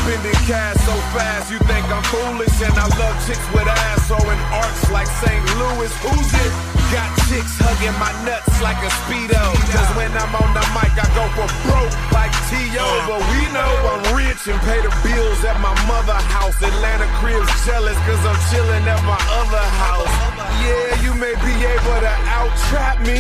Spending 0.05 0.41
cash 0.45 0.77
so 0.85 0.93
fast, 1.17 1.51
you 1.51 1.59
think 1.65 1.85
I'm 1.89 2.05
foolish. 2.13 2.61
And 2.61 2.77
I 2.77 2.87
love 3.01 3.17
chicks 3.25 3.47
with 3.57 3.65
ass, 3.65 4.09
so 4.09 4.17
in 4.21 4.39
arts 4.53 4.91
like 4.93 5.09
St. 5.25 5.45
Louis, 5.57 5.93
who's 6.05 6.31
it? 6.45 6.72
Got 6.93 7.09
chicks 7.25 7.57
hugging 7.57 7.97
my 7.97 8.13
nuts 8.29 8.53
like 8.61 8.77
a 8.85 8.93
Speedo. 9.09 9.41
Cause 9.73 9.91
when 9.97 10.13
I'm 10.13 10.35
on 10.37 10.53
the 10.53 10.65
mic, 10.77 10.93
I 10.93 11.09
go 11.17 11.25
for 11.33 11.49
broke 11.65 11.95
like 12.13 12.33
T.O. 12.53 12.85
But 13.09 13.25
we 13.33 13.49
know 13.57 13.71
I'm 13.97 14.05
rich 14.13 14.45
and 14.45 14.61
pay 14.69 14.77
the 14.85 14.93
bills 15.01 15.41
at 15.49 15.57
my 15.65 15.73
mother 15.89 16.13
house. 16.37 16.61
Atlanta 16.61 17.09
cribs 17.17 17.49
jealous 17.65 17.97
cause 18.05 18.21
I'm 18.29 18.37
chilling 18.53 18.85
at 18.85 19.01
my 19.09 19.17
other 19.41 19.65
house. 19.81 20.42
Yeah, 20.63 21.03
you 21.03 21.13
may 21.19 21.35
be 21.43 21.55
able 21.59 21.99
to 22.07 22.15
out-trap 22.31 23.03
me, 23.03 23.19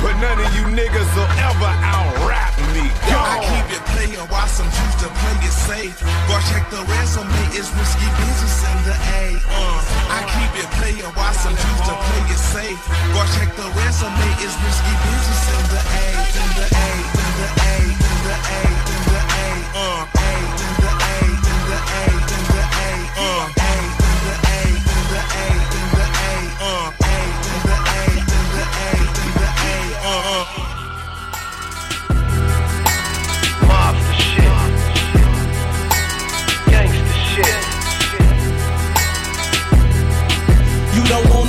but 0.00 0.14
none 0.24 0.40
of 0.40 0.50
you 0.56 0.64
niggas 0.72 1.10
will 1.12 1.32
ever 1.36 1.72
out-rap 1.84 2.56
me. 2.72 2.88
Yo, 3.08 3.18
I 3.20 3.36
keep 3.44 3.68
it 3.76 3.84
playing 3.92 4.24
while 4.32 4.48
some 4.48 4.68
juice 4.72 4.96
to 5.04 5.08
play 5.20 5.36
it 5.44 5.52
safe. 5.52 5.96
Go 6.28 6.36
check 6.48 6.64
the 6.72 6.80
resume, 6.88 7.28
it's 7.52 7.68
risky 7.76 8.08
business 8.16 8.56
in 8.64 8.78
the 8.88 8.96
A. 8.96 9.22
Uh, 9.52 10.16
I 10.16 10.20
keep 10.32 10.52
it 10.64 10.68
playing 10.80 11.12
while 11.12 11.36
some 11.36 11.52
juice 11.52 11.82
to 11.88 11.94
play 11.94 12.24
it 12.32 12.40
safe. 12.40 12.80
Go 13.12 13.20
check 13.36 13.52
the 13.52 13.68
resume, 13.76 14.28
it's 14.40 14.56
risky 14.64 14.94
business 15.04 15.42
in 15.52 15.64
the 15.76 15.82
A, 15.82 16.06
in 16.40 16.48
the 16.56 16.66
A, 16.72 16.88
in 17.20 17.30
the 17.36 17.48
A, 17.68 17.76
in 17.84 18.16
the 18.24 18.36
A, 18.48 18.64
in 18.64 19.02
the 19.12 19.20
A, 19.28 19.48
in 19.52 19.92
the 19.92 20.08
A, 20.08 20.40
in 20.56 20.72
the 20.80 20.92
A, 21.04 21.20
in 21.36 21.60
the 21.68 21.78
A. 22.16 22.21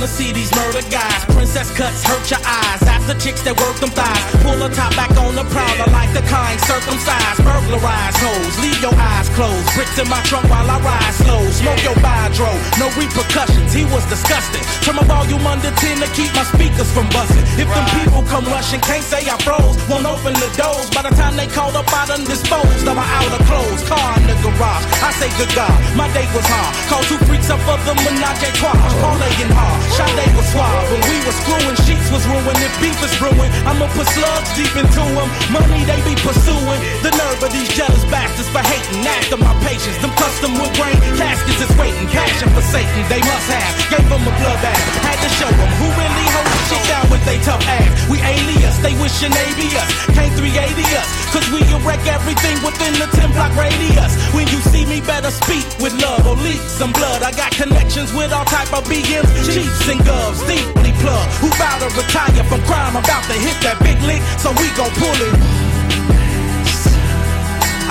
wanna 0.04 0.16
see 0.16 0.32
these 0.32 0.52
murder 0.54 0.84
guys. 0.90 1.24
Princess 1.32 1.70
cuts 1.72 2.04
hurt 2.04 2.28
your 2.28 2.40
eyes. 2.44 2.80
That's 2.84 3.06
the 3.08 3.16
chicks 3.16 3.40
that 3.48 3.56
work 3.56 3.76
them 3.80 3.88
thighs. 3.88 4.20
Pull 4.44 4.60
the 4.60 4.68
top 4.68 4.92
back 5.00 5.08
on 5.16 5.32
the 5.32 5.44
prowl. 5.48 5.76
I 5.80 5.88
like 5.96 6.12
the 6.12 6.20
kind 6.28 6.60
circumcised. 6.68 7.40
Burglarize 7.40 8.16
hoes. 8.20 8.54
Leave 8.60 8.80
your 8.84 8.92
eyes 8.92 9.28
closed. 9.32 9.64
Bricks 9.72 9.96
in 9.96 10.08
my 10.12 10.20
trunk 10.28 10.44
while 10.52 10.68
I 10.68 10.76
ride 10.84 11.14
slow. 11.16 11.40
Smoke 11.48 11.80
your 11.80 11.96
bidro. 12.04 12.52
No 12.76 12.92
repercussions. 13.00 13.72
He 13.72 13.88
was 13.88 14.04
disgusting. 14.12 14.60
Turn 14.84 15.00
my 15.00 15.08
volume 15.08 15.46
under 15.48 15.72
10 15.72 16.04
to 16.04 16.08
keep 16.12 16.28
my 16.36 16.44
speakers 16.52 16.90
from 16.92 17.08
busting. 17.08 17.46
If 17.56 17.68
them 17.72 17.86
people 17.96 18.20
come 18.28 18.44
rushing, 18.52 18.84
can't 18.84 19.04
say 19.04 19.24
I 19.24 19.40
froze. 19.40 19.80
Won't 19.88 20.04
open 20.04 20.36
the 20.36 20.50
doors. 20.52 20.92
By 20.92 21.08
the 21.08 21.14
time 21.16 21.32
they 21.40 21.48
called 21.48 21.80
up, 21.80 21.88
I 21.88 22.12
done 22.12 22.28
disposed 22.28 22.84
of 22.84 22.92
my 22.92 23.08
outer 23.24 23.40
clothes. 23.48 23.80
Car 23.88 24.20
in 24.20 24.28
the 24.28 24.36
garage. 24.44 24.84
I 25.00 25.16
say 25.16 25.32
good 25.40 25.52
God. 25.56 25.72
My 25.96 26.12
day 26.12 26.28
was 26.36 26.44
hard. 26.44 26.72
Call 26.92 27.02
two 27.08 27.16
freaks 27.24 27.48
up 27.48 27.60
for 27.64 27.80
the 27.88 27.96
menage 28.04 28.44
a 28.44 28.50
trois. 28.60 28.76
Parlaying 29.00 29.52
hard. 29.56 29.93
Sade 29.94 30.26
was 30.34 30.46
suave. 30.50 30.90
When 30.90 31.02
we 31.06 31.16
was 31.22 31.36
screwing, 31.38 31.76
sheets 31.86 32.10
was 32.10 32.26
ruined. 32.26 32.58
If 32.58 32.74
beef 32.82 32.98
is 32.98 33.14
brewing, 33.22 33.50
I'ma 33.62 33.86
put 33.94 34.10
slugs 34.10 34.50
deep 34.58 34.74
into 34.74 35.04
them. 35.14 35.28
Money 35.54 35.86
they 35.86 36.02
be 36.02 36.18
pursuing. 36.18 36.80
The 37.06 37.14
nerve 37.14 37.38
of 37.38 37.50
these 37.54 37.70
jealous 37.70 38.02
bastards 38.10 38.50
for 38.50 38.58
hating. 38.58 39.06
After 39.06 39.38
my 39.38 39.54
patience, 39.62 39.94
them 40.02 40.10
custom 40.18 40.58
wood 40.58 40.74
grain 40.74 40.98
caskets 41.14 41.62
is 41.62 41.72
waiting. 41.78 42.10
Passion 42.10 42.50
for 42.50 42.64
Satan, 42.74 43.02
they 43.06 43.22
must 43.22 43.46
have. 43.54 43.72
Gave 43.94 44.06
them 44.10 44.26
a 44.26 44.32
bloodbath. 44.34 44.82
Had 45.06 45.18
to 45.22 45.30
show 45.38 45.50
them 45.54 45.70
who 45.78 45.86
really 45.94 46.26
holds 46.34 46.58
shit 46.66 46.82
down 46.90 47.06
with 47.14 47.22
they 47.22 47.38
tough 47.46 47.62
ass. 47.62 48.10
We 48.10 48.18
alias, 48.18 48.76
they 48.82 48.98
wishing 48.98 49.30
they 49.30 49.50
be 49.54 49.70
us. 49.78 49.90
Can't 50.10 50.34
380 50.34 50.82
us, 50.98 51.08
cause 51.30 51.46
we 51.54 51.64
wreck 51.86 52.00
everything 52.08 52.56
within 52.64 52.92
the 52.96 53.06
10 53.12 53.30
block 53.32 53.52
radius. 53.54 54.16
When 54.32 54.48
you 54.48 54.58
see 54.72 54.84
me, 54.86 55.00
better 55.00 55.30
speak 55.30 55.64
with 55.78 55.92
love 56.00 56.26
or 56.26 56.36
leak 56.40 56.60
some 56.66 56.92
blood. 56.92 57.22
I 57.22 57.30
got 57.32 57.52
connections 57.52 58.12
with 58.12 58.32
all 58.32 58.44
type 58.44 58.72
of 58.72 58.84
BMs, 58.88 59.30
chiefs 59.52 59.83
and 59.88 60.00
govs, 60.00 60.40
deeply 60.48 60.92
plugged. 61.00 61.32
Who 61.44 61.48
bout 61.60 61.80
to 61.80 61.88
retire 61.92 62.44
from 62.48 62.60
crime, 62.64 62.96
about 62.96 63.24
to 63.28 63.36
hit 63.36 63.56
that 63.66 63.76
big 63.84 64.00
lick, 64.08 64.22
so 64.40 64.48
we 64.56 64.66
gon' 64.78 64.92
pull 64.96 65.18
it. 65.18 65.34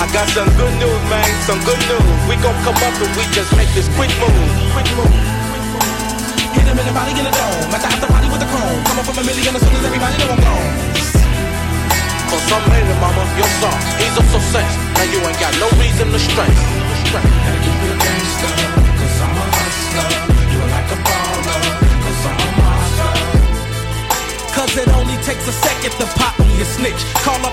I 0.01 0.09
got 0.09 0.25
some 0.33 0.49
good 0.57 0.73
news, 0.81 1.03
man, 1.07 1.29
some 1.45 1.61
good 1.63 1.77
news. 1.85 2.07
We 2.25 2.35
gon' 2.41 2.57
come 2.65 2.77
up 2.81 2.95
and 2.97 3.11
we 3.13 3.23
just 3.31 3.53
make 3.53 3.69
this 3.77 3.85
quick 3.93 4.09
move. 4.17 4.33
Quick 4.73 4.89
move. 4.97 5.13
Hit 6.57 6.65
him 6.65 6.77
in 6.81 6.85
the 6.89 6.95
body 6.97 7.13
in 7.13 7.25
the 7.25 7.33
dome. 7.33 7.69
At 7.69 7.81
the 7.85 7.89
after 7.93 8.09
party 8.09 8.27
with 8.27 8.41
the 8.41 8.49
chrome. 8.49 8.81
Coming 8.89 9.05
from 9.05 9.17
a 9.21 9.23
million 9.23 9.53
as 9.53 9.61
soon 9.61 9.73
as 9.77 9.85
everybody 9.85 10.17
know 10.17 10.33
I'm 10.33 10.41
gone. 10.41 10.73
Cause 12.33 12.45
I'm 12.49 12.65
hating, 12.73 12.99
mama, 12.99 13.23
your 13.37 13.49
song. 13.61 13.79
He's 14.01 14.17
a 14.17 14.23
success. 14.33 14.71
Now 14.97 15.05
you 15.13 15.19
ain't 15.21 15.39
got 15.39 15.53
no 15.61 15.69
reason 15.77 16.09
to 16.09 16.19
stress. 16.19 16.57
Gotta 17.13 17.59
keep 17.61 17.77
it 17.85 17.93
a 17.93 17.97
gangster, 18.01 18.51
cause 18.97 19.17
I'm 19.21 19.37
a 19.37 19.45
hustler. 19.53 20.32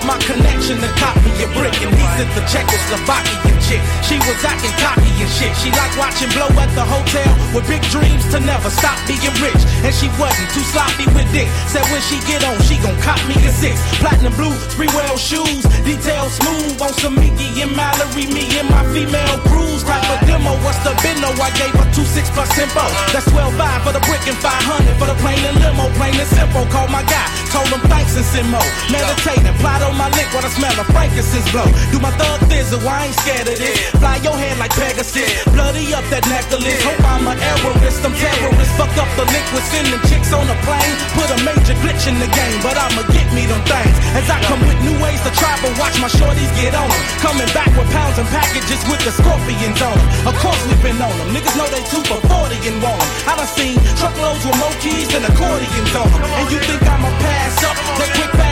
My 0.05 0.17
connection 0.19 0.60
to 0.79 0.91
copy 0.95 1.31
a 1.43 1.47
brick. 1.51 1.75
And 1.83 1.91
he 1.91 2.05
sent 2.15 2.31
the 2.37 2.43
Czechoslovakian 2.47 3.57
chick. 3.67 3.81
She 4.07 4.15
was 4.23 4.39
acting 4.43 4.71
cocky 4.79 5.11
and 5.19 5.31
shit. 5.31 5.51
She 5.59 5.71
like 5.75 5.91
watching 5.99 6.31
blow 6.31 6.47
at 6.55 6.71
the 6.77 6.85
hotel 6.85 7.31
with 7.51 7.67
big 7.67 7.83
dreams 7.91 8.23
to 8.31 8.39
never 8.39 8.69
stop 8.69 8.95
being 9.07 9.35
rich. 9.43 9.63
And 9.83 9.93
she 9.93 10.07
wasn't 10.15 10.47
too 10.55 10.63
sloppy 10.71 11.07
with 11.11 11.27
dick. 11.35 11.49
Said 11.67 11.83
when 11.91 12.01
she 12.07 12.19
get 12.29 12.43
on, 12.47 12.55
she 12.63 12.79
gon' 12.79 12.95
cop 13.03 13.19
me 13.27 13.35
a 13.43 13.51
six. 13.51 13.75
Platinum 13.99 14.31
blue, 14.39 14.55
Sprewell 14.71 15.17
shoes, 15.19 15.63
detail 15.83 16.29
smooth 16.29 16.79
on 16.79 16.93
some 17.01 17.15
Mickey 17.15 17.49
and 17.59 17.75
Mallory. 17.75 18.31
Me 18.31 18.47
and 18.55 18.69
my 18.69 18.83
female 18.95 19.37
cruise 19.51 19.83
type 19.83 20.05
of 20.07 20.19
demo. 20.27 20.55
What's 20.63 20.79
the 20.87 20.93
bino? 21.03 21.33
I 21.41 21.49
gave 21.59 21.73
her 21.75 21.87
two 21.91 22.05
six 22.05 22.29
plus 22.31 22.49
tempo. 22.55 22.85
That's 23.11 23.27
12 23.27 23.55
five 23.57 23.81
for 23.83 23.91
the 23.91 24.03
brick 24.07 24.23
and 24.29 24.37
500 24.37 24.95
for 24.95 25.07
the 25.09 25.17
plane 25.19 25.41
and 25.43 25.57
limo. 25.59 25.91
Plain 25.97 26.15
and 26.15 26.29
simple. 26.29 26.63
Call 26.71 26.87
my 26.87 27.03
guy, 27.03 27.27
told 27.51 27.67
him 27.67 27.81
thanks 27.91 28.15
and 28.15 28.25
send 28.25 28.47
more. 28.47 28.71
Meditating, 28.93 29.55
plot 29.59 29.81
on 29.81 29.97
my 29.97 30.07
lick 30.15 30.29
while 30.31 30.45
I 30.45 30.51
smell 30.61 30.77
of 30.77 30.87
frankincense 30.93 31.49
blow. 31.49 31.65
Do 31.89 31.97
my 31.97 32.13
thug 32.21 32.45
thizzle, 32.45 32.85
I 32.85 33.09
ain't 33.09 33.17
scared 33.25 33.49
of 33.49 33.57
this. 33.57 33.73
Fly 33.97 34.21
your 34.21 34.37
head 34.37 34.61
like 34.61 34.69
Pegasus, 34.77 35.25
bloody 35.49 35.89
up 35.97 36.05
that 36.13 36.21
necklace. 36.29 36.77
Hope 36.85 37.01
I'm 37.01 37.25
a 37.25 37.33
terrorist, 37.33 38.05
I'm 38.05 38.13
terrorist. 38.13 38.71
Fuck 38.77 38.93
up 39.01 39.09
the 39.17 39.25
liquid, 39.25 39.65
sending 39.73 40.01
chicks 40.05 40.29
on 40.29 40.45
a 40.45 40.57
plane. 40.61 40.95
Put 41.17 41.33
a 41.33 41.37
major 41.41 41.73
glitch 41.81 42.05
in 42.05 42.21
the 42.21 42.29
game, 42.29 42.59
but 42.61 42.77
I'ma 42.77 43.01
get 43.09 43.25
me 43.33 43.49
them 43.49 43.57
things. 43.65 43.95
As 44.13 44.29
I 44.29 44.37
come 44.45 44.61
with 44.69 44.77
new 44.85 44.93
ways 45.01 45.17
to 45.25 45.33
travel, 45.33 45.73
watch 45.81 45.97
my 45.97 46.09
shorties 46.13 46.53
get 46.61 46.77
on 46.77 46.85
them. 46.85 47.01
Coming 47.25 47.49
back 47.57 47.73
with 47.73 47.89
pounds 47.89 48.21
and 48.21 48.29
packages 48.29 48.81
with 48.85 49.01
the 49.01 49.13
scorpions 49.17 49.81
on 49.81 49.97
them. 49.97 50.29
Of 50.29 50.37
course 50.45 50.61
we 50.69 50.77
been 50.85 51.01
on 51.01 51.09
them. 51.09 51.33
Niggas 51.33 51.57
know 51.57 51.65
they 51.73 51.81
two 51.89 52.05
for 52.05 52.21
40 52.21 52.69
and 52.69 52.77
them. 52.77 53.01
I 53.25 53.33
done 53.33 53.49
seen 53.49 53.81
truckloads 53.97 54.45
with 54.45 54.57
more 54.61 54.77
keys 54.77 55.09
than 55.09 55.25
accordions 55.25 55.93
on 55.97 56.05
them. 56.05 56.21
And 56.21 56.45
you 56.53 56.61
think 56.61 56.85
I'ma 56.85 57.09
pass 57.17 57.65
up? 57.65 57.75
That 57.97 58.11
quick 58.13 58.33
us? 58.37 58.50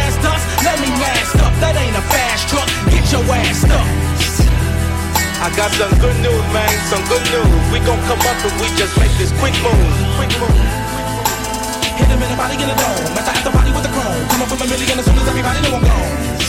Let 0.64 0.78
me 0.84 0.90
mask 1.00 1.36
up. 1.40 1.54
That 1.64 1.76
ain't 1.80 1.96
a 1.96 2.04
fast 2.12 2.50
truck. 2.50 2.68
Get 2.92 3.06
your 3.12 3.24
ass 3.28 3.64
up. 3.68 3.88
I 5.40 5.48
got 5.56 5.72
some 5.72 5.96
good 6.04 6.20
news, 6.20 6.46
man, 6.52 6.68
some 6.92 7.00
good 7.08 7.24
news. 7.32 7.48
We 7.72 7.80
gon' 7.80 8.00
come 8.12 8.20
up 8.20 8.40
and 8.44 8.56
we 8.60 8.68
just 8.76 8.92
make 9.00 9.12
this 9.16 9.32
quick 9.40 9.56
move. 9.64 9.88
Quick 10.20 10.36
move. 10.36 10.52
Hit 11.96 12.12
him 12.12 12.20
in 12.20 12.28
the 12.28 12.36
body 12.36 12.60
in 12.60 12.68
the 12.68 12.76
dome. 12.76 13.16
At 13.16 13.24
the 13.24 13.32
after 13.32 13.52
party 13.52 13.72
with 13.72 13.88
the 13.88 13.94
chrome. 13.96 14.24
Come 14.36 14.44
up 14.44 14.52
from 14.52 14.60
a 14.60 14.68
million 14.68 15.00
as 15.00 15.06
soon 15.08 15.16
as 15.16 15.28
everybody 15.32 15.64
know 15.64 15.80
I'm 15.80 15.84
gone. 15.88 16.40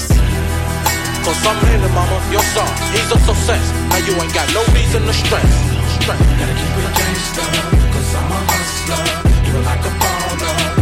Cause 1.23 1.47
I'm 1.47 1.59
hating, 1.63 1.95
mama, 1.95 2.19
your 2.35 2.43
song. 2.51 2.75
He's 2.91 3.07
so 3.07 3.35
sex. 3.47 3.63
Now 3.95 4.03
you 4.03 4.19
ain't 4.19 4.35
got 4.35 4.51
no 4.51 4.67
reason 4.75 5.07
to 5.07 5.15
stress. 5.15 5.47
Stress. 6.03 6.19
Gotta 6.19 6.55
keep 6.59 6.75
it 6.75 6.87
a 6.87 6.93
gangster, 6.99 7.47
cause 7.95 8.11
I'm 8.19 8.27
a 8.27 8.41
hustler. 8.51 9.07
You 9.47 9.55
are 9.55 9.65
like 9.71 9.85
a 9.87 9.93
baller, 10.03 10.80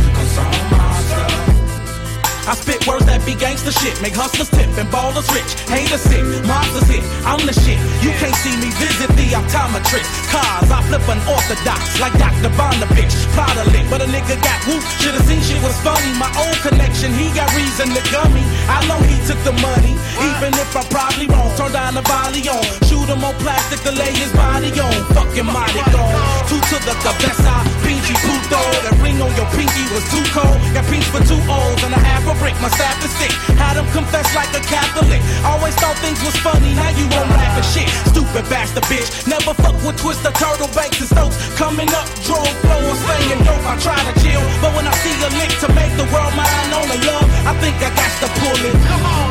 I 2.49 2.57
spit 2.57 2.81
words 2.89 3.05
that 3.05 3.20
be 3.29 3.37
gangster 3.37 3.69
shit, 3.77 3.93
make 4.01 4.16
hustlers 4.16 4.49
tip 4.49 4.73
and 4.81 4.89
ballers 4.89 5.29
rich. 5.37 5.53
Haters 5.69 6.01
sick, 6.01 6.25
monsters 6.49 6.89
hit, 6.89 7.05
I'm 7.29 7.45
the 7.45 7.53
shit. 7.53 7.77
You 8.01 8.09
can't 8.16 8.33
see 8.41 8.57
me 8.57 8.73
visit 8.81 9.12
the 9.20 9.37
optometrist. 9.37 10.09
Cars, 10.33 10.73
I 10.73 10.81
flip 10.89 11.05
unorthodox 11.05 12.01
like 12.01 12.16
Dr. 12.16 12.49
Bonovich. 12.57 13.12
Plot 13.37 13.53
a 13.53 13.69
lick, 13.69 13.85
but 13.93 14.01
a 14.01 14.09
nigga 14.09 14.41
got 14.41 14.65
whoop. 14.65 14.81
Should've 14.97 15.29
seen 15.29 15.45
shit 15.45 15.61
was 15.61 15.77
funny. 15.85 16.09
My 16.16 16.33
old 16.41 16.57
connection, 16.65 17.12
he 17.20 17.29
got 17.37 17.53
reason 17.53 17.93
to 17.93 18.01
gummy. 18.09 18.41
I 18.65 18.81
know 18.89 18.97
he 19.05 19.20
took 19.29 19.37
the 19.45 19.53
money, 19.61 19.93
even 20.33 20.57
if 20.57 20.73
I'm 20.73 20.89
probably 20.89 21.29
wrong. 21.29 21.53
Turn 21.61 21.77
down 21.77 22.01
the 22.01 22.05
volley 22.09 22.49
on, 22.49 22.65
shoot 22.89 23.12
him 23.12 23.29
on 23.29 23.37
plastic 23.45 23.85
to 23.85 23.93
lay 23.93 24.16
his 24.16 24.33
body 24.33 24.73
on. 24.81 24.97
Fucking 25.12 25.45
mighty 25.45 25.85
gone. 25.93 26.16
Two 26.49 26.57
to 26.57 26.77
the 26.81 26.97
cabeza, 27.05 27.61
pinky 27.85 28.16
puto. 28.25 28.61
That 28.89 28.97
ring 29.05 29.20
on 29.20 29.37
your 29.37 29.49
pinky 29.53 29.85
was 29.93 30.01
too 30.09 30.25
cold. 30.33 30.57
Got 30.73 30.89
pinch 30.89 31.05
for 31.12 31.20
two 31.29 31.37
O's 31.45 31.85
and 31.85 31.93
a 31.93 32.01
half 32.01 32.25
brick. 32.39 32.56
My 32.62 32.70
staff 32.70 32.97
is 33.05 33.12
sick. 33.19 33.35
Had 33.59 33.77
him 33.77 33.86
confess 33.93 34.27
like 34.35 34.51
a 34.55 34.62
Catholic. 34.65 35.20
Always 35.44 35.74
thought 35.77 35.98
things 35.98 36.19
was 36.23 36.35
funny. 36.40 36.73
Now 36.74 36.90
you 36.94 37.06
won't 37.10 37.28
laugh 37.35 37.59
at 37.59 37.66
shit. 37.66 37.90
Stupid 38.10 38.47
bastard 38.48 38.86
bitch. 38.86 39.10
Never 39.27 39.52
fuck 39.55 39.77
with 39.85 39.98
Twister, 39.98 40.32
Turtle, 40.32 40.70
Banks, 40.73 41.02
and 41.02 41.10
Stokes. 41.10 41.36
Coming 41.59 41.90
up, 41.93 42.06
drove, 42.24 42.48
flow, 42.65 42.82
slanging 42.94 43.43
dope. 43.44 43.66
I 43.66 43.74
try 43.82 43.98
to 43.98 44.15
chill, 44.23 44.43
but 44.62 44.73
when 44.73 44.86
I 44.86 44.94
see 45.02 45.12
a 45.12 45.31
lick 45.36 45.52
to 45.66 45.69
make 45.74 45.93
the 45.98 46.06
world 46.15 46.32
mine 46.39 46.70
on 46.73 46.86
the 46.89 46.98
love, 47.05 47.28
I 47.44 47.52
think 47.60 47.77
I 47.82 47.90
got 47.93 48.12
to 48.23 48.28
pull 48.40 48.59
it. 48.65 48.77
Come 48.86 49.05
on, 49.05 49.31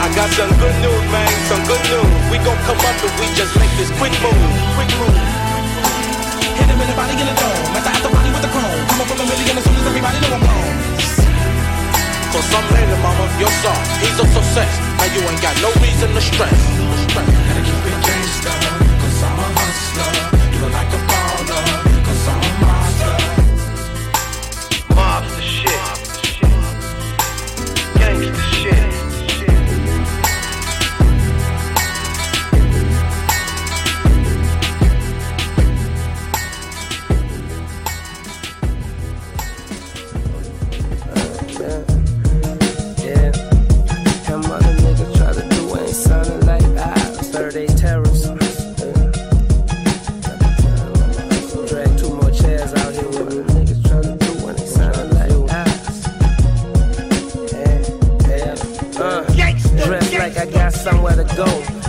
I 0.00 0.08
got 0.16 0.32
some 0.32 0.48
good 0.56 0.76
news, 0.80 1.04
man, 1.12 1.28
some 1.52 1.60
good 1.68 1.84
news. 1.92 2.08
We 2.32 2.40
gon' 2.40 2.56
come 2.64 2.80
up 2.80 2.96
and 3.04 3.14
we 3.20 3.26
just 3.36 3.52
make 3.60 3.68
this 3.76 3.92
quick 4.00 4.16
move. 4.24 4.32
Quick 4.78 4.88
move. 4.96 5.12
Hit 6.56 6.68
him 6.72 6.80
in 6.80 6.88
the 6.88 6.96
body 6.96 7.20
in 7.20 7.26
the 7.28 7.36
dome. 7.36 8.19
At 9.00 9.08
the 9.08 9.14
after 9.14 9.16
the 9.16 9.16
chrome. 9.16 9.16
Come 9.16 9.16
from 9.16 9.24
a 9.24 9.30
million 9.32 9.56
as 9.56 9.64
soon 9.64 9.76
as 9.80 9.86
everybody 9.86 10.20
know 10.20 10.36
I'm 10.36 10.44
gone. 10.44 10.76
Cause 12.36 12.52
I'm 12.52 12.68
hating, 12.68 13.00
mama, 13.00 13.24
your 13.40 13.48
song. 13.64 13.80
He's 13.96 14.12
so 14.12 14.42
sex. 14.52 14.68
Now 15.00 15.08
you 15.08 15.24
ain't 15.24 15.40
got 15.40 15.56
no 15.64 15.72
reason 15.80 16.12
to 16.12 16.20
stress. 16.20 16.52
stress. 17.08 17.28
Gotta 17.32 17.62
keep 17.64 17.80
it 17.80 17.96
gangster, 18.04 18.52
cause 19.00 19.22
I'm 19.24 19.40
a 19.40 19.48
hustler. 19.56 20.12
You 20.52 20.68
like 20.68 20.92
a 20.92 20.99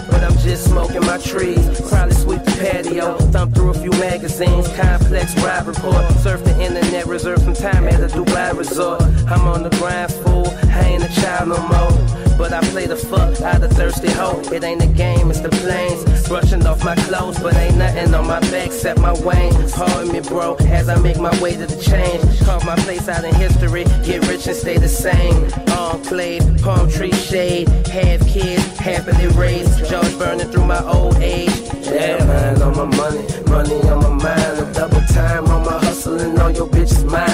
but 0.10 0.23
I'm 0.23 0.38
just 0.39 0.65
smoking 0.65 1.02
my 1.02 1.18
trees. 1.18 1.81
Probably 1.89 2.15
sweep 2.15 2.43
the 2.43 2.52
patio, 2.52 3.18
thumb 3.31 3.52
through 3.52 3.69
a 3.69 3.73
few 3.73 3.91
magazines. 3.91 4.68
Complex 4.69 5.35
ride 5.43 5.65
report, 5.65 6.10
surf 6.23 6.43
the 6.43 6.60
internet, 6.61 7.06
reserve 7.06 7.39
some 7.39 7.53
time 7.53 7.88
at 7.88 8.02
a 8.02 8.07
Dubai 8.07 8.57
resort. 8.57 9.02
I'm 9.27 9.48
on 9.48 9.64
the 9.64 9.69
grind, 9.77 10.11
fool. 10.14 10.48
Ain't 10.91 11.03
a 11.05 11.22
child 11.22 11.47
no 11.47 11.57
more. 11.72 12.11
But 12.38 12.51
I 12.51 12.59
play 12.72 12.85
the 12.85 12.97
fuck 12.97 13.39
out 13.41 13.63
of 13.63 13.72
thirsty 13.72 14.11
hoe. 14.11 14.41
It 14.51 14.63
ain't 14.63 14.84
a 14.84 14.88
game, 14.88 15.30
it's 15.30 15.39
the 15.39 15.49
planes. 15.49 16.27
Brushing 16.27 16.65
off 16.65 16.84
my 16.84 16.95
clothes, 16.95 17.39
but 17.39 17.55
ain't 17.55 17.77
nothing 17.77 18.13
on 18.13 18.27
my 18.27 18.41
back 18.51 18.68
except 18.68 18.99
my 18.99 19.13
wang. 19.23 19.53
Pardon 19.72 20.11
me, 20.11 20.19
bro, 20.19 20.55
as 20.80 20.89
I 20.89 20.97
make 20.99 21.18
my 21.18 21.34
way 21.41 21.53
to 21.55 21.65
the 21.65 21.80
change. 21.81 22.23
Carve 22.41 22.65
my 22.65 22.76
place 22.77 23.07
out 23.07 23.23
in 23.23 23.34
history, 23.35 23.85
get 24.03 24.27
rich 24.27 24.47
and 24.47 24.55
stay 24.55 24.77
the 24.77 24.89
same. 24.89 25.45
Enclave, 25.72 26.43
palm 26.61 26.89
tree 26.89 27.13
shade, 27.13 27.69
have 27.88 28.19
kids, 28.27 28.65
happily 28.77 29.27
raised. 29.27 29.85
Jaws 29.89 30.13
burning 30.15 30.51
through 30.51 30.65
my 30.65 30.84
old 30.84 31.15
age. 31.18 31.55
Yeah, 31.84 32.18
man, 32.26 32.61
on 32.61 32.76
my 32.76 32.97
money, 32.97 33.23
money 33.47 33.80
on 33.89 33.99
my 34.03 34.23
mind. 34.26 34.59
A 34.59 34.73
double 34.73 35.01
time 35.13 35.45
on 35.45 35.63
my 35.63 35.77
hustling 35.85 36.38
on 36.39 36.53
your 36.55 36.68
bitch's 36.68 37.05
mind. 37.05 37.31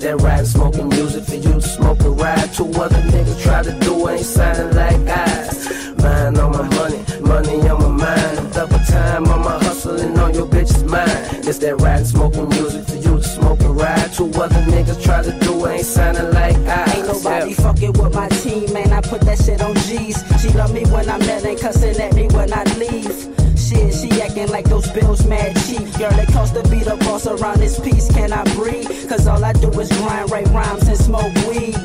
That 0.00 0.22
ride 0.22 0.46
smoking 0.46 0.88
music 0.88 1.24
for 1.24 1.34
you 1.34 1.52
to 1.52 1.60
smoke 1.60 2.00
a 2.00 2.08
ride. 2.08 2.54
Two 2.54 2.64
other 2.80 3.02
niggas 3.12 3.42
try 3.42 3.62
to 3.62 3.78
do 3.80 4.08
ain't 4.08 4.24
signing 4.24 4.74
like 4.74 4.96
eyes. 5.06 5.68
Mind 5.98 6.38
on 6.38 6.52
my 6.52 6.66
money, 6.74 7.04
money 7.20 7.68
on 7.68 7.82
my 7.82 8.06
mind. 8.06 8.52
Double 8.54 8.78
time 8.78 9.28
on 9.28 9.40
my 9.44 9.62
hustling 9.62 10.18
on 10.18 10.32
your 10.32 10.46
bitch's 10.46 10.84
mind. 10.84 11.46
It's 11.46 11.58
that 11.58 11.76
ride 11.82 12.06
smoking 12.06 12.48
music 12.48 12.86
for 12.86 12.96
you 12.96 13.18
to 13.18 13.22
smoke 13.22 13.60
a 13.60 13.68
ride. 13.68 14.10
Two 14.14 14.30
other 14.40 14.62
niggas 14.72 15.02
try 15.04 15.22
to 15.22 15.38
do 15.40 15.66
ain't 15.66 15.84
signing 15.84 16.32
like 16.32 16.56
eyes. 16.56 16.94
Ain't 16.96 17.06
nobody 17.06 17.52
fucking 17.52 17.92
with 17.92 18.14
my 18.14 18.28
team, 18.28 18.72
man. 18.72 18.94
I 18.94 19.02
put 19.02 19.20
that 19.20 19.36
shit 19.36 19.60
on 19.60 19.74
G's. 19.74 20.24
She 20.40 20.48
love 20.56 20.72
me 20.72 20.86
when 20.86 21.10
I'm 21.10 21.20
mad 21.20 21.44
and 21.44 21.60
cussing 21.60 22.00
at 22.00 22.14
me 22.14 22.26
when 22.28 22.50
I 22.54 22.64
leave. 22.78 23.39
Shit, 23.70 23.94
she 23.94 24.20
acting 24.20 24.48
like 24.48 24.64
those 24.64 24.90
bills 24.90 25.24
mad 25.26 25.54
cheap. 25.66 25.86
Girl, 25.96 26.18
it 26.18 26.26
cost 26.32 26.54
to 26.54 26.62
be 26.64 26.80
the 26.80 26.96
boss 27.06 27.28
around 27.28 27.60
this 27.60 27.78
piece. 27.78 28.12
Can 28.12 28.32
I 28.32 28.42
breathe? 28.56 29.08
Cause 29.08 29.28
all 29.28 29.44
I 29.44 29.52
do 29.52 29.70
is 29.78 29.88
grind, 29.98 30.28
write 30.28 30.48
rhymes, 30.48 30.88
and 30.88 30.98
smoke 30.98 31.32
weed. 31.46 31.76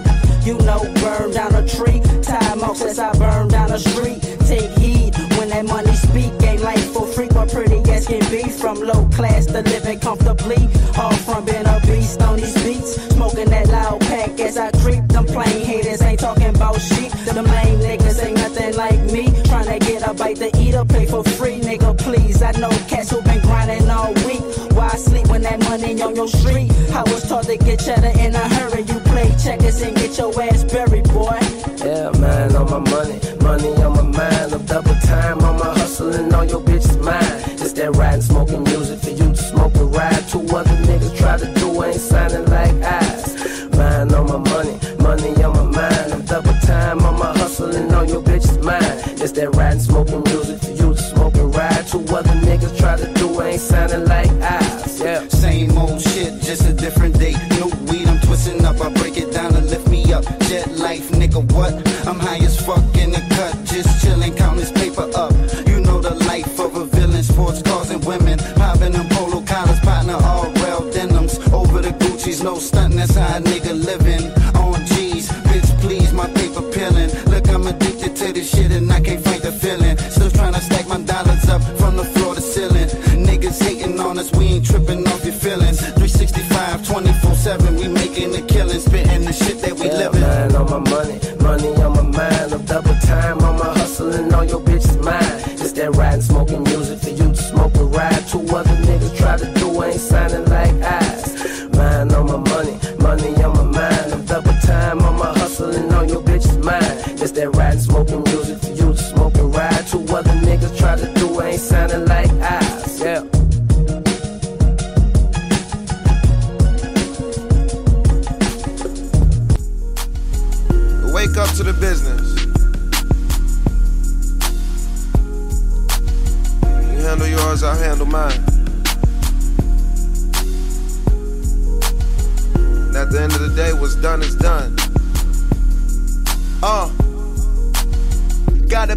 You 0.41 0.57
know, 0.65 0.81
burn 1.01 1.31
down 1.31 1.53
a 1.53 1.67
tree. 1.67 2.01
Time 2.23 2.63
off 2.63 2.77
since 2.77 2.97
I 2.97 3.13
burn 3.19 3.49
down 3.49 3.71
a 3.71 3.77
street. 3.77 4.19
Take 4.47 4.71
heed 4.79 5.13
when 5.37 5.49
that 5.49 5.65
money 5.65 5.93
speak. 5.93 6.33
Ain't 6.41 6.61
life 6.61 6.91
for 6.91 7.05
free, 7.05 7.27
but 7.29 7.51
pretty 7.51 7.77
as 7.91 8.07
can 8.07 8.25
be. 8.31 8.49
From 8.49 8.81
low 8.81 9.07
class 9.09 9.45
to 9.47 9.61
living 9.61 9.99
comfortably. 9.99 10.67
All 10.97 11.13
from 11.13 11.45
being 11.45 11.67
a 11.67 11.79
beast 11.85 12.19
on 12.19 12.37
these 12.37 12.55
beats. 12.63 12.95
Smoking 13.13 13.49
that 13.49 13.67
loud 13.67 14.01
pack 14.01 14.39
as 14.39 14.57
I 14.57 14.71
creep. 14.81 15.07
Them 15.09 15.25
plain 15.25 15.63
haters 15.63 16.01
ain't 16.01 16.19
talking 16.19 16.49
about 16.55 16.81
sheep. 16.81 17.11
The 17.11 17.43
main 17.43 17.77
niggas 17.79 18.04
bite 20.17 20.37
to 20.37 20.49
eat 20.57 20.75
or 20.75 20.85
for 20.85 21.23
free, 21.23 21.59
nigga, 21.59 21.97
please. 21.97 22.41
I 22.41 22.51
know 22.53 22.69
cats 22.87 23.11
who 23.11 23.21
been 23.21 23.41
grinding 23.41 23.89
all 23.89 24.13
week. 24.25 24.41
Why 24.71 24.89
sleep 24.89 25.27
when 25.27 25.41
that 25.43 25.59
money 25.59 26.01
on 26.01 26.15
your 26.15 26.27
street? 26.27 26.71
I 26.93 27.03
was 27.03 27.27
taught 27.27 27.45
to 27.45 27.57
get 27.57 27.79
cheddar 27.79 28.17
in 28.19 28.35
a 28.35 28.47
hurry. 28.55 28.81
You 28.83 28.99
play 29.11 29.33
checkers 29.41 29.81
and 29.81 29.95
get 29.95 30.17
your 30.17 30.31
ass 30.41 30.63
buried, 30.63 31.07
boy. 31.09 31.39
Yeah, 31.77 32.11
man, 32.19 32.55
on 32.55 32.69
my 32.69 32.79
money, 32.91 33.19
money 33.41 33.73
on 33.83 33.93
my 33.93 34.01
mind. 34.01 34.53
I'm 34.53 34.65
double 34.65 34.95
time 35.05 35.39
on 35.43 35.59
my 35.59 35.73
hustling 35.79 36.33
on 36.33 36.49
your 36.49 36.61
bitch's 36.61 36.97
mind. 36.97 37.43
It's 37.61 37.73
that 37.73 37.95
riding, 37.95 38.21
smoking 38.21 38.63
music 38.63 38.99
for 38.99 39.09
you 39.11 39.29
to 39.31 39.37
smoke 39.37 39.75
a 39.75 39.85
ride. 39.85 40.27
Two 40.29 40.41
other 40.55 40.77
niggas 40.87 41.17
try 41.17 41.37
to 41.37 41.53
do 41.55 41.83
ain't 41.83 41.95
signing 41.95 42.45
like 42.45 42.75
eyes. 42.83 43.35
Mind 43.75 44.13
on 44.13 44.27
my 44.27 44.37
money, 44.49 44.79
money 44.99 45.43
on 45.43 45.53
my 45.53 45.63
mind. 45.63 46.13
I'm 46.13 46.21
double 46.25 46.53
time 46.61 46.99
on 47.03 47.19
my 47.19 47.37
hustling 47.37 47.93
on 47.93 48.07
your 48.07 48.24
that 49.35 49.55
riding, 49.55 49.79
smoking 49.79 50.23
music 50.23 50.59
for 50.61 50.71
you 50.71 50.93
to 50.93 50.97
smoke 50.97 51.35
a 51.35 51.45
ride. 51.45 51.87
Two 51.87 51.99
other 52.15 52.35
niggas 52.47 52.77
try 52.77 52.95
to 52.95 53.13
do 53.13 53.41
ain't 53.41 53.59
signing 53.59 54.05
like 54.05 54.31
eyes. 54.41 54.99
Yeah. 54.99 55.27
Same 55.27 55.77
old 55.77 56.01
shit, 56.01 56.41
just 56.41 56.65
a 56.67 56.73
different 56.73 57.19
day. 57.19 57.35
New 57.51 57.69
weed, 57.91 58.07
I'm 58.07 58.19
twisting 58.21 58.63
up. 58.65 58.79
I 58.81 58.91
break 58.93 59.17
it 59.17 59.31
down 59.33 59.55
and 59.55 59.69
lift 59.69 59.87
me 59.89 60.11
up. 60.13 60.23
Jet 60.47 60.71
life, 60.77 61.09
nigga, 61.11 61.41
what? 61.53 61.73
I'm 62.07 62.19
high 62.19 62.43
as 62.43 62.59
fuck 62.65 62.83
in 62.97 63.11
the 63.11 63.23
cut, 63.35 63.53
just 63.65 64.03
chilling, 64.03 64.33
count 64.35 64.57
this 64.57 64.71
paper 64.71 65.09
up. 65.15 65.33
You 65.67 65.81
know 65.81 65.99
the 65.99 66.15
life 66.25 66.59
of 66.59 66.75
a 66.75 66.85
villain, 66.85 67.23
sports 67.23 67.61
cars 67.61 67.89
and 67.89 68.03
women. 68.05 68.39
Popping 68.55 68.93
them 68.93 69.07
polo 69.09 69.41
collars, 69.41 69.79
partner, 69.81 70.17
all 70.21 70.49
real 70.63 70.89
denims. 70.91 71.37
Over 71.51 71.81
the 71.81 71.91
Gucci's, 71.91 72.41
no 72.41 72.57
stunting, 72.57 72.97
that's 72.97 73.15
how 73.15 73.37
a 73.37 73.41
nigga 73.41 73.64
shit 89.45 89.61
that 89.61 89.73
we 89.73 89.89
living. 89.89 90.84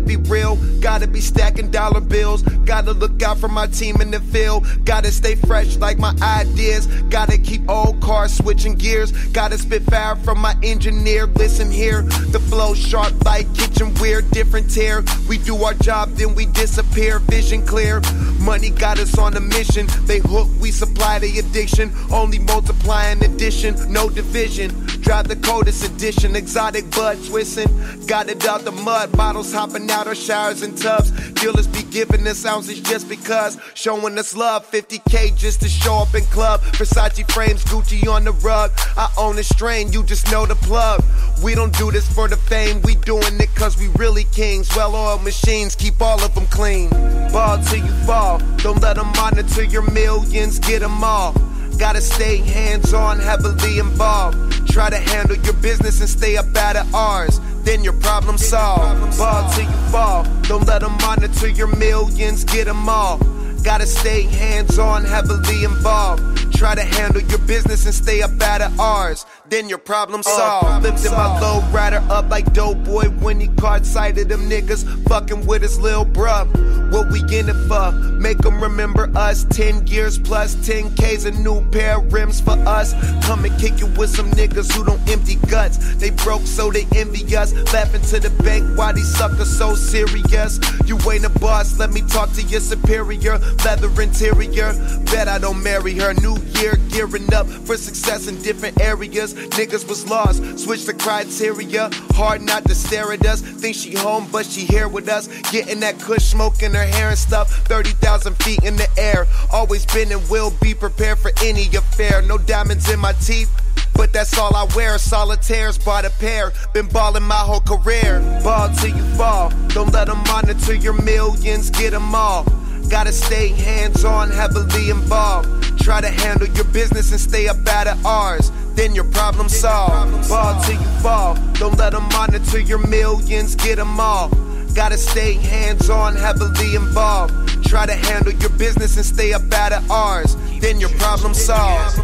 Be 0.08 0.16
real, 0.16 0.56
gotta 0.80 1.06
be 1.06 1.20
stacking 1.20 1.70
dollar 1.70 2.00
bills. 2.00 2.42
Gotta 2.64 2.92
look 2.92 3.22
out 3.22 3.38
for 3.38 3.48
my 3.48 3.66
team 3.66 4.00
in 4.00 4.10
the 4.10 4.20
field. 4.20 4.66
Gotta 4.84 5.12
stay 5.12 5.34
fresh 5.34 5.76
like 5.76 5.98
my 5.98 6.14
ideas. 6.22 6.86
Gotta 7.10 7.36
keep 7.36 7.68
old 7.68 8.00
cars 8.00 8.32
switching 8.32 8.74
gears. 8.74 9.12
Gotta 9.28 9.58
spit 9.58 9.82
fire 9.82 10.16
from 10.16 10.38
my 10.38 10.56
engineer. 10.62 11.26
Listen 11.26 11.70
here, 11.70 12.02
the 12.32 12.40
flow 12.40 12.74
sharp 12.74 13.12
like 13.24 13.52
kitchen 13.54 13.92
weird, 14.00 14.30
different 14.30 14.70
tier. 14.70 15.04
We 15.28 15.36
do 15.36 15.62
our 15.62 15.74
job, 15.74 16.10
then 16.14 16.34
we 16.34 16.46
disappear. 16.46 17.18
Vision 17.18 17.64
clear, 17.66 18.00
money 18.40 18.70
got 18.70 18.98
us 18.98 19.18
on 19.18 19.36
a 19.36 19.40
mission. 19.40 19.86
They 20.06 20.20
hook, 20.20 20.48
we 20.58 20.70
supply 20.70 21.18
the 21.18 21.38
addiction. 21.38 21.92
Only 22.10 22.38
multiplying 22.38 23.22
addition, 23.22 23.74
no 23.92 24.08
division. 24.08 24.70
Drive 25.08 25.26
the 25.26 25.36
coldest 25.36 25.82
edition, 25.86 26.36
exotic 26.36 26.90
bud 26.90 27.16
twisting. 27.24 27.66
Got 28.06 28.28
it 28.28 28.44
out 28.44 28.66
the 28.66 28.72
mud, 28.72 29.10
bottles 29.12 29.50
hopping 29.50 29.90
out 29.90 30.06
of 30.06 30.18
showers 30.18 30.60
and 30.60 30.76
tubs. 30.76 31.10
Dealers 31.30 31.66
be 31.66 31.82
giving 31.84 32.26
us 32.26 32.44
ounces 32.44 32.78
just 32.80 33.08
because. 33.08 33.58
Showing 33.72 34.18
us 34.18 34.36
love, 34.36 34.70
50k 34.70 35.34
just 35.34 35.62
to 35.62 35.68
show 35.70 35.94
up 35.94 36.14
in 36.14 36.24
club. 36.24 36.60
Versace 36.76 37.26
frames, 37.32 37.64
Gucci 37.64 38.06
on 38.06 38.24
the 38.24 38.32
rug. 38.32 38.70
I 38.98 39.10
own 39.16 39.38
a 39.38 39.42
strain, 39.42 39.90
you 39.94 40.02
just 40.02 40.30
know 40.30 40.44
the 40.44 40.56
plug. 40.56 41.02
We 41.42 41.54
don't 41.54 41.74
do 41.78 41.90
this 41.90 42.06
for 42.12 42.28
the 42.28 42.36
fame, 42.36 42.82
we 42.82 42.94
doing 42.96 43.40
it 43.40 43.48
cause 43.54 43.78
we 43.78 43.88
really 43.96 44.24
kings. 44.24 44.68
Well 44.76 44.94
oiled 44.94 45.24
machines, 45.24 45.74
keep 45.74 46.02
all 46.02 46.22
of 46.22 46.34
them 46.34 46.44
clean. 46.48 46.90
Ball 47.32 47.56
till 47.62 47.82
you 47.82 47.92
fall, 48.04 48.42
don't 48.58 48.82
let 48.82 48.96
them 48.96 49.10
monitor 49.16 49.64
your 49.64 49.90
millions, 49.90 50.58
get 50.58 50.80
them 50.80 51.02
all. 51.02 51.32
Gotta 51.78 52.00
stay 52.00 52.38
hands 52.38 52.92
on, 52.92 53.20
heavily 53.20 53.78
involved. 53.78 54.66
Try 54.68 54.90
to 54.90 54.96
handle 54.98 55.36
your 55.36 55.54
business 55.54 56.00
and 56.00 56.10
stay 56.10 56.36
up 56.36 56.54
out 56.56 56.74
of 56.74 56.92
ours. 56.92 57.40
Then 57.62 57.84
your 57.84 57.92
problem 57.92 58.36
solved. 58.36 59.16
Ball 59.16 59.52
till 59.52 59.64
you 59.64 59.76
fall. 59.92 60.24
Don't 60.42 60.66
let 60.66 60.80
them 60.80 60.96
monitor 61.00 61.48
your 61.48 61.68
millions, 61.76 62.42
get 62.42 62.64
them 62.64 62.88
all. 62.88 63.18
Gotta 63.62 63.86
stay 63.86 64.22
hands 64.22 64.78
on, 64.78 65.04
heavily 65.04 65.62
involved. 65.62 66.52
Try 66.52 66.74
to 66.74 66.82
handle 66.82 67.22
your 67.22 67.38
business 67.40 67.86
and 67.86 67.94
stay 67.94 68.22
up 68.22 68.40
out 68.42 68.60
of 68.60 68.80
ours. 68.80 69.24
Then 69.50 69.68
your 69.68 69.78
problem 69.78 70.20
uh, 70.20 70.22
solved. 70.24 70.82
Lifting 70.82 71.12
my 71.12 71.40
low 71.40 71.60
rider 71.70 72.04
up 72.10 72.28
like 72.28 72.52
dope 72.52 72.84
boy 72.84 73.04
when 73.20 73.40
he 73.40 73.48
caught 73.48 73.86
sight 73.86 74.18
of 74.18 74.28
them 74.28 74.48
niggas 74.48 74.84
fucking 75.08 75.46
with 75.46 75.62
his 75.62 75.80
lil 75.80 76.04
bruh. 76.04 76.46
What 76.92 77.10
we 77.10 77.20
in 77.20 77.48
it 77.48 77.68
for? 77.68 77.92
Make 77.92 78.38
them 78.38 78.62
remember 78.62 79.10
us. 79.14 79.44
10 79.50 79.86
years 79.86 80.18
plus 80.18 80.54
10K's 80.56 81.24
a 81.26 81.30
new 81.30 81.62
pair 81.70 81.98
of 81.98 82.12
rims 82.12 82.40
for 82.40 82.52
us. 82.66 82.94
Come 83.26 83.44
and 83.44 83.60
kick 83.60 83.80
it 83.80 83.98
with 83.98 84.10
some 84.10 84.30
niggas 84.32 84.72
who 84.72 84.84
don't 84.84 85.10
empty 85.10 85.36
guts. 85.48 85.96
They 85.96 86.10
broke 86.10 86.42
so 86.42 86.70
they 86.70 86.86
envy 86.96 87.36
us. 87.36 87.52
Laughing 87.72 88.02
to 88.02 88.20
the 88.20 88.30
bank 88.42 88.76
why 88.76 88.92
these 88.92 89.14
suckers 89.16 89.50
so 89.50 89.74
serious. 89.74 90.58
You 90.86 90.98
ain't 91.10 91.24
a 91.24 91.30
boss, 91.40 91.78
let 91.78 91.90
me 91.90 92.02
talk 92.02 92.32
to 92.32 92.42
your 92.42 92.60
superior. 92.60 93.38
leather 93.64 93.88
interior. 94.00 94.72
Bet 95.10 95.28
I 95.28 95.38
don't 95.38 95.62
marry 95.62 95.94
her. 95.94 96.14
New 96.14 96.36
year, 96.60 96.76
gearing 96.90 97.32
up 97.34 97.46
for 97.46 97.76
success 97.76 98.28
in 98.28 98.40
different 98.42 98.80
areas. 98.80 99.34
Niggas 99.56 99.88
was 99.88 100.08
lost, 100.08 100.58
switch 100.58 100.84
the 100.84 100.94
criteria. 100.94 101.90
Hard 102.12 102.42
not 102.42 102.64
to 102.66 102.74
stare 102.74 103.12
at 103.12 103.24
us. 103.26 103.40
Think 103.40 103.76
she 103.76 103.94
home, 103.94 104.28
but 104.30 104.46
she 104.46 104.62
here 104.62 104.88
with 104.88 105.08
us. 105.08 105.28
Getting 105.50 105.80
that 105.80 105.98
kush 106.00 106.24
smoke 106.24 106.62
in 106.62 106.74
her 106.74 106.84
hair 106.84 107.10
and 107.10 107.18
stuff. 107.18 107.50
30,000 107.66 108.34
feet 108.42 108.62
in 108.64 108.76
the 108.76 108.88
air. 108.96 109.26
Always 109.52 109.86
been 109.86 110.12
and 110.12 110.28
will 110.30 110.52
be 110.60 110.74
prepared 110.74 111.18
for 111.18 111.32
any 111.42 111.66
affair. 111.76 112.22
No 112.22 112.38
diamonds 112.38 112.90
in 112.90 112.98
my 113.00 113.12
teeth. 113.14 113.50
But 113.94 114.12
that's 114.12 114.38
all 114.38 114.54
I 114.54 114.64
wear. 114.76 114.96
Solitaires 114.98 115.76
bought 115.76 116.04
a 116.04 116.10
pair. 116.10 116.52
Been 116.72 116.86
ballin' 116.86 117.24
my 117.24 117.34
whole 117.34 117.60
career. 117.60 118.20
Ball 118.44 118.68
till 118.76 118.96
you 118.96 119.02
fall. 119.16 119.50
Don't 119.68 119.92
let 119.92 120.06
them 120.06 120.22
monitor 120.28 120.74
your 120.74 121.00
millions. 121.02 121.70
Get 121.70 121.90
them 121.90 122.14
all. 122.14 122.46
Gotta 122.88 123.12
stay 123.12 123.48
hands 123.48 124.04
on, 124.04 124.30
heavily 124.30 124.90
involved. 124.90 125.78
Try 125.78 126.00
to 126.00 126.08
handle 126.08 126.48
your 126.48 126.64
business 126.64 127.12
and 127.12 127.20
stay 127.20 127.46
up 127.46 127.66
out 127.68 127.86
of 127.86 128.04
ours. 128.06 128.50
Then 128.74 128.94
your 128.94 129.04
problem 129.04 129.48
solved. 129.48 130.28
Ball 130.28 130.60
till 130.62 130.80
you 130.80 130.88
fall. 131.02 131.34
Don't 131.54 131.76
let 131.76 131.92
them 131.92 132.08
monitor 132.12 132.58
your 132.58 132.78
millions. 132.78 133.54
Get 133.56 133.76
them 133.76 134.00
all. 134.00 134.30
Gotta 134.74 134.96
stay 134.96 135.34
hands 135.34 135.90
on, 135.90 136.16
heavily 136.16 136.76
involved. 136.76 137.34
Try 137.64 137.84
to 137.84 137.94
handle 137.94 138.32
your 138.32 138.50
business 138.50 138.96
and 138.96 139.04
stay 139.04 139.32
up 139.34 139.52
out 139.52 139.72
of 139.72 139.90
ours. 139.90 140.36
Then 140.60 140.80
your 140.80 140.90
problem 140.90 141.34
solved. 141.34 141.96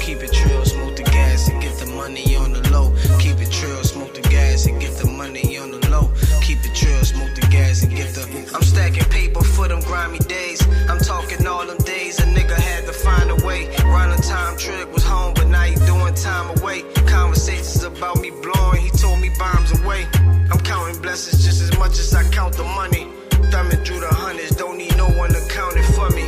Keep 0.00 0.22
it 0.22 0.32
trill, 0.32 0.64
I'm 8.54 8.62
stacking 8.62 9.04
paper 9.04 9.42
for 9.42 9.68
them 9.68 9.80
grimy 9.80 10.18
days. 10.18 10.60
I'm 10.88 10.98
talking 10.98 11.46
all 11.46 11.66
them 11.66 11.78
days 11.78 12.18
a 12.18 12.24
nigga 12.24 12.54
had 12.54 12.84
to 12.86 12.92
find 12.92 13.30
a 13.30 13.46
way. 13.46 13.68
Round 13.84 14.22
time 14.22 14.56
trick 14.56 14.92
was 14.92 15.04
home, 15.04 15.34
but 15.34 15.46
now 15.46 15.62
he 15.62 15.74
doing 15.86 16.14
time 16.14 16.58
away. 16.58 16.82
Conversations 17.06 17.82
about 17.84 18.20
me 18.20 18.30
blowing, 18.30 18.82
he 18.82 18.90
told 18.90 19.20
me 19.20 19.30
bombs 19.38 19.72
away. 19.80 20.06
I'm 20.50 20.60
counting 20.60 21.00
blessings 21.00 21.44
just 21.44 21.62
as 21.62 21.76
much 21.78 21.98
as 21.98 22.14
I 22.14 22.28
count 22.30 22.56
the 22.56 22.64
money. 22.64 23.06
Thumbing 23.50 23.84
through 23.84 24.00
the 24.00 24.12
hundreds, 24.12 24.56
don't 24.56 24.78
need 24.78 24.96
no 24.96 25.08
one 25.08 25.30
to 25.30 25.42
count 25.48 25.76
it 25.76 25.86
for 25.94 26.10
me. 26.10 26.24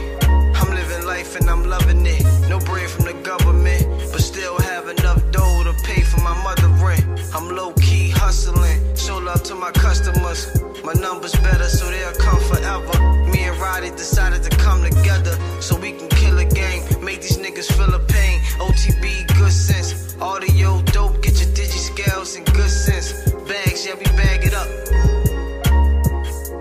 I'm 0.54 0.74
living 0.74 1.06
life 1.06 1.36
and 1.36 1.48
I'm 1.48 1.64
loving 1.64 2.04
it. 2.06 2.24
No 2.48 2.58
bread 2.60 2.88
from 2.88 3.04
the 3.06 3.14
government, 3.22 3.86
but 4.12 4.20
still 4.20 4.58
have 4.60 4.88
enough 4.88 5.20
dough 5.30 5.62
to 5.64 5.72
pay 5.84 6.02
for 6.02 6.20
my 6.20 6.34
mother 6.42 6.68
rent. 6.84 7.04
I'm 7.34 7.48
low 7.54 7.72
key 7.74 8.10
hustling, 8.10 8.91
love 9.22 9.42
to 9.44 9.54
my 9.54 9.70
customers. 9.70 10.50
My 10.84 10.92
numbers 10.94 11.34
better, 11.36 11.68
so 11.68 11.88
they'll 11.90 12.12
come 12.14 12.40
forever. 12.40 12.98
Me 13.30 13.44
and 13.44 13.56
Roddy 13.58 13.90
decided 13.90 14.42
to 14.42 14.50
come 14.56 14.82
together 14.82 15.38
so 15.60 15.76
we 15.78 15.92
can 15.92 16.08
kill 16.08 16.38
a 16.38 16.44
gang, 16.44 16.82
make 17.04 17.22
these 17.22 17.38
niggas 17.38 17.70
feel 17.72 17.94
a 17.94 18.00
pain. 18.00 18.40
OTB, 18.58 19.26
good 19.38 19.52
sense. 19.52 20.16
Audio 20.20 20.82
dope, 20.96 21.22
get 21.22 21.34
your 21.40 21.50
digi 21.54 21.78
scales 21.90 22.36
in 22.36 22.44
good 22.44 22.70
sense. 22.70 23.12
Bags, 23.48 23.86
yeah, 23.86 23.94
we 23.94 24.04
bag 24.18 24.44
it 24.44 24.54
up. 24.54 24.68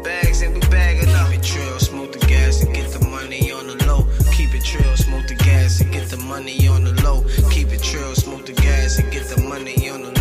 Bags 0.04 0.42
and 0.42 0.54
we 0.54 0.60
bag 0.70 1.02
it 1.02 1.10
up. 1.10 1.30
Keep 1.32 1.40
it 1.40 1.44
trill, 1.44 1.80
smoke 1.80 2.12
the 2.12 2.20
gas 2.28 2.64
and 2.64 2.76
get 2.76 2.92
the 2.92 3.04
money 3.08 3.52
on 3.52 3.68
the 3.68 3.86
low. 3.88 4.06
Keep 4.34 4.54
it 4.54 4.64
trill, 4.64 4.96
smoke 4.98 5.28
the 5.28 5.36
gas 5.36 5.82
and 5.82 5.92
get 5.92 6.10
the 6.10 6.18
money 6.18 6.68
on 6.68 6.84
the 6.84 6.94
low. 7.04 7.24
Keep 7.50 7.72
it 7.74 7.82
trill, 7.82 8.14
smoke 8.16 8.46
the 8.46 8.54
gas 8.54 9.00
and 9.00 9.12
get 9.12 9.26
the 9.28 9.42
money 9.42 9.90
on 9.90 10.02
the 10.02 10.12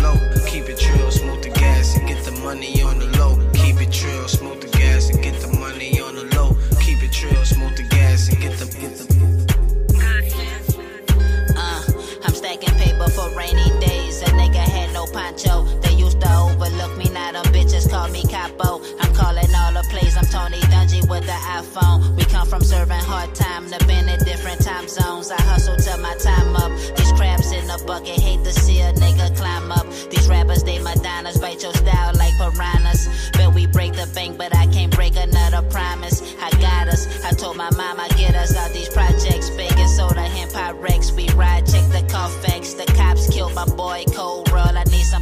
Poncho. 15.11 15.63
They 15.81 15.93
used 15.93 16.19
to 16.21 16.31
overlook 16.33 16.97
me, 16.97 17.09
now 17.09 17.31
them 17.31 17.45
bitches 17.53 17.89
call 17.89 18.09
me 18.09 18.23
capo. 18.23 18.81
I'm 18.99 19.13
calling 19.13 19.53
all 19.55 19.73
the 19.73 19.85
plays. 19.89 20.15
I'm 20.17 20.25
Tony 20.25 20.59
Dungy 20.71 21.07
with 21.09 21.25
the 21.25 21.39
iPhone. 21.59 22.15
We 22.15 22.23
come 22.25 22.47
from 22.47 22.61
serving 22.61 23.05
hard 23.11 23.35
time 23.35 23.69
to 23.69 23.85
been 23.85 24.07
in 24.09 24.19
different 24.23 24.61
time 24.61 24.87
zones. 24.87 25.31
I 25.31 25.41
hustle 25.41 25.77
till 25.77 25.97
my 25.99 26.15
time 26.15 26.55
up. 26.55 26.71
These 26.97 27.11
crabs 27.13 27.51
in 27.51 27.67
the 27.67 27.81
bucket 27.85 28.19
hate 28.19 28.43
to 28.43 28.53
see 28.53 28.79
a 28.81 28.93
nigga 28.93 29.35
climb 29.35 29.71
up. 29.71 29.85
These 30.09 30.27
rappers, 30.27 30.63
they 30.63 30.79
Madonnas, 30.79 31.39
bite 31.39 31.61
your 31.61 31.73
style 31.73 32.13
like 32.15 32.33
piranhas. 32.37 33.31
Bet 33.33 33.53
we 33.53 33.67
break 33.67 33.93
the 33.93 34.07
bank, 34.13 34.37
but 34.37 34.55
I 34.55 34.67
can't 34.67 34.93
break 34.93 35.15
another 35.15 35.61
promise. 35.69 36.21
I 36.41 36.49
got 36.61 36.87
us. 36.87 37.23
I 37.25 37.31
told 37.31 37.57
my 37.57 37.69
mama, 37.71 38.07
get 38.17 38.35
us 38.35 38.55
out 38.55 38.71
these 38.71 38.89
projects. 38.89 39.49
Bacon 39.51 39.87
soda, 39.87 40.21
hemp 40.21 40.51
Pyrex. 40.51 41.11
We 41.15 41.29
ride, 41.29 41.65
check 41.65 41.87
the 41.89 42.05
Carfax. 42.11 42.73
The 42.73 42.85
cops 42.97 43.29
killed 43.33 43.55
my 43.55 43.65
boy 43.65 44.03
Cold 44.13 44.50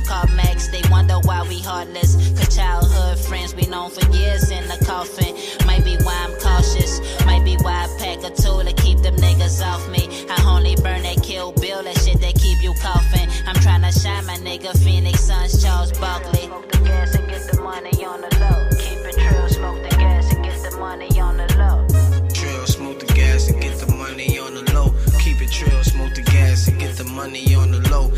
Roll. 0.10 0.20
I 0.20 0.26
need 0.26 0.60
some 0.60 0.70
Carmex. 0.70 0.72
They 0.72 0.82
wonder 0.90 1.20
why 1.24 1.44
we 1.48 1.60
heartless. 1.60 2.16
Cause 2.38 2.56
childhood 2.56 3.20
friends 3.20 3.56
we 3.56 3.66
known 3.68 3.92
for 3.92 4.06
years 4.12 4.50
in 4.52 4.68
the 4.68 4.84
coffin. 4.86 5.36
Might 5.66 5.84
be 5.84 5.98
why 6.04 6.26
I'm 6.26 6.34
cautious. 6.40 7.00
Might 7.26 7.44
be 7.44 7.56
why 7.58 7.86
I 7.86 7.98
pack 8.00 8.24
a 8.24 8.36
tool 8.36 8.64
to 8.64 8.74
keep 8.74 9.00
them 9.00 9.16
niggas 9.16 9.66
off 9.66 9.88
me. 9.90 10.10
I 10.30 10.44
only 10.48 10.76
burn 10.76 11.04
that 11.04 11.22
kill 11.24 11.52
bill, 11.54 11.84
that 11.84 11.98
shit 12.00 12.20
that 12.22 12.36
keep 12.36 12.62
you 12.64 12.74
coughing. 12.82 13.30
I'm 13.48 13.56
tryna 13.56 13.92
shine 14.02 14.26
my 14.26 14.38
nigga 14.38 14.78
Phoenix 14.84 15.22
Suns, 15.22 15.62
Charles 15.64 15.92
Barkley. 16.00 16.46
Smoke 16.48 16.72
the 16.72 16.78
gas 16.80 17.16
and 17.16 17.28
get 17.30 17.52
the 17.52 17.62
money 17.62 18.06
on 18.06 18.22
the 18.22 18.30
low. 18.40 18.70
Keep 18.78 19.06
it 19.06 19.16
trill, 19.18 19.50
smoke 19.50 19.84
the 19.84 19.96
gas 19.98 20.34
and 20.34 20.44
get 20.44 20.62
the 20.64 20.78
money 20.78 21.20
on 21.20 21.38
the 21.38 21.48
low. 21.58 21.88
Trill, 22.34 22.66
smoke 22.68 23.00
the 23.00 23.14
gas 23.14 23.50
and 23.50 23.62
get 23.62 23.78
the 23.78 23.88
money 23.94 24.40
on 24.40 24.54
the 24.54 24.74
low. 24.74 24.94
Keep 25.20 25.42
it 25.42 25.52
trill, 25.52 25.84
smoke 25.84 26.14
the 26.16 26.22
gas 26.22 26.68
and 26.68 26.80
get 26.80 26.96
the 26.98 27.04
money 27.04 27.56
on 27.56 27.72
the 27.72 27.80
low. 27.90 28.12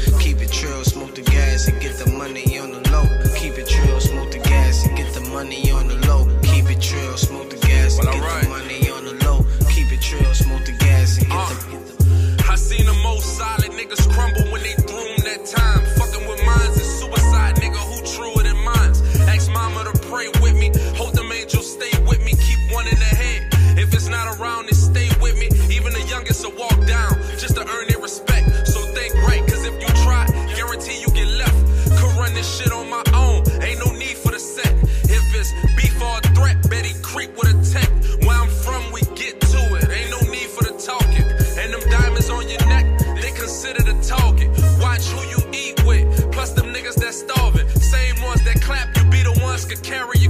Could 49.72 49.84
carry 49.86 50.21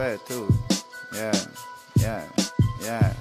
fat 0.00 0.24
too. 0.26 0.48
Yeah, 1.14 1.40
yeah, 1.96 2.24
yeah. 2.80 3.12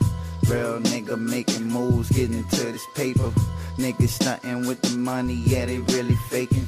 Real 0.47 0.79
nigga 0.79 1.19
making 1.19 1.67
moves, 1.67 2.09
getting 2.09 2.45
to 2.45 2.71
this 2.71 2.85
paper. 2.95 3.31
Niggas 3.77 4.09
stunting 4.19 4.65
with 4.65 4.81
the 4.81 4.97
money, 4.97 5.43
yeah, 5.45 5.65
they 5.65 5.79
really 5.79 6.15
faking. 6.29 6.65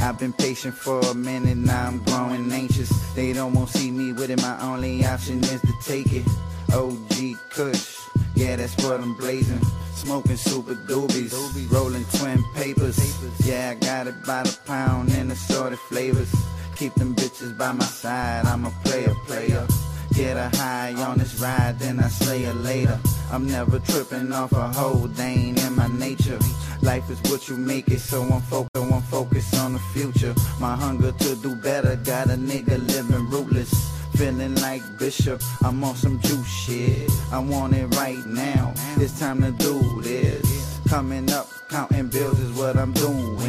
I've 0.00 0.18
been 0.18 0.32
patient 0.32 0.74
for 0.74 0.98
a 0.98 1.14
minute, 1.14 1.56
now 1.56 1.86
I'm 1.86 2.02
growing 2.02 2.50
anxious. 2.50 2.90
They 3.14 3.32
don't 3.32 3.54
want 3.54 3.68
to 3.68 3.78
see 3.78 3.92
me 3.92 4.12
with 4.12 4.30
it, 4.30 4.42
my 4.42 4.60
only 4.60 5.04
option 5.04 5.38
is 5.44 5.60
to 5.60 5.74
take 5.84 6.12
it. 6.12 6.26
OG 6.74 7.14
Kush, 7.50 7.98
yeah, 8.34 8.56
that's 8.56 8.76
what 8.82 9.00
I'm 9.00 9.14
blazing. 9.14 9.62
Smoking 9.94 10.36
super 10.36 10.74
doobies, 10.74 11.32
rolling 11.70 12.04
twin 12.16 12.42
papers. 12.56 12.98
Yeah, 13.46 13.70
I 13.70 13.74
got 13.74 14.08
it 14.08 14.24
by 14.26 14.42
the 14.42 14.58
pound 14.66 15.14
in 15.14 15.30
assorted 15.30 15.78
flavors. 15.78 16.34
Keep 16.76 16.94
them 16.94 17.14
bitches 17.14 17.56
by 17.56 17.72
my 17.72 17.84
side, 17.84 18.44
I'm 18.46 18.64
a 18.64 18.70
player, 18.84 19.14
player. 19.26 19.66
Get 20.14 20.36
a 20.36 20.48
high 20.56 20.94
on 20.94 21.18
this 21.18 21.40
ride, 21.40 21.78
then 21.78 22.00
I 22.00 22.08
slay 22.08 22.42
her 22.42 22.52
later. 22.54 22.98
I'm 23.30 23.46
never 23.46 23.78
tripping 23.78 24.32
off 24.32 24.52
a 24.52 24.68
hoe, 24.68 25.06
they 25.06 25.24
ain't 25.24 25.64
in 25.64 25.74
my 25.74 25.86
nature. 25.86 26.38
Life 26.82 27.08
is 27.08 27.20
what 27.30 27.48
you 27.48 27.56
make 27.56 27.88
it, 27.88 28.00
so 28.00 28.22
I'm 28.22 28.40
focused, 28.42 28.76
I'm 28.76 29.02
focused 29.02 29.54
on 29.58 29.74
the 29.74 29.78
future. 29.94 30.34
My 30.60 30.74
hunger 30.76 31.12
to 31.12 31.36
do 31.36 31.54
better, 31.56 31.96
got 31.96 32.26
a 32.26 32.34
nigga 32.34 32.84
living 32.88 33.30
rootless. 33.30 33.72
Feeling 34.16 34.54
like 34.56 34.82
Bishop, 34.98 35.40
I'm 35.62 35.82
on 35.84 35.94
some 35.94 36.20
juice 36.20 36.46
shit. 36.46 37.10
I 37.32 37.38
want 37.38 37.74
it 37.74 37.86
right 37.96 38.24
now, 38.26 38.74
it's 38.96 39.18
time 39.18 39.40
to 39.40 39.52
do 39.52 40.02
this. 40.02 40.80
Coming 40.88 41.30
up, 41.30 41.48
counting 41.70 42.08
bills 42.08 42.38
is 42.38 42.52
what 42.58 42.76
I'm 42.76 42.92
doing. 42.92 43.41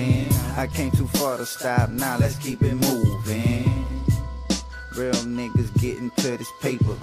I 0.56 0.68
came 0.68 0.92
too 0.92 1.08
far 1.08 1.38
to 1.38 1.46
stop, 1.46 1.90
now 1.90 2.18
let's 2.18 2.38
keep 2.38 2.62
it 2.62 2.76
moving. 2.76 3.86
Real 4.96 5.14
niggas 5.14 5.74
getting 5.82 6.10
to 6.12 6.38
this 6.38 6.52
paper. 6.62 6.96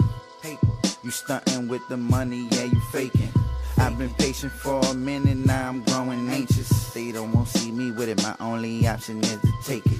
You 1.03 1.11
stunting 1.11 1.67
with 1.67 1.81
the 1.89 1.97
money, 1.97 2.47
yeah, 2.51 2.65
you 2.65 2.79
faking. 2.91 3.29
I've 3.77 3.97
been 3.97 4.13
patient 4.13 4.51
for 4.51 4.79
a 4.85 4.93
minute, 4.93 5.37
now 5.37 5.69
I'm 5.69 5.83
growing 5.83 6.29
anxious. 6.29 6.93
They 6.93 7.11
don't 7.11 7.31
want 7.33 7.47
to 7.47 7.57
see 7.57 7.71
me 7.71 7.91
with 7.91 8.09
it, 8.09 8.21
my 8.23 8.35
only 8.39 8.87
option 8.87 9.19
is 9.19 9.41
to 9.41 9.51
take 9.63 9.85
it. 9.85 9.99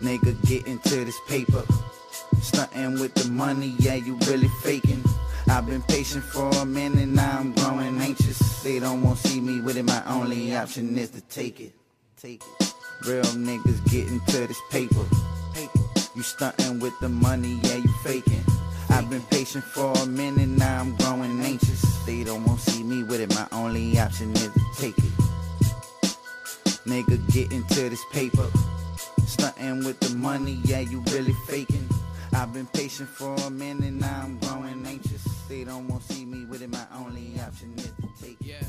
Nigga 0.00 0.46
getting 0.46 0.78
to 0.78 1.04
this 1.04 1.18
paper. 1.26 1.64
Stunting 2.40 3.00
with 3.00 3.14
the 3.14 3.30
money, 3.30 3.74
yeah, 3.80 3.96
you 3.96 4.16
really 4.28 4.48
faking. 4.62 5.02
I've 5.50 5.66
been 5.66 5.82
patient 5.82 6.24
for 6.24 6.48
a 6.50 6.64
minute, 6.64 7.08
now 7.08 7.38
I'm 7.38 7.52
growing 7.52 7.98
anxious. 8.00 8.62
They 8.62 8.78
don't 8.78 9.02
want 9.02 9.18
to 9.18 9.28
see 9.28 9.40
me 9.40 9.60
with 9.60 9.76
it, 9.76 9.84
my 9.84 10.02
only 10.06 10.54
option 10.54 10.96
is 10.98 11.10
to 11.10 11.20
take 11.22 11.60
it. 11.60 11.72
Take 12.16 12.42
it. 12.60 12.74
Real 13.06 13.22
niggas 13.24 13.84
getting 13.90 14.20
to 14.20 14.46
this 14.46 14.60
paper. 14.70 15.04
You 16.14 16.22
stunting 16.22 16.80
with 16.80 16.98
the 17.00 17.08
money, 17.08 17.60
yeah, 17.62 17.76
you 17.76 17.88
faking. 18.02 18.42
I've 18.90 19.08
been 19.08 19.22
patient 19.22 19.62
for 19.62 19.92
a 19.98 20.06
minute, 20.06 20.48
now 20.48 20.80
I'm 20.80 20.96
growing 20.96 21.40
anxious. 21.40 22.04
They 22.04 22.24
don't 22.24 22.44
want 22.44 22.60
to 22.60 22.70
see 22.70 22.82
me 22.82 23.04
with 23.04 23.20
it, 23.20 23.32
my 23.34 23.46
only 23.52 23.98
option 23.98 24.32
is 24.32 24.50
to 24.52 24.60
take 24.76 24.98
it. 24.98 25.12
Nigga 26.86 27.32
getting 27.32 27.64
to 27.64 27.88
this 27.88 28.04
paper. 28.12 28.46
Stunting 29.26 29.84
with 29.84 30.00
the 30.00 30.16
money, 30.16 30.60
yeah, 30.64 30.80
you 30.80 31.02
really 31.12 31.34
faking. 31.46 31.88
I've 32.34 32.52
been 32.52 32.66
patient 32.66 33.08
for 33.08 33.34
a 33.46 33.50
minute, 33.50 33.94
now 33.94 34.22
I'm 34.24 34.38
growing 34.38 34.84
anxious. 34.86 35.27
They 35.48 35.64
don't 35.64 35.88
want 35.88 36.06
to 36.06 36.12
see 36.12 36.26
me 36.26 36.44
with 36.44 36.60
it, 36.60 36.70
my 36.70 36.86
only 36.94 37.32
option 37.40 37.72
is 37.78 37.84
to 37.84 38.22
take 38.22 38.36
it. 38.42 38.62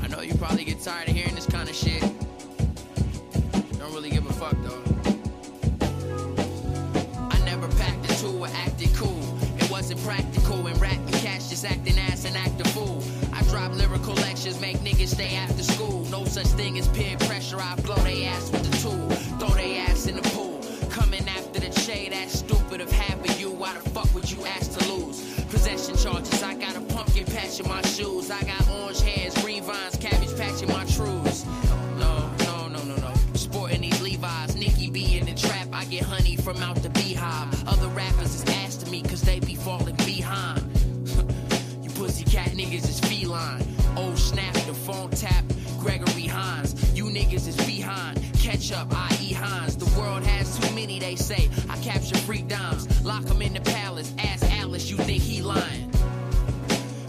I 0.00 0.06
know 0.06 0.20
you 0.20 0.34
probably 0.34 0.62
get 0.64 0.80
tired 0.80 1.08
of 1.08 1.16
hearing 1.16 1.34
this 1.34 1.46
kind 1.46 1.68
of 1.68 1.74
shit. 1.74 2.00
Don't 3.76 3.92
really 3.92 4.10
give 4.10 4.24
a 4.24 4.32
fuck 4.32 4.54
though. 4.62 4.82
I 7.28 7.44
never 7.44 7.66
packed 7.76 8.08
a 8.08 8.20
tool 8.20 8.44
or 8.44 8.48
acted 8.54 8.94
cool. 8.94 9.38
It 9.58 9.68
wasn't 9.68 10.00
practical 10.04 10.68
and 10.68 10.80
rap 10.80 10.92
and 10.96 11.14
cash 11.14 11.48
just 11.48 11.64
acting 11.64 11.98
ass 11.98 12.24
and 12.24 12.36
act 12.36 12.60
a 12.60 12.68
fool. 12.68 13.02
I 13.32 13.42
drop 13.50 13.74
lyrical 13.74 14.14
lectures, 14.14 14.60
make 14.60 14.76
niggas 14.78 15.08
stay 15.08 15.34
after 15.34 15.64
school. 15.64 16.04
No 16.04 16.24
such 16.24 16.46
thing 16.46 16.78
as 16.78 16.86
peer 16.86 17.16
pressure. 17.18 17.60
I 17.60 17.74
blow 17.82 17.96
they 17.96 18.26
ass 18.26 18.48
with 18.52 18.70
the 18.70 18.76
tool, 18.78 19.10
throw 19.40 19.56
they 19.56 19.78
ass 19.78 20.06
in 20.06 20.14
the 20.14 20.22
pool. 20.22 20.49
Coming 21.00 21.26
after 21.30 21.60
the 21.60 21.72
shade, 21.80 22.12
that's 22.12 22.40
stupid 22.40 22.82
of 22.82 22.92
half 22.92 23.18
of 23.26 23.40
you. 23.40 23.50
Why 23.50 23.72
the 23.72 23.88
fuck 23.88 24.14
would 24.14 24.30
you 24.30 24.44
ask 24.44 24.78
to 24.78 24.92
lose? 24.92 25.34
Possession 25.44 25.96
charges, 25.96 26.42
I 26.42 26.54
got 26.54 26.76
a 26.76 26.80
pumpkin 26.82 27.24
patch 27.24 27.58
in 27.58 27.66
my 27.66 27.80
shoes. 27.82 28.30
I 28.30 28.42
got 28.42 28.68
orange 28.68 29.00
hairs, 29.00 29.34
green 29.42 29.62
vines, 29.62 29.96
cabbage 29.96 30.36
patch 30.36 30.62
in 30.62 30.68
my 30.68 30.84
trues. 30.84 31.46
No, 31.98 32.30
no, 32.40 32.68
no, 32.68 32.82
no, 32.84 32.96
no. 32.96 33.14
Sporting 33.32 33.80
these 33.80 33.98
Levi's, 34.02 34.54
Nikki 34.56 34.90
B 34.90 35.16
in 35.16 35.24
the 35.24 35.34
trap. 35.34 35.68
I 35.72 35.86
get 35.86 36.02
honey 36.02 36.36
from 36.36 36.58
out 36.58 36.76
the 36.76 36.90
beehive. 36.90 37.48
Other 37.66 37.88
rappers 37.88 38.34
is 38.34 38.76
to 38.76 38.90
me 38.90 39.00
cause 39.00 39.22
they 39.22 39.40
be 39.40 39.54
falling 39.54 39.96
behind. 40.04 40.60
you 41.82 41.88
pussy 41.90 42.24
cat 42.24 42.50
niggas 42.50 42.86
is 42.86 43.00
feline. 43.00 43.64
Oh 43.96 44.14
snap, 44.16 44.52
the 44.52 44.74
phone 44.74 45.08
tap, 45.10 45.44
Gregory 45.78 46.26
Hines. 46.26 46.74
You 46.94 47.06
niggas 47.06 47.48
is 47.48 47.56
behind. 47.56 48.22
Catch 48.34 48.72
up, 48.72 48.88
I.E. 48.92 49.09
they 51.10 51.16
say. 51.16 51.50
I 51.68 51.76
capture 51.78 52.16
free 52.18 52.42
dimes. 52.42 52.86
lock 53.04 53.22
Lock 53.22 53.30
'em 53.30 53.42
in 53.42 53.54
the 53.54 53.60
palace. 53.60 54.12
Ask 54.18 54.44
Alice, 54.60 54.88
you 54.90 54.96
think 54.96 55.22
he 55.22 55.42
lying? 55.42 55.90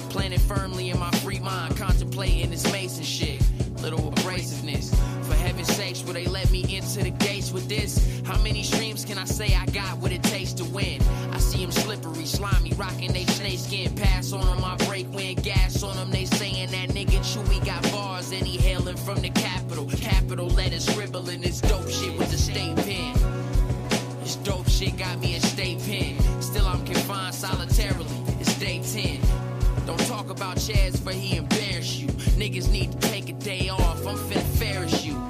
Planted 0.10 0.42
firmly 0.42 0.90
in 0.90 1.00
my 1.00 1.12
free 1.24 1.40
mind, 1.40 1.78
contemplating 1.78 2.50
this 2.50 2.70
Mason 2.72 3.04
shit. 3.04 3.42
Little 3.80 4.12
abrasiveness. 4.12 4.90
For 5.28 5.36
heaven's 5.36 5.72
sakes, 5.76 6.04
will 6.04 6.14
they 6.14 6.26
let 6.26 6.50
me 6.50 6.62
into 6.76 7.04
the 7.04 7.12
gates 7.12 7.52
with 7.52 7.70
this? 7.70 8.22
How 8.26 8.42
many 8.42 8.64
streams 8.64 9.06
can 9.06 9.20
I 9.20 9.26
say 9.26 9.56
I 9.56 9.66
got 9.68 10.00
what 10.00 10.12
it 10.12 10.24
takes 10.24 10.54
to 10.54 10.66
win? 10.66 11.00
I 11.32 11.38
see 11.38 11.62
them 11.62 11.72
slippery, 11.72 12.26
slimy, 12.26 12.74
rocking 12.74 13.14
they 13.14 13.26
snake 13.26 13.60
skin. 13.60 13.96
Pass 13.96 14.34
on 14.34 14.46
them, 14.46 14.64
I 14.64 14.78
break 14.88 15.12
wind, 15.14 15.44
gas 15.44 15.84
on 15.84 15.96
them. 15.96 16.10
They 16.10 16.26
saying 16.26 16.72
that 16.72 16.90
nigga 16.90 17.20
Chewy 17.30 17.64
got 17.64 17.84
bars 17.92 18.32
and 18.32 18.46
he 18.48 18.58
hailing 18.58 18.98
from 18.98 19.22
the 19.22 19.30
capital. 19.30 19.86
Capital 19.98 20.48
letters 20.48 20.86
scribbling 20.88 21.42
this 21.42 21.62
dope 21.62 21.90
shit 21.90 22.18
with 22.18 22.32
the 22.32 22.38
state 22.38 22.76
pen. 22.78 23.21
Dope 24.44 24.68
shit 24.68 24.98
got 24.98 25.20
me 25.20 25.36
a 25.36 25.40
state 25.40 25.80
pen. 25.80 26.18
Still, 26.42 26.66
I'm 26.66 26.84
confined 26.86 27.36
solitarily. 27.36 28.06
It's 28.40 28.54
day 28.56 28.82
10. 28.82 29.20
Don't 29.86 30.00
talk 30.08 30.32
about 30.32 30.58
Chaz 30.58 31.00
for 31.00 31.12
he 31.12 31.38
embarrass 31.38 31.98
you. 31.98 32.08
Niggas 32.08 32.72
need 32.72 32.92
to 32.92 33.10
take 33.10 33.30
a 33.30 33.34
day 33.34 33.70
off. 33.70 34.06
I'm 34.08 34.18
finna 34.18 34.42
ferris 34.58 35.06
you. 35.06 35.22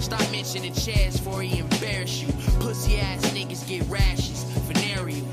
Stop 0.00 0.20
mentioning 0.30 0.72
Chaz 0.72 1.18
for 1.18 1.42
he 1.42 1.58
embarrass 1.58 2.22
you. 2.22 2.28
Pussy 2.60 2.98
ass 2.98 3.24
niggas 3.30 3.66
get 3.66 3.82
rashes. 3.88 4.44
Venereal. 4.68 5.26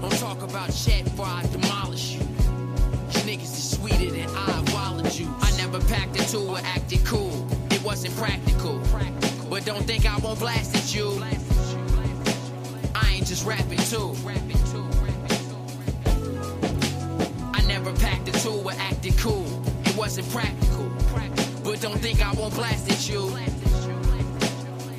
Don't 0.00 0.18
talk 0.18 0.42
about 0.42 0.72
Chet 0.72 1.08
for 1.16 1.26
I 1.26 1.44
demolish 1.50 2.12
you. 2.12 2.20
You 2.20 3.20
niggas 3.26 3.42
is 3.42 3.70
sweeter 3.70 4.12
than 4.12 4.28
I 4.36 4.64
wallet 4.72 5.18
you. 5.18 5.28
I 5.40 5.50
never 5.56 5.80
packed 5.86 6.20
a 6.20 6.30
tool 6.30 6.50
or 6.50 6.58
acted 6.58 7.04
cool. 7.04 7.48
It 7.72 7.82
wasn't 7.82 8.16
practical. 8.16 8.80
But 9.50 9.64
don't 9.64 9.84
think 9.84 10.06
I 10.06 10.16
won't 10.18 10.38
blast 10.38 10.76
at 10.76 10.94
you. 10.94 11.20
Just 13.28 13.44
rapping 13.44 13.76
too. 13.90 14.14
I 17.52 17.62
never 17.66 17.92
packed 17.96 18.26
a 18.26 18.32
tool 18.42 18.66
or 18.66 18.72
acted 18.78 19.18
cool. 19.18 19.44
It 19.84 19.94
wasn't 19.98 20.30
practical. 20.30 20.90
But 21.62 21.78
don't 21.82 21.98
think 21.98 22.24
I 22.24 22.32
won't 22.32 22.54
blast 22.54 22.90
at 22.90 23.06
you. 23.06 23.30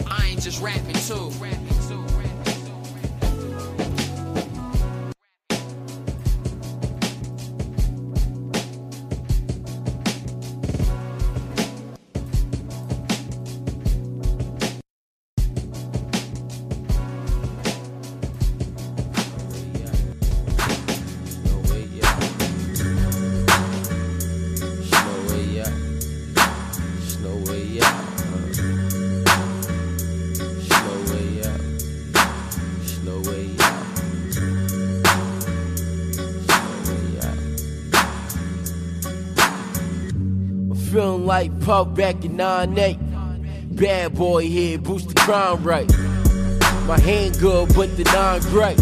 I 0.06 0.28
ain't 0.28 0.42
just 0.42 0.62
rapping 0.62 0.94
too. 0.94 1.32
Puff 41.70 41.94
back 41.94 42.26
in 42.26 42.36
9-8. 42.36 43.76
Bad 43.78 44.16
boy 44.16 44.42
here, 44.42 44.80
boost 44.80 45.08
the 45.08 45.14
crime 45.14 45.64
rate. 45.64 45.96
My 46.88 47.00
hand 47.00 47.38
good, 47.40 47.76
but 47.76 47.96
the 47.96 48.06
non 48.06 48.42
great. 48.50 48.82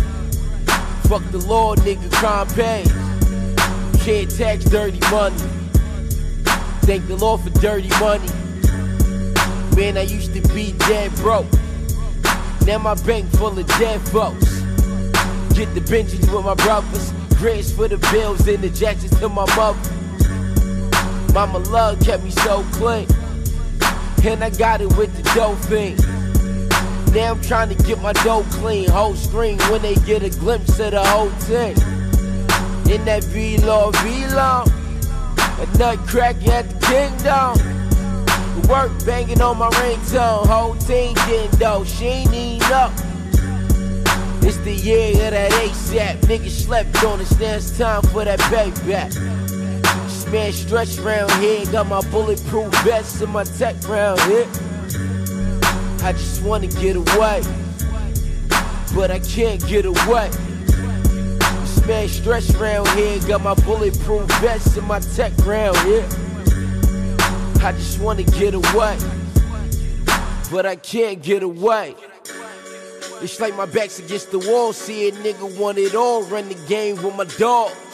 Fuck 1.10 1.22
the 1.32 1.46
law, 1.50 1.76
nigga, 1.76 2.10
crime 2.14 2.48
paid. 2.48 2.88
Can't 4.00 4.32
tax 4.32 4.64
dirty 4.64 5.02
money. 5.12 5.36
Thank 6.88 7.08
the 7.08 7.18
Lord 7.18 7.42
for 7.42 7.50
dirty 7.60 7.90
money. 8.00 8.30
Man, 9.76 9.98
I 9.98 10.04
used 10.04 10.34
to 10.36 10.42
be 10.54 10.72
dead 10.88 11.14
broke. 11.18 11.46
Now 12.66 12.78
my 12.78 12.96
bank 13.04 13.30
full 13.32 13.60
of 13.60 13.68
dead 13.68 14.00
folks. 14.00 14.62
Get 15.58 15.76
the 15.76 15.82
Benjis 15.82 16.34
with 16.34 16.46
my 16.46 16.56
brothers. 16.56 17.12
Grants 17.38 17.70
for 17.70 17.90
the 17.90 17.98
bills 18.14 18.48
and 18.48 18.64
the 18.64 18.70
jackets 18.70 19.20
to 19.20 19.28
my 19.28 19.46
mother. 19.58 19.87
Mama 21.38 21.60
love 21.70 22.00
kept 22.00 22.24
me 22.24 22.32
so 22.32 22.64
clean. 22.72 23.06
And 24.26 24.44
I 24.44 24.50
got 24.50 24.82
it 24.82 24.92
with 24.98 25.16
the 25.16 25.22
dope 25.36 25.60
thing. 25.60 25.96
Now 27.14 27.34
I'm 27.34 27.42
trying 27.42 27.70
to 27.70 27.76
get 27.84 28.02
my 28.02 28.12
dough 28.14 28.44
clean. 28.54 28.90
Whole 28.90 29.14
screen 29.14 29.60
when 29.70 29.84
they 29.84 29.94
get 29.98 30.24
a 30.24 30.32
glimpse 30.32 30.80
of 30.80 30.94
the 30.94 31.06
whole 31.06 31.30
thing. 31.46 31.78
In 32.92 33.06
that 33.06 33.24
V-Law, 33.26 33.92
V-Law. 33.92 34.66
A 35.60 35.78
nut 35.78 36.00
cracking 36.08 36.50
at 36.50 36.68
the 36.72 36.80
kingdom. 36.88 38.68
Work 38.68 39.06
banging 39.06 39.40
on 39.40 39.60
my 39.60 39.70
ringtone. 39.70 40.48
Whole 40.48 40.74
team 40.74 41.14
getting 41.28 41.60
dough. 41.60 41.84
She 41.84 42.06
ain't 42.06 42.34
even 42.34 42.74
up. 42.74 42.92
It's 44.42 44.58
the 44.58 44.74
year 44.74 45.12
of 45.12 45.32
that 45.34 45.52
ASAP. 45.52 46.18
Niggas 46.22 46.66
slept 46.66 47.04
on 47.04 47.22
us. 47.22 47.40
Now 47.40 47.58
it's 47.58 47.78
time 47.78 48.02
for 48.02 48.26
that 48.26 48.40
payback. 48.40 49.27
Man 50.32 50.52
stretched 50.52 51.00
around 51.00 51.32
here. 51.42 51.66
Got 51.72 51.88
my 51.88 52.02
bulletproof 52.10 52.74
vest 52.84 53.22
and 53.22 53.32
my 53.32 53.46
tech 53.46 53.76
round 53.88 54.20
here. 54.22 54.46
I 56.04 56.12
just 56.12 56.44
wanna 56.44 56.68
get 56.68 56.98
away. 56.98 57.42
But 58.94 59.10
I 59.10 59.20
can't 59.20 59.66
get 59.68 59.86
away. 59.86 60.30
This 60.30 61.86
man 61.88 62.10
stretched 62.10 62.56
around 62.56 62.90
here. 62.90 63.20
Got 63.26 63.42
my 63.42 63.54
bulletproof 63.54 64.30
vest 64.42 64.76
and 64.76 64.86
my 64.86 65.00
tech 65.00 65.32
round 65.46 65.78
here. 65.80 66.06
I 67.64 67.72
just 67.72 68.02
wanna 68.02 68.24
get 68.24 68.54
away. 68.54 68.98
But 70.52 70.66
I 70.66 70.76
can't 70.76 71.22
get 71.24 71.42
away. 71.42 71.96
It's 73.22 73.40
like 73.40 73.56
my 73.56 73.66
back's 73.66 74.00
against 74.00 74.32
the 74.32 74.40
wall. 74.40 74.74
See 74.74 75.08
a 75.08 75.12
nigga 75.14 75.58
want 75.58 75.78
it 75.78 75.96
all. 75.96 76.24
Run 76.24 76.50
the 76.50 76.56
game 76.68 77.02
with 77.02 77.16
my 77.16 77.26
dogs. 77.38 77.87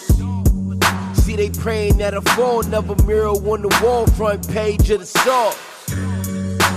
See 1.34 1.38
they 1.38 1.50
praying 1.50 1.98
that 1.98 2.14
I 2.14 2.20
fall. 2.36 2.62
Never 2.62 2.96
mirror 3.06 3.30
on 3.30 3.64
the 3.64 3.80
wall. 3.82 4.06
Front 4.06 4.48
page 4.50 4.88
of 4.92 5.00
the 5.00 5.06
stars. 5.08 5.58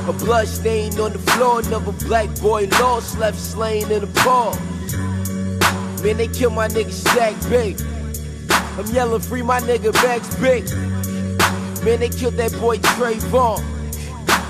A 0.09 0.13
blood 0.25 0.49
stain 0.49 0.99
on 0.99 1.13
the 1.13 1.19
floor. 1.19 1.61
Another 1.61 1.93
black 2.07 2.35
boy 2.41 2.67
lost. 2.81 3.19
Left 3.19 3.39
slain 3.39 3.91
in 3.91 4.01
the 4.01 4.07
pause. 4.23 4.59
Man, 6.03 6.17
they 6.17 6.29
kill 6.29 6.49
my 6.49 6.69
nigga 6.69 6.91
Stack 6.91 7.35
Big. 7.51 7.79
I'm 8.79 8.87
yelling 8.95 9.21
free 9.21 9.43
my 9.43 9.61
nigga 9.61 9.93
Max 10.03 10.35
Big. 10.37 10.65
Man, 11.85 12.01
they 12.01 12.09
killed 12.09 12.35
that 12.35 12.53
boy 12.53 12.79
Trayvon. 12.79 13.61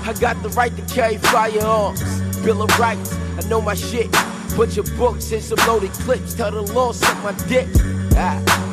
I 0.07 0.13
got 0.21 0.41
the 0.41 0.49
right 0.49 0.73
to 0.77 0.83
carry 0.83 1.17
firearms. 1.17 2.01
Bill 2.45 2.61
of 2.61 2.79
Rights, 2.79 3.13
I 3.13 3.49
know 3.49 3.59
my 3.59 3.73
shit. 3.73 4.09
Put 4.55 4.73
your 4.77 4.85
books 4.95 5.33
in 5.33 5.41
some 5.41 5.59
loaded 5.67 5.91
clips. 5.91 6.33
Tell 6.33 6.51
the 6.51 6.61
law 6.61 6.93
suck 6.93 7.21
my 7.23 7.33
dick. 7.49 7.67
Ah. 8.15 8.66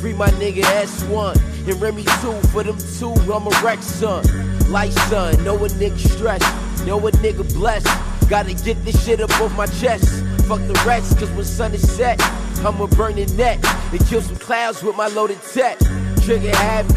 Free 0.00 0.12
my 0.12 0.28
nigga 0.30 0.62
S1 0.62 1.36
and 1.68 1.80
Remy 1.80 2.04
2 2.04 2.48
for 2.48 2.62
them 2.62 2.78
two. 2.98 3.12
I'm 3.32 3.48
a 3.48 3.60
wreck 3.64 3.82
son. 3.82 4.24
Light 4.70 4.92
son, 4.92 5.42
know 5.42 5.56
a 5.56 5.68
nigga 5.70 5.98
stressed. 5.98 6.86
Know 6.86 7.04
a 7.08 7.10
nigga 7.10 7.52
blessed. 7.52 7.88
Gotta 8.28 8.54
get 8.54 8.84
this 8.84 9.04
shit 9.04 9.20
up 9.20 9.30
off 9.40 9.56
my 9.56 9.66
chest. 9.66 10.24
Fuck 10.46 10.60
the 10.68 10.80
rest, 10.86 11.18
cause 11.18 11.30
when 11.32 11.44
sun 11.44 11.74
is 11.74 11.90
set, 11.96 12.22
I'ma 12.64 12.86
burn 12.86 13.16
the 13.16 13.26
net 13.34 13.58
and 13.92 14.06
kill 14.06 14.22
some 14.22 14.36
clouds 14.36 14.84
with 14.84 14.96
my 14.96 15.08
loaded 15.08 15.42
tech. 15.52 15.78
Trigger 16.22 16.54
happy. 16.54 16.94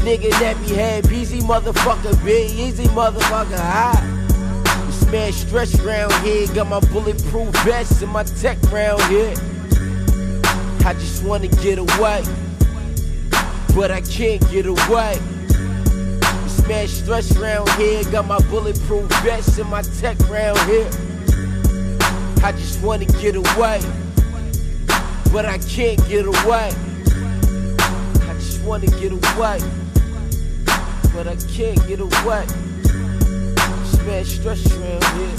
Nigga 0.00 0.30
that 0.40 0.56
be 0.66 0.74
had 0.74 1.12
easy 1.12 1.40
motherfucker, 1.40 2.24
be 2.24 2.46
easy 2.50 2.84
motherfucker, 2.84 3.58
high. 3.58 4.08
Man 5.10 5.30
stretched 5.32 5.78
round 5.82 6.10
here, 6.24 6.46
got 6.54 6.68
my 6.68 6.80
bulletproof 6.80 7.54
vest 7.64 8.00
and 8.00 8.10
my 8.10 8.22
tech 8.22 8.56
round 8.72 9.02
here. 9.02 9.34
I 10.84 10.94
just 10.94 11.24
wanna 11.24 11.48
get 11.48 11.78
away, 11.78 12.22
but 13.74 13.90
I 13.90 14.00
can't 14.00 14.40
get 14.50 14.66
away. 14.66 15.18
Man 16.68 16.86
stretched 16.86 17.36
round 17.36 17.68
here, 17.70 18.04
got 18.10 18.26
my 18.26 18.38
bulletproof 18.50 19.10
vest 19.22 19.58
and 19.58 19.68
my 19.70 19.82
tech 20.00 20.18
round 20.28 20.58
here. 20.60 20.88
I 22.44 22.52
just 22.52 22.82
wanna 22.82 23.06
get 23.06 23.36
away, 23.36 23.80
but 25.32 25.44
I 25.44 25.58
can't 25.58 25.98
get 26.08 26.26
away. 26.26 26.70
I 28.28 28.34
just 28.38 28.62
wanna 28.62 28.86
get 28.86 29.12
away 29.12 29.58
but 31.14 31.26
I 31.26 31.36
can't 31.36 31.76
get 31.86 32.00
away. 32.00 32.46
Man 34.06 34.24
stretched 34.24 34.72
around 34.72 35.04
here, 35.14 35.36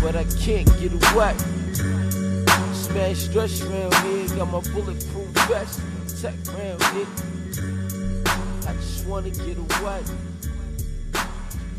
but 0.00 0.16
I 0.16 0.24
can't 0.40 0.66
get 0.80 0.92
away. 1.12 1.53
Man 2.94 3.14
stretched 3.16 3.62
around 3.62 3.92
here, 4.06 4.28
got 4.36 4.52
my 4.52 4.60
bulletproof 4.72 5.26
vest, 5.48 5.80
tech 6.22 6.34
around 6.46 6.80
here. 6.94 7.06
I 8.68 8.72
just 8.74 9.04
wanna 9.06 9.30
get 9.30 9.58
away. 9.58 10.02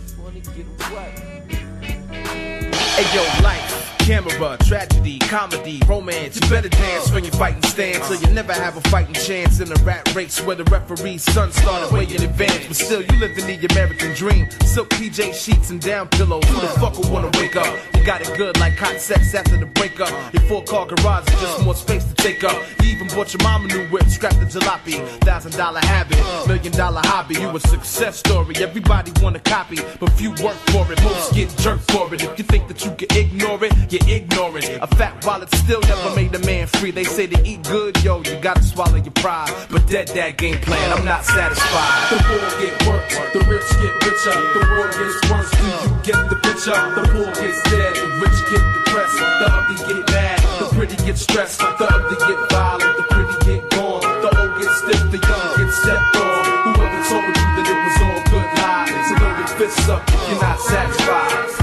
Just 0.04 0.18
wanna 0.20 0.42
get 0.42 0.66
away. 0.92 2.65
Hey 2.96 3.14
yo, 3.14 3.24
life, 3.44 3.98
camera, 3.98 4.58
tragedy, 4.64 5.20
comedy, 5.20 5.82
romance. 5.86 6.40
You 6.40 6.50
better 6.50 6.70
dance 6.70 7.12
when 7.12 7.26
you 7.26 7.32
fighting 7.32 7.62
stand, 7.64 8.02
so 8.06 8.14
you 8.14 8.34
never 8.34 8.54
have 8.54 8.78
a 8.78 8.82
fighting 8.90 9.14
chance 9.16 9.60
in 9.60 9.70
a 9.70 9.76
rat 9.84 10.16
race 10.16 10.40
where 10.42 10.56
the 10.56 10.64
referee's 10.64 11.22
son 11.24 11.52
started 11.52 11.94
way 11.94 12.06
in 12.06 12.24
advance. 12.24 12.68
But 12.68 12.78
still, 12.78 13.02
you 13.02 13.20
live 13.20 13.38
in 13.38 13.48
the 13.48 13.68
American 13.74 14.14
dream. 14.14 14.50
Silk 14.64 14.88
PJ 14.92 15.34
sheets 15.34 15.72
and 15.72 15.82
down 15.82 16.08
pillows. 16.08 16.46
Who 16.46 16.62
the 16.62 16.68
fuck 16.80 16.98
would 16.98 17.10
wanna 17.10 17.32
wake 17.34 17.58
up? 17.58 17.68
You 17.96 18.06
got 18.06 18.22
it 18.22 18.32
good 18.38 18.58
like 18.62 18.78
hot 18.78 19.02
sex 19.02 19.36
after 19.36 19.58
the 19.58 19.66
breakup. 19.66 20.12
Your 20.34 20.44
four 20.44 20.64
car 20.64 20.86
garage 20.86 21.28
is 21.28 21.42
just 21.42 21.66
more 21.66 21.76
space 21.76 22.06
to 22.06 22.14
take 22.14 22.46
up. 22.46 22.56
You 22.82 22.92
even 22.92 23.08
bought 23.10 23.34
your 23.34 23.44
mama 23.44 23.68
new 23.68 23.86
whip, 23.88 24.06
strapped 24.06 24.40
the 24.40 24.46
jalopy. 24.46 25.06
Thousand 25.20 25.52
dollar 25.58 25.82
habit, 25.82 26.24
million 26.48 26.72
dollar 26.72 27.02
hobby. 27.04 27.36
You 27.36 27.50
a 27.50 27.60
success 27.60 28.20
story. 28.20 28.56
Everybody 28.56 29.12
wanna 29.22 29.40
copy, 29.40 29.80
but 30.00 30.14
few 30.14 30.30
work 30.44 30.56
for 30.72 30.90
it. 30.90 31.04
Most 31.04 31.34
get 31.34 31.50
jerked 31.58 31.92
for 31.92 32.14
it. 32.14 32.24
If 32.24 32.38
you 32.38 32.46
think 32.46 32.70
that 32.70 32.85
you 32.86 32.92
can 32.96 33.18
ignore 33.18 33.64
it, 33.66 33.74
you're 33.92 34.08
ignorant. 34.08 34.66
A 34.82 34.88
fat 34.96 35.26
wallet 35.26 35.50
still 35.56 35.82
never 35.82 36.16
made 36.16 36.34
a 36.36 36.40
man 36.46 36.68
free. 36.68 36.92
They 36.92 37.04
say 37.04 37.28
to 37.28 37.38
eat 37.48 37.64
good, 37.64 38.02
yo, 38.04 38.22
you 38.22 38.40
gotta 38.40 38.62
swallow 38.62 38.96
your 38.98 39.12
pride. 39.18 39.52
But 39.72 39.88
dead 39.88 40.08
that 40.10 40.38
game 40.38 40.60
plan, 40.60 40.94
I'm 40.94 41.04
not 41.04 41.26
satisfied. 41.26 42.10
The 42.12 42.18
poor 42.30 42.46
get 42.62 42.74
worked, 42.88 43.34
the 43.34 43.40
rich 43.50 43.70
get 43.82 43.94
richer. 44.06 44.38
The 44.54 44.62
world 44.70 44.94
gets 44.94 45.18
worse, 45.30 45.52
do 45.58 45.66
you 45.66 45.92
get 46.06 46.30
the 46.30 46.38
picture? 46.46 46.78
The 46.96 47.04
poor 47.10 47.30
gets 47.34 47.60
dead, 47.70 47.96
the 47.98 48.08
rich 48.22 48.40
get 48.54 48.64
depressed. 48.78 49.18
The 49.18 49.48
ugly 49.50 49.78
get 49.90 50.04
mad, 50.14 50.40
the 50.60 50.66
pretty 50.76 50.98
get 51.06 51.18
stressed. 51.18 51.60
The 51.60 51.86
ugly 51.90 52.18
get 52.22 52.40
violent, 52.52 52.98
the 52.98 53.04
pretty 53.10 53.36
get 53.50 53.62
gone. 53.72 54.02
The 54.22 54.30
old 54.30 54.62
get 54.62 54.72
stiff, 54.78 55.02
the 55.10 55.20
young 55.26 55.48
get 55.58 55.72
stepped 55.74 56.16
on. 56.22 56.46
Whoever 56.70 57.02
told 57.10 57.34
you 57.34 57.46
that 57.58 57.66
it 57.66 57.80
was 57.82 57.98
all 58.06 58.22
good 58.30 58.50
lies? 58.62 59.10
So 59.10 59.16
throw 59.18 59.38
your 59.38 59.48
fists 59.58 59.90
up 59.90 60.16
you're 60.30 60.42
not 60.42 60.60
satisfied. 60.60 61.55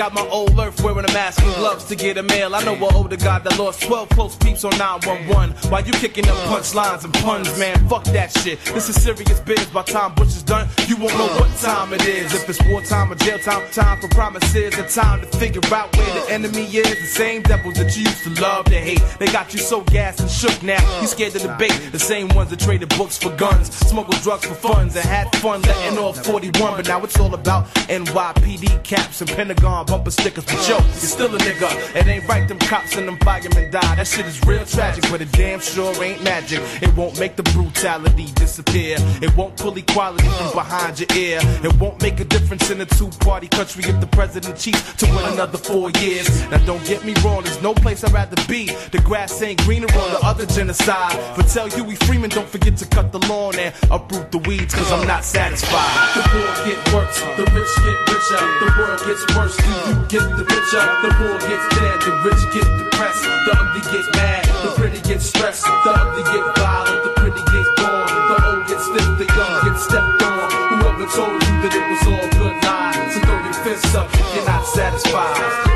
Got 0.00 0.14
my 0.14 0.26
old 0.30 0.56
wearing 0.82 1.04
a 1.04 1.12
mask 1.12 1.42
and 1.42 1.54
gloves 1.56 1.84
to 1.84 1.96
get 1.96 2.16
a 2.18 2.22
mail. 2.22 2.54
I 2.54 2.62
know 2.64 2.74
an 2.74 2.94
older 2.94 3.16
guy 3.16 3.38
that 3.38 3.58
lost 3.58 3.82
12 3.82 4.08
close 4.10 4.36
peeps 4.36 4.64
on 4.64 4.76
911. 4.78 5.70
While 5.70 5.84
you 5.84 5.92
kicking 5.92 6.28
up 6.28 6.36
punchlines 6.48 7.04
and 7.04 7.12
puns, 7.14 7.58
man, 7.58 7.76
fuck 7.88 8.04
that 8.04 8.30
shit. 8.38 8.58
This 8.66 8.88
is 8.88 9.02
serious 9.02 9.40
biz. 9.40 9.66
By 9.66 9.82
time 9.82 10.14
Bush 10.14 10.36
is 10.36 10.42
done, 10.42 10.68
you 10.86 10.96
won't 10.96 11.16
know 11.18 11.26
what 11.38 11.50
time 11.58 11.92
it 11.92 12.06
is. 12.06 12.34
If 12.34 12.48
it's 12.48 12.60
wartime 12.68 13.12
or 13.12 13.16
jail 13.16 13.38
time, 13.38 13.68
time 13.72 14.00
for 14.00 14.08
promises, 14.08 14.76
and 14.78 14.88
time 14.88 15.20
to 15.20 15.26
figure 15.38 15.62
out 15.74 15.94
where 15.96 16.20
the 16.20 16.32
enemy 16.32 16.64
is. 16.64 16.88
The 16.88 17.06
same 17.06 17.42
devils 17.42 17.74
that 17.74 17.96
you 17.96 18.02
used 18.04 18.24
to 18.24 18.40
love 18.40 18.66
to 18.66 18.78
hate. 18.78 19.02
They 19.18 19.26
got 19.26 19.52
you 19.52 19.58
so 19.58 19.82
gassed 19.82 20.20
and 20.20 20.30
shook 20.30 20.62
now. 20.62 21.00
You 21.00 21.06
scared 21.06 21.32
to 21.32 21.38
debate. 21.38 21.78
The 21.92 21.98
same 21.98 22.28
ones 22.28 22.50
that 22.50 22.60
traded 22.60 22.88
books 22.90 23.18
for 23.18 23.30
guns, 23.36 23.74
smuggled 23.88 24.20
drugs 24.22 24.46
for 24.46 24.54
funds, 24.54 24.96
and 24.96 25.04
had 25.04 25.34
fun 25.36 25.62
letting 25.62 25.98
off 25.98 26.24
41. 26.24 26.76
But 26.76 26.88
now 26.88 27.02
it's 27.02 27.18
all 27.18 27.34
about 27.34 27.66
NYPD 27.88 28.82
caps 28.84 29.20
and 29.20 29.30
Pentagon 29.30 29.86
bumper 29.86 30.10
stickers. 30.10 30.44
Yo, 30.70 30.78
you're 30.78 31.10
still 31.16 31.34
a 31.34 31.38
nigga. 31.38 31.68
It 31.96 32.06
ain't 32.06 32.28
right 32.28 32.46
them 32.46 32.58
cops 32.60 32.96
and 32.96 33.06
them 33.08 33.18
firemen 33.18 33.70
die. 33.70 33.94
That 33.96 34.06
shit 34.06 34.26
is 34.26 34.40
real 34.44 34.64
tragic, 34.64 35.04
but 35.10 35.20
it 35.20 35.32
damn 35.32 35.60
sure 35.60 35.92
ain't 36.02 36.22
magic. 36.22 36.60
It 36.80 36.94
won't 36.96 37.18
make 37.18 37.34
the 37.36 37.42
brutality 37.54 38.26
disappear. 38.34 38.96
It 39.20 39.36
won't 39.36 39.56
pull 39.56 39.76
equality 39.76 40.28
from 40.28 40.52
behind 40.52 41.00
your 41.00 41.10
ear. 41.16 41.40
It 41.66 41.74
won't 41.80 42.00
make 42.02 42.20
a 42.20 42.24
difference 42.24 42.70
in 42.70 42.80
a 42.80 42.86
two-party 42.86 43.48
country 43.48 43.82
if 43.84 44.00
the 44.00 44.06
president 44.06 44.56
cheats 44.56 44.94
to 45.00 45.06
win 45.06 45.24
another 45.32 45.58
four 45.58 45.90
years. 46.02 46.28
Now 46.50 46.64
don't 46.64 46.84
get 46.86 47.04
me 47.04 47.14
wrong, 47.24 47.42
there's 47.42 47.62
no 47.62 47.74
place 47.74 48.04
I'd 48.04 48.12
rather 48.12 48.40
be. 48.46 48.66
The 48.92 49.00
grass 49.02 49.42
ain't 49.42 49.60
greener 49.64 49.90
on 50.02 50.12
the 50.12 50.20
other 50.22 50.46
genocide. 50.46 51.18
But 51.36 51.48
tell 51.48 51.68
Huey 51.68 51.96
Freeman, 52.06 52.30
don't 52.30 52.48
forget 52.48 52.76
to 52.76 52.86
cut 52.86 53.10
the 53.10 53.20
lawn 53.26 53.58
and 53.58 53.74
uproot 53.90 54.30
the 54.30 54.38
weeds, 54.38 54.74
cause 54.74 54.90
I'm 54.92 55.06
not 55.06 55.24
satisfied. 55.24 56.14
The 56.14 56.22
poor 56.30 56.50
get 56.64 56.78
worse, 56.94 57.18
the 57.36 57.44
rich 57.56 57.72
get 57.84 57.98
richer. 58.06 58.40
The 58.62 58.68
world 58.78 59.00
gets 59.06 59.24
worse, 59.34 59.56
you 59.66 59.94
get 60.06 60.36
the? 60.36 60.59
Richer. 60.60 60.84
The 61.02 61.10
poor 61.16 61.38
gets 61.48 61.66
dead, 61.76 62.00
the 62.00 62.12
rich 62.24 62.42
get 62.52 62.68
depressed. 62.78 63.22
The 63.22 63.52
ugly 63.56 63.80
get 63.92 64.06
mad, 64.16 64.44
the 64.64 64.72
pretty 64.76 65.00
get 65.00 65.20
stressed. 65.20 65.64
The 65.64 65.90
ugly 65.90 66.22
get 66.24 66.44
violent, 66.56 67.04
the 67.04 67.10
pretty 67.16 67.42
get 67.52 67.66
born. 67.76 68.08
The 68.28 68.36
old 68.46 68.66
get 68.68 68.80
stiff, 68.80 69.08
the 69.18 69.26
young 69.36 69.54
get 69.64 69.78
stepped 69.78 70.22
on. 70.22 70.50
Whoever 70.50 71.06
told 71.06 71.40
you 71.42 71.54
that 71.62 71.72
it 71.74 71.84
was 71.90 72.02
all 72.12 72.28
good 72.38 72.56
lies? 72.64 73.14
So 73.14 73.20
throw 73.20 73.44
your 73.44 73.54
fists 73.64 73.94
up 73.94 74.08
you're 74.34 74.44
not 74.44 74.64
satisfied. 74.66 75.69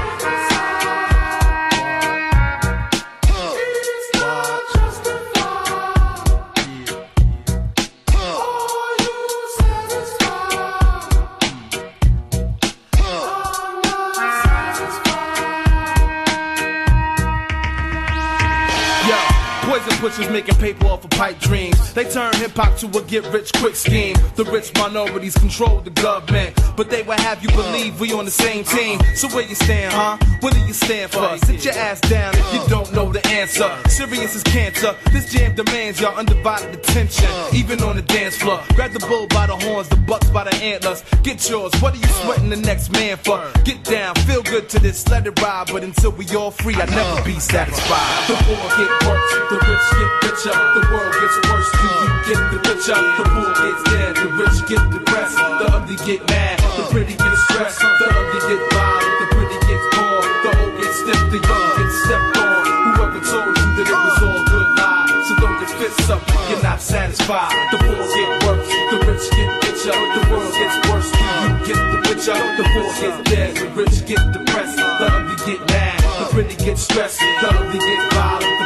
Poison 19.75 19.99
pushers 19.99 20.31
making 20.31 20.55
paper 20.57 20.87
off 20.87 21.05
of 21.05 21.11
pipe 21.11 21.39
dreams. 21.41 21.93
They 21.95 22.05
turn 22.05 22.33
hip 22.35 22.53
hop 22.53 22.77
to 22.79 22.87
a 22.87 23.03
get 23.03 23.27
rich 23.33 23.53
quick 23.55 23.75
scheme. 23.75 24.17
The 24.37 24.45
rich 24.45 24.73
minorities 24.75 25.35
control 25.35 25.81
the 25.81 25.91
government, 25.91 26.59
but 26.77 26.91
they 26.91 27.03
will 27.03 27.19
have 27.19 27.43
you 27.43 27.49
believe 27.51 27.99
we 28.01 28.13
on 28.13 28.25
the 28.25 28.31
same 28.31 28.65
team. 28.65 29.01
So 29.17 29.29
where 29.29 29.47
you 29.47 29.55
stand, 29.55 29.93
huh? 29.93 30.19
What 30.41 30.55
do 30.55 30.61
you 30.61 30.73
stand 30.73 31.11
for? 31.11 31.37
Sit 31.47 31.65
your 31.65 31.75
ass 31.75 32.01
down 32.01 32.35
if 32.37 32.55
you 32.55 32.61
don't 32.69 32.93
know 32.93 33.13
the 33.13 33.27
answer. 33.29 33.69
Serious 33.89 34.37
is 34.37 34.43
cancer. 34.45 34.95
This 35.13 35.33
jam 35.33 35.55
demands 35.57 36.01
your 36.01 36.13
undivided 36.13 36.75
attention, 36.75 37.29
even 37.53 37.83
on 37.83 37.97
the 37.97 38.03
dance 38.03 38.37
floor. 38.37 38.61
Grab 38.75 38.93
the 38.93 39.05
bull 39.07 39.27
by 39.29 39.47
the 39.47 39.57
horns, 39.57 39.89
the 39.89 39.97
bucks 39.97 40.29
by 40.31 40.45
the 40.45 40.55
antlers. 40.57 41.03
Get 41.23 41.49
yours. 41.49 41.73
What 41.81 41.95
are 41.95 41.99
you 41.99 42.13
sweating 42.23 42.51
the 42.51 42.57
next 42.57 42.93
man 42.93 43.17
for? 43.17 43.43
Get 43.65 43.83
down, 43.85 44.15
feel 44.27 44.43
good 44.43 44.69
to 44.71 44.79
this, 44.79 45.09
let 45.09 45.27
it 45.27 45.41
ride. 45.41 45.69
But 45.73 45.83
until 45.83 46.13
we 46.13 46.27
all 46.37 46.51
free, 46.51 46.75
I'll 46.77 46.87
never 46.87 47.25
be 47.25 47.41
satisfied. 47.41 48.29
The 48.29 48.35
poor 48.45 48.57
get 48.79 48.91
worse, 49.07 49.33
the 49.51 49.64
rich 49.69 49.87
get 49.97 50.11
richer. 50.25 50.57
The 50.75 50.83
world 50.93 51.13
gets 51.21 51.37
worse, 51.49 51.71
do 51.73 51.89
you 51.89 52.11
get 52.29 52.41
the 52.53 52.59
picture? 52.65 53.01
The 53.19 53.25
poor 53.33 53.51
gets 53.55 53.83
dead, 53.89 54.13
the 54.17 54.29
rich 54.37 54.59
get 54.69 54.83
depressed. 54.93 55.37
The 55.37 55.67
ugly 55.73 55.97
get 56.05 56.21
mad, 56.29 56.59
the 56.77 56.85
pretty 56.91 57.15
get 57.15 57.37
stressed. 57.49 57.81
The 57.81 58.07
ugly 58.09 58.41
get 58.49 58.61
violent, 58.73 59.15
the 59.21 59.27
pretty 59.35 59.59
gets 59.69 59.87
born. 59.97 60.29
The 60.45 60.51
old 60.61 60.73
get 60.81 60.93
stiff, 60.93 61.23
the 61.33 61.41
young 61.41 61.67
get 61.79 61.91
stepped 62.05 62.37
on. 62.39 62.65
Whoever 62.95 63.21
told 63.25 63.53
you 63.57 63.69
that 63.77 63.87
it 63.89 63.99
was 64.05 64.19
all 64.23 64.43
good 64.53 64.69
lies? 64.79 65.29
So 65.29 65.33
throw 65.41 65.53
your 65.59 65.73
fists 65.81 66.11
up 66.11 66.35
you're 66.51 66.63
not 66.63 66.81
satisfied. 66.81 67.55
The 67.73 67.79
poor 67.79 68.05
get 68.15 68.31
worse, 68.45 68.69
the 68.91 68.97
rich 69.09 69.27
get 69.33 69.51
richer. 69.65 69.97
The 69.97 70.23
world 70.31 70.53
gets 70.53 70.77
worse, 70.89 71.11
you 71.11 71.51
get 71.67 71.81
the 71.93 71.99
picture? 72.05 72.41
The 72.57 72.65
poor 72.73 72.91
get 73.01 73.25
dead, 73.25 73.57
the 73.57 73.67
rich 73.75 74.07
get 74.07 74.23
depressed. 74.33 74.77
The 74.77 75.07
ugly 75.09 75.37
get 75.47 75.61
mad, 75.69 76.01
the 76.21 76.27
pretty 76.33 76.57
get 76.57 76.79
stressed. 76.79 77.21
The 77.21 77.49
ugly 77.49 77.79
get 77.79 78.13
violent, 78.13 78.64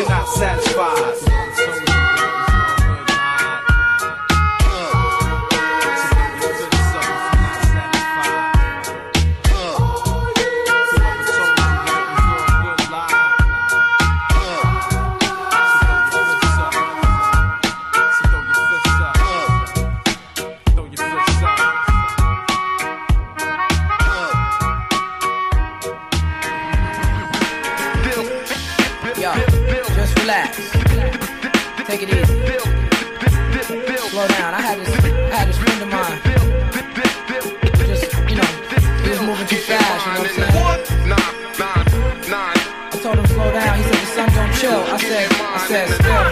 you're 0.00 0.08
not 0.08 0.26
satisfied. 0.28 1.19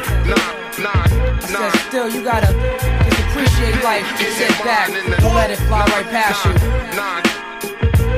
Still. 0.09 1.65
I 1.65 1.71
said 1.71 1.81
still. 1.89 2.09
You 2.09 2.23
gotta 2.23 2.53
just 2.53 3.21
appreciate 3.29 3.83
life. 3.85 4.07
Just 4.19 4.39
sit 4.39 4.51
back. 4.65 4.89
Don't 5.21 5.35
let 5.35 5.51
it 5.51 5.59
fly 5.69 5.85
right 5.87 6.07
past 6.07 6.45
you. 6.45 6.53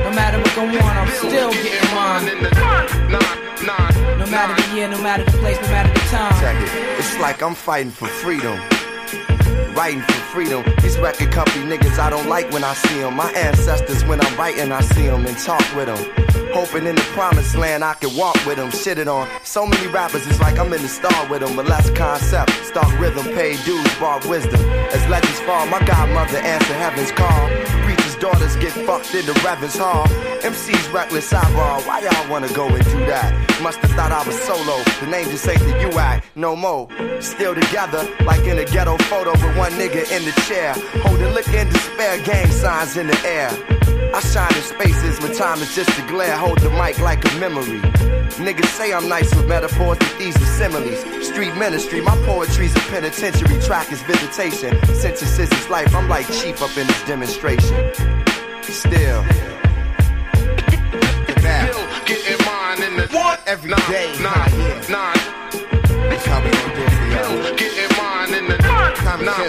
No 0.03 0.11
matter 0.15 0.39
what 0.39 0.55
go 0.55 0.63
on, 0.63 0.97
I'm 0.97 1.07
still 1.09 1.51
getting 1.51 1.95
mine. 1.95 2.25
No 4.19 4.25
matter 4.27 4.55
the 4.61 4.75
year, 4.75 4.87
no 4.87 5.01
matter 5.01 5.23
the 5.23 5.37
place, 5.37 5.59
no 5.61 5.67
matter 5.67 5.93
the 5.93 5.99
time. 6.07 6.33
Check 6.41 6.55
it. 6.61 6.99
It's 6.99 7.17
like 7.19 7.41
I'm 7.41 7.55
fighting 7.55 7.91
for 7.91 8.07
freedom. 8.07 8.59
Writing 9.75 10.01
for 10.01 10.11
freedom. 10.33 10.63
These 10.81 10.97
record 10.97 11.31
company 11.31 11.65
niggas 11.65 11.97
I 11.97 12.09
don't 12.09 12.27
like 12.27 12.51
when 12.51 12.63
I 12.63 12.73
see 12.73 12.99
them. 12.99 13.15
My 13.15 13.31
ancestors, 13.31 14.03
when 14.05 14.19
I'm 14.21 14.37
writing, 14.37 14.71
I 14.71 14.81
see 14.81 15.07
them 15.07 15.25
and 15.25 15.37
talk 15.37 15.63
with 15.75 15.87
them. 15.87 16.51
Hoping 16.53 16.85
in 16.85 16.95
the 16.95 17.01
promised 17.13 17.55
land 17.55 17.83
I 17.83 17.93
can 17.93 18.15
walk 18.17 18.35
with 18.45 18.57
them. 18.57 18.69
Shit 18.71 18.97
it 18.97 19.07
on. 19.07 19.27
So 19.43 19.65
many 19.65 19.87
rappers, 19.87 20.27
it's 20.27 20.39
like 20.41 20.59
I'm 20.59 20.73
in 20.73 20.81
the 20.81 20.89
star 20.89 21.27
with 21.29 21.41
them. 21.41 21.55
But 21.55 21.67
less 21.67 21.89
concept. 21.91 22.51
Start 22.65 22.91
rhythm, 22.99 23.25
pay 23.33 23.55
dues, 23.63 23.99
bar 23.99 24.19
wisdom. 24.27 24.59
As 24.91 25.07
legends 25.07 25.39
fall, 25.41 25.65
my 25.67 25.83
godmother 25.85 26.37
answer 26.37 26.73
heaven's 26.73 27.11
call. 27.11 27.80
Daughters 28.21 28.55
get 28.57 28.71
fucked 28.85 29.15
in 29.15 29.25
the 29.25 29.33
Reverend's 29.43 29.75
hall. 29.75 30.05
MC's 30.43 30.87
reckless 30.89 31.33
eyeball. 31.33 31.81
Why 31.81 32.01
y'all 32.01 32.29
wanna 32.29 32.53
go 32.53 32.67
and 32.67 32.85
do 32.85 32.99
that? 33.07 33.33
Must 33.63 33.79
have 33.79 33.89
thought 33.93 34.11
I 34.11 34.23
was 34.27 34.39
solo. 34.39 34.77
The 34.99 35.07
name 35.07 35.27
just 35.31 35.47
ain't 35.47 35.59
the 35.59 35.89
UI. 35.89 36.21
No 36.35 36.55
more. 36.55 36.87
Still 37.19 37.55
together, 37.55 38.07
like 38.23 38.41
in 38.41 38.59
a 38.59 38.65
ghetto 38.65 38.95
photo 39.09 39.31
with 39.31 39.57
one 39.57 39.71
nigga 39.71 40.05
in 40.15 40.23
the 40.23 40.39
chair. 40.45 40.75
Holding 41.01 41.33
liquor 41.33 41.57
and 41.57 41.71
despair 41.71 42.21
gang 42.21 42.51
signs 42.51 42.95
in 42.95 43.07
the 43.07 43.19
air. 43.25 43.49
I 44.13 44.19
shine 44.19 44.53
in 44.53 44.61
spaces 44.61 45.21
when 45.21 45.33
time 45.33 45.61
is 45.61 45.73
just 45.73 45.97
a 45.97 46.01
glare. 46.07 46.35
Hold 46.35 46.59
the 46.59 46.69
mic 46.71 46.99
like 46.99 47.23
a 47.23 47.39
memory. 47.39 47.79
Niggas 48.43 48.65
say 48.65 48.93
I'm 48.93 49.07
nice 49.07 49.33
with 49.33 49.47
metaphors, 49.47 49.97
but 49.99 50.15
these 50.19 50.35
are 50.35 50.51
similes. 50.59 50.99
Street 51.25 51.55
ministry, 51.55 52.01
my 52.01 52.15
poetry's 52.25 52.75
a 52.75 52.79
penitentiary. 52.91 53.57
Track 53.61 53.89
is 53.91 54.01
visitation. 54.03 54.77
Synthesis 54.95 55.49
is 55.51 55.69
life. 55.69 55.95
I'm 55.95 56.09
like 56.09 56.27
chief 56.27 56.61
up 56.61 56.75
in 56.77 56.87
this 56.87 57.03
demonstration. 57.05 57.93
Still. 58.63 59.23
Still 61.39 61.83
getting 62.05 62.45
mine 62.45 62.83
in 62.83 62.97
the 62.97 63.07
what? 63.11 63.41
Every 63.47 63.69
nine, 63.69 63.89
day, 63.89 64.13
nine, 64.21 64.91
nine. 64.91 65.15
That's 66.09 66.25
how 66.25 66.43
we 66.43 66.51
gon' 66.51 66.75
do 66.75 66.83
it 66.83 66.91
for 66.91 67.07
y'all. 67.07 67.43
Still 67.43 67.55
getting 67.55 67.97
mine 67.97 68.33
in 68.33 68.47
the 68.47 68.57
nine, 68.57 69.25
nine, 69.25 69.41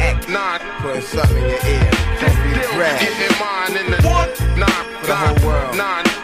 X. 0.00 0.28
nine. 0.28 0.60
Putting 0.80 1.02
something 1.02 1.36
in 1.36 1.50
your 1.50 1.66
ear. 1.66 2.09
Be 2.80 2.86
getting 2.86 3.38
mine 3.38 3.76
in 3.76 3.90
the 3.90 4.08
what? 4.08 4.40
Nine, 4.56 5.02
the 5.04 5.14
whole 5.14 5.46
world. 5.46 5.76
nine. 5.76 6.19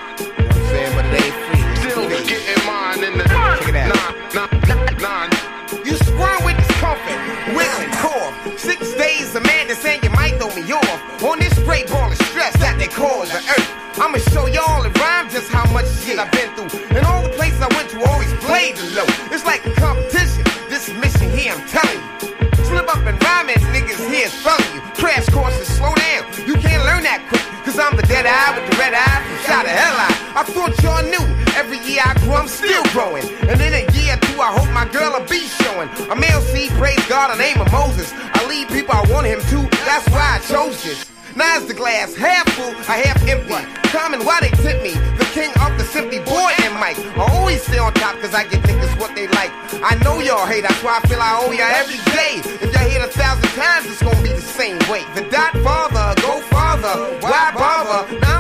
I 30.37 30.45
thought 30.45 30.77
y'all 30.85 31.01
knew. 31.01 31.25
Every 31.57 31.81
year 31.89 32.05
I 32.05 32.13
grow, 32.21 32.37
I'm 32.37 32.47
still 32.47 32.85
growing. 32.93 33.25
And 33.49 33.57
in 33.57 33.73
a 33.73 33.89
year 33.97 34.13
or 34.13 34.21
two, 34.21 34.37
I 34.37 34.53
hope 34.53 34.69
my 34.69 34.85
girl 34.93 35.17
will 35.17 35.25
be 35.25 35.41
showing. 35.65 35.89
I'm 36.13 36.21
LC, 36.21 36.69
praise 36.77 37.01
God, 37.09 37.33
the 37.33 37.41
name 37.41 37.57
of 37.59 37.73
Moses. 37.73 38.13
I 38.13 38.45
lead 38.45 38.69
people 38.69 38.93
I 38.93 39.01
want 39.09 39.27
him 39.27 39.41
to. 39.41 39.59
That's 39.89 40.05
why 40.13 40.37
I 40.37 40.39
chose 40.45 40.85
this. 40.85 41.09
Now 41.37 41.57
is 41.57 41.67
the 41.67 41.73
glass 41.73 42.15
half 42.15 42.49
full, 42.53 42.77
I 42.85 43.01
half 43.01 43.17
empty. 43.25 43.49
Common, 43.89 44.25
why 44.25 44.41
they 44.41 44.53
tip 44.61 44.83
me? 44.83 44.93
The 45.17 45.25
king 45.33 45.53
of 45.65 45.73
the 45.81 45.85
simply 45.85 46.21
boy 46.21 46.53
and 46.65 46.75
Mike. 46.77 47.01
I 47.17 47.33
always 47.33 47.63
stay 47.63 47.79
on 47.79 47.95
top 47.95 48.21
cause 48.21 48.35
I 48.35 48.45
get 48.45 48.61
niggas 48.65 48.93
what 49.01 49.15
they 49.15 49.29
like. 49.29 49.53
I 49.81 49.97
know 50.05 50.21
y'all 50.21 50.45
hate, 50.45 50.69
that's 50.69 50.83
why 50.85 51.01
I 51.01 51.09
feel 51.09 51.21
I 51.21 51.41
owe 51.41 51.53
y'all 51.53 51.73
every 51.81 52.01
day. 52.13 52.45
If 52.61 52.73
y'all 52.77 52.85
hate 52.85 53.01
a 53.01 53.09
thousand 53.09 53.49
times, 53.57 53.87
it's 53.89 54.03
gonna 54.03 54.21
be 54.23 54.33
the 54.37 54.45
same 54.45 54.79
way. 54.93 55.05
The 55.17 55.29
dot 55.33 55.57
father, 55.65 56.13
go 56.21 56.41
farther, 56.53 56.93
why 57.25 57.53
bother? 57.57 58.21
Now 58.21 58.36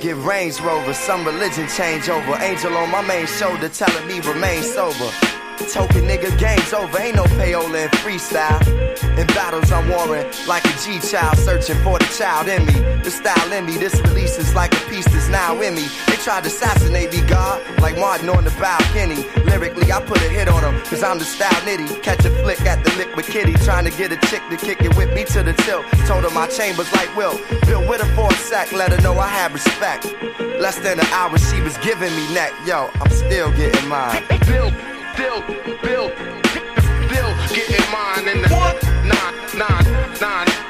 get 0.00 0.16
Range 0.16 0.58
Rover, 0.60 0.94
some 0.94 1.24
religion 1.26 1.68
change 1.68 2.08
over. 2.08 2.36
Angel 2.40 2.74
on 2.76 2.90
my 2.90 3.02
main 3.02 3.26
shoulder 3.26 3.68
telling 3.68 4.06
me 4.06 4.20
remain 4.20 4.62
sober. 4.62 5.10
Token 5.72 6.02
nigga, 6.02 6.36
game's 6.36 6.72
over. 6.72 6.98
Ain't 6.98 7.14
no 7.14 7.24
payola 7.38 7.84
in 7.84 7.90
freestyle. 8.02 8.60
In 9.16 9.26
battles, 9.28 9.70
I'm 9.70 9.88
warring 9.88 10.26
like 10.48 10.64
a 10.64 10.74
G 10.82 10.98
child, 10.98 11.38
searching 11.38 11.76
for 11.84 11.98
the 11.98 12.06
child 12.18 12.48
in 12.48 12.66
me. 12.66 12.74
The 13.04 13.10
style 13.10 13.52
in 13.52 13.66
me, 13.66 13.76
this 13.76 13.94
release 14.00 14.36
is 14.36 14.52
like 14.54 14.74
a 14.74 14.90
piece 14.90 15.04
that's 15.04 15.28
now 15.28 15.60
in 15.60 15.74
me. 15.76 15.86
They 16.08 16.16
tried 16.16 16.42
to 16.42 16.48
assassinate 16.48 17.12
me, 17.12 17.20
God, 17.28 17.62
like 17.80 17.96
Martin 17.96 18.28
on 18.30 18.42
the 18.42 18.50
balcony. 18.58 19.22
Lyrically, 19.44 19.92
I 19.92 20.00
put 20.00 20.18
a 20.18 20.28
hit 20.28 20.48
on 20.48 20.62
them, 20.62 20.80
cause 20.86 21.04
I'm 21.04 21.18
the 21.18 21.24
style 21.24 21.60
nitty. 21.62 22.02
Catch 22.02 22.24
a 22.24 22.30
flick 22.42 22.60
at 22.62 22.82
the 22.82 22.90
liquid 22.96 23.26
kitty, 23.26 23.54
trying 23.64 23.84
to 23.84 23.96
get 23.96 24.10
a 24.10 24.16
chick 24.26 24.42
to 24.50 24.56
kick 24.56 24.82
it 24.82 24.96
with 24.96 25.14
me 25.14 25.24
to 25.26 25.44
the 25.44 25.52
tilt. 25.52 25.86
Told 26.06 26.24
her 26.24 26.30
my 26.30 26.48
chambers 26.48 26.92
like 26.94 27.14
Will. 27.16 27.38
Bill 27.66 27.86
with 27.88 28.00
her 28.00 28.14
for 28.16 28.28
a 28.28 28.34
sec, 28.34 28.72
let 28.72 28.90
her 28.90 29.00
know 29.02 29.18
I 29.18 29.28
have 29.28 29.54
respect. 29.54 30.04
Less 30.58 30.78
than 30.80 30.98
an 30.98 31.06
hour, 31.06 31.38
she 31.38 31.60
was 31.60 31.78
giving 31.78 32.14
me 32.16 32.34
neck. 32.34 32.52
Yo, 32.66 32.90
I'm 33.00 33.10
still 33.10 33.52
getting 33.52 33.88
mine. 33.88 34.24
Bill, 34.46 34.72
Bill, 35.20 35.42
Bill, 35.82 36.08
Bill, 37.10 37.30
getting 37.54 37.92
mine 37.92 38.26
in 38.26 38.40
the 38.40 38.48
nine, 39.04 39.58
nine, 39.58 40.18
nine. 40.18 40.69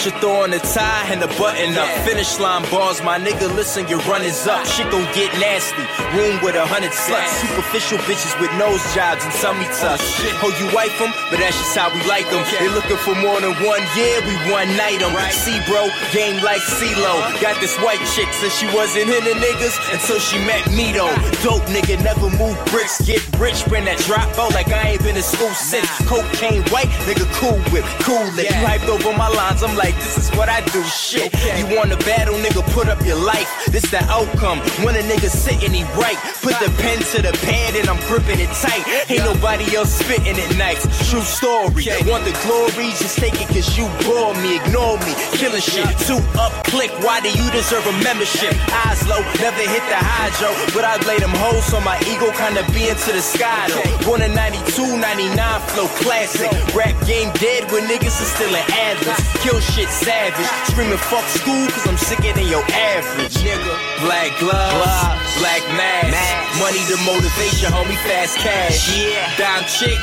I 0.00 0.02
should 0.02 0.16
throw 0.24 0.48
a 0.48 0.48
tie 0.48 1.12
and 1.12 1.20
a 1.20 1.28
button 1.36 1.76
up. 1.76 1.84
Finish 2.08 2.40
line 2.40 2.64
bars, 2.72 3.04
my 3.04 3.20
nigga. 3.20 3.52
Listen, 3.52 3.84
your 3.86 4.00
run 4.08 4.24
is 4.24 4.46
up. 4.48 4.64
Shit 4.64 4.88
gon' 4.88 5.04
get 5.12 5.28
nasty. 5.36 5.84
Room 6.16 6.40
with 6.40 6.56
a 6.56 6.64
hundred 6.64 6.96
sluts. 6.96 7.28
Superficial 7.44 8.00
bitches 8.08 8.32
with 8.40 8.48
nose 8.56 8.80
jobs 8.96 9.28
and 9.28 9.34
tummy 9.44 9.68
tucks. 9.76 10.00
Oh, 10.40 10.48
you 10.56 10.72
wife 10.72 10.96
them? 10.96 11.12
But 11.28 11.44
that's 11.44 11.52
just 11.52 11.76
how 11.76 11.92
we 11.92 12.00
like 12.08 12.24
them. 12.32 12.40
They 12.48 12.72
looking 12.72 12.96
for 13.04 13.12
more 13.20 13.44
than 13.44 13.52
one 13.60 13.84
year, 13.92 14.24
we 14.24 14.32
one 14.48 14.72
night 14.80 15.04
them. 15.04 15.12
See, 15.36 15.60
bro, 15.68 15.92
game 16.16 16.40
like 16.40 16.64
CeeLo. 16.64 17.20
Uh-huh. 17.20 17.44
Got 17.44 17.60
this 17.60 17.76
white 17.84 18.00
chick 18.16 18.32
since 18.40 18.56
she 18.56 18.72
wasn't 18.72 19.12
into 19.12 19.36
niggas 19.36 19.76
until 19.92 20.16
she 20.16 20.40
met 20.48 20.64
me 20.72 20.96
though. 20.96 21.12
Dope 21.44 21.68
nigga, 21.68 22.00
never 22.00 22.32
move 22.40 22.56
bricks. 22.72 23.04
Get 23.04 23.20
rich, 23.36 23.68
bring 23.68 23.84
that 23.84 24.00
drop 24.08 24.32
out 24.40 24.56
like 24.56 24.72
I 24.72 24.96
ain't 24.96 25.04
been 25.04 25.20
in 25.20 25.22
school 25.22 25.52
since. 25.52 25.92
Cocaine 26.08 26.64
white, 26.72 26.88
nigga, 27.04 27.28
cool 27.36 27.60
whip, 27.68 27.84
cool 28.00 28.24
it. 28.40 28.48
You 28.48 28.56
hyped 28.64 28.88
over 28.88 29.12
my 29.12 29.28
lines, 29.28 29.60
I'm 29.60 29.76
like, 29.76 29.89
this 29.96 30.18
is 30.18 30.28
what 30.36 30.48
I 30.48 30.60
do. 30.72 30.82
Shit, 30.84 31.32
you 31.58 31.66
want 31.76 31.92
a 31.92 31.96
battle, 31.98 32.34
nigga, 32.34 32.62
put 32.72 32.88
up 32.88 33.04
your 33.04 33.16
life. 33.16 33.48
This 33.70 33.90
the 33.90 34.02
outcome. 34.10 34.58
When 34.84 34.94
a 34.96 35.02
nigga 35.02 35.30
sitting, 35.30 35.72
he 35.72 35.84
right. 35.98 36.18
Put 36.42 36.58
the 36.58 36.70
pen 36.82 36.98
to 37.14 37.22
the 37.22 37.32
pad 37.46 37.76
and 37.76 37.88
I'm 37.88 38.00
gripping 38.08 38.40
it 38.40 38.50
tight. 38.60 38.82
Ain't 39.08 39.24
nobody 39.24 39.64
else 39.76 39.94
spitting 39.94 40.36
it 40.36 40.50
nice. 40.56 40.82
True 41.10 41.22
story. 41.22 41.86
Want 42.10 42.24
the 42.24 42.34
glory? 42.44 42.90
Just 42.98 43.18
take 43.18 43.34
it 43.40 43.48
cause 43.48 43.76
you 43.78 43.86
bore 44.04 44.34
me, 44.42 44.58
ignore 44.58 44.98
me. 45.06 45.12
Killing 45.38 45.62
shit. 45.62 45.86
Two 46.04 46.18
up, 46.38 46.52
click. 46.66 46.90
Why 47.00 47.20
do 47.20 47.30
you 47.30 47.46
deserve 47.50 47.86
a 47.86 47.94
membership? 48.02 48.52
Eyes 48.84 49.06
low, 49.06 49.22
never 49.38 49.64
hit 49.64 49.84
the 49.86 50.00
hydro. 50.00 50.50
But 50.74 50.84
I 50.84 50.98
lay 51.06 51.18
them 51.18 51.34
hoes 51.34 51.64
so 51.64 51.80
my 51.80 51.96
ego 52.10 52.34
kinda 52.34 52.66
be 52.74 52.90
into 52.90 53.12
the 53.12 53.22
sky 53.22 53.70
though. 53.70 54.04
Born 54.04 54.22
in 54.22 54.34
92, 54.34 54.98
99 54.98 55.60
flow 55.72 55.86
classic. 56.02 56.50
Rap 56.74 56.94
game 57.06 57.30
dead 57.38 57.70
when 57.70 57.86
niggas 57.86 58.18
are 58.18 58.30
still 58.34 58.50
in 58.50 58.66
atlas. 58.74 59.20
Kill 59.42 59.60
shit 59.60 59.79
savage. 59.88 60.46
Screaming 60.68 60.98
fuck 60.98 61.24
school 61.24 61.66
cause 61.72 61.86
I'm 61.88 61.96
sicker 61.96 62.32
than 62.34 62.48
your 62.48 62.64
average. 62.68 63.34
Nigga. 63.40 63.74
Black 64.04 64.36
gloves, 64.38 65.38
black 65.38 65.64
mask. 65.78 66.60
Money 66.60 66.84
the 66.90 66.98
motivation, 67.08 67.72
homie, 67.72 67.96
fast 68.04 68.36
cash. 68.38 68.98
Yeah. 68.98 69.36
Down 69.36 69.64
chick, 69.64 69.98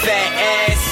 fat 0.00 0.32
ass, 0.40 0.82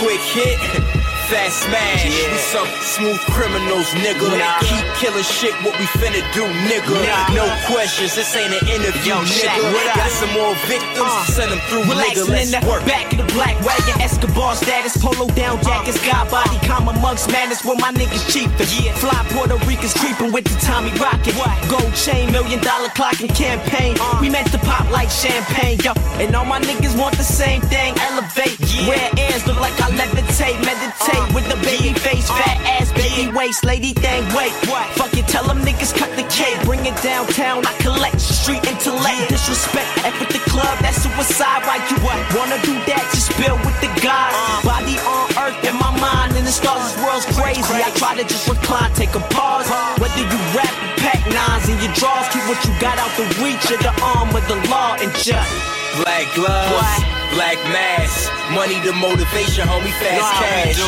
quick 0.00 0.20
hit. 0.20 0.82
Fast 1.32 1.64
smash, 1.64 2.04
we 2.04 2.36
some 2.52 2.68
smooth 2.84 3.16
criminals, 3.32 3.88
nigga. 4.04 4.28
Keep 4.68 4.84
killing 5.00 5.24
shit, 5.24 5.56
what 5.64 5.72
we 5.80 5.88
finna 5.96 6.20
do, 6.36 6.44
nigga. 6.68 6.92
No 7.32 7.48
questions, 7.72 8.14
this 8.14 8.36
ain't 8.36 8.52
an 8.52 8.68
interview, 8.68 9.16
nigga. 9.16 9.96
Got 9.96 10.12
some 10.12 10.28
more 10.36 10.52
victims, 10.68 11.08
uh, 11.08 11.24
send 11.32 11.50
them 11.50 11.58
through, 11.72 11.88
nigga. 11.88 12.20
Relaxing 12.20 12.36
in 12.36 12.52
Let's 12.52 12.52
the 12.52 12.68
work. 12.68 12.84
back 12.84 13.12
of 13.16 13.24
the 13.24 13.28
black 13.32 13.56
wagon, 13.64 13.96
Escobar 14.04 14.54
status, 14.56 14.92
polo 15.00 15.24
down 15.32 15.56
uh. 15.56 15.64
jackets, 15.64 15.96
God 16.04 16.28
body, 16.30 16.58
comma 16.68 16.92
monks 17.00 17.26
madness, 17.28 17.64
where 17.64 17.80
my 17.80 17.92
niggas 17.96 18.28
cheapest. 18.28 18.76
Fly 19.00 19.16
Puerto 19.32 19.56
Ricans 19.64 19.94
creeping 19.96 20.32
with 20.36 20.44
the 20.44 20.56
Tommy 20.60 20.92
Rocket, 21.00 21.32
gold 21.72 21.94
chain, 21.96 22.30
million 22.30 22.60
dollar 22.60 22.90
clock 22.92 23.18
and 23.24 23.32
campaign. 23.32 23.96
Uh. 23.98 24.18
We 24.20 24.28
meant 24.28 24.52
to 24.52 24.58
pop 24.68 24.84
like 24.90 25.08
champagne, 25.08 25.80
yo, 25.80 25.96
and 26.20 26.36
all 26.36 26.44
my 26.44 26.60
niggas 26.60 26.92
want 27.00 27.16
the 27.16 27.24
same 27.24 27.62
thing, 27.72 27.96
elevate. 28.04 28.60
Yeah. 28.60 28.90
Rare 28.92 29.10
airs 29.16 29.46
look 29.46 29.56
like 29.60 29.72
I 29.80 29.88
levitate, 29.96 30.60
meditate 30.60 31.21
with 31.30 31.46
the 31.46 31.58
baby 31.62 31.94
face, 31.94 32.26
fat 32.26 32.58
ass, 32.66 32.90
baby 32.92 33.30
waist, 33.30 33.64
lady 33.64 33.92
thing, 33.92 34.26
wait, 34.34 34.52
fuck 34.98 35.14
it, 35.14 35.26
tell 35.28 35.46
them 35.46 35.62
niggas 35.62 35.94
cut 35.94 36.10
the 36.18 36.26
cake, 36.26 36.58
bring 36.64 36.84
it 36.86 36.96
downtown, 37.02 37.64
I 37.66 37.72
collect 37.78 38.20
street 38.20 38.64
intellect, 38.66 39.30
disrespect, 39.30 39.86
F 40.02 40.14
with 40.18 40.34
the 40.34 40.42
club, 40.50 40.74
that's 40.82 41.02
suicide, 41.02 41.62
right? 41.68 41.82
You 41.90 41.98
what? 42.02 42.18
Wanna 42.34 42.58
do 42.66 42.74
that, 42.90 43.04
just 43.14 43.30
build 43.38 43.60
with 43.62 43.78
the 43.78 43.90
gods, 44.02 44.34
body 44.66 44.98
on 45.06 45.26
earth, 45.38 45.58
in 45.62 45.76
my 45.78 45.92
mind, 46.00 46.34
in 46.34 46.44
the 46.44 46.54
stars, 46.54 46.82
this 46.82 46.98
world's 46.98 47.26
crazy, 47.38 47.62
I 47.62 47.90
try 47.94 48.16
to 48.16 48.24
just 48.24 48.48
recline, 48.48 48.92
take 48.94 49.14
a 49.14 49.22
pause, 49.30 49.68
whether 50.02 50.18
you 50.18 50.40
rap 50.56 50.74
or 50.82 50.92
pack 50.98 51.20
nines 51.30 51.68
in 51.68 51.78
your 51.78 51.94
drawers, 51.94 52.26
keep 52.34 52.42
what 52.50 52.58
you 52.66 52.72
got 52.80 52.98
out 52.98 53.10
the 53.14 53.26
reach 53.42 53.64
of 53.70 53.80
the 53.80 53.94
arm 54.02 54.34
of 54.34 54.44
the 54.48 54.58
law, 54.68 54.96
and 54.98 55.12
just 55.20 55.81
Black 56.00 56.24
gloves, 56.34 57.04
black 57.36 57.60
mask, 57.68 58.32
money 58.56 58.80
the 58.80 58.96
motivation, 58.96 59.68
homie, 59.68 59.92
fast 60.00 60.24
we 60.24 60.40
cash. 60.40 60.80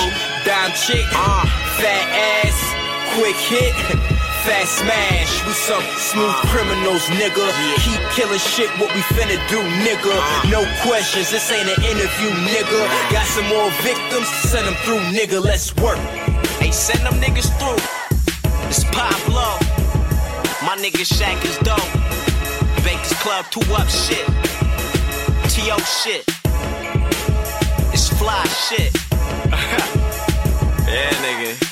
Dime 0.49 0.73
chick, 0.73 1.05
ah. 1.13 1.45
fat 1.77 2.09
ass, 2.41 2.57
quick 3.13 3.37
hit, 3.37 3.77
fast 4.49 4.81
smash. 4.81 5.45
We 5.45 5.53
some 5.53 5.85
smooth 6.01 6.33
ah. 6.33 6.49
criminals, 6.49 7.05
nigga. 7.21 7.45
Keep 7.85 8.01
killing 8.17 8.41
shit, 8.41 8.73
what 8.81 8.89
we 8.97 9.05
finna 9.13 9.37
do, 9.53 9.61
nigga. 9.85 10.09
Ah. 10.09 10.49
No 10.49 10.65
questions, 10.89 11.29
this 11.31 11.53
ain't 11.53 11.69
an 11.69 11.85
interview, 11.85 12.33
nigga. 12.49 12.81
Got 13.13 13.27
some 13.29 13.49
more 13.53 13.69
victims, 13.85 14.29
send 14.49 14.65
them 14.65 14.75
through, 14.89 15.05
nigga. 15.13 15.37
Let's 15.45 15.77
work. 15.85 16.01
Hey, 16.65 16.71
send 16.73 17.05
them 17.05 17.21
niggas 17.21 17.53
through. 17.61 17.77
It's 18.73 18.85
Pablo. 18.89 19.61
My 20.65 20.81
nigga 20.81 21.05
Shaq 21.05 21.45
is 21.45 21.61
dope. 21.61 21.93
Baker's 22.85 23.13
Club, 23.21 23.45
two 23.51 23.61
up 23.75 23.89
shit. 23.89 24.25
T.O. 25.55 25.79
shit. 25.79 26.25
It's 27.93 28.09
fly 28.09 28.45
shit. 28.49 28.93
yeah, 30.89 31.11
nigga. 31.23 31.64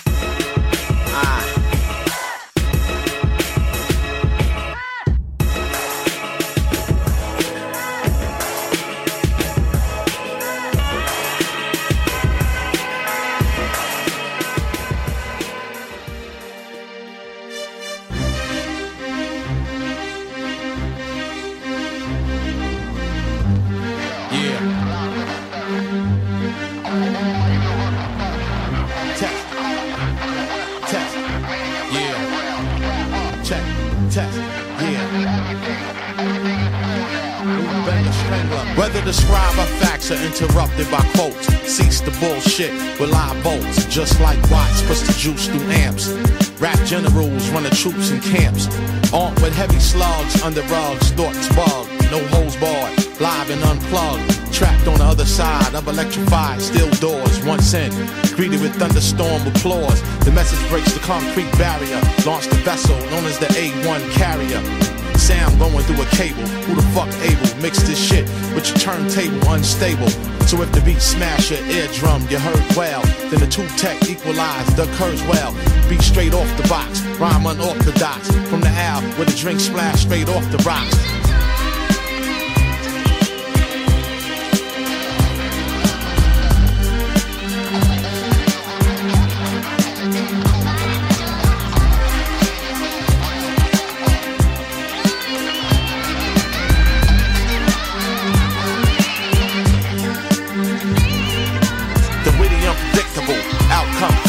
Whether 38.77 39.05
describe 39.05 39.59
our 39.59 39.67
facts 39.85 40.11
or 40.11 40.17
interrupted 40.17 40.91
by 40.91 41.03
quotes, 41.15 41.47
cease 41.71 42.01
the 42.01 42.11
bullshit 42.21 42.73
with 42.99 43.11
live 43.11 43.43
bolts. 43.45 43.85
Just 43.87 44.19
like 44.21 44.39
Watts 44.51 44.83
puts 44.83 45.07
the 45.07 45.13
juice 45.13 45.47
through 45.47 45.69
amps. 45.71 46.09
Rap 46.59 46.79
generals 46.87 47.49
run 47.51 47.65
the 47.65 47.71
troops 47.71 48.11
in 48.11 48.21
camps. 48.21 48.67
Armed 49.13 49.39
with 49.41 49.55
heavy 49.55 49.79
slugs 49.79 50.43
under 50.43 50.63
rugs, 50.63 51.11
thoughts 51.13 51.49
bug. 51.55 51.87
No 52.11 52.25
holes 52.29 52.57
barred, 52.57 52.97
live 53.21 53.51
and 53.51 53.63
unplugged. 53.65 54.55
Trapped 54.55 54.89
on 54.89 54.99
the 54.99 55.05
other 55.05 55.27
side 55.27 55.75
of 55.75 55.87
electrified 55.87 56.63
steel 56.63 56.91
doors. 56.93 57.45
Once 57.45 57.75
in, 57.75 57.93
greeted 58.37 58.63
with 58.63 58.75
thunderstorm 58.77 59.47
applause. 59.49 60.01
The 60.25 60.33
message 60.33 60.67
breaks 60.71 60.93
the 60.95 61.01
concrete 61.01 61.53
barrier. 61.59 62.01
Launched 62.25 62.49
the 62.49 62.57
vessel 62.65 62.97
known 63.11 63.27
as 63.27 63.39
the 63.39 63.47
A1 63.47 64.13
carrier. 64.13 64.92
Sound 65.19 65.59
going 65.59 65.85
through 65.85 66.03
a 66.03 66.07
cable. 66.07 66.43
Who 66.67 66.75
the 66.75 66.83
fuck 66.95 67.09
able? 67.23 67.63
Mix 67.63 67.83
this 67.83 67.99
shit 67.99 68.25
with 68.55 68.69
your 68.69 68.79
turntable 68.79 69.53
unstable. 69.53 70.09
So 70.47 70.61
if 70.63 70.73
the 70.73 70.81
beat 70.81 71.01
smash 71.01 71.51
your 71.51 71.61
eardrum, 71.67 72.27
you 72.29 72.39
heard 72.39 72.77
well. 72.77 73.03
Then 73.31 73.41
the 73.41 73.47
two 73.47 73.67
tech 73.77 74.09
equalize, 74.09 74.67
the 74.75 74.87
curves 74.99 75.23
well. 75.25 75.55
Beat 75.89 76.03
straight 76.03 76.35
off 76.35 76.49
the 76.57 76.69
box, 76.69 77.01
rhyme 77.19 77.47
unorthodox. 77.47 78.31
From 78.51 78.61
the 78.61 78.69
owl 78.69 79.03
where 79.17 79.27
the 79.27 79.37
drink 79.37 79.61
splash 79.61 80.03
straight 80.03 80.29
off 80.29 80.45
the 80.51 80.59
rocks. 80.59 81.22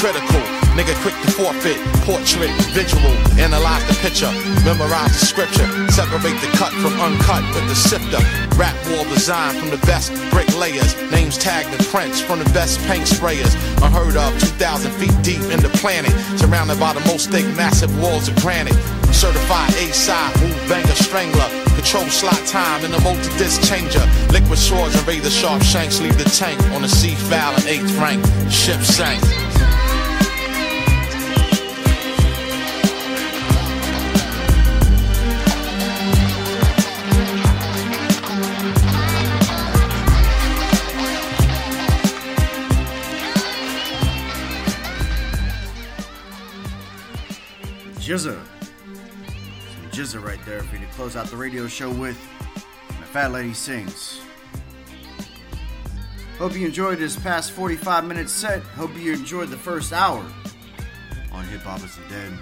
Critical. 0.04 0.44
Nigga 0.76 0.92
quick 1.00 1.16
to 1.24 1.32
forfeit, 1.32 1.80
portrait, 2.04 2.52
visual, 2.76 3.16
analyze 3.40 3.88
the 3.88 3.96
picture, 4.04 4.28
memorize 4.68 5.16
the 5.16 5.26
scripture, 5.26 5.64
separate 5.96 6.36
the 6.44 6.52
cut 6.60 6.74
from 6.84 6.92
uncut 7.00 7.40
with 7.56 7.64
the 7.72 7.76
sifter. 7.76 8.20
Rap 8.60 8.76
wall 8.92 9.06
design 9.06 9.56
from 9.56 9.70
the 9.70 9.80
best 9.88 10.12
brick 10.30 10.52
layers, 10.60 10.92
names 11.10 11.38
tagged 11.38 11.72
in 11.72 11.80
prints 11.88 12.20
from 12.20 12.40
the 12.40 12.50
best 12.52 12.84
paint 12.84 13.08
sprayers. 13.08 13.56
Unheard 13.80 14.18
of, 14.18 14.36
2,000 14.60 14.92
feet 15.00 15.16
deep 15.24 15.40
in 15.48 15.64
the 15.64 15.72
planet, 15.80 16.12
surrounded 16.38 16.78
by 16.82 16.92
the 16.92 17.06
most 17.08 17.32
thick, 17.32 17.48
massive 17.56 17.92
walls 18.02 18.28
of 18.28 18.36
granite. 18.44 18.76
Certified 19.16 19.72
A-side, 19.80 20.36
move 20.42 20.60
banger 20.68 21.00
strangler, 21.00 21.48
control 21.80 22.04
slot 22.12 22.44
time 22.48 22.84
in 22.84 22.92
the 22.92 23.00
multi-disc 23.08 23.64
changer. 23.64 24.04
Liquid 24.36 24.60
swords 24.60 24.96
and 24.96 25.08
razor 25.08 25.30
sharp 25.30 25.64
shanks 25.64 26.02
leave 26.02 26.18
the 26.18 26.28
tank 26.28 26.60
on 26.76 26.82
the 26.82 26.90
sea 26.90 27.16
foul 27.16 27.56
and 27.56 27.66
eighth 27.68 27.96
rank. 28.04 28.20
Ship 28.52 28.82
sank. 28.82 29.24
GZA. 48.04 48.38
Some 48.92 49.92
GZA 49.92 50.22
right 50.22 50.40
there 50.46 50.62
for 50.62 50.76
you 50.76 50.86
to 50.86 50.92
close 50.92 51.16
out 51.16 51.28
the 51.28 51.38
radio 51.38 51.68
show 51.68 51.90
with. 51.90 52.20
And 52.90 52.98
the 53.00 53.06
Fat 53.06 53.32
Lady 53.32 53.54
Sings. 53.54 54.20
Hope 56.38 56.54
you 56.54 56.66
enjoyed 56.66 56.98
this 56.98 57.16
past 57.16 57.52
45 57.52 58.04
minute 58.04 58.30
set. 58.30 58.62
Hope 58.62 58.94
you 58.98 59.14
enjoyed 59.14 59.48
the 59.48 59.58
first 59.58 59.94
hour 59.94 60.22
on 61.32 61.46
Hip 61.46 61.62
Hop 61.62 61.82
is 61.82 61.98
Dead. 62.10 62.34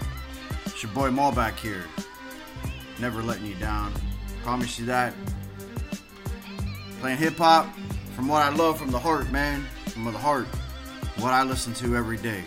It's 0.65 0.81
your 0.81 0.91
boy 0.93 1.11
Malback 1.11 1.59
here. 1.59 1.83
Never 2.99 3.21
letting 3.21 3.45
you 3.45 3.55
down. 3.55 3.93
Promise 4.41 4.79
you 4.79 4.88
that. 4.88 5.13
Playing 7.01 7.19
hip 7.19 7.38
hop 7.38 7.67
from 8.15 8.27
what 8.27 8.41
I 8.41 8.49
love 8.49 8.79
from 8.79 8.89
the 8.89 8.99
heart, 8.99 9.31
man. 9.31 9.63
From 9.89 10.05
the 10.05 10.11
heart. 10.11 10.47
What 11.17 11.33
I 11.33 11.43
listen 11.43 11.75
to 11.75 11.95
every 11.95 12.17
day. 12.17 12.43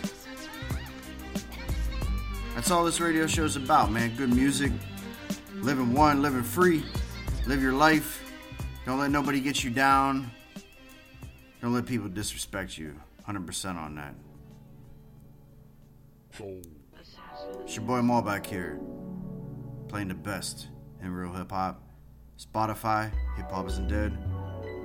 That's 2.55 2.71
all 2.71 2.85
this 2.85 3.01
radio 3.01 3.27
show 3.27 3.43
is 3.43 3.57
about, 3.57 3.91
man. 3.91 4.15
Good 4.15 4.33
music, 4.33 4.71
living 5.55 5.93
one, 5.93 6.21
living 6.21 6.41
free, 6.41 6.83
live 7.45 7.61
your 7.61 7.73
life. 7.73 8.23
Don't 8.85 8.97
let 8.97 9.11
nobody 9.11 9.41
get 9.41 9.63
you 9.63 9.69
down. 9.69 10.31
Don't 11.61 11.73
let 11.73 11.85
people 11.85 12.07
disrespect 12.07 12.77
you. 12.77 12.95
100% 13.27 13.75
on 13.75 13.95
that. 13.95 14.15
It's 17.61 17.75
your 17.75 17.85
boy 17.85 18.01
Maul 18.01 18.21
back 18.21 18.45
here, 18.45 18.79
playing 19.89 20.07
the 20.07 20.13
best 20.13 20.69
in 21.01 21.11
real 21.11 21.33
hip 21.33 21.51
hop. 21.51 21.81
Spotify, 22.39 23.11
Hip 23.37 23.49
Hop 23.51 23.67
Isn't 23.67 23.87
Dead. 23.87 24.17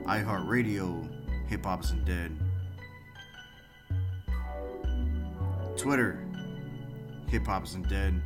iHeartRadio, 0.07 1.09
Hip 1.49 1.65
Hop 1.65 1.85
Isn't 1.85 2.05
Dead. 2.05 2.37
Twitter, 5.77 6.25
Hip 7.31 7.47
Hop 7.47 7.65
Isn't 7.65 7.89
Dead. 7.89 8.20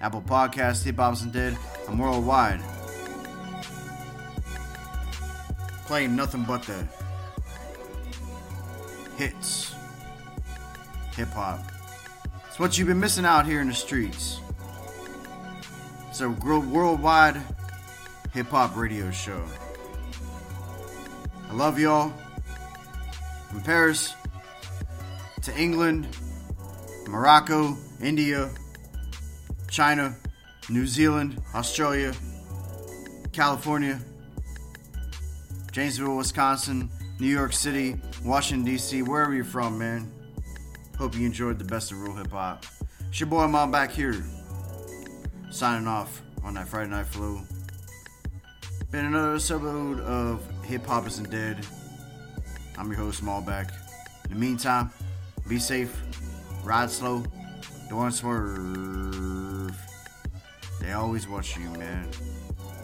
Apple 0.00 0.22
Podcasts, 0.22 0.82
Hip 0.84 0.96
Hop 0.96 1.12
Isn't 1.12 1.32
Dead. 1.32 1.56
I'm 1.86 1.98
worldwide. 1.98 2.60
Playing 5.86 6.16
nothing 6.16 6.44
but 6.44 6.62
the 6.62 6.86
hits. 9.16 9.74
Hip 11.16 11.28
hop. 11.28 11.60
It's 12.48 12.58
what 12.58 12.78
you've 12.78 12.88
been 12.88 13.00
missing 13.00 13.26
out 13.26 13.44
here 13.44 13.60
in 13.60 13.68
the 13.68 13.74
streets. 13.74 14.40
It's 16.08 16.20
a 16.20 16.30
worldwide 16.30 17.42
hip 18.32 18.46
hop 18.48 18.76
radio 18.76 19.10
show. 19.10 19.44
I 21.50 21.52
love 21.54 21.78
y'all. 21.78 22.12
From 23.50 23.60
Paris 23.62 24.14
to 25.42 25.56
England, 25.58 26.06
Morocco, 27.08 27.76
India, 28.02 28.50
China, 29.68 30.16
New 30.68 30.86
Zealand, 30.86 31.40
Australia, 31.54 32.12
California, 33.32 34.00
Janesville, 35.72 36.16
Wisconsin, 36.16 36.90
New 37.18 37.28
York 37.28 37.52
City, 37.52 37.96
Washington, 38.24 38.64
D.C., 38.64 39.02
wherever 39.02 39.34
you're 39.34 39.44
from, 39.44 39.78
man. 39.78 40.10
Hope 40.98 41.14
you 41.14 41.26
enjoyed 41.26 41.58
the 41.58 41.64
best 41.64 41.92
of 41.92 42.02
real 42.02 42.14
hip 42.14 42.30
hop. 42.30 42.66
It's 43.08 43.20
your 43.20 43.28
boy 43.28 43.46
Mom 43.46 43.70
back 43.70 43.90
here, 43.90 44.24
signing 45.50 45.86
off 45.86 46.22
on 46.42 46.54
that 46.54 46.68
Friday 46.68 46.90
Night 46.90 47.06
Flow. 47.06 47.40
Been 48.90 49.06
another 49.06 49.32
episode 49.32 50.00
of 50.00 50.42
Hip 50.64 50.84
Hop 50.86 51.06
Isn't 51.06 51.30
Dead. 51.30 51.64
I'm 52.76 52.88
your 52.88 52.96
host, 52.96 53.22
Smallback. 53.22 53.72
In 54.24 54.30
the 54.30 54.36
meantime, 54.36 54.90
be 55.48 55.58
safe, 55.58 55.96
ride 56.64 56.90
slow, 56.90 57.22
don't 57.90 58.12
swerve. 58.12 59.76
They 60.80 60.92
always 60.92 61.26
watch 61.26 61.58
you, 61.58 61.70
man. 61.70 62.08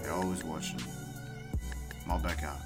They 0.02 0.08
always 0.08 0.42
watching. 0.42 0.80
I'm 2.04 2.10
all 2.10 2.18
back 2.18 2.42
out. 2.42 2.58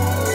Oh, 0.00 0.27